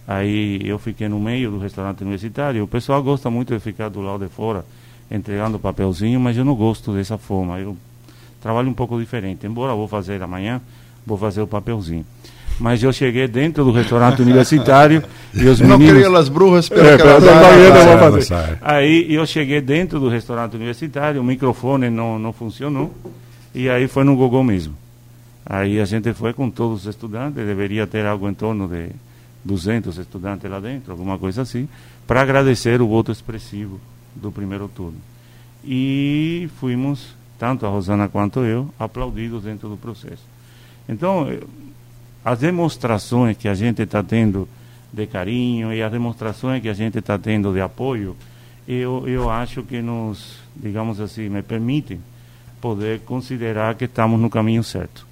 Aí 0.07 0.61
eu 0.65 0.79
fiquei 0.79 1.09
no 1.09 1.19
meio 1.19 1.51
do 1.51 1.59
restaurante 1.59 2.03
universitário. 2.03 2.63
O 2.63 2.69
pessoal 2.69 3.03
gosta 3.03 3.31
muito 3.31 3.55
de 3.55 3.61
ficar 3.61 3.89
do 3.89 4.01
lado 4.01 4.25
de 4.25 4.31
fora 4.31 4.65
entregando 5.11 5.59
papelzinho, 5.59 6.21
mas 6.21 6.37
eu 6.37 6.45
não 6.45 6.55
gosto 6.55 6.93
dessa 6.93 7.17
forma. 7.17 7.59
Eu 7.59 7.77
trabalho 8.41 8.69
um 8.69 8.75
pouco 8.75 8.99
diferente. 8.99 9.47
Embora 9.47 9.73
eu 9.73 9.77
vou 9.77 9.89
fazer 9.89 10.23
amanhã, 10.23 10.61
vou 11.07 11.17
fazer 11.17 11.41
o 11.41 11.47
papelzinho 11.47 12.05
mas 12.59 12.83
eu 12.83 12.93
cheguei 12.93 13.27
dentro 13.27 13.65
do 13.65 13.73
restaurante 13.73 14.23
universitário 14.23 15.03
e 15.33 15.45
os 15.47 15.61
não 15.61 15.79
meninos... 15.79 15.95
Não 15.95 16.03
queria 16.03 16.19
as 16.19 16.29
bruxas 16.29 16.69
pelo 16.69 16.87
é, 16.87 16.97
que 16.97 17.03
elas 17.03 18.31
Aí 18.61 19.13
eu 19.13 19.27
cheguei 19.27 19.61
dentro 19.61 19.99
do 19.99 20.09
restaurante 20.09 20.55
universitário, 20.55 21.21
o 21.21 21.25
microfone 21.25 21.91
não, 21.91 22.19
não 22.19 22.33
funcionou, 22.33 22.95
e 23.55 23.69
aí 23.69 23.89
foi 23.89 24.05
no 24.05 24.17
Google 24.17 24.45
mesmo. 24.45 24.75
Aí 25.45 25.81
a 25.81 25.85
gente 25.85 26.13
foi 26.15 26.33
com 26.33 26.49
todos 26.49 26.83
os 26.83 26.87
estudantes, 26.87 27.35
deveria 27.35 27.87
ter 27.87 28.07
algo 28.07 28.29
em 28.29 28.35
torno 28.35 28.67
de 28.67 28.89
200 29.45 29.99
estudantes 29.99 30.51
lá 30.51 30.59
dentro, 30.59 30.93
alguma 30.93 31.19
coisa 31.19 31.43
assim, 31.43 31.69
para 32.07 32.23
agradecer 32.23 32.81
o 32.81 32.89
voto 32.89 33.13
expressivo 33.13 33.81
do 34.15 34.33
primeiro 34.33 34.69
turno. 34.69 34.99
E 35.63 36.49
fomos, 36.61 37.15
tanto 37.39 37.67
a 37.67 37.69
Rosana 37.69 38.09
quanto 38.09 38.41
eu, 38.41 38.71
aplaudidos 38.79 39.43
dentro 39.43 39.69
do 39.69 39.77
processo. 39.77 40.23
Então, 40.89 41.27
as 42.25 42.39
demonstrações 42.39 43.37
que 43.37 43.49
a 43.49 43.55
gente 43.55 43.83
está 43.83 44.03
tendo 44.03 44.49
de 44.93 45.07
carinho 45.07 45.73
e 45.73 45.83
as 45.83 45.93
demonstrações 45.93 46.63
que 46.63 46.69
a 46.69 46.75
gente 46.75 46.99
está 46.99 47.19
tendo 47.19 47.53
de 47.53 47.61
apoio, 47.61 48.17
eu, 48.67 49.07
eu 49.07 49.29
acho 49.29 49.63
que 49.63 49.83
nos, 49.83 50.39
digamos 50.57 51.01
assim, 51.01 51.29
me 51.29 51.43
permitem 51.43 52.01
poder 52.61 53.01
considerar 53.01 53.75
que 53.75 53.85
estamos 53.85 54.19
no 54.19 54.31
caminho 54.31 54.65
certo. 54.65 55.07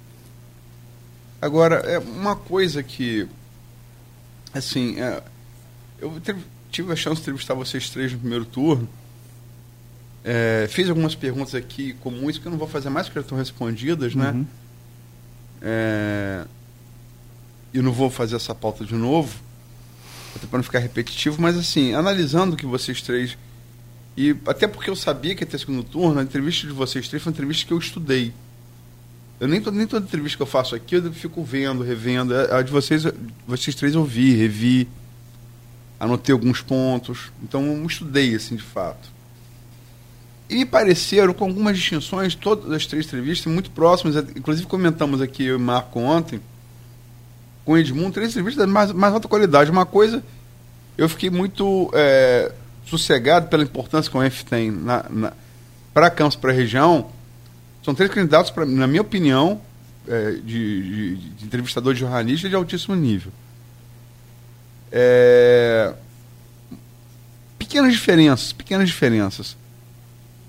Agora, 1.39 1.75
é 1.75 1.99
uma 1.99 2.35
coisa 2.35 2.81
que, 2.81 3.27
assim, 4.53 4.99
é, 4.99 5.21
eu 5.99 6.19
tive 6.71 6.91
a 6.91 6.95
chance 6.95 7.17
de 7.17 7.21
entrevistar 7.23 7.53
vocês 7.53 7.89
três 7.89 8.11
no 8.13 8.19
primeiro 8.19 8.45
turno, 8.45 8.89
é, 10.23 10.65
fiz 10.69 10.89
algumas 10.89 11.13
perguntas 11.13 11.53
aqui 11.53 11.93
comuns 11.95 12.37
que 12.37 12.45
eu 12.45 12.51
não 12.51 12.57
vou 12.57 12.67
fazer 12.67 12.89
mais 12.89 13.07
porque 13.07 13.19
já 13.19 13.23
estão 13.23 13.37
respondidas, 13.37 14.15
né? 14.15 14.31
Uhum. 14.31 14.45
É, 15.61 16.45
eu 17.73 17.83
não 17.83 17.91
vou 17.91 18.09
fazer 18.09 18.35
essa 18.35 18.53
pauta 18.53 18.85
de 18.85 18.93
novo, 18.93 19.35
até 20.35 20.45
para 20.45 20.57
não 20.57 20.63
ficar 20.63 20.79
repetitivo, 20.79 21.41
mas 21.41 21.57
assim, 21.57 21.93
analisando 21.93 22.55
que 22.55 22.65
vocês 22.65 23.01
três. 23.01 23.37
E 24.15 24.35
até 24.45 24.67
porque 24.67 24.89
eu 24.89 24.95
sabia 24.95 25.33
que 25.35 25.43
ia 25.43 25.47
ter 25.47 25.57
segundo 25.57 25.83
turno, 25.83 26.19
a 26.19 26.23
entrevista 26.23 26.67
de 26.67 26.73
vocês 26.73 27.07
três 27.07 27.23
foi 27.23 27.31
uma 27.31 27.35
entrevista 27.35 27.65
que 27.65 27.73
eu 27.73 27.79
estudei. 27.79 28.31
Eu 29.39 29.47
nem, 29.47 29.59
nem 29.59 29.87
toda 29.87 30.05
entrevista 30.05 30.37
que 30.37 30.43
eu 30.43 30.47
faço 30.47 30.75
aqui 30.75 30.95
eu 30.95 31.11
fico 31.11 31.43
vendo, 31.43 31.83
revendo. 31.83 32.33
A 32.35 32.61
de 32.61 32.71
vocês, 32.71 33.03
vocês 33.47 33.75
três 33.75 33.95
eu 33.95 34.05
vi, 34.05 34.35
revi, 34.35 34.87
anotei 35.99 36.31
alguns 36.31 36.61
pontos. 36.61 37.31
Então 37.41 37.65
eu 37.65 37.85
estudei, 37.85 38.35
assim, 38.35 38.55
de 38.55 38.63
fato. 38.63 39.11
E 40.47 40.55
me 40.55 40.65
pareceram, 40.65 41.33
com 41.33 41.45
algumas 41.45 41.75
distinções, 41.75 42.35
todas 42.35 42.71
as 42.71 42.85
três 42.85 43.07
entrevistas 43.07 43.51
muito 43.51 43.71
próximas. 43.71 44.15
Inclusive 44.35 44.67
comentamos 44.67 45.21
aqui 45.21 45.45
eu 45.45 45.57
e 45.57 45.59
Marco 45.59 45.99
ontem 45.99 46.39
com 47.65 47.77
Edmundo, 47.77 48.11
três 48.11 48.31
entrevistas 48.31 48.65
de 48.65 48.71
mais, 48.71 48.91
mais 48.91 49.13
alta 49.13 49.27
qualidade. 49.27 49.71
Uma 49.71 49.85
coisa, 49.85 50.23
eu 50.97 51.07
fiquei 51.07 51.29
muito 51.29 51.89
é, 51.93 52.51
sossegado 52.85 53.47
pela 53.47 53.63
importância 53.63 54.09
que 54.09 54.17
o 54.17 54.23
ENF 54.23 54.43
tem 54.45 54.73
para 55.93 56.09
Campos, 56.09 56.35
para 56.35 56.51
a 56.51 56.55
região. 56.55 57.09
São 57.83 57.93
três 57.93 58.11
candidatos, 58.11 58.51
pra, 58.51 58.65
na 58.65 58.87
minha 58.87 59.01
opinião, 59.01 59.61
é, 60.07 60.31
de, 60.31 60.41
de, 60.43 61.15
de, 61.15 61.45
entrevistador 61.45 61.93
de 61.93 61.99
jornalista 61.99 62.49
de 62.49 62.55
altíssimo 62.55 62.95
nível. 62.95 63.31
É, 64.91 65.93
pequenas 67.57 67.93
diferenças, 67.93 68.53
pequenas 68.53 68.87
diferenças. 68.87 69.57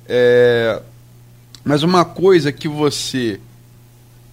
É, 0.07 0.83
mas 1.65 1.83
uma 1.83 2.05
coisa 2.05 2.53
que 2.53 2.69
você. 2.69 3.41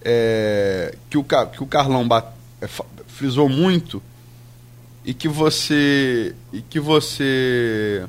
É, 0.04 0.94
que, 1.08 1.16
o, 1.16 1.24
que 1.24 1.62
o 1.62 1.66
Carlão 1.66 2.06
bate, 2.06 2.28
frisou 3.06 3.48
muito 3.48 4.02
e 5.04 5.12
que 5.12 5.28
você 5.28 6.34
e 6.52 6.62
que 6.62 6.78
você 6.78 8.06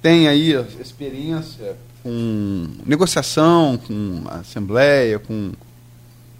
tem 0.00 0.28
aí 0.28 0.52
experiência 0.80 1.76
com 2.02 2.68
negociação, 2.84 3.76
com 3.78 4.22
assembleia, 4.28 5.18
com 5.18 5.52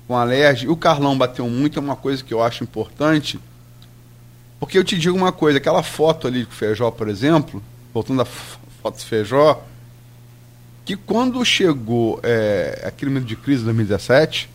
com 0.06 0.16
a. 0.16 0.24
O 0.68 0.76
Carlão 0.76 1.18
bateu 1.18 1.48
muito, 1.48 1.78
é 1.78 1.82
uma 1.82 1.96
coisa 1.96 2.22
que 2.22 2.32
eu 2.32 2.42
acho 2.42 2.62
importante. 2.62 3.38
Porque 4.58 4.78
eu 4.78 4.84
te 4.84 4.96
digo 4.96 5.16
uma 5.16 5.32
coisa, 5.32 5.58
aquela 5.58 5.82
foto 5.82 6.26
ali 6.26 6.44
com 6.44 6.52
o 6.52 6.54
Feijó, 6.54 6.90
por 6.90 7.08
exemplo, 7.08 7.62
voltando 7.92 8.22
à 8.22 8.24
foto 8.24 8.96
do 8.96 9.04
Feijó, 9.04 9.62
que 10.84 10.96
quando 10.96 11.44
chegou 11.44 12.20
é, 12.22 12.82
aquele 12.84 13.10
momento 13.10 13.26
de 13.26 13.36
crise 13.36 13.58
de 13.58 13.64
2017, 13.66 14.48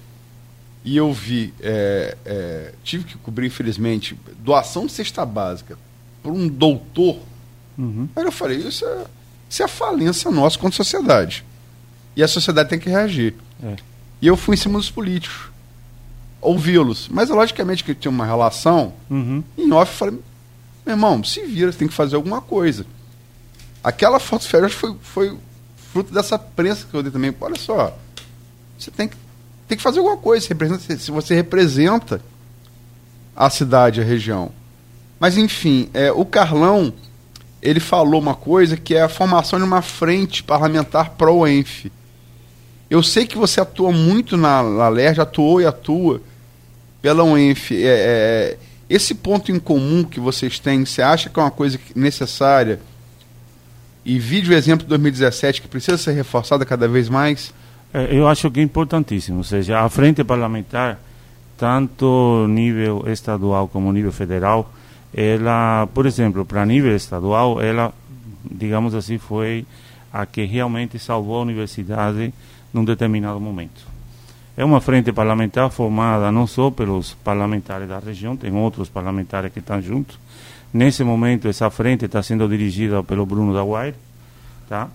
e 0.84 0.98
eu 0.98 1.14
vi, 1.14 1.54
é, 1.62 2.18
é, 2.26 2.74
tive 2.84 3.04
que 3.04 3.18
cobrir, 3.18 3.48
infelizmente, 3.48 4.18
doação 4.40 4.86
de 4.86 4.92
cesta 4.92 5.26
básica 5.26 5.78
por 6.24 6.32
um 6.32 6.48
doutor. 6.48 7.20
Uhum. 7.78 8.10
Aí 8.16 8.24
eu 8.24 8.32
falei, 8.32 8.58
isso 8.58 8.84
é, 8.86 9.06
isso 9.50 9.62
é 9.62 9.66
a 9.66 9.68
falência 9.68 10.32
nossa 10.32 10.58
contra 10.58 10.82
a 10.82 10.84
sociedade. 10.84 11.46
E 12.16 12.24
a 12.24 12.28
sociedade 12.28 12.70
tem 12.70 12.80
que 12.80 12.90
reagir. 12.90 13.36
É. 13.64 13.76
E 14.22 14.28
eu 14.28 14.36
fui 14.36 14.56
em 14.56 14.58
cima 14.58 14.80
dos 14.80 14.90
políticos, 14.90 15.52
ouvi-los. 16.42 17.08
Mas, 17.10 17.30
logicamente, 17.30 17.84
que 17.84 17.94
tinha 17.94 18.12
uma 18.12 18.26
relação, 18.26 18.94
uhum. 19.10 19.44
em 19.58 19.72
off, 19.72 19.92
eu 19.92 19.98
falei, 19.98 20.20
meu 20.86 20.94
irmão, 20.94 21.24
se 21.24 21.46
vira, 21.46 21.72
você 21.72 21.78
tem 21.78 21.88
que 21.88 21.94
fazer 21.94 22.16
alguma 22.16 22.42
coisa. 22.42 22.86
Aquela 23.84 24.20
foto 24.20 24.48
férias 24.48 24.74
foi, 24.74 24.96
foi 25.02 25.38
fruto 25.92 26.12
dessa 26.12 26.40
prensa 26.40 26.88
que 26.90 26.94
eu 26.96 27.04
dei 27.04 27.12
também. 27.12 27.34
Olha 27.40 27.56
só, 27.56 27.96
você 28.78 28.90
tem 28.90 29.08
que 29.08 29.16
tem 29.72 29.78
que 29.78 29.84
fazer 29.84 30.00
alguma 30.00 30.18
coisa. 30.18 30.46
Se 31.00 31.12
você 31.12 31.34
representa 31.34 32.22
a 33.34 33.50
cidade, 33.50 34.02
a 34.02 34.04
região. 34.04 34.52
Mas, 35.18 35.38
enfim, 35.38 35.90
é, 35.94 36.12
o 36.12 36.26
Carlão 36.26 36.94
ele 37.62 37.80
falou 37.80 38.20
uma 38.20 38.36
coisa 38.36 38.76
que 38.76 38.96
é 38.96 39.02
a 39.02 39.08
formação 39.08 39.58
de 39.58 39.64
uma 39.64 39.82
frente 39.82 40.44
parlamentar 40.44 41.12
pró-ENF. 41.12 41.90
Eu 42.90 43.02
sei 43.02 43.26
que 43.26 43.38
você 43.38 43.62
atua 43.62 43.94
muito 43.94 44.36
na, 44.36 44.62
na 44.62 44.90
LERJ, 44.90 45.22
atuou 45.22 45.62
e 45.62 45.66
atua 45.66 46.22
pela 47.02 47.24
UENF. 47.24 47.72
É, 47.72 47.78
é, 47.86 48.58
esse 48.90 49.16
ponto 49.16 49.54
em 49.54 49.60
comum 49.60 50.04
que 50.04 50.20
vocês 50.20 50.60
têm, 50.60 50.84
você 50.84 51.02
acha 51.02 51.30
que 51.30 51.40
é 51.40 51.44
uma 51.44 51.52
coisa 51.52 51.80
necessária? 51.96 52.82
E 54.04 54.20
vídeo 54.20 54.54
exemplo 54.54 54.84
de 54.84 54.90
2017 54.90 55.62
que 55.62 55.70
precisa 55.70 55.98
ser 55.98 56.12
reforçada 56.12 56.66
cada 56.66 56.90
vez 56.90 57.08
mais? 57.08 57.54
É, 57.94 58.08
eu 58.16 58.28
acho 58.28 58.50
que 58.50 58.60
é 58.60 58.64
importantíssimo. 58.64 59.40
Ou 59.40 59.44
seja, 59.44 59.82
a 59.82 59.90
frente 59.90 60.24
parlamentar, 60.24 61.00
tanto 61.58 62.46
nível 62.48 63.04
estadual 63.08 63.68
como 63.68 63.92
nível 63.92 64.12
federal, 64.12 64.72
ela, 65.14 65.88
por 65.94 66.06
exemplo, 66.06 66.46
para 66.46 66.66
nível 66.66 66.96
estadual, 66.96 67.62
ela, 67.62 67.94
digamos 68.50 68.96
assim, 68.96 69.18
foi 69.18 69.66
a 70.12 70.26
que 70.26 70.46
realmente 70.46 70.98
salvou 71.00 71.40
a 71.40 71.42
universidade 71.42 72.34
num 72.74 72.86
determinado 72.86 73.40
momento. 73.40 73.92
É 74.56 74.64
uma 74.66 74.82
frente 74.82 75.12
parlamentar 75.12 75.70
formada 75.70 76.32
não 76.32 76.46
só 76.46 76.70
pelos 76.70 77.14
parlamentares 77.14 77.88
da 77.88 78.00
região, 78.00 78.36
tem 78.36 78.54
outros 78.54 78.90
parlamentares 78.90 79.52
que 79.52 79.60
estão 79.60 79.82
juntos. 79.82 80.20
Nesse 80.74 81.04
momento, 81.04 81.48
essa 81.48 81.70
frente 81.70 82.06
está 82.06 82.22
sendo 82.24 82.48
dirigida 82.48 83.04
pelo 83.04 83.26
Bruno 83.26 83.54
Daguaire, 83.54 83.96
tá? 84.70 84.90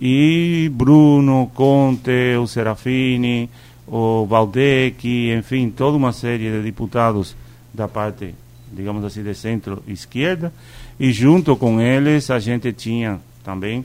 E 0.00 0.70
Bruno, 0.72 1.50
Conte, 1.54 2.34
o 2.40 2.46
Serafini, 2.46 3.50
o 3.86 4.24
Valdec, 4.24 5.30
enfim, 5.30 5.68
toda 5.68 5.96
uma 5.96 6.12
série 6.12 6.50
de 6.50 6.62
deputados 6.62 7.36
da 7.74 7.86
parte, 7.86 8.34
digamos 8.72 9.04
assim, 9.04 9.22
de 9.22 9.34
centro-esquerda. 9.34 10.52
E 10.98 11.12
junto 11.12 11.54
com 11.56 11.80
eles, 11.80 12.30
a 12.30 12.38
gente 12.38 12.72
tinha 12.72 13.20
também 13.44 13.84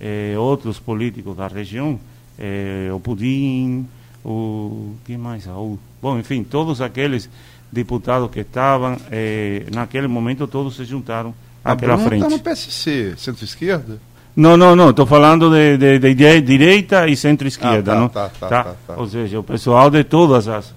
eh, 0.00 0.34
outros 0.36 0.80
políticos 0.80 1.36
da 1.36 1.46
região, 1.46 2.00
eh, 2.36 2.90
o 2.92 2.98
Pudim, 2.98 3.86
o 4.24 4.94
que 5.04 5.16
mais? 5.16 5.46
O, 5.46 5.78
bom, 6.00 6.18
enfim, 6.18 6.42
todos 6.42 6.80
aqueles 6.80 7.30
deputados 7.70 8.30
que 8.30 8.40
estavam, 8.40 8.96
eh, 9.12 9.66
naquele 9.72 10.08
momento 10.08 10.46
todos 10.48 10.74
se 10.74 10.84
juntaram 10.84 11.32
àquela 11.64 11.94
Bruno 11.94 12.08
frente. 12.08 12.24
está 12.24 12.36
no 12.36 12.42
PSC, 12.42 13.14
centro-esquerda? 13.16 14.00
Não, 14.34 14.56
não, 14.56 14.74
não, 14.74 14.90
estou 14.90 15.04
falando 15.04 15.50
de, 15.50 15.76
de, 15.76 15.98
de, 16.14 16.40
direita 16.40 17.06
e 17.06 17.14
centro-esquerda, 17.14 17.92
Ah, 17.92 17.94
tá, 17.94 18.00
não? 18.00 18.08
tá, 18.08 18.30
tá, 18.30 18.48
tá, 18.48 18.74
tá. 18.86 18.94
Ou 18.96 19.06
seja, 19.06 19.38
o 19.38 19.42
pessoal 19.42 19.90
de 19.90 19.98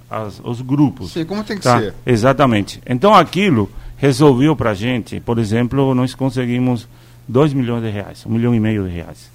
as 0.09 0.41
os 0.43 0.61
grupos. 0.61 1.13
Sim, 1.13 1.23
como 1.23 1.41
tem 1.41 1.57
que 1.57 1.63
Tá, 1.63 1.79
ser. 1.79 1.93
Exatamente. 2.05 2.81
Então 2.85 3.13
aquilo 3.13 3.71
resolveu 3.95 4.57
para 4.57 4.71
a 4.71 4.73
gente, 4.73 5.21
por 5.21 5.39
exemplo, 5.39 5.95
nós 5.95 6.13
conseguimos 6.13 6.85
2 7.29 7.53
milhões 7.53 7.81
de 7.81 7.89
reais, 7.89 8.25
um 8.25 8.31
milhão 8.31 8.53
e 8.53 8.59
meio 8.59 8.83
de 8.83 8.89
reais. 8.93 9.31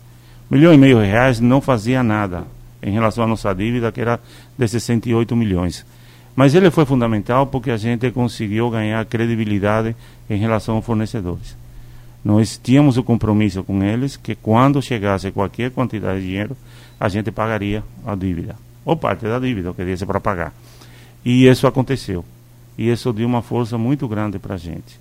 Um 0.51 0.55
milhão 0.57 0.75
e 0.75 0.77
meio 0.77 0.99
de 1.01 1.07
reais 1.07 1.41
não 1.41 1.63
fazia 1.63 2.03
nada 2.03 2.45
em 2.83 2.91
relação 2.93 3.25
à 3.25 3.27
nossa 3.27 3.55
dívida, 3.55 3.91
que 3.91 4.03
era 4.03 4.21
de 4.59 4.69
68 4.69 5.35
milhões. 5.35 5.87
Mas 6.37 6.55
ele 6.55 6.71
foi 6.71 6.85
fundamental 6.85 7.47
porque 7.47 7.71
a 7.71 7.77
gente 7.77 8.11
conseguiu 8.11 8.69
ganhar 8.71 9.05
credibilidade 9.07 9.97
em 10.29 10.37
relação 10.37 10.77
aos 10.77 10.85
fornecedores. 10.85 11.57
Nós 12.25 12.61
tínhamos 12.63 12.97
o 12.97 13.03
compromisso 13.03 13.65
com 13.65 13.83
eles 13.83 14.17
que 14.17 14.35
quando 14.35 14.83
chegasse 14.83 15.31
qualquer 15.31 15.71
quantidade 15.71 16.21
de 16.21 16.27
dinheiro, 16.27 16.57
a 16.99 17.09
gente 17.09 17.31
pagaria 17.31 17.83
a 18.07 18.15
dívida, 18.15 18.57
ou 18.85 18.97
parte 18.97 19.25
da 19.25 19.39
dívida, 19.39 19.73
que 19.73 19.85
desse 19.85 20.05
para 20.05 20.21
pagar. 20.21 20.53
E 21.25 21.47
isso 21.47 21.67
aconteceu. 21.67 22.25
E 22.77 22.91
isso 22.91 23.13
deu 23.13 23.27
uma 23.27 23.43
força 23.43 23.79
muito 23.79 24.07
grande 24.07 24.39
para 24.39 24.55
a 24.55 24.59
gente. 24.59 25.01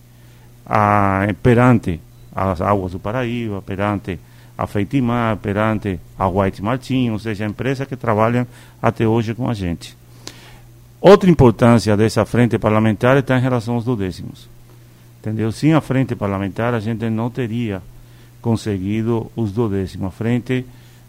Ah, 0.66 1.28
perante 1.42 2.00
as 2.34 2.62
águas 2.62 2.94
do 2.94 3.00
Paraíba, 3.00 3.62
perante 3.62 4.20
a 4.58 4.68
Feitimar, 4.68 5.38
perante 5.38 6.00
a 6.18 6.28
White 6.28 6.62
Martin, 6.62 7.10
ou 7.12 7.20
seja, 7.20 7.46
empresas 7.46 7.88
que 7.88 7.96
trabalham 7.96 8.46
até 8.82 9.08
hoje 9.08 9.34
com 9.34 9.50
a 9.50 9.54
gente. 9.54 9.98
Outra 11.02 11.30
importância 11.30 11.96
dessa 11.96 12.26
frente 12.26 12.58
parlamentar 12.60 13.18
está 13.18 13.38
em 13.38 13.42
relação 13.42 13.76
aos 13.76 13.86
dudécimos. 13.86 14.50
Entendeu? 15.30 15.52
Sem 15.52 15.74
a 15.74 15.82
frente 15.82 16.16
parlamentar, 16.16 16.74
a 16.74 16.80
gente 16.80 17.08
não 17.10 17.30
teria 17.30 17.84
conseguido 18.42 19.32
os 19.36 19.52
dudécimos. 19.52 20.08
A 20.08 20.12
frente 20.12 20.66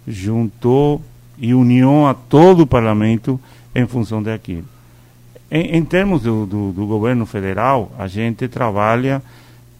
juntou 0.06 1.00
e 1.38 1.54
uniu 1.54 2.06
a 2.06 2.12
todo 2.12 2.64
o 2.64 2.66
parlamento 2.66 3.40
em 3.74 3.86
função 3.86 4.22
daquilo. 4.22 4.66
Em, 5.50 5.76
em 5.76 5.84
termos 5.84 6.22
do, 6.22 6.44
do, 6.44 6.72
do 6.72 6.86
governo 6.86 7.24
federal, 7.24 7.90
a 7.98 8.06
gente 8.06 8.46
trabalha 8.46 9.22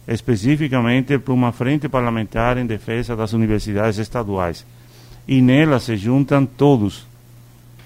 especificamente 0.07 1.19
para 1.19 1.33
uma 1.33 1.51
frente 1.51 1.87
parlamentar 1.87 2.57
em 2.57 2.65
defesa 2.65 3.15
das 3.15 3.33
universidades 3.33 3.99
estaduais. 3.99 4.65
E 5.27 5.39
nela 5.39 5.79
se 5.79 5.95
juntam 5.95 6.47
todos 6.47 7.05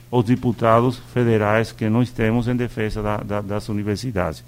os 0.10 0.24
deputados 0.24 1.02
federais 1.14 1.74
que 1.74 1.90
nós 1.90 2.10
temos 2.12 2.48
em 2.48 2.56
defesa 2.56 3.02
da, 3.04 3.18
da, 3.18 3.42
das 3.42 3.68
universidades. 3.68 4.42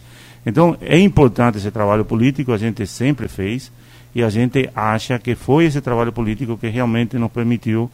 Então, 0.47 0.77
é 0.79 0.97
importante 0.97 1.57
esse 1.57 1.69
trabalho 1.71 2.05
político, 2.05 2.53
a 2.53 2.57
gente 2.57 2.87
sempre 2.87 3.27
fez, 3.27 3.69
e 4.15 4.23
a 4.23 4.29
gente 4.29 4.69
acha 4.73 5.19
que 5.19 5.35
foi 5.35 5.65
esse 5.65 5.81
trabalho 5.81 6.13
político 6.13 6.57
que 6.57 6.69
realmente 6.69 7.17
nos 7.17 7.29
permitiu 7.29 7.91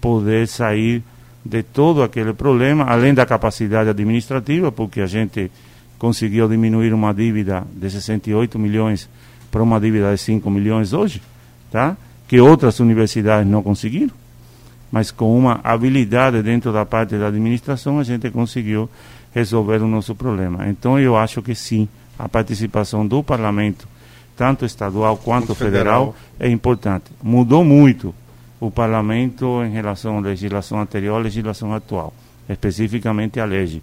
poder 0.00 0.46
sair 0.46 1.02
de 1.44 1.64
todo 1.64 2.04
aquele 2.04 2.32
problema, 2.32 2.84
além 2.84 3.12
da 3.12 3.26
capacidade 3.26 3.90
administrativa, 3.90 4.70
porque 4.70 5.00
a 5.00 5.06
gente 5.06 5.50
conseguiu 5.98 6.48
diminuir 6.48 6.94
uma 6.94 7.12
dívida 7.12 7.66
de 7.74 7.90
68 7.90 8.56
milhões 8.56 9.08
para 9.50 9.60
uma 9.60 9.80
dívida 9.80 10.12
de 10.12 10.18
5 10.18 10.48
milhões 10.48 10.92
hoje, 10.92 11.20
tá? 11.72 11.96
que 12.28 12.38
outras 12.40 12.78
universidades 12.78 13.50
não 13.50 13.64
conseguiram 13.64 14.14
mas 14.90 15.10
com 15.10 15.36
uma 15.36 15.60
habilidade 15.62 16.42
dentro 16.42 16.72
da 16.72 16.84
parte 16.86 17.16
da 17.16 17.28
administração 17.28 17.98
a 17.98 18.04
gente 18.04 18.30
conseguiu 18.30 18.88
resolver 19.36 19.82
o 19.82 19.86
nosso 19.86 20.14
problema. 20.14 20.66
Então 20.66 20.98
eu 20.98 21.14
acho 21.14 21.42
que 21.42 21.54
sim, 21.54 21.86
a 22.18 22.26
participação 22.26 23.06
do 23.06 23.22
parlamento, 23.22 23.86
tanto 24.34 24.64
estadual 24.64 25.18
quanto 25.18 25.54
federal, 25.54 26.14
federal. 26.14 26.16
é 26.40 26.48
importante. 26.50 27.04
Mudou 27.22 27.62
muito 27.62 28.14
o 28.58 28.70
parlamento 28.70 29.62
em 29.62 29.70
relação 29.70 30.16
à 30.16 30.20
legislação 30.22 30.80
anterior 30.80 31.16
à 31.16 31.18
legislação 31.18 31.74
atual, 31.74 32.14
especificamente 32.48 33.38
a 33.38 33.44
lei. 33.44 33.82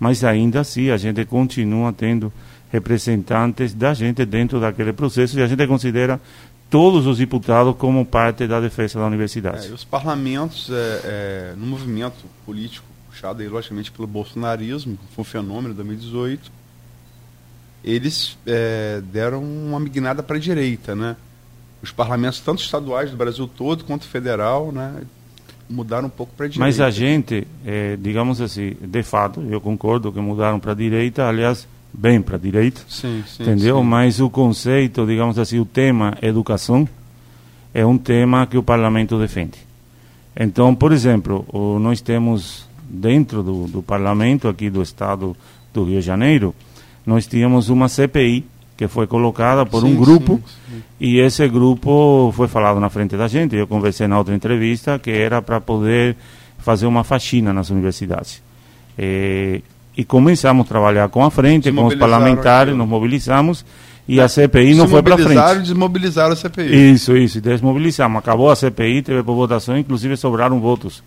Mas 0.00 0.24
ainda 0.24 0.60
assim 0.60 0.88
a 0.88 0.96
gente 0.96 1.22
continua 1.26 1.92
tendo 1.92 2.32
representantes 2.72 3.74
da 3.74 3.92
gente 3.92 4.24
dentro 4.24 4.58
daquele 4.58 4.94
processo 4.94 5.38
e 5.38 5.42
a 5.42 5.46
gente 5.46 5.66
considera 5.66 6.18
todos 6.70 7.06
os 7.06 7.18
deputados 7.18 7.76
como 7.76 8.06
parte 8.06 8.46
da 8.46 8.58
defesa 8.58 8.98
da 8.98 9.06
universidade. 9.06 9.68
É, 9.68 9.70
os 9.70 9.84
parlamentos, 9.84 10.70
é, 10.72 11.00
é, 11.04 11.54
no 11.58 11.66
movimento 11.66 12.24
político 12.46 12.93
puxado 13.14 13.40
aí, 13.40 13.48
logicamente, 13.48 13.92
pelo 13.92 14.08
bolsonarismo, 14.08 14.98
foi 15.14 15.22
um 15.22 15.24
fenômeno 15.24 15.72
em 15.72 15.76
2018, 15.76 16.50
eles 17.84 18.36
é, 18.44 19.00
deram 19.12 19.42
uma 19.42 19.78
mignada 19.78 20.22
para 20.22 20.36
a 20.36 20.40
direita, 20.40 20.94
né? 20.94 21.16
Os 21.80 21.92
parlamentos, 21.92 22.40
tanto 22.40 22.62
estaduais 22.62 23.10
do 23.10 23.16
Brasil 23.16 23.46
todo, 23.46 23.84
quanto 23.84 24.06
federal, 24.06 24.72
né? 24.72 25.02
Mudaram 25.68 26.08
um 26.08 26.10
pouco 26.10 26.32
para 26.34 26.46
a 26.46 26.48
direita. 26.48 26.66
Mas 26.66 26.80
a 26.80 26.90
gente, 26.90 27.46
eh, 27.64 27.96
digamos 28.00 28.40
assim, 28.40 28.74
de 28.80 29.02
fato, 29.02 29.40
eu 29.50 29.60
concordo 29.60 30.12
que 30.12 30.18
mudaram 30.18 30.58
para 30.58 30.72
a 30.72 30.74
direita, 30.74 31.26
aliás, 31.26 31.66
bem 31.92 32.20
para 32.20 32.36
a 32.36 32.38
direita, 32.38 32.82
Sim, 32.88 33.22
sim. 33.26 33.42
entendeu? 33.42 33.78
sim. 33.78 33.84
Mas 33.84 34.20
o 34.20 34.28
conceito, 34.28 35.06
digamos 35.06 35.38
assim, 35.38 35.58
o 35.58 35.64
tema 35.64 36.16
educação 36.20 36.88
é 37.72 37.84
um 37.84 37.96
tema 37.96 38.46
que 38.46 38.58
o 38.58 38.62
parlamento 38.62 39.18
defende. 39.18 39.58
Então, 40.36 40.74
por 40.74 40.92
exemplo, 40.92 41.46
nós 41.80 42.00
temos 42.00 42.66
dentro 42.94 43.42
do, 43.42 43.66
do 43.66 43.82
parlamento 43.82 44.48
aqui 44.48 44.70
do 44.70 44.82
estado 44.82 45.36
do 45.72 45.84
Rio 45.84 46.00
de 46.00 46.06
Janeiro, 46.06 46.54
nós 47.04 47.26
tínhamos 47.26 47.68
uma 47.68 47.88
CPI 47.88 48.44
que 48.76 48.88
foi 48.88 49.06
colocada 49.06 49.64
por 49.64 49.84
um 49.84 49.88
Sim, 49.88 49.96
grupo 49.96 50.40
sim, 50.46 50.74
sim. 50.76 50.82
e 50.98 51.18
esse 51.20 51.46
grupo 51.48 52.32
foi 52.34 52.48
falado 52.48 52.80
na 52.80 52.88
frente 52.90 53.16
da 53.16 53.28
gente. 53.28 53.54
Eu 53.54 53.66
conversei 53.66 54.06
na 54.08 54.18
outra 54.18 54.34
entrevista 54.34 54.98
que 54.98 55.10
era 55.10 55.40
para 55.40 55.60
poder 55.60 56.16
fazer 56.58 56.86
uma 56.86 57.04
faxina 57.04 57.52
nas 57.52 57.70
universidades. 57.70 58.42
Eh, 58.98 59.60
e 59.96 60.04
começamos 60.04 60.66
a 60.66 60.68
trabalhar 60.68 61.08
com 61.08 61.24
a 61.24 61.30
frente, 61.30 61.70
com 61.70 61.76
os 61.76 61.82
mobilizaram 61.84 62.10
parlamentares, 62.10 62.68
aqui. 62.70 62.78
nos 62.78 62.88
mobilizamos 62.88 63.64
e 64.08 64.20
a 64.20 64.28
CPI 64.28 64.74
não 64.74 64.88
foi 64.88 65.02
para 65.02 65.16
mobilizaram 65.16 65.48
frente. 65.50 65.60
e 65.60 65.68
desmobilizaram 65.68 66.32
a 66.32 66.36
CPI. 66.36 66.92
Isso, 66.92 67.16
isso, 67.16 67.40
desmobilizamos. 67.40 68.18
Acabou 68.18 68.50
a 68.50 68.56
CPI, 68.56 69.02
teve 69.02 69.22
por 69.22 69.34
votação, 69.34 69.78
inclusive 69.78 70.16
sobraram 70.16 70.60
votos 70.60 71.02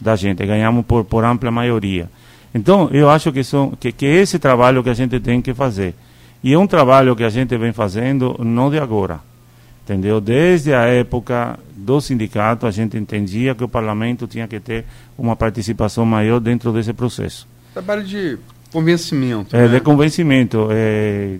da 0.00 0.16
gente, 0.16 0.44
ganhamos 0.46 0.84
por, 0.86 1.04
por 1.04 1.24
ampla 1.24 1.50
maioria. 1.50 2.08
Então, 2.54 2.88
eu 2.92 3.08
acho 3.08 3.30
que, 3.32 3.44
são, 3.44 3.72
que, 3.78 3.92
que 3.92 4.06
esse 4.06 4.38
trabalho 4.38 4.82
que 4.82 4.90
a 4.90 4.94
gente 4.94 5.20
tem 5.20 5.40
que 5.40 5.54
fazer. 5.54 5.94
E 6.42 6.52
é 6.52 6.58
um 6.58 6.66
trabalho 6.66 7.14
que 7.14 7.22
a 7.22 7.28
gente 7.28 7.56
vem 7.56 7.72
fazendo 7.72 8.36
não 8.42 8.70
de 8.70 8.78
agora. 8.78 9.20
Entendeu? 9.84 10.20
Desde 10.20 10.72
a 10.72 10.82
época 10.82 11.58
do 11.76 12.00
sindicato, 12.00 12.66
a 12.66 12.70
gente 12.70 12.96
entendia 12.96 13.54
que 13.54 13.64
o 13.64 13.68
parlamento 13.68 14.26
tinha 14.26 14.46
que 14.46 14.60
ter 14.60 14.84
uma 15.18 15.36
participação 15.36 16.04
maior 16.06 16.40
dentro 16.40 16.72
desse 16.72 16.92
processo. 16.92 17.46
Trabalho 17.72 18.04
de 18.04 18.38
convencimento. 18.72 19.56
É, 19.56 19.66
né? 19.66 19.68
de 19.68 19.80
convencimento. 19.80 20.68
é, 20.70 21.38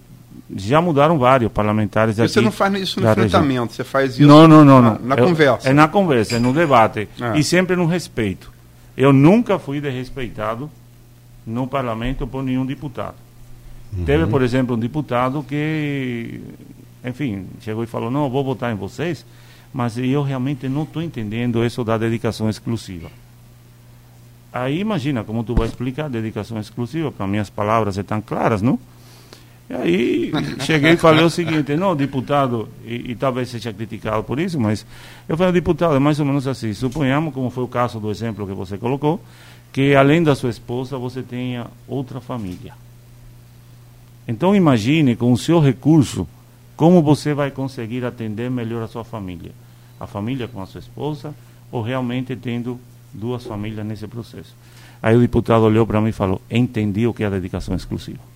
já 0.56 0.80
mudaram 0.80 1.18
vários 1.18 1.50
parlamentares 1.52 2.14
Porque 2.16 2.24
aqui. 2.24 2.32
você 2.34 2.40
não 2.40 2.50
faz 2.52 2.74
isso 2.74 3.00
no 3.00 3.06
região. 3.06 3.26
enfrentamento, 3.26 3.72
você 3.74 3.84
faz 3.84 4.12
isso 4.12 4.26
Não, 4.26 4.48
não, 4.48 4.64
não, 4.64 4.82
na, 4.82 4.90
não. 4.98 5.06
na 5.06 5.14
É- 5.14 5.18
conversa. 5.22 5.68
É 5.68 5.72
na 5.72 5.86
conversa, 5.88 6.36
é 6.36 6.38
no 6.38 6.52
debate. 6.52 7.08
É. 7.20 7.38
E 7.38 7.44
sempre 7.44 7.76
no 7.76 7.86
respeito. 7.86 8.50
Eu 8.96 9.12
nunca 9.12 9.58
fui 9.58 9.80
desrespeitado 9.80 10.70
no 11.46 11.66
parlamento 11.66 12.26
por 12.26 12.42
nenhum 12.42 12.66
deputado. 12.66 13.14
Uhum. 13.96 14.04
Teve, 14.04 14.26
por 14.26 14.42
exemplo, 14.42 14.76
um 14.76 14.78
deputado 14.78 15.44
que, 15.48 16.40
enfim, 17.04 17.46
chegou 17.60 17.82
e 17.82 17.86
falou: 17.86 18.10
Não, 18.10 18.28
vou 18.30 18.44
votar 18.44 18.72
em 18.72 18.76
vocês, 18.76 19.24
mas 19.72 19.96
eu 19.98 20.22
realmente 20.22 20.68
não 20.68 20.82
estou 20.82 21.02
entendendo 21.02 21.64
isso 21.64 21.82
da 21.84 21.96
dedicação 21.96 22.48
exclusiva. 22.50 23.08
Aí 24.52 24.80
imagina 24.80 25.22
como 25.22 25.44
tu 25.44 25.54
vai 25.54 25.68
explicar 25.68 26.06
a 26.06 26.08
dedicação 26.08 26.58
exclusiva, 26.58 27.10
para 27.12 27.26
minhas 27.26 27.48
palavras 27.48 27.96
estão 27.96 28.20
claras, 28.20 28.60
não? 28.60 28.78
E 29.70 29.72
aí 29.72 30.32
cheguei 30.66 30.94
e 30.94 30.96
falei 30.96 31.24
o 31.24 31.30
seguinte, 31.30 31.76
não, 31.76 31.94
deputado, 31.94 32.68
e, 32.84 33.12
e, 33.12 33.14
talvez 33.14 33.50
seja 33.50 33.72
criticado 33.72 34.24
por 34.24 34.40
isso, 34.40 34.58
mas 34.58 34.84
eu 35.28 35.36
falei, 35.36 35.52
deputado, 35.52 35.94
é 35.94 36.00
mais 36.00 36.18
ou 36.18 36.26
menos 36.26 36.48
assim, 36.48 36.74
suponhamos, 36.74 37.32
como 37.32 37.48
foi 37.50 37.62
o 37.62 37.68
caso 37.68 38.00
do 38.00 38.10
exemplo 38.10 38.44
que 38.48 38.52
você 38.52 38.76
colocou, 38.76 39.22
que 39.72 39.94
além 39.94 40.24
da 40.24 40.34
sua 40.34 40.50
esposa 40.50 40.98
você 40.98 41.22
tenha 41.22 41.68
outra 41.86 42.20
família. 42.20 42.74
Então 44.26 44.56
imagine 44.56 45.14
com 45.14 45.32
o 45.32 45.38
seu 45.38 45.60
recurso 45.60 46.26
como 46.74 47.00
você 47.00 47.32
vai 47.32 47.52
conseguir 47.52 48.04
atender 48.04 48.50
melhor 48.50 48.82
a 48.82 48.88
sua 48.88 49.04
família. 49.04 49.52
A 50.00 50.06
família 50.06 50.48
com 50.48 50.60
a 50.60 50.66
sua 50.66 50.80
esposa 50.80 51.32
ou 51.70 51.80
realmente 51.80 52.34
tendo 52.34 52.80
duas 53.14 53.44
famílias 53.44 53.86
nesse 53.86 54.08
processo. 54.08 54.56
Aí 55.00 55.14
o 55.14 55.20
deputado 55.20 55.62
olhou 55.62 55.86
para 55.86 56.00
mim 56.00 56.08
e 56.08 56.12
falou: 56.12 56.40
Entendi 56.50 57.06
o 57.06 57.14
que 57.14 57.22
é 57.22 57.26
a 57.26 57.30
dedicação 57.30 57.76
exclusiva. 57.76 58.29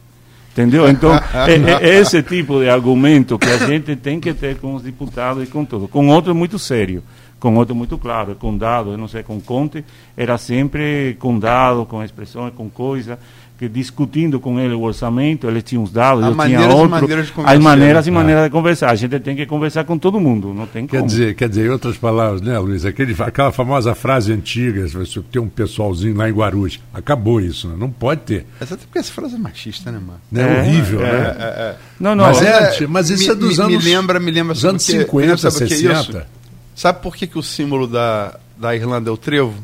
Entendeu? 0.54 0.86
Então, 0.94 1.12
é, 1.12 1.82
é, 1.82 1.98
esse 1.98 2.22
tipo 2.22 2.60
de 2.60 2.68
argumento 2.68 3.36
que 3.36 3.48
a 3.48 3.58
gente 3.58 3.96
tem 3.96 4.20
que 4.20 4.32
ter 4.32 4.56
com 4.58 4.74
os 4.74 4.82
deputados 4.82 5.42
e 5.42 5.46
com 5.46 5.64
tudo. 5.64 5.88
Com 5.88 6.08
outro 6.08 6.32
muito 6.32 6.58
sério, 6.58 7.02
com 7.40 7.56
outro 7.56 7.74
muito 7.74 7.98
claro, 7.98 8.36
com 8.36 8.56
dados, 8.56 8.96
não 8.96 9.08
sei, 9.08 9.24
com 9.24 9.40
Conte, 9.40 9.84
era 10.16 10.38
sempre 10.38 11.16
com 11.18 11.36
dados, 11.36 11.88
com 11.88 12.02
expressões, 12.02 12.54
com 12.54 12.70
coisa 12.70 13.18
que 13.56 13.68
discutindo 13.68 14.40
com 14.40 14.58
ele 14.58 14.74
o 14.74 14.82
orçamento, 14.82 15.46
ele 15.46 15.62
tinha 15.62 15.80
uns 15.80 15.92
dados, 15.92 16.24
eu 16.24 16.36
tinha 16.36 16.60
outro. 16.68 16.90
Maneiras 16.90 17.32
as 17.44 17.58
maneiras 17.58 18.06
e 18.06 18.10
maneiras 18.10 18.44
de 18.44 18.50
conversar. 18.50 18.90
A 18.90 18.94
gente 18.96 19.18
tem 19.20 19.36
que 19.36 19.46
conversar 19.46 19.84
com 19.84 19.96
todo 19.96 20.18
mundo, 20.18 20.52
não 20.52 20.66
tem 20.66 20.86
quer 20.86 20.98
como. 20.98 21.08
Dizer, 21.08 21.34
quer 21.36 21.48
dizer, 21.48 21.66
em 21.66 21.68
outras 21.68 21.96
palavras, 21.96 22.40
né, 22.40 22.58
Luiz? 22.58 22.84
Aquele, 22.84 23.14
aquela 23.20 23.52
famosa 23.52 23.94
frase 23.94 24.32
antiga, 24.32 24.86
você 24.88 25.20
tem 25.30 25.40
um 25.40 25.48
pessoalzinho 25.48 26.16
lá 26.16 26.28
em 26.28 26.32
Guarulhos. 26.32 26.80
Acabou 26.92 27.40
isso, 27.40 27.68
né? 27.68 27.76
Não 27.78 27.90
pode 27.90 28.22
ter. 28.22 28.46
Essa 28.60 28.76
porque 28.76 28.98
essa 28.98 29.12
frase 29.12 29.36
é 29.36 29.38
machista, 29.38 29.92
né, 29.92 30.00
mano? 30.04 30.20
É, 30.34 30.40
é 30.40 30.60
horrível, 30.60 31.06
é, 31.06 31.12
né? 31.12 31.36
É, 31.38 31.44
é, 31.44 31.76
não, 32.00 32.16
não, 32.16 32.24
mas, 32.24 32.42
é, 32.42 32.86
mas 32.88 33.10
isso 33.10 33.24
me, 33.24 33.30
é 33.30 33.34
dos 33.36 33.60
anos. 33.60 33.84
Me 33.84 33.90
lembra, 33.90 34.18
me 34.18 34.30
lembra. 34.32 34.54
Dos 34.54 34.64
anos 34.64 34.82
50, 34.82 35.50
60. 35.50 36.26
Sabe 36.74 37.00
por 37.00 37.14
que, 37.14 37.28
que 37.28 37.38
o 37.38 37.42
símbolo 37.42 37.86
da, 37.86 38.36
da 38.58 38.74
Irlanda 38.74 39.10
é 39.10 39.12
o 39.12 39.16
trevo? 39.16 39.54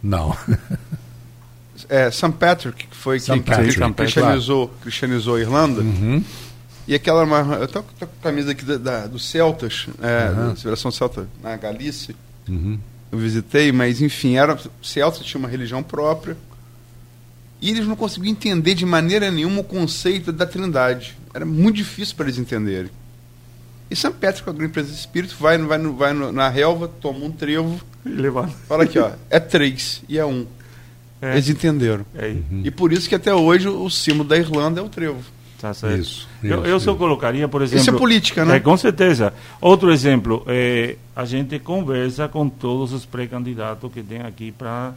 Não. 0.00 0.36
é, 1.88 2.10
St. 2.10 2.32
Patrick, 2.32 2.86
que 2.86 2.96
foi 2.96 3.18
quem 3.18 3.42
que, 3.42 3.50
cristianizou, 3.94 4.68
cristianizou 4.82 5.36
a 5.36 5.40
Irlanda. 5.40 5.80
Uhum. 5.80 6.22
E 6.86 6.94
aquela. 6.94 7.22
Eu 7.56 7.64
estou 7.64 7.82
com 7.82 8.04
a 8.04 8.08
camisa 8.22 8.52
aqui 8.52 8.64
da, 8.64 8.76
da 8.76 9.06
dos 9.06 9.28
Celtas, 9.28 9.86
é, 10.00 10.30
uhum. 10.30 10.48
da 10.48 10.56
Civilização 10.56 10.90
Celta 10.90 11.28
na 11.42 11.56
Galícia. 11.56 12.14
Uhum. 12.48 12.78
Eu 13.10 13.18
visitei, 13.18 13.72
mas 13.72 14.00
enfim, 14.00 14.36
era, 14.36 14.58
Celta 14.82 15.22
tinha 15.22 15.38
uma 15.38 15.48
religião 15.48 15.82
própria. 15.82 16.36
E 17.60 17.70
eles 17.70 17.86
não 17.86 17.96
conseguiam 17.96 18.30
entender 18.30 18.74
de 18.74 18.86
maneira 18.86 19.30
nenhuma 19.30 19.60
o 19.60 19.64
conceito 19.64 20.30
da 20.30 20.46
Trindade. 20.46 21.16
Era 21.34 21.44
muito 21.44 21.76
difícil 21.76 22.14
para 22.14 22.26
eles 22.26 22.38
entenderem. 22.38 22.90
E 23.90 23.96
São 23.96 24.12
Pedro, 24.12 24.44
com 24.44 24.50
a 24.50 24.52
grande 24.52 24.72
presença 24.72 24.94
de 24.94 25.00
espírito, 25.00 25.34
vai, 25.40 25.56
vai, 25.58 25.78
vai 25.78 26.12
na 26.12 26.48
relva, 26.48 26.88
toma 26.88 27.24
um 27.24 27.32
trevo. 27.32 27.80
E 28.04 28.10
Fala 28.66 28.84
aqui, 28.84 28.98
ó. 28.98 29.10
É 29.30 29.40
três 29.40 30.02
e 30.08 30.18
é 30.18 30.24
um. 30.24 30.46
É. 31.20 31.32
Eles 31.32 31.48
entenderam. 31.48 32.04
É. 32.14 32.28
Uhum. 32.28 32.62
E 32.64 32.70
por 32.70 32.92
isso 32.92 33.08
que 33.08 33.14
até 33.14 33.34
hoje 33.34 33.68
o 33.68 33.90
símbolo 33.90 34.28
da 34.28 34.36
Irlanda 34.36 34.80
é 34.80 34.82
o 34.82 34.88
trevo. 34.88 35.22
Tá 35.60 35.74
certo. 35.74 36.00
Isso, 36.00 36.28
isso, 36.42 36.54
eu, 36.54 36.64
eu 36.64 36.78
só 36.78 36.94
colocaria, 36.94 37.48
por 37.48 37.62
exemplo. 37.62 37.80
Isso 37.80 37.90
é 37.90 37.98
política, 37.98 38.44
né? 38.44 38.56
É, 38.56 38.60
com 38.60 38.76
certeza. 38.76 39.34
Outro 39.60 39.90
exemplo, 39.90 40.44
é, 40.46 40.96
a 41.16 41.24
gente 41.24 41.58
conversa 41.58 42.28
com 42.28 42.48
todos 42.48 42.92
os 42.92 43.04
pré-candidatos 43.04 43.92
que 43.92 44.02
tem 44.02 44.20
aqui 44.20 44.52
para 44.52 44.94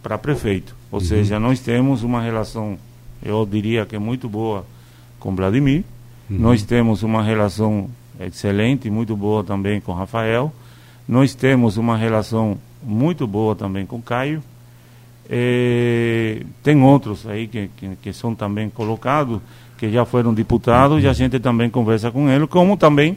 para 0.00 0.18
prefeito. 0.18 0.74
Ou 0.90 0.98
uhum. 0.98 1.04
seja, 1.04 1.38
nós 1.38 1.60
temos 1.60 2.02
uma 2.02 2.20
relação, 2.20 2.76
eu 3.22 3.46
diria 3.46 3.86
que 3.86 3.94
é 3.94 3.98
muito 3.98 4.28
boa 4.28 4.66
com 5.18 5.34
Vladimir. 5.34 5.84
Uhum. 6.28 6.38
Nós 6.38 6.62
temos 6.64 7.02
uma 7.04 7.22
relação 7.22 7.88
excelente, 8.20 8.90
muito 8.90 9.16
boa 9.16 9.44
também 9.44 9.80
com 9.80 9.92
Rafael. 9.92 10.52
Nós 11.06 11.34
temos 11.34 11.76
uma 11.76 11.96
relação 11.96 12.58
muito 12.82 13.26
boa 13.26 13.54
também 13.54 13.86
com 13.86 14.02
Caio. 14.02 14.42
É, 15.28 16.42
tem 16.62 16.82
outros 16.82 17.26
aí 17.26 17.46
que, 17.46 17.70
que, 17.76 17.96
que, 18.02 18.12
são 18.12 18.34
também 18.34 18.68
colocados, 18.68 19.40
que 19.78 19.90
já 19.90 20.04
foram 20.04 20.34
deputados, 20.34 21.02
e 21.02 21.08
a 21.08 21.12
gente 21.12 21.38
também 21.38 21.70
conversa 21.70 22.10
com 22.10 22.28
eles, 22.28 22.48
como 22.48 22.76
também 22.76 23.16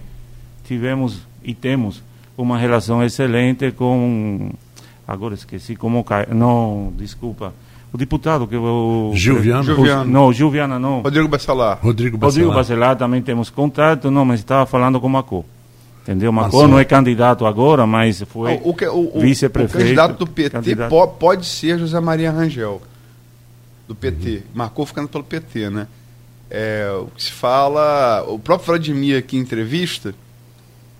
tivemos 0.64 1.22
e 1.44 1.53
temos 1.53 2.02
uma 2.38 2.57
relação 2.57 3.03
excelente 3.03 3.72
com. 3.72 4.52
Agora 5.07 5.34
esqueci 5.34 5.76
como. 5.76 6.06
Não, 6.34 6.91
desculpa. 6.98 7.53
O 7.94 7.98
deputado 7.98 8.48
que 8.48 8.56
o. 8.57 9.11
Gilviano? 9.14 9.64
Gilviano. 9.64 10.11
Não, 10.11 10.34
Gilviana 10.34 10.77
não. 10.77 11.02
Rodrigo 11.02 11.27
Bacelar. 11.27 11.80
Rodrigo 11.82 12.18
Bacelar. 12.18 12.45
Rodrigo 12.45 12.53
Bacelar 12.53 12.95
também 12.98 13.22
temos 13.22 13.49
contato, 13.49 14.11
não, 14.11 14.26
mas 14.26 14.41
estava 14.41 14.65
falando 14.65 14.99
com 14.99 15.07
Macô. 15.07 15.45
Entendeu? 16.06 16.32
Macron 16.32 16.68
não 16.68 16.77
é 16.77 16.86
candidato 16.86 17.48
agora, 17.48 17.88
mas 17.88 18.22
foi 18.27 18.61
vice-prefeito. 19.15 19.76
O 19.76 19.80
candidato 19.80 20.19
do 20.19 20.27
PT 20.27 20.49
candidato. 20.52 20.90
Po 20.90 21.07
pode 21.07 21.48
ser 21.48 21.80
José 21.80 21.99
Maria 21.99 22.32
Rangel, 22.32 22.80
do 23.88 23.95
PT. 23.95 24.30
Uhum. 24.30 24.41
Marcou 24.53 24.86
ficando 24.86 25.10
pelo 25.10 25.23
PT, 25.23 25.72
né? 25.72 25.88
É, 26.48 26.88
o 27.02 27.07
que 27.07 27.23
se 27.23 27.32
fala. 27.32 28.23
O 28.27 28.38
próprio 28.38 28.68
Vladimir, 28.68 29.18
aqui 29.18 29.36
em 29.36 29.40
entrevista, 29.40 30.14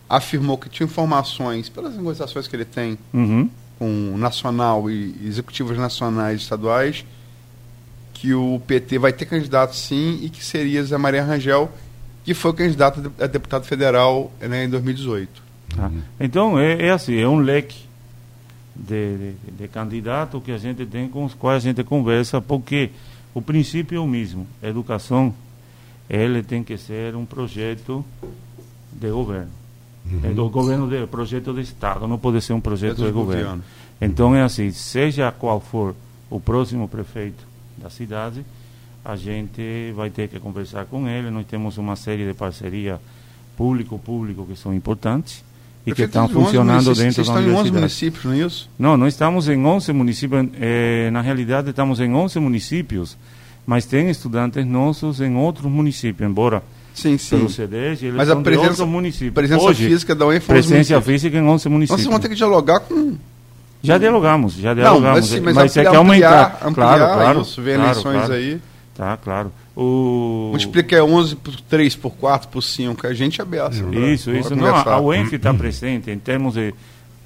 afirmou 0.10 0.57
que 0.57 0.69
tinha 0.69 0.86
informações, 0.86 1.69
pelas 1.69 1.95
negociações 1.95 2.48
que 2.48 2.56
ele 2.56 2.65
tem 2.65 2.98
uhum. 3.14 3.48
com 3.77 4.18
nacional 4.18 4.90
e 4.90 5.15
executivos 5.23 5.77
nacionais 5.77 6.40
e 6.40 6.41
estaduais, 6.41 7.06
que 8.11 8.34
o 8.34 8.60
PT 8.65 8.98
vai 8.98 9.14
ter 9.14 9.27
candidato 9.27 9.76
sim 9.76 10.18
e 10.23 10.32
que 10.32 10.44
seria 10.44 10.82
José 10.82 10.98
Maria 10.98 11.23
Rangel 11.23 11.72
que 12.26 12.34
foi 12.34 12.52
candidato 12.54 13.14
a 13.20 13.28
deputado 13.28 13.66
federal 13.66 14.32
né, 14.42 14.66
em 14.66 14.70
2018. 14.70 15.44
Ah, 15.78 15.92
então, 16.20 16.60
é, 16.60 16.88
é, 16.88 16.90
assim, 16.90 17.16
é 17.16 17.28
um 17.28 17.38
leque 17.38 17.86
de, 18.76 19.18
de, 19.18 19.52
de 19.60 19.68
candidatos 19.68 20.42
que 20.44 20.52
a 20.52 20.58
gente 20.58 20.86
tem 20.88 21.08
com 21.08 21.24
os 21.24 21.36
quais 21.36 21.64
a 21.64 21.68
gente 21.68 21.84
conversa, 21.84 22.42
porque 22.42 22.90
o 23.34 23.42
princípio 23.42 23.98
é 23.98 24.00
o 24.00 24.08
mesmo. 24.08 24.48
A 24.62 24.68
educação, 24.68 25.34
ele 26.10 26.42
tem 26.42 26.64
que 26.64 26.76
ser 26.78 27.16
um 27.16 27.26
projeto 27.26 28.04
de 28.92 29.10
governo. 29.10 29.52
Uhum. 30.10 30.22
É 30.24 30.34
do 30.34 30.50
governo, 30.50 30.88
de, 30.88 31.06
projeto 31.06 31.54
de 31.54 31.62
Estado, 31.62 32.08
não 32.08 32.18
pode 32.18 32.42
ser 32.42 32.54
um 32.54 32.62
projeto 32.62 33.04
é 33.04 33.06
de 33.06 33.12
governo. 33.12 33.44
governo. 33.44 33.64
Então 34.02 34.36
é 34.36 34.42
assim, 34.42 34.72
seja 34.72 35.32
qual 35.32 35.60
for 35.60 35.96
o 36.30 36.40
próximo 36.40 36.88
prefeito 36.88 37.46
da 37.78 37.90
cidade, 37.90 38.44
a 39.06 39.15
gente 39.15 39.94
vai 39.95 40.10
ter 40.10 40.27
que 40.27 40.40
conversar 40.40 40.86
com 40.86 41.07
ele. 41.07 41.30
Nós 41.30 41.45
temos 41.45 41.77
uma 41.77 41.95
série 41.95 42.26
de 42.27 42.34
parceria 42.34 42.99
público-público 43.56 44.48
que 44.48 44.57
são 44.57 44.73
importantes 44.73 45.44
e 45.86 45.94
que 45.94 46.02
estão 46.02 46.27
funcionando 46.27 46.94
dentro 46.95 47.23
da 47.23 47.34
universidade. 47.34 47.40
estão 47.40 47.41
em 47.41 47.56
11 47.56 47.72
municípios, 47.72 48.26
não 48.26 48.34
é 48.34 48.38
isso? 48.40 48.69
Não, 48.80 48.98
nós 48.98 49.14
estamos 49.14 49.48
em 49.48 49.64
11 49.64 49.94
municípios. 49.94 50.48
Eh, 50.60 51.10
na 51.11 51.22
realidade, 51.22 51.69
estamos 51.69 51.99
em 51.99 52.11
11 52.11 52.40
municípios, 52.40 53.15
mas 53.68 53.86
tem 53.86 54.10
estudantes 54.10 54.65
nossos 54.65 55.22
em 55.22 55.36
outros 55.36 55.72
municípios, 55.72 56.27
embora 56.27 56.64
sim, 56.95 57.15
sim. 57.19 57.38
pelo 57.38 57.69
eles 57.76 58.15
mas 58.15 58.30
a 58.30 58.36
presença, 58.38 58.86
de 58.86 59.32
presença 59.32 59.64
Hoje, 59.64 59.88
física 59.88 60.15
da 60.15 60.26
UENF 60.26 60.48
Presença 60.48 60.99
física 61.02 61.38
em 61.38 61.44
11 61.44 61.69
municípios. 61.69 62.02
Vocês 62.02 62.11
vão 62.11 62.19
ter 62.19 62.30
que 62.30 62.36
dialogar 62.36 62.80
com 62.80 63.15
já 63.84 63.99
dialogamos, 63.99 64.53
já 64.56 64.73
dialogamos. 64.73 65.03
Não, 65.03 65.14
mas, 65.14 65.26
sim, 65.26 65.40
mas, 65.41 65.56
mas 65.56 65.72
você 65.72 65.84
quer 65.84 65.95
aumentar, 65.95 66.60
ampliar 66.64 66.98
claro, 66.98 67.14
claro, 67.14 67.41
isso, 67.41 67.61
ver 67.61 67.76
claro, 67.76 67.91
eleições 67.91 68.18
claro. 68.18 68.34
aí. 68.34 68.60
Tá, 68.96 69.18
claro. 69.18 69.52
O... 69.76 70.50
Multiplica 70.52 71.04
11 71.04 71.36
por 71.36 71.60
3, 71.60 71.96
por 71.98 72.12
4, 72.12 72.48
por 72.48 72.62
5, 72.62 73.06
a 73.06 73.14
gente 73.14 73.42
é 73.42 73.44
aberto. 73.44 73.74
Isso, 73.94 74.32
né? 74.32 74.40
isso. 74.40 74.56
Não, 74.56 74.74
a 74.74 75.02
UENF 75.02 75.34
está 75.36 75.54
presente 75.54 76.10
em 76.10 76.18
termos 76.18 76.54
de, 76.54 76.74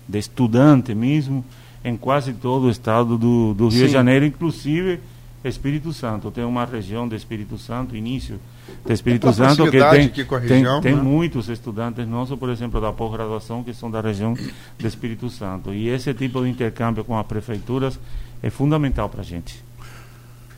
de 0.08 0.18
estudante 0.18 0.96
mesmo, 0.96 1.46
em 1.86 1.96
quase 1.96 2.34
todo 2.34 2.66
o 2.66 2.72
estado 2.72 3.20
do, 3.20 3.54
do 3.54 3.70
Rio 3.70 3.82
Sim. 3.82 3.86
de 3.86 3.92
Janeiro, 3.92 4.26
inclusive 4.26 5.00
Espírito 5.44 5.94
Santo. 5.94 6.32
Tem 6.32 6.44
uma 6.44 6.66
região 6.66 7.08
do 7.08 7.16
Espírito 7.16 7.56
Santo, 7.60 7.96
início 7.96 8.40
do 8.84 8.92
Espírito 8.92 9.32
Santo, 9.32 9.66
que 9.66 9.80
tem, 9.80 10.08
região, 10.10 10.40
tem, 10.42 10.64
né? 10.64 10.80
tem, 10.82 10.96
muitos 10.96 11.50
estudantes 11.50 12.08
nossos, 12.08 12.38
por 12.38 12.50
exemplo, 12.50 12.82
da 12.82 12.92
pós-graduação, 12.92 13.64
que 13.64 13.76
são 13.76 13.92
da 13.92 14.02
região 14.02 14.34
do 14.34 14.88
Espírito 14.88 15.30
Santo. 15.30 15.72
E 15.72 15.88
esse 15.88 16.12
tipo 16.16 16.42
de 16.44 16.50
intercâmbio 16.50 17.04
com 17.04 17.18
as 17.18 17.26
prefeituras 17.28 18.00
é 18.42 18.50
fundamental 18.50 19.08
para 19.08 19.22
a 19.22 19.24
gente. 19.24 19.69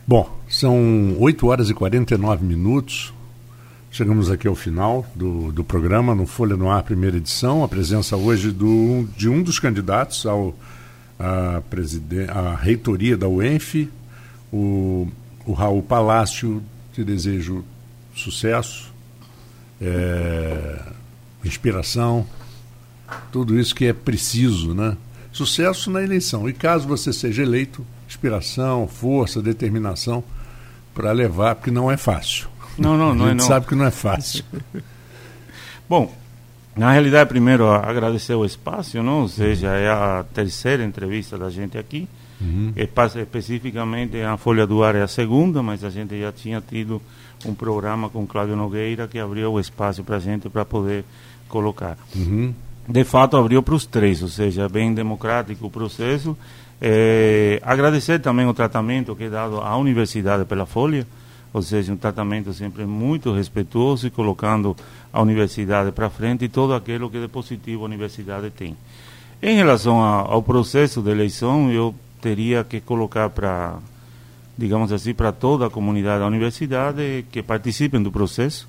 Bom, 0.07 0.41
são 0.49 1.15
8 1.19 1.47
horas 1.47 1.69
e 1.69 1.73
49 1.73 2.43
minutos. 2.43 3.13
Chegamos 3.91 4.31
aqui 4.31 4.47
ao 4.47 4.55
final 4.55 5.05
do, 5.13 5.51
do 5.51 5.63
programa, 5.63 6.15
no 6.15 6.25
Folha 6.25 6.57
no 6.57 6.69
Ar, 6.69 6.81
primeira 6.81 7.17
edição. 7.17 7.63
A 7.63 7.67
presença 7.67 8.17
hoje 8.17 8.51
do, 8.51 9.07
de 9.15 9.29
um 9.29 9.43
dos 9.43 9.59
candidatos 9.59 10.25
ao, 10.25 10.55
a, 11.19 11.61
reitoria 12.55 13.15
da 13.15 13.27
UENF, 13.27 13.87
o, 14.51 15.07
o 15.45 15.53
Raul 15.53 15.83
Palácio, 15.83 16.63
te 16.93 17.03
desejo 17.03 17.63
sucesso, 18.15 18.91
é, 19.79 20.81
inspiração, 21.45 22.25
tudo 23.31 23.59
isso 23.59 23.75
que 23.75 23.85
é 23.85 23.93
preciso, 23.93 24.73
né? 24.73 24.97
Sucesso 25.31 25.91
na 25.91 26.01
eleição. 26.01 26.49
E 26.49 26.53
caso 26.53 26.87
você 26.87 27.13
seja 27.13 27.43
eleito, 27.43 27.85
inspiração, 28.11 28.87
força, 28.87 29.41
determinação 29.41 30.23
para 30.93 31.11
levar, 31.11 31.55
porque 31.55 31.71
não 31.71 31.89
é 31.89 31.97
fácil. 31.97 32.47
Não, 32.77 32.97
não, 32.97 33.15
não 33.15 33.25
a 33.25 33.29
gente 33.29 33.39
é 33.39 33.41
não. 33.41 33.47
sabe 33.47 33.65
que 33.67 33.75
não 33.75 33.85
é 33.85 33.91
fácil. 33.91 34.43
Bom, 35.89 36.13
na 36.75 36.91
realidade, 36.91 37.29
primeiro 37.29 37.69
agradecer 37.69 38.35
o 38.35 38.45
espaço, 38.45 39.01
não? 39.01 39.21
ou 39.21 39.27
seja, 39.27 39.69
é 39.69 39.89
a 39.89 40.25
terceira 40.33 40.83
entrevista 40.83 41.37
da 41.37 41.49
gente 41.49 41.77
aqui. 41.77 42.07
Uhum. 42.39 42.73
Especificamente 42.75 44.19
a 44.21 44.35
Folha 44.35 44.65
do 44.65 44.83
Ar 44.83 44.95
é 44.95 45.01
a 45.01 45.07
segunda, 45.07 45.61
mas 45.61 45.83
a 45.83 45.89
gente 45.89 46.19
já 46.19 46.31
tinha 46.31 46.61
tido 46.61 47.01
um 47.45 47.53
programa 47.53 48.09
com 48.09 48.25
Cláudio 48.25 48.55
Nogueira 48.55 49.07
que 49.07 49.19
abriu 49.19 49.53
o 49.53 49.59
espaço 49.59 50.03
para 50.03 50.15
a 50.15 50.19
gente 50.19 50.49
para 50.49 50.65
poder 50.65 51.05
colocar. 51.47 51.97
Uhum. 52.15 52.53
De 52.87 53.03
fato, 53.03 53.37
abriu 53.37 53.61
para 53.61 53.75
os 53.75 53.85
três, 53.85 54.23
ou 54.23 54.27
seja, 54.27 54.67
bem 54.67 54.93
democrático 54.93 55.67
o 55.67 55.69
processo. 55.69 56.35
É, 56.83 57.61
agradecer 57.63 58.19
também 58.19 58.47
o 58.47 58.53
tratamento 58.55 59.15
que 59.15 59.25
é 59.25 59.29
dado 59.29 59.61
à 59.61 59.77
universidade 59.77 60.45
pela 60.45 60.65
Folha, 60.65 61.05
ou 61.53 61.61
seja, 61.61 61.93
um 61.93 61.97
tratamento 61.97 62.51
sempre 62.53 62.85
muito 62.85 63.31
respeitoso 63.31 64.07
e 64.07 64.09
colocando 64.09 64.75
a 65.13 65.21
universidade 65.21 65.91
para 65.91 66.09
frente 66.09 66.45
e 66.45 66.49
todo 66.49 66.73
aquilo 66.73 67.09
que 67.09 67.19
de 67.19 67.27
positivo 67.27 67.83
a 67.83 67.85
universidade 67.85 68.49
tem. 68.49 68.75
Em 69.43 69.55
relação 69.55 70.01
a, 70.01 70.21
ao 70.21 70.41
processo 70.41 71.01
de 71.01 71.11
eleição, 71.11 71.71
eu 71.71 71.93
teria 72.19 72.63
que 72.63 72.79
colocar 72.79 73.29
para, 73.29 73.77
digamos 74.57 74.91
assim, 74.91 75.13
para 75.13 75.31
toda 75.31 75.67
a 75.67 75.69
comunidade 75.69 76.19
da 76.19 76.27
universidade 76.27 77.25
que 77.31 77.43
participem 77.43 78.01
do 78.01 78.11
processo. 78.11 78.67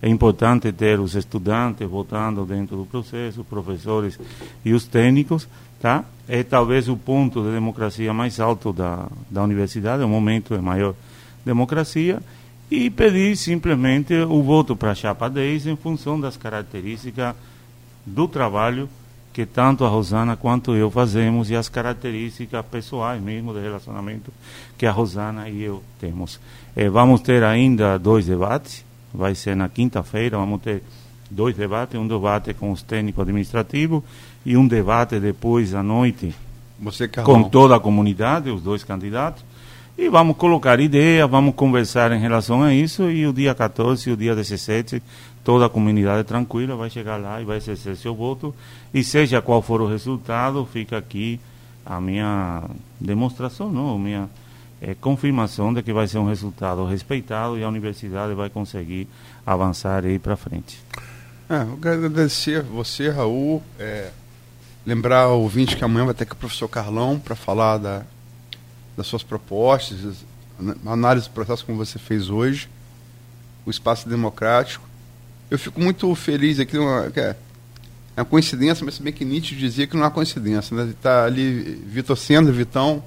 É 0.00 0.08
importante 0.08 0.70
ter 0.70 1.00
os 1.00 1.16
estudantes 1.16 1.88
votando 1.88 2.44
dentro 2.44 2.76
do 2.76 2.86
processo, 2.86 3.40
os 3.40 3.46
professores 3.46 4.18
e 4.64 4.72
os 4.72 4.86
técnicos, 4.86 5.48
tá? 5.80 6.04
É 6.28 6.42
talvez 6.42 6.88
o 6.88 6.96
ponto 6.96 7.42
de 7.42 7.52
democracia 7.52 8.12
mais 8.12 8.38
alto 8.38 8.72
da, 8.72 9.06
da 9.30 9.42
universidade, 9.42 10.02
é 10.02 10.06
o 10.06 10.08
momento 10.08 10.54
de 10.54 10.62
maior 10.62 10.94
democracia, 11.44 12.20
e 12.70 12.90
pedir 12.90 13.36
simplesmente 13.36 14.14
o 14.14 14.42
voto 14.42 14.76
para 14.76 14.90
a 14.90 14.94
chapa 14.94 15.28
10 15.28 15.68
em 15.68 15.76
função 15.76 16.20
das 16.20 16.36
características 16.36 17.34
do 18.04 18.28
trabalho 18.28 18.88
que 19.32 19.46
tanto 19.46 19.84
a 19.84 19.88
Rosana 19.88 20.36
quanto 20.36 20.74
eu 20.74 20.90
fazemos 20.90 21.48
e 21.48 21.54
as 21.54 21.68
características 21.68 22.66
pessoais 22.66 23.22
mesmo 23.22 23.54
de 23.54 23.60
relacionamento 23.60 24.32
que 24.76 24.84
a 24.84 24.90
Rosana 24.90 25.48
e 25.48 25.62
eu 25.62 25.82
temos. 26.00 26.40
Eh, 26.74 26.88
vamos 26.88 27.20
ter 27.20 27.44
ainda 27.44 27.96
dois 27.98 28.26
debates, 28.26 28.84
vai 29.14 29.34
ser 29.34 29.54
na 29.54 29.68
quinta-feira, 29.68 30.36
vamos 30.36 30.60
ter 30.60 30.82
dois 31.30 31.54
debates, 31.56 31.98
um 31.98 32.08
debate 32.08 32.52
com 32.52 32.72
os 32.72 32.82
técnicos 32.82 33.22
administrativos 33.22 34.02
e 34.44 34.56
um 34.56 34.66
debate 34.66 35.18
depois 35.18 35.74
à 35.74 35.82
noite 35.82 36.34
Você, 36.80 37.08
com 37.08 37.44
toda 37.44 37.76
a 37.76 37.80
comunidade, 37.80 38.50
os 38.50 38.62
dois 38.62 38.84
candidatos. 38.84 39.44
E 39.96 40.08
vamos 40.08 40.36
colocar 40.36 40.78
ideias, 40.78 41.28
vamos 41.28 41.54
conversar 41.56 42.12
em 42.12 42.20
relação 42.20 42.62
a 42.62 42.72
isso 42.72 43.10
e 43.10 43.26
o 43.26 43.32
dia 43.32 43.52
14 43.52 44.08
e 44.08 44.12
o 44.12 44.16
dia 44.16 44.34
17 44.34 45.02
toda 45.42 45.66
a 45.66 45.68
comunidade 45.68 46.24
tranquila 46.24 46.76
vai 46.76 46.90
chegar 46.90 47.16
lá 47.16 47.40
e 47.40 47.44
vai 47.44 47.56
exercer 47.56 47.96
seu 47.96 48.14
voto 48.14 48.54
e 48.92 49.02
seja 49.02 49.40
qual 49.40 49.62
for 49.62 49.80
o 49.80 49.88
resultado, 49.88 50.68
fica 50.70 50.98
aqui 50.98 51.40
a 51.84 52.00
minha 52.00 52.62
demonstração, 53.00 53.72
não, 53.72 53.94
a 53.94 53.98
minha 53.98 54.28
é, 54.80 54.94
confirmação 54.94 55.72
de 55.72 55.82
que 55.82 55.92
vai 55.92 56.06
ser 56.06 56.18
um 56.18 56.28
resultado 56.28 56.84
respeitado 56.84 57.58
e 57.58 57.64
a 57.64 57.68
universidade 57.68 58.34
vai 58.34 58.50
conseguir 58.50 59.08
avançar 59.46 60.04
aí 60.04 60.18
para 60.18 60.36
frente. 60.36 60.78
Eu 61.48 61.78
quero 61.80 62.04
agradecer 62.04 62.62
você, 62.62 63.08
Raul, 63.08 63.62
é, 63.78 64.10
lembrar 64.86 65.28
o 65.28 65.40
ouvinte 65.42 65.76
que 65.76 65.84
amanhã 65.84 66.06
vai 66.06 66.14
ter 66.14 66.26
com 66.26 66.34
o 66.34 66.36
professor 66.36 66.68
Carlão 66.68 67.18
para 67.18 67.36
falar 67.36 67.78
da, 67.78 68.02
das 68.96 69.06
suas 69.06 69.22
propostas, 69.22 70.24
análise 70.86 71.28
do 71.28 71.32
processo 71.32 71.64
como 71.64 71.78
você 71.78 71.98
fez 71.98 72.30
hoje, 72.30 72.68
o 73.64 73.70
espaço 73.70 74.08
democrático 74.08 74.88
eu 75.50 75.58
fico 75.58 75.80
muito 75.80 76.14
feliz 76.14 76.60
aqui, 76.60 76.76
uma, 76.76 77.10
é 77.16 77.34
uma 78.16 78.24
coincidência, 78.24 78.84
mas 78.84 78.94
se 78.94 79.02
bem 79.02 79.12
que 79.12 79.24
Nietzsche 79.24 79.54
dizia 79.54 79.86
que 79.86 79.96
não 79.96 80.04
há 80.04 80.10
coincidência. 80.10 80.76
Né? 80.76 80.90
Está 80.90 81.24
ali 81.24 81.80
Vitor 81.86 82.16
Senda, 82.16 82.52
Vitão, 82.52 83.02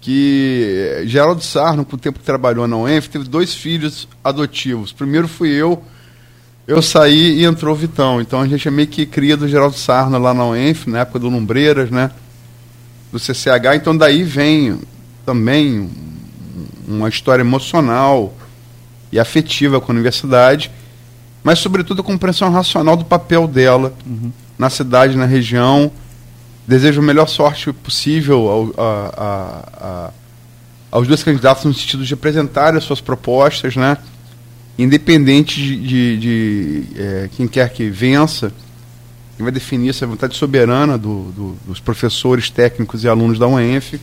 que 0.00 1.02
Geraldo 1.06 1.42
Sarno, 1.42 1.84
com 1.84 1.96
o 1.96 1.98
tempo 1.98 2.20
que 2.20 2.24
trabalhou 2.24 2.68
na 2.68 2.76
UENF, 2.76 3.08
teve 3.08 3.28
dois 3.28 3.52
filhos 3.52 4.06
adotivos. 4.22 4.92
Primeiro 4.92 5.26
fui 5.26 5.50
eu, 5.50 5.82
eu 6.68 6.80
saí 6.80 7.40
e 7.40 7.44
entrou 7.44 7.74
o 7.74 7.76
Vitão. 7.76 8.20
Então 8.20 8.40
a 8.40 8.46
gente 8.46 8.68
é 8.68 8.70
meio 8.70 8.86
que 8.86 9.04
cria 9.04 9.36
do 9.36 9.48
Geraldo 9.48 9.76
Sarno 9.76 10.18
lá 10.18 10.32
na 10.32 10.46
UENF, 10.46 10.86
na 10.88 11.00
época 11.00 11.18
do 11.18 11.28
Lumbreiras, 11.28 11.90
né? 11.90 12.12
do 13.10 13.18
CCH. 13.18 13.74
Então 13.74 13.96
daí 13.96 14.22
vem 14.22 14.78
também 15.26 15.90
uma 16.86 17.08
história 17.08 17.42
emocional 17.42 18.34
e 19.10 19.18
afetiva 19.18 19.80
com 19.80 19.90
a 19.90 19.94
universidade 19.94 20.70
mas 21.42 21.60
sobretudo 21.60 22.02
a 22.02 22.04
compreensão 22.04 22.50
racional 22.50 22.96
do 22.96 23.04
papel 23.04 23.46
dela 23.46 23.94
uhum. 24.06 24.30
na 24.58 24.68
cidade, 24.68 25.16
na 25.16 25.24
região. 25.24 25.90
Desejo 26.66 27.00
a 27.00 27.02
melhor 27.02 27.26
sorte 27.26 27.72
possível 27.72 28.48
ao, 28.48 28.74
a, 28.76 29.10
a, 29.16 29.86
a, 29.86 30.10
aos 30.90 31.08
dois 31.08 31.22
candidatos 31.22 31.64
no 31.64 31.72
sentido 31.72 32.04
de 32.04 32.12
apresentar 32.12 32.76
as 32.76 32.84
suas 32.84 33.00
propostas, 33.00 33.76
né? 33.76 33.96
Independente 34.78 35.60
de, 35.60 35.76
de, 35.76 36.16
de 36.16 36.82
é, 36.96 37.30
quem 37.36 37.48
quer 37.48 37.68
que 37.70 37.90
vença, 37.90 38.52
quem 39.36 39.44
vai 39.44 39.52
definir 39.52 39.90
essa 39.90 40.06
vontade 40.06 40.36
soberana 40.36 40.96
do, 40.96 41.32
do, 41.32 41.58
dos 41.66 41.80
professores, 41.80 42.48
técnicos 42.48 43.02
e 43.02 43.08
alunos 43.08 43.38
da 43.38 43.48
UENF, 43.48 44.00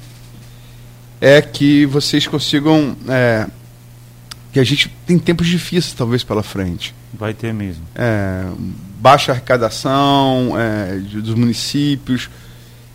é 1.22 1.42
que 1.42 1.86
vocês 1.86 2.28
consigam. 2.28 2.96
É, 3.08 3.48
que 4.52 4.60
a 4.60 4.64
gente 4.64 4.90
tem 5.06 5.20
tempos 5.20 5.48
difíceis, 5.48 5.94
talvez, 5.94 6.24
pela 6.24 6.42
frente. 6.42 6.96
Vai 7.14 7.34
ter 7.34 7.54
mesmo. 7.54 7.84
É, 7.94 8.46
baixa 9.02 9.34
arrecadação 9.34 10.54
é, 10.58 10.96
dos 10.98 11.34
municípios, 11.34 12.30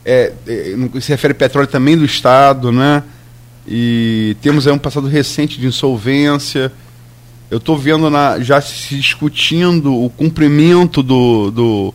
é, 0.05 0.33
é, 0.47 1.01
se 1.01 1.11
refere 1.11 1.33
a 1.33 1.35
petróleo 1.35 1.69
também 1.69 1.99
do 1.99 2.05
Estado, 2.05 2.73
né? 2.73 3.03
E 3.67 4.37
temos 4.41 4.67
aí 4.67 4.73
um 4.73 4.79
passado 4.79 5.07
recente 5.07 5.61
de 5.61 5.67
insolvência. 5.67 6.73
Eu 7.51 7.59
estou 7.59 7.77
vendo 7.77 8.09
na, 8.09 8.39
já 8.39 8.61
se 8.61 8.95
discutindo 8.95 9.93
o 9.93 10.09
cumprimento 10.09 11.03
do, 11.03 11.51
do, 11.51 11.95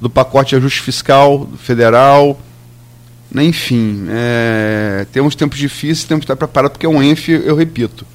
do 0.00 0.08
pacote 0.08 0.50
de 0.50 0.56
ajuste 0.56 0.80
fiscal 0.80 1.48
federal. 1.58 2.40
Enfim, 3.34 4.06
é, 4.08 5.04
temos 5.12 5.34
tempos 5.34 5.58
difíceis, 5.58 6.04
temos 6.04 6.20
que 6.20 6.32
estar 6.32 6.36
preparados, 6.36 6.74
porque 6.74 6.86
é 6.86 6.88
um 6.88 7.02
ENF, 7.02 7.28
eu 7.28 7.56
repito, 7.56 8.06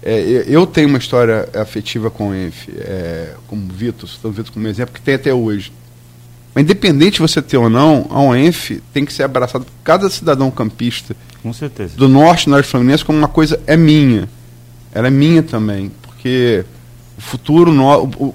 é, 0.00 0.44
eu 0.46 0.64
tenho 0.64 0.88
uma 0.88 0.98
história 0.98 1.48
afetiva 1.54 2.08
com 2.08 2.28
o 2.28 2.34
ENF, 2.34 2.70
é, 2.76 3.34
como 3.48 3.66
Vitor, 3.72 4.08
estou 4.08 4.30
Vitor 4.30 4.52
como 4.52 4.68
exemplo, 4.68 4.94
que 4.94 5.00
tem 5.00 5.14
até 5.14 5.34
hoje. 5.34 5.72
Mas 6.54 6.62
independente 6.62 7.14
de 7.14 7.20
você 7.20 7.42
ter 7.42 7.56
ou 7.56 7.68
não, 7.68 8.06
a 8.10 8.20
UENF 8.22 8.80
tem 8.92 9.04
que 9.04 9.12
ser 9.12 9.24
abraçada 9.24 9.64
por 9.64 9.72
cada 9.82 10.08
cidadão 10.08 10.50
campista. 10.50 11.16
Do 11.96 12.08
norte, 12.08 12.48
norte 12.48 12.68
fluminense, 12.68 13.04
como 13.04 13.18
uma 13.18 13.28
coisa 13.28 13.58
é 13.66 13.76
minha. 13.76 14.28
Ela 14.94 15.08
é 15.08 15.10
minha 15.10 15.42
também. 15.42 15.90
Porque 16.02 16.64
o 17.16 17.20
futuro, 17.20 17.72
no, 17.72 18.04
o, 18.04 18.34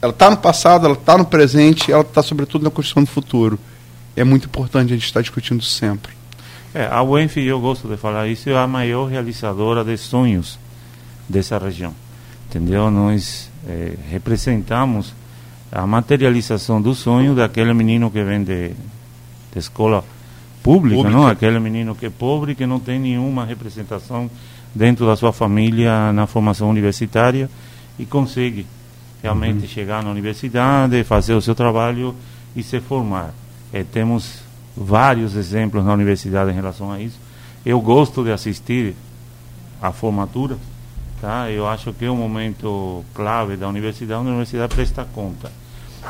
ela 0.00 0.12
está 0.12 0.30
no 0.30 0.36
passado, 0.36 0.86
ela 0.86 0.94
está 0.94 1.16
no 1.16 1.24
presente, 1.24 1.92
ela 1.92 2.02
está 2.02 2.22
sobretudo 2.22 2.64
na 2.64 2.70
construção 2.70 3.04
do 3.04 3.08
futuro. 3.08 3.58
É 4.16 4.24
muito 4.24 4.46
importante 4.46 4.92
a 4.92 4.96
gente 4.96 5.06
estar 5.06 5.20
discutindo 5.20 5.62
sempre. 5.62 6.12
É, 6.74 6.86
a 6.86 7.02
UENF, 7.02 7.36
eu 7.38 7.60
gosto 7.60 7.86
de 7.86 7.96
falar 7.96 8.28
isso, 8.28 8.48
é 8.48 8.56
a 8.56 8.66
maior 8.66 9.06
realizadora 9.06 9.84
de 9.84 9.96
sonhos 9.96 10.58
dessa 11.28 11.58
região. 11.58 11.94
Entendeu? 12.48 12.90
Nós 12.90 13.50
é, 13.68 13.94
representamos 14.10 15.14
a 15.70 15.86
materialização 15.86 16.82
do 16.82 16.94
sonho 16.94 17.34
daquele 17.34 17.72
menino 17.72 18.10
que 18.10 18.22
vem 18.22 18.42
de, 18.42 18.68
de 18.70 19.58
escola 19.58 20.04
pública, 20.62 20.96
pública, 20.96 21.10
não? 21.10 21.26
Aquele 21.26 21.58
menino 21.58 21.94
que 21.94 22.06
é 22.06 22.10
pobre, 22.10 22.54
que 22.54 22.66
não 22.66 22.78
tem 22.78 22.98
nenhuma 22.98 23.44
representação 23.44 24.30
dentro 24.74 25.06
da 25.06 25.16
sua 25.16 25.32
família 25.32 26.12
na 26.12 26.26
formação 26.26 26.70
universitária 26.70 27.48
e 27.98 28.06
consegue 28.06 28.66
realmente 29.22 29.62
uhum. 29.62 29.68
chegar 29.68 30.02
na 30.02 30.10
universidade, 30.10 31.04
fazer 31.04 31.34
o 31.34 31.40
seu 31.40 31.54
trabalho 31.54 32.14
e 32.56 32.62
se 32.62 32.80
formar. 32.80 33.32
É, 33.72 33.84
temos 33.84 34.40
vários 34.76 35.36
exemplos 35.36 35.84
na 35.84 35.92
universidade 35.92 36.50
em 36.50 36.54
relação 36.54 36.90
a 36.90 37.00
isso. 37.00 37.18
Eu 37.64 37.80
gosto 37.80 38.24
de 38.24 38.32
assistir 38.32 38.94
à 39.80 39.92
formatura 39.92 40.56
Tá? 41.22 41.48
Eu 41.48 41.68
acho 41.68 41.92
que 41.92 42.04
é 42.04 42.10
um 42.10 42.16
momento 42.16 43.04
clave 43.14 43.56
da 43.56 43.68
universidade, 43.68 44.18
onde 44.18 44.30
a 44.30 44.32
universidade 44.32 44.74
presta 44.74 45.04
conta. 45.04 45.52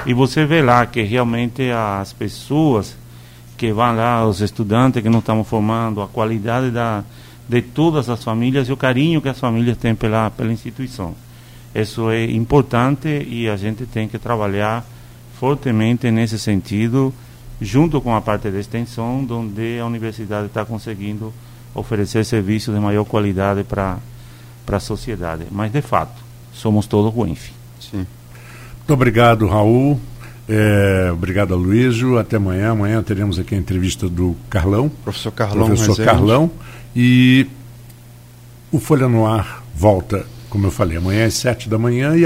E 0.06 0.14
você 0.14 0.47
vê 0.47 0.62
lá 0.62 0.86
que 0.86 1.02
realmente 1.02 1.70
as 1.70 2.14
pessoas 2.14 2.97
que 3.55 3.70
vão 3.74 3.94
lá, 3.94 4.26
os 4.26 4.40
estudantes 4.40 5.02
que 5.02 5.10
nós 5.10 5.20
estamos 5.20 5.47
formando, 5.47 6.01
a 6.01 6.09
qualidade 6.09 6.70
da, 6.70 7.05
de 7.48 7.62
todas 7.62 8.09
as 8.09 8.23
famílias 8.23 8.69
e 8.69 8.73
o 8.73 8.77
carinho 8.77 9.20
que 9.20 9.28
as 9.28 9.39
famílias 9.39 9.77
têm 9.77 9.94
pela, 9.94 10.31
pela 10.31 10.52
instituição. 10.52 11.14
Isso 11.74 12.10
é 12.10 12.24
importante 12.24 13.09
e 13.09 13.48
a 13.48 13.56
gente 13.56 13.86
tem 13.86 14.09
que 14.09 14.19
trabalhar 14.19 14.85
fortemente 15.39 16.10
nesse 16.10 16.39
sentido, 16.39 17.12
junto 17.60 18.01
com 18.01 18.14
a 18.14 18.20
parte 18.20 18.51
da 18.51 18.60
extensão, 18.60 19.27
onde 19.28 19.78
a 19.78 19.86
universidade 19.86 20.47
está 20.47 20.64
conseguindo 20.64 21.32
oferecer 21.74 22.24
serviços 22.24 22.74
de 22.74 22.81
maior 22.81 23.05
qualidade 23.05 23.64
para 23.64 23.98
a 24.70 24.81
sociedade. 24.81 25.47
Mas, 25.51 25.73
de 25.73 25.81
fato, 25.81 26.23
somos 26.52 26.86
todos 26.86 27.12
UENF. 27.14 27.51
Sim. 27.81 28.06
Muito 28.78 28.93
obrigado, 28.93 29.47
Raul. 29.47 29.98
É, 30.48 31.10
obrigado, 31.12 31.55
Aloysio. 31.55 32.19
Até 32.19 32.36
amanhã. 32.36 32.73
Amanhã 32.73 33.02
teremos 33.02 33.39
aqui 33.39 33.55
a 33.55 33.59
entrevista 33.59 34.09
do 34.09 34.36
Carlão. 34.51 34.89
Professor 34.89 35.32
Carlão. 35.32 35.66
Professor 35.66 36.05
Carlão. 36.05 36.51
E 36.94 37.47
o 38.70 38.78
Folha 38.78 39.09
no 39.09 39.27
Ar 39.27 39.62
volta, 39.74 40.27
como 40.48 40.66
eu 40.66 40.70
falei, 40.70 40.97
amanhã 40.97 41.27
às 41.27 41.35
sete 41.35 41.69
da 41.69 41.78
manhã. 41.78 42.16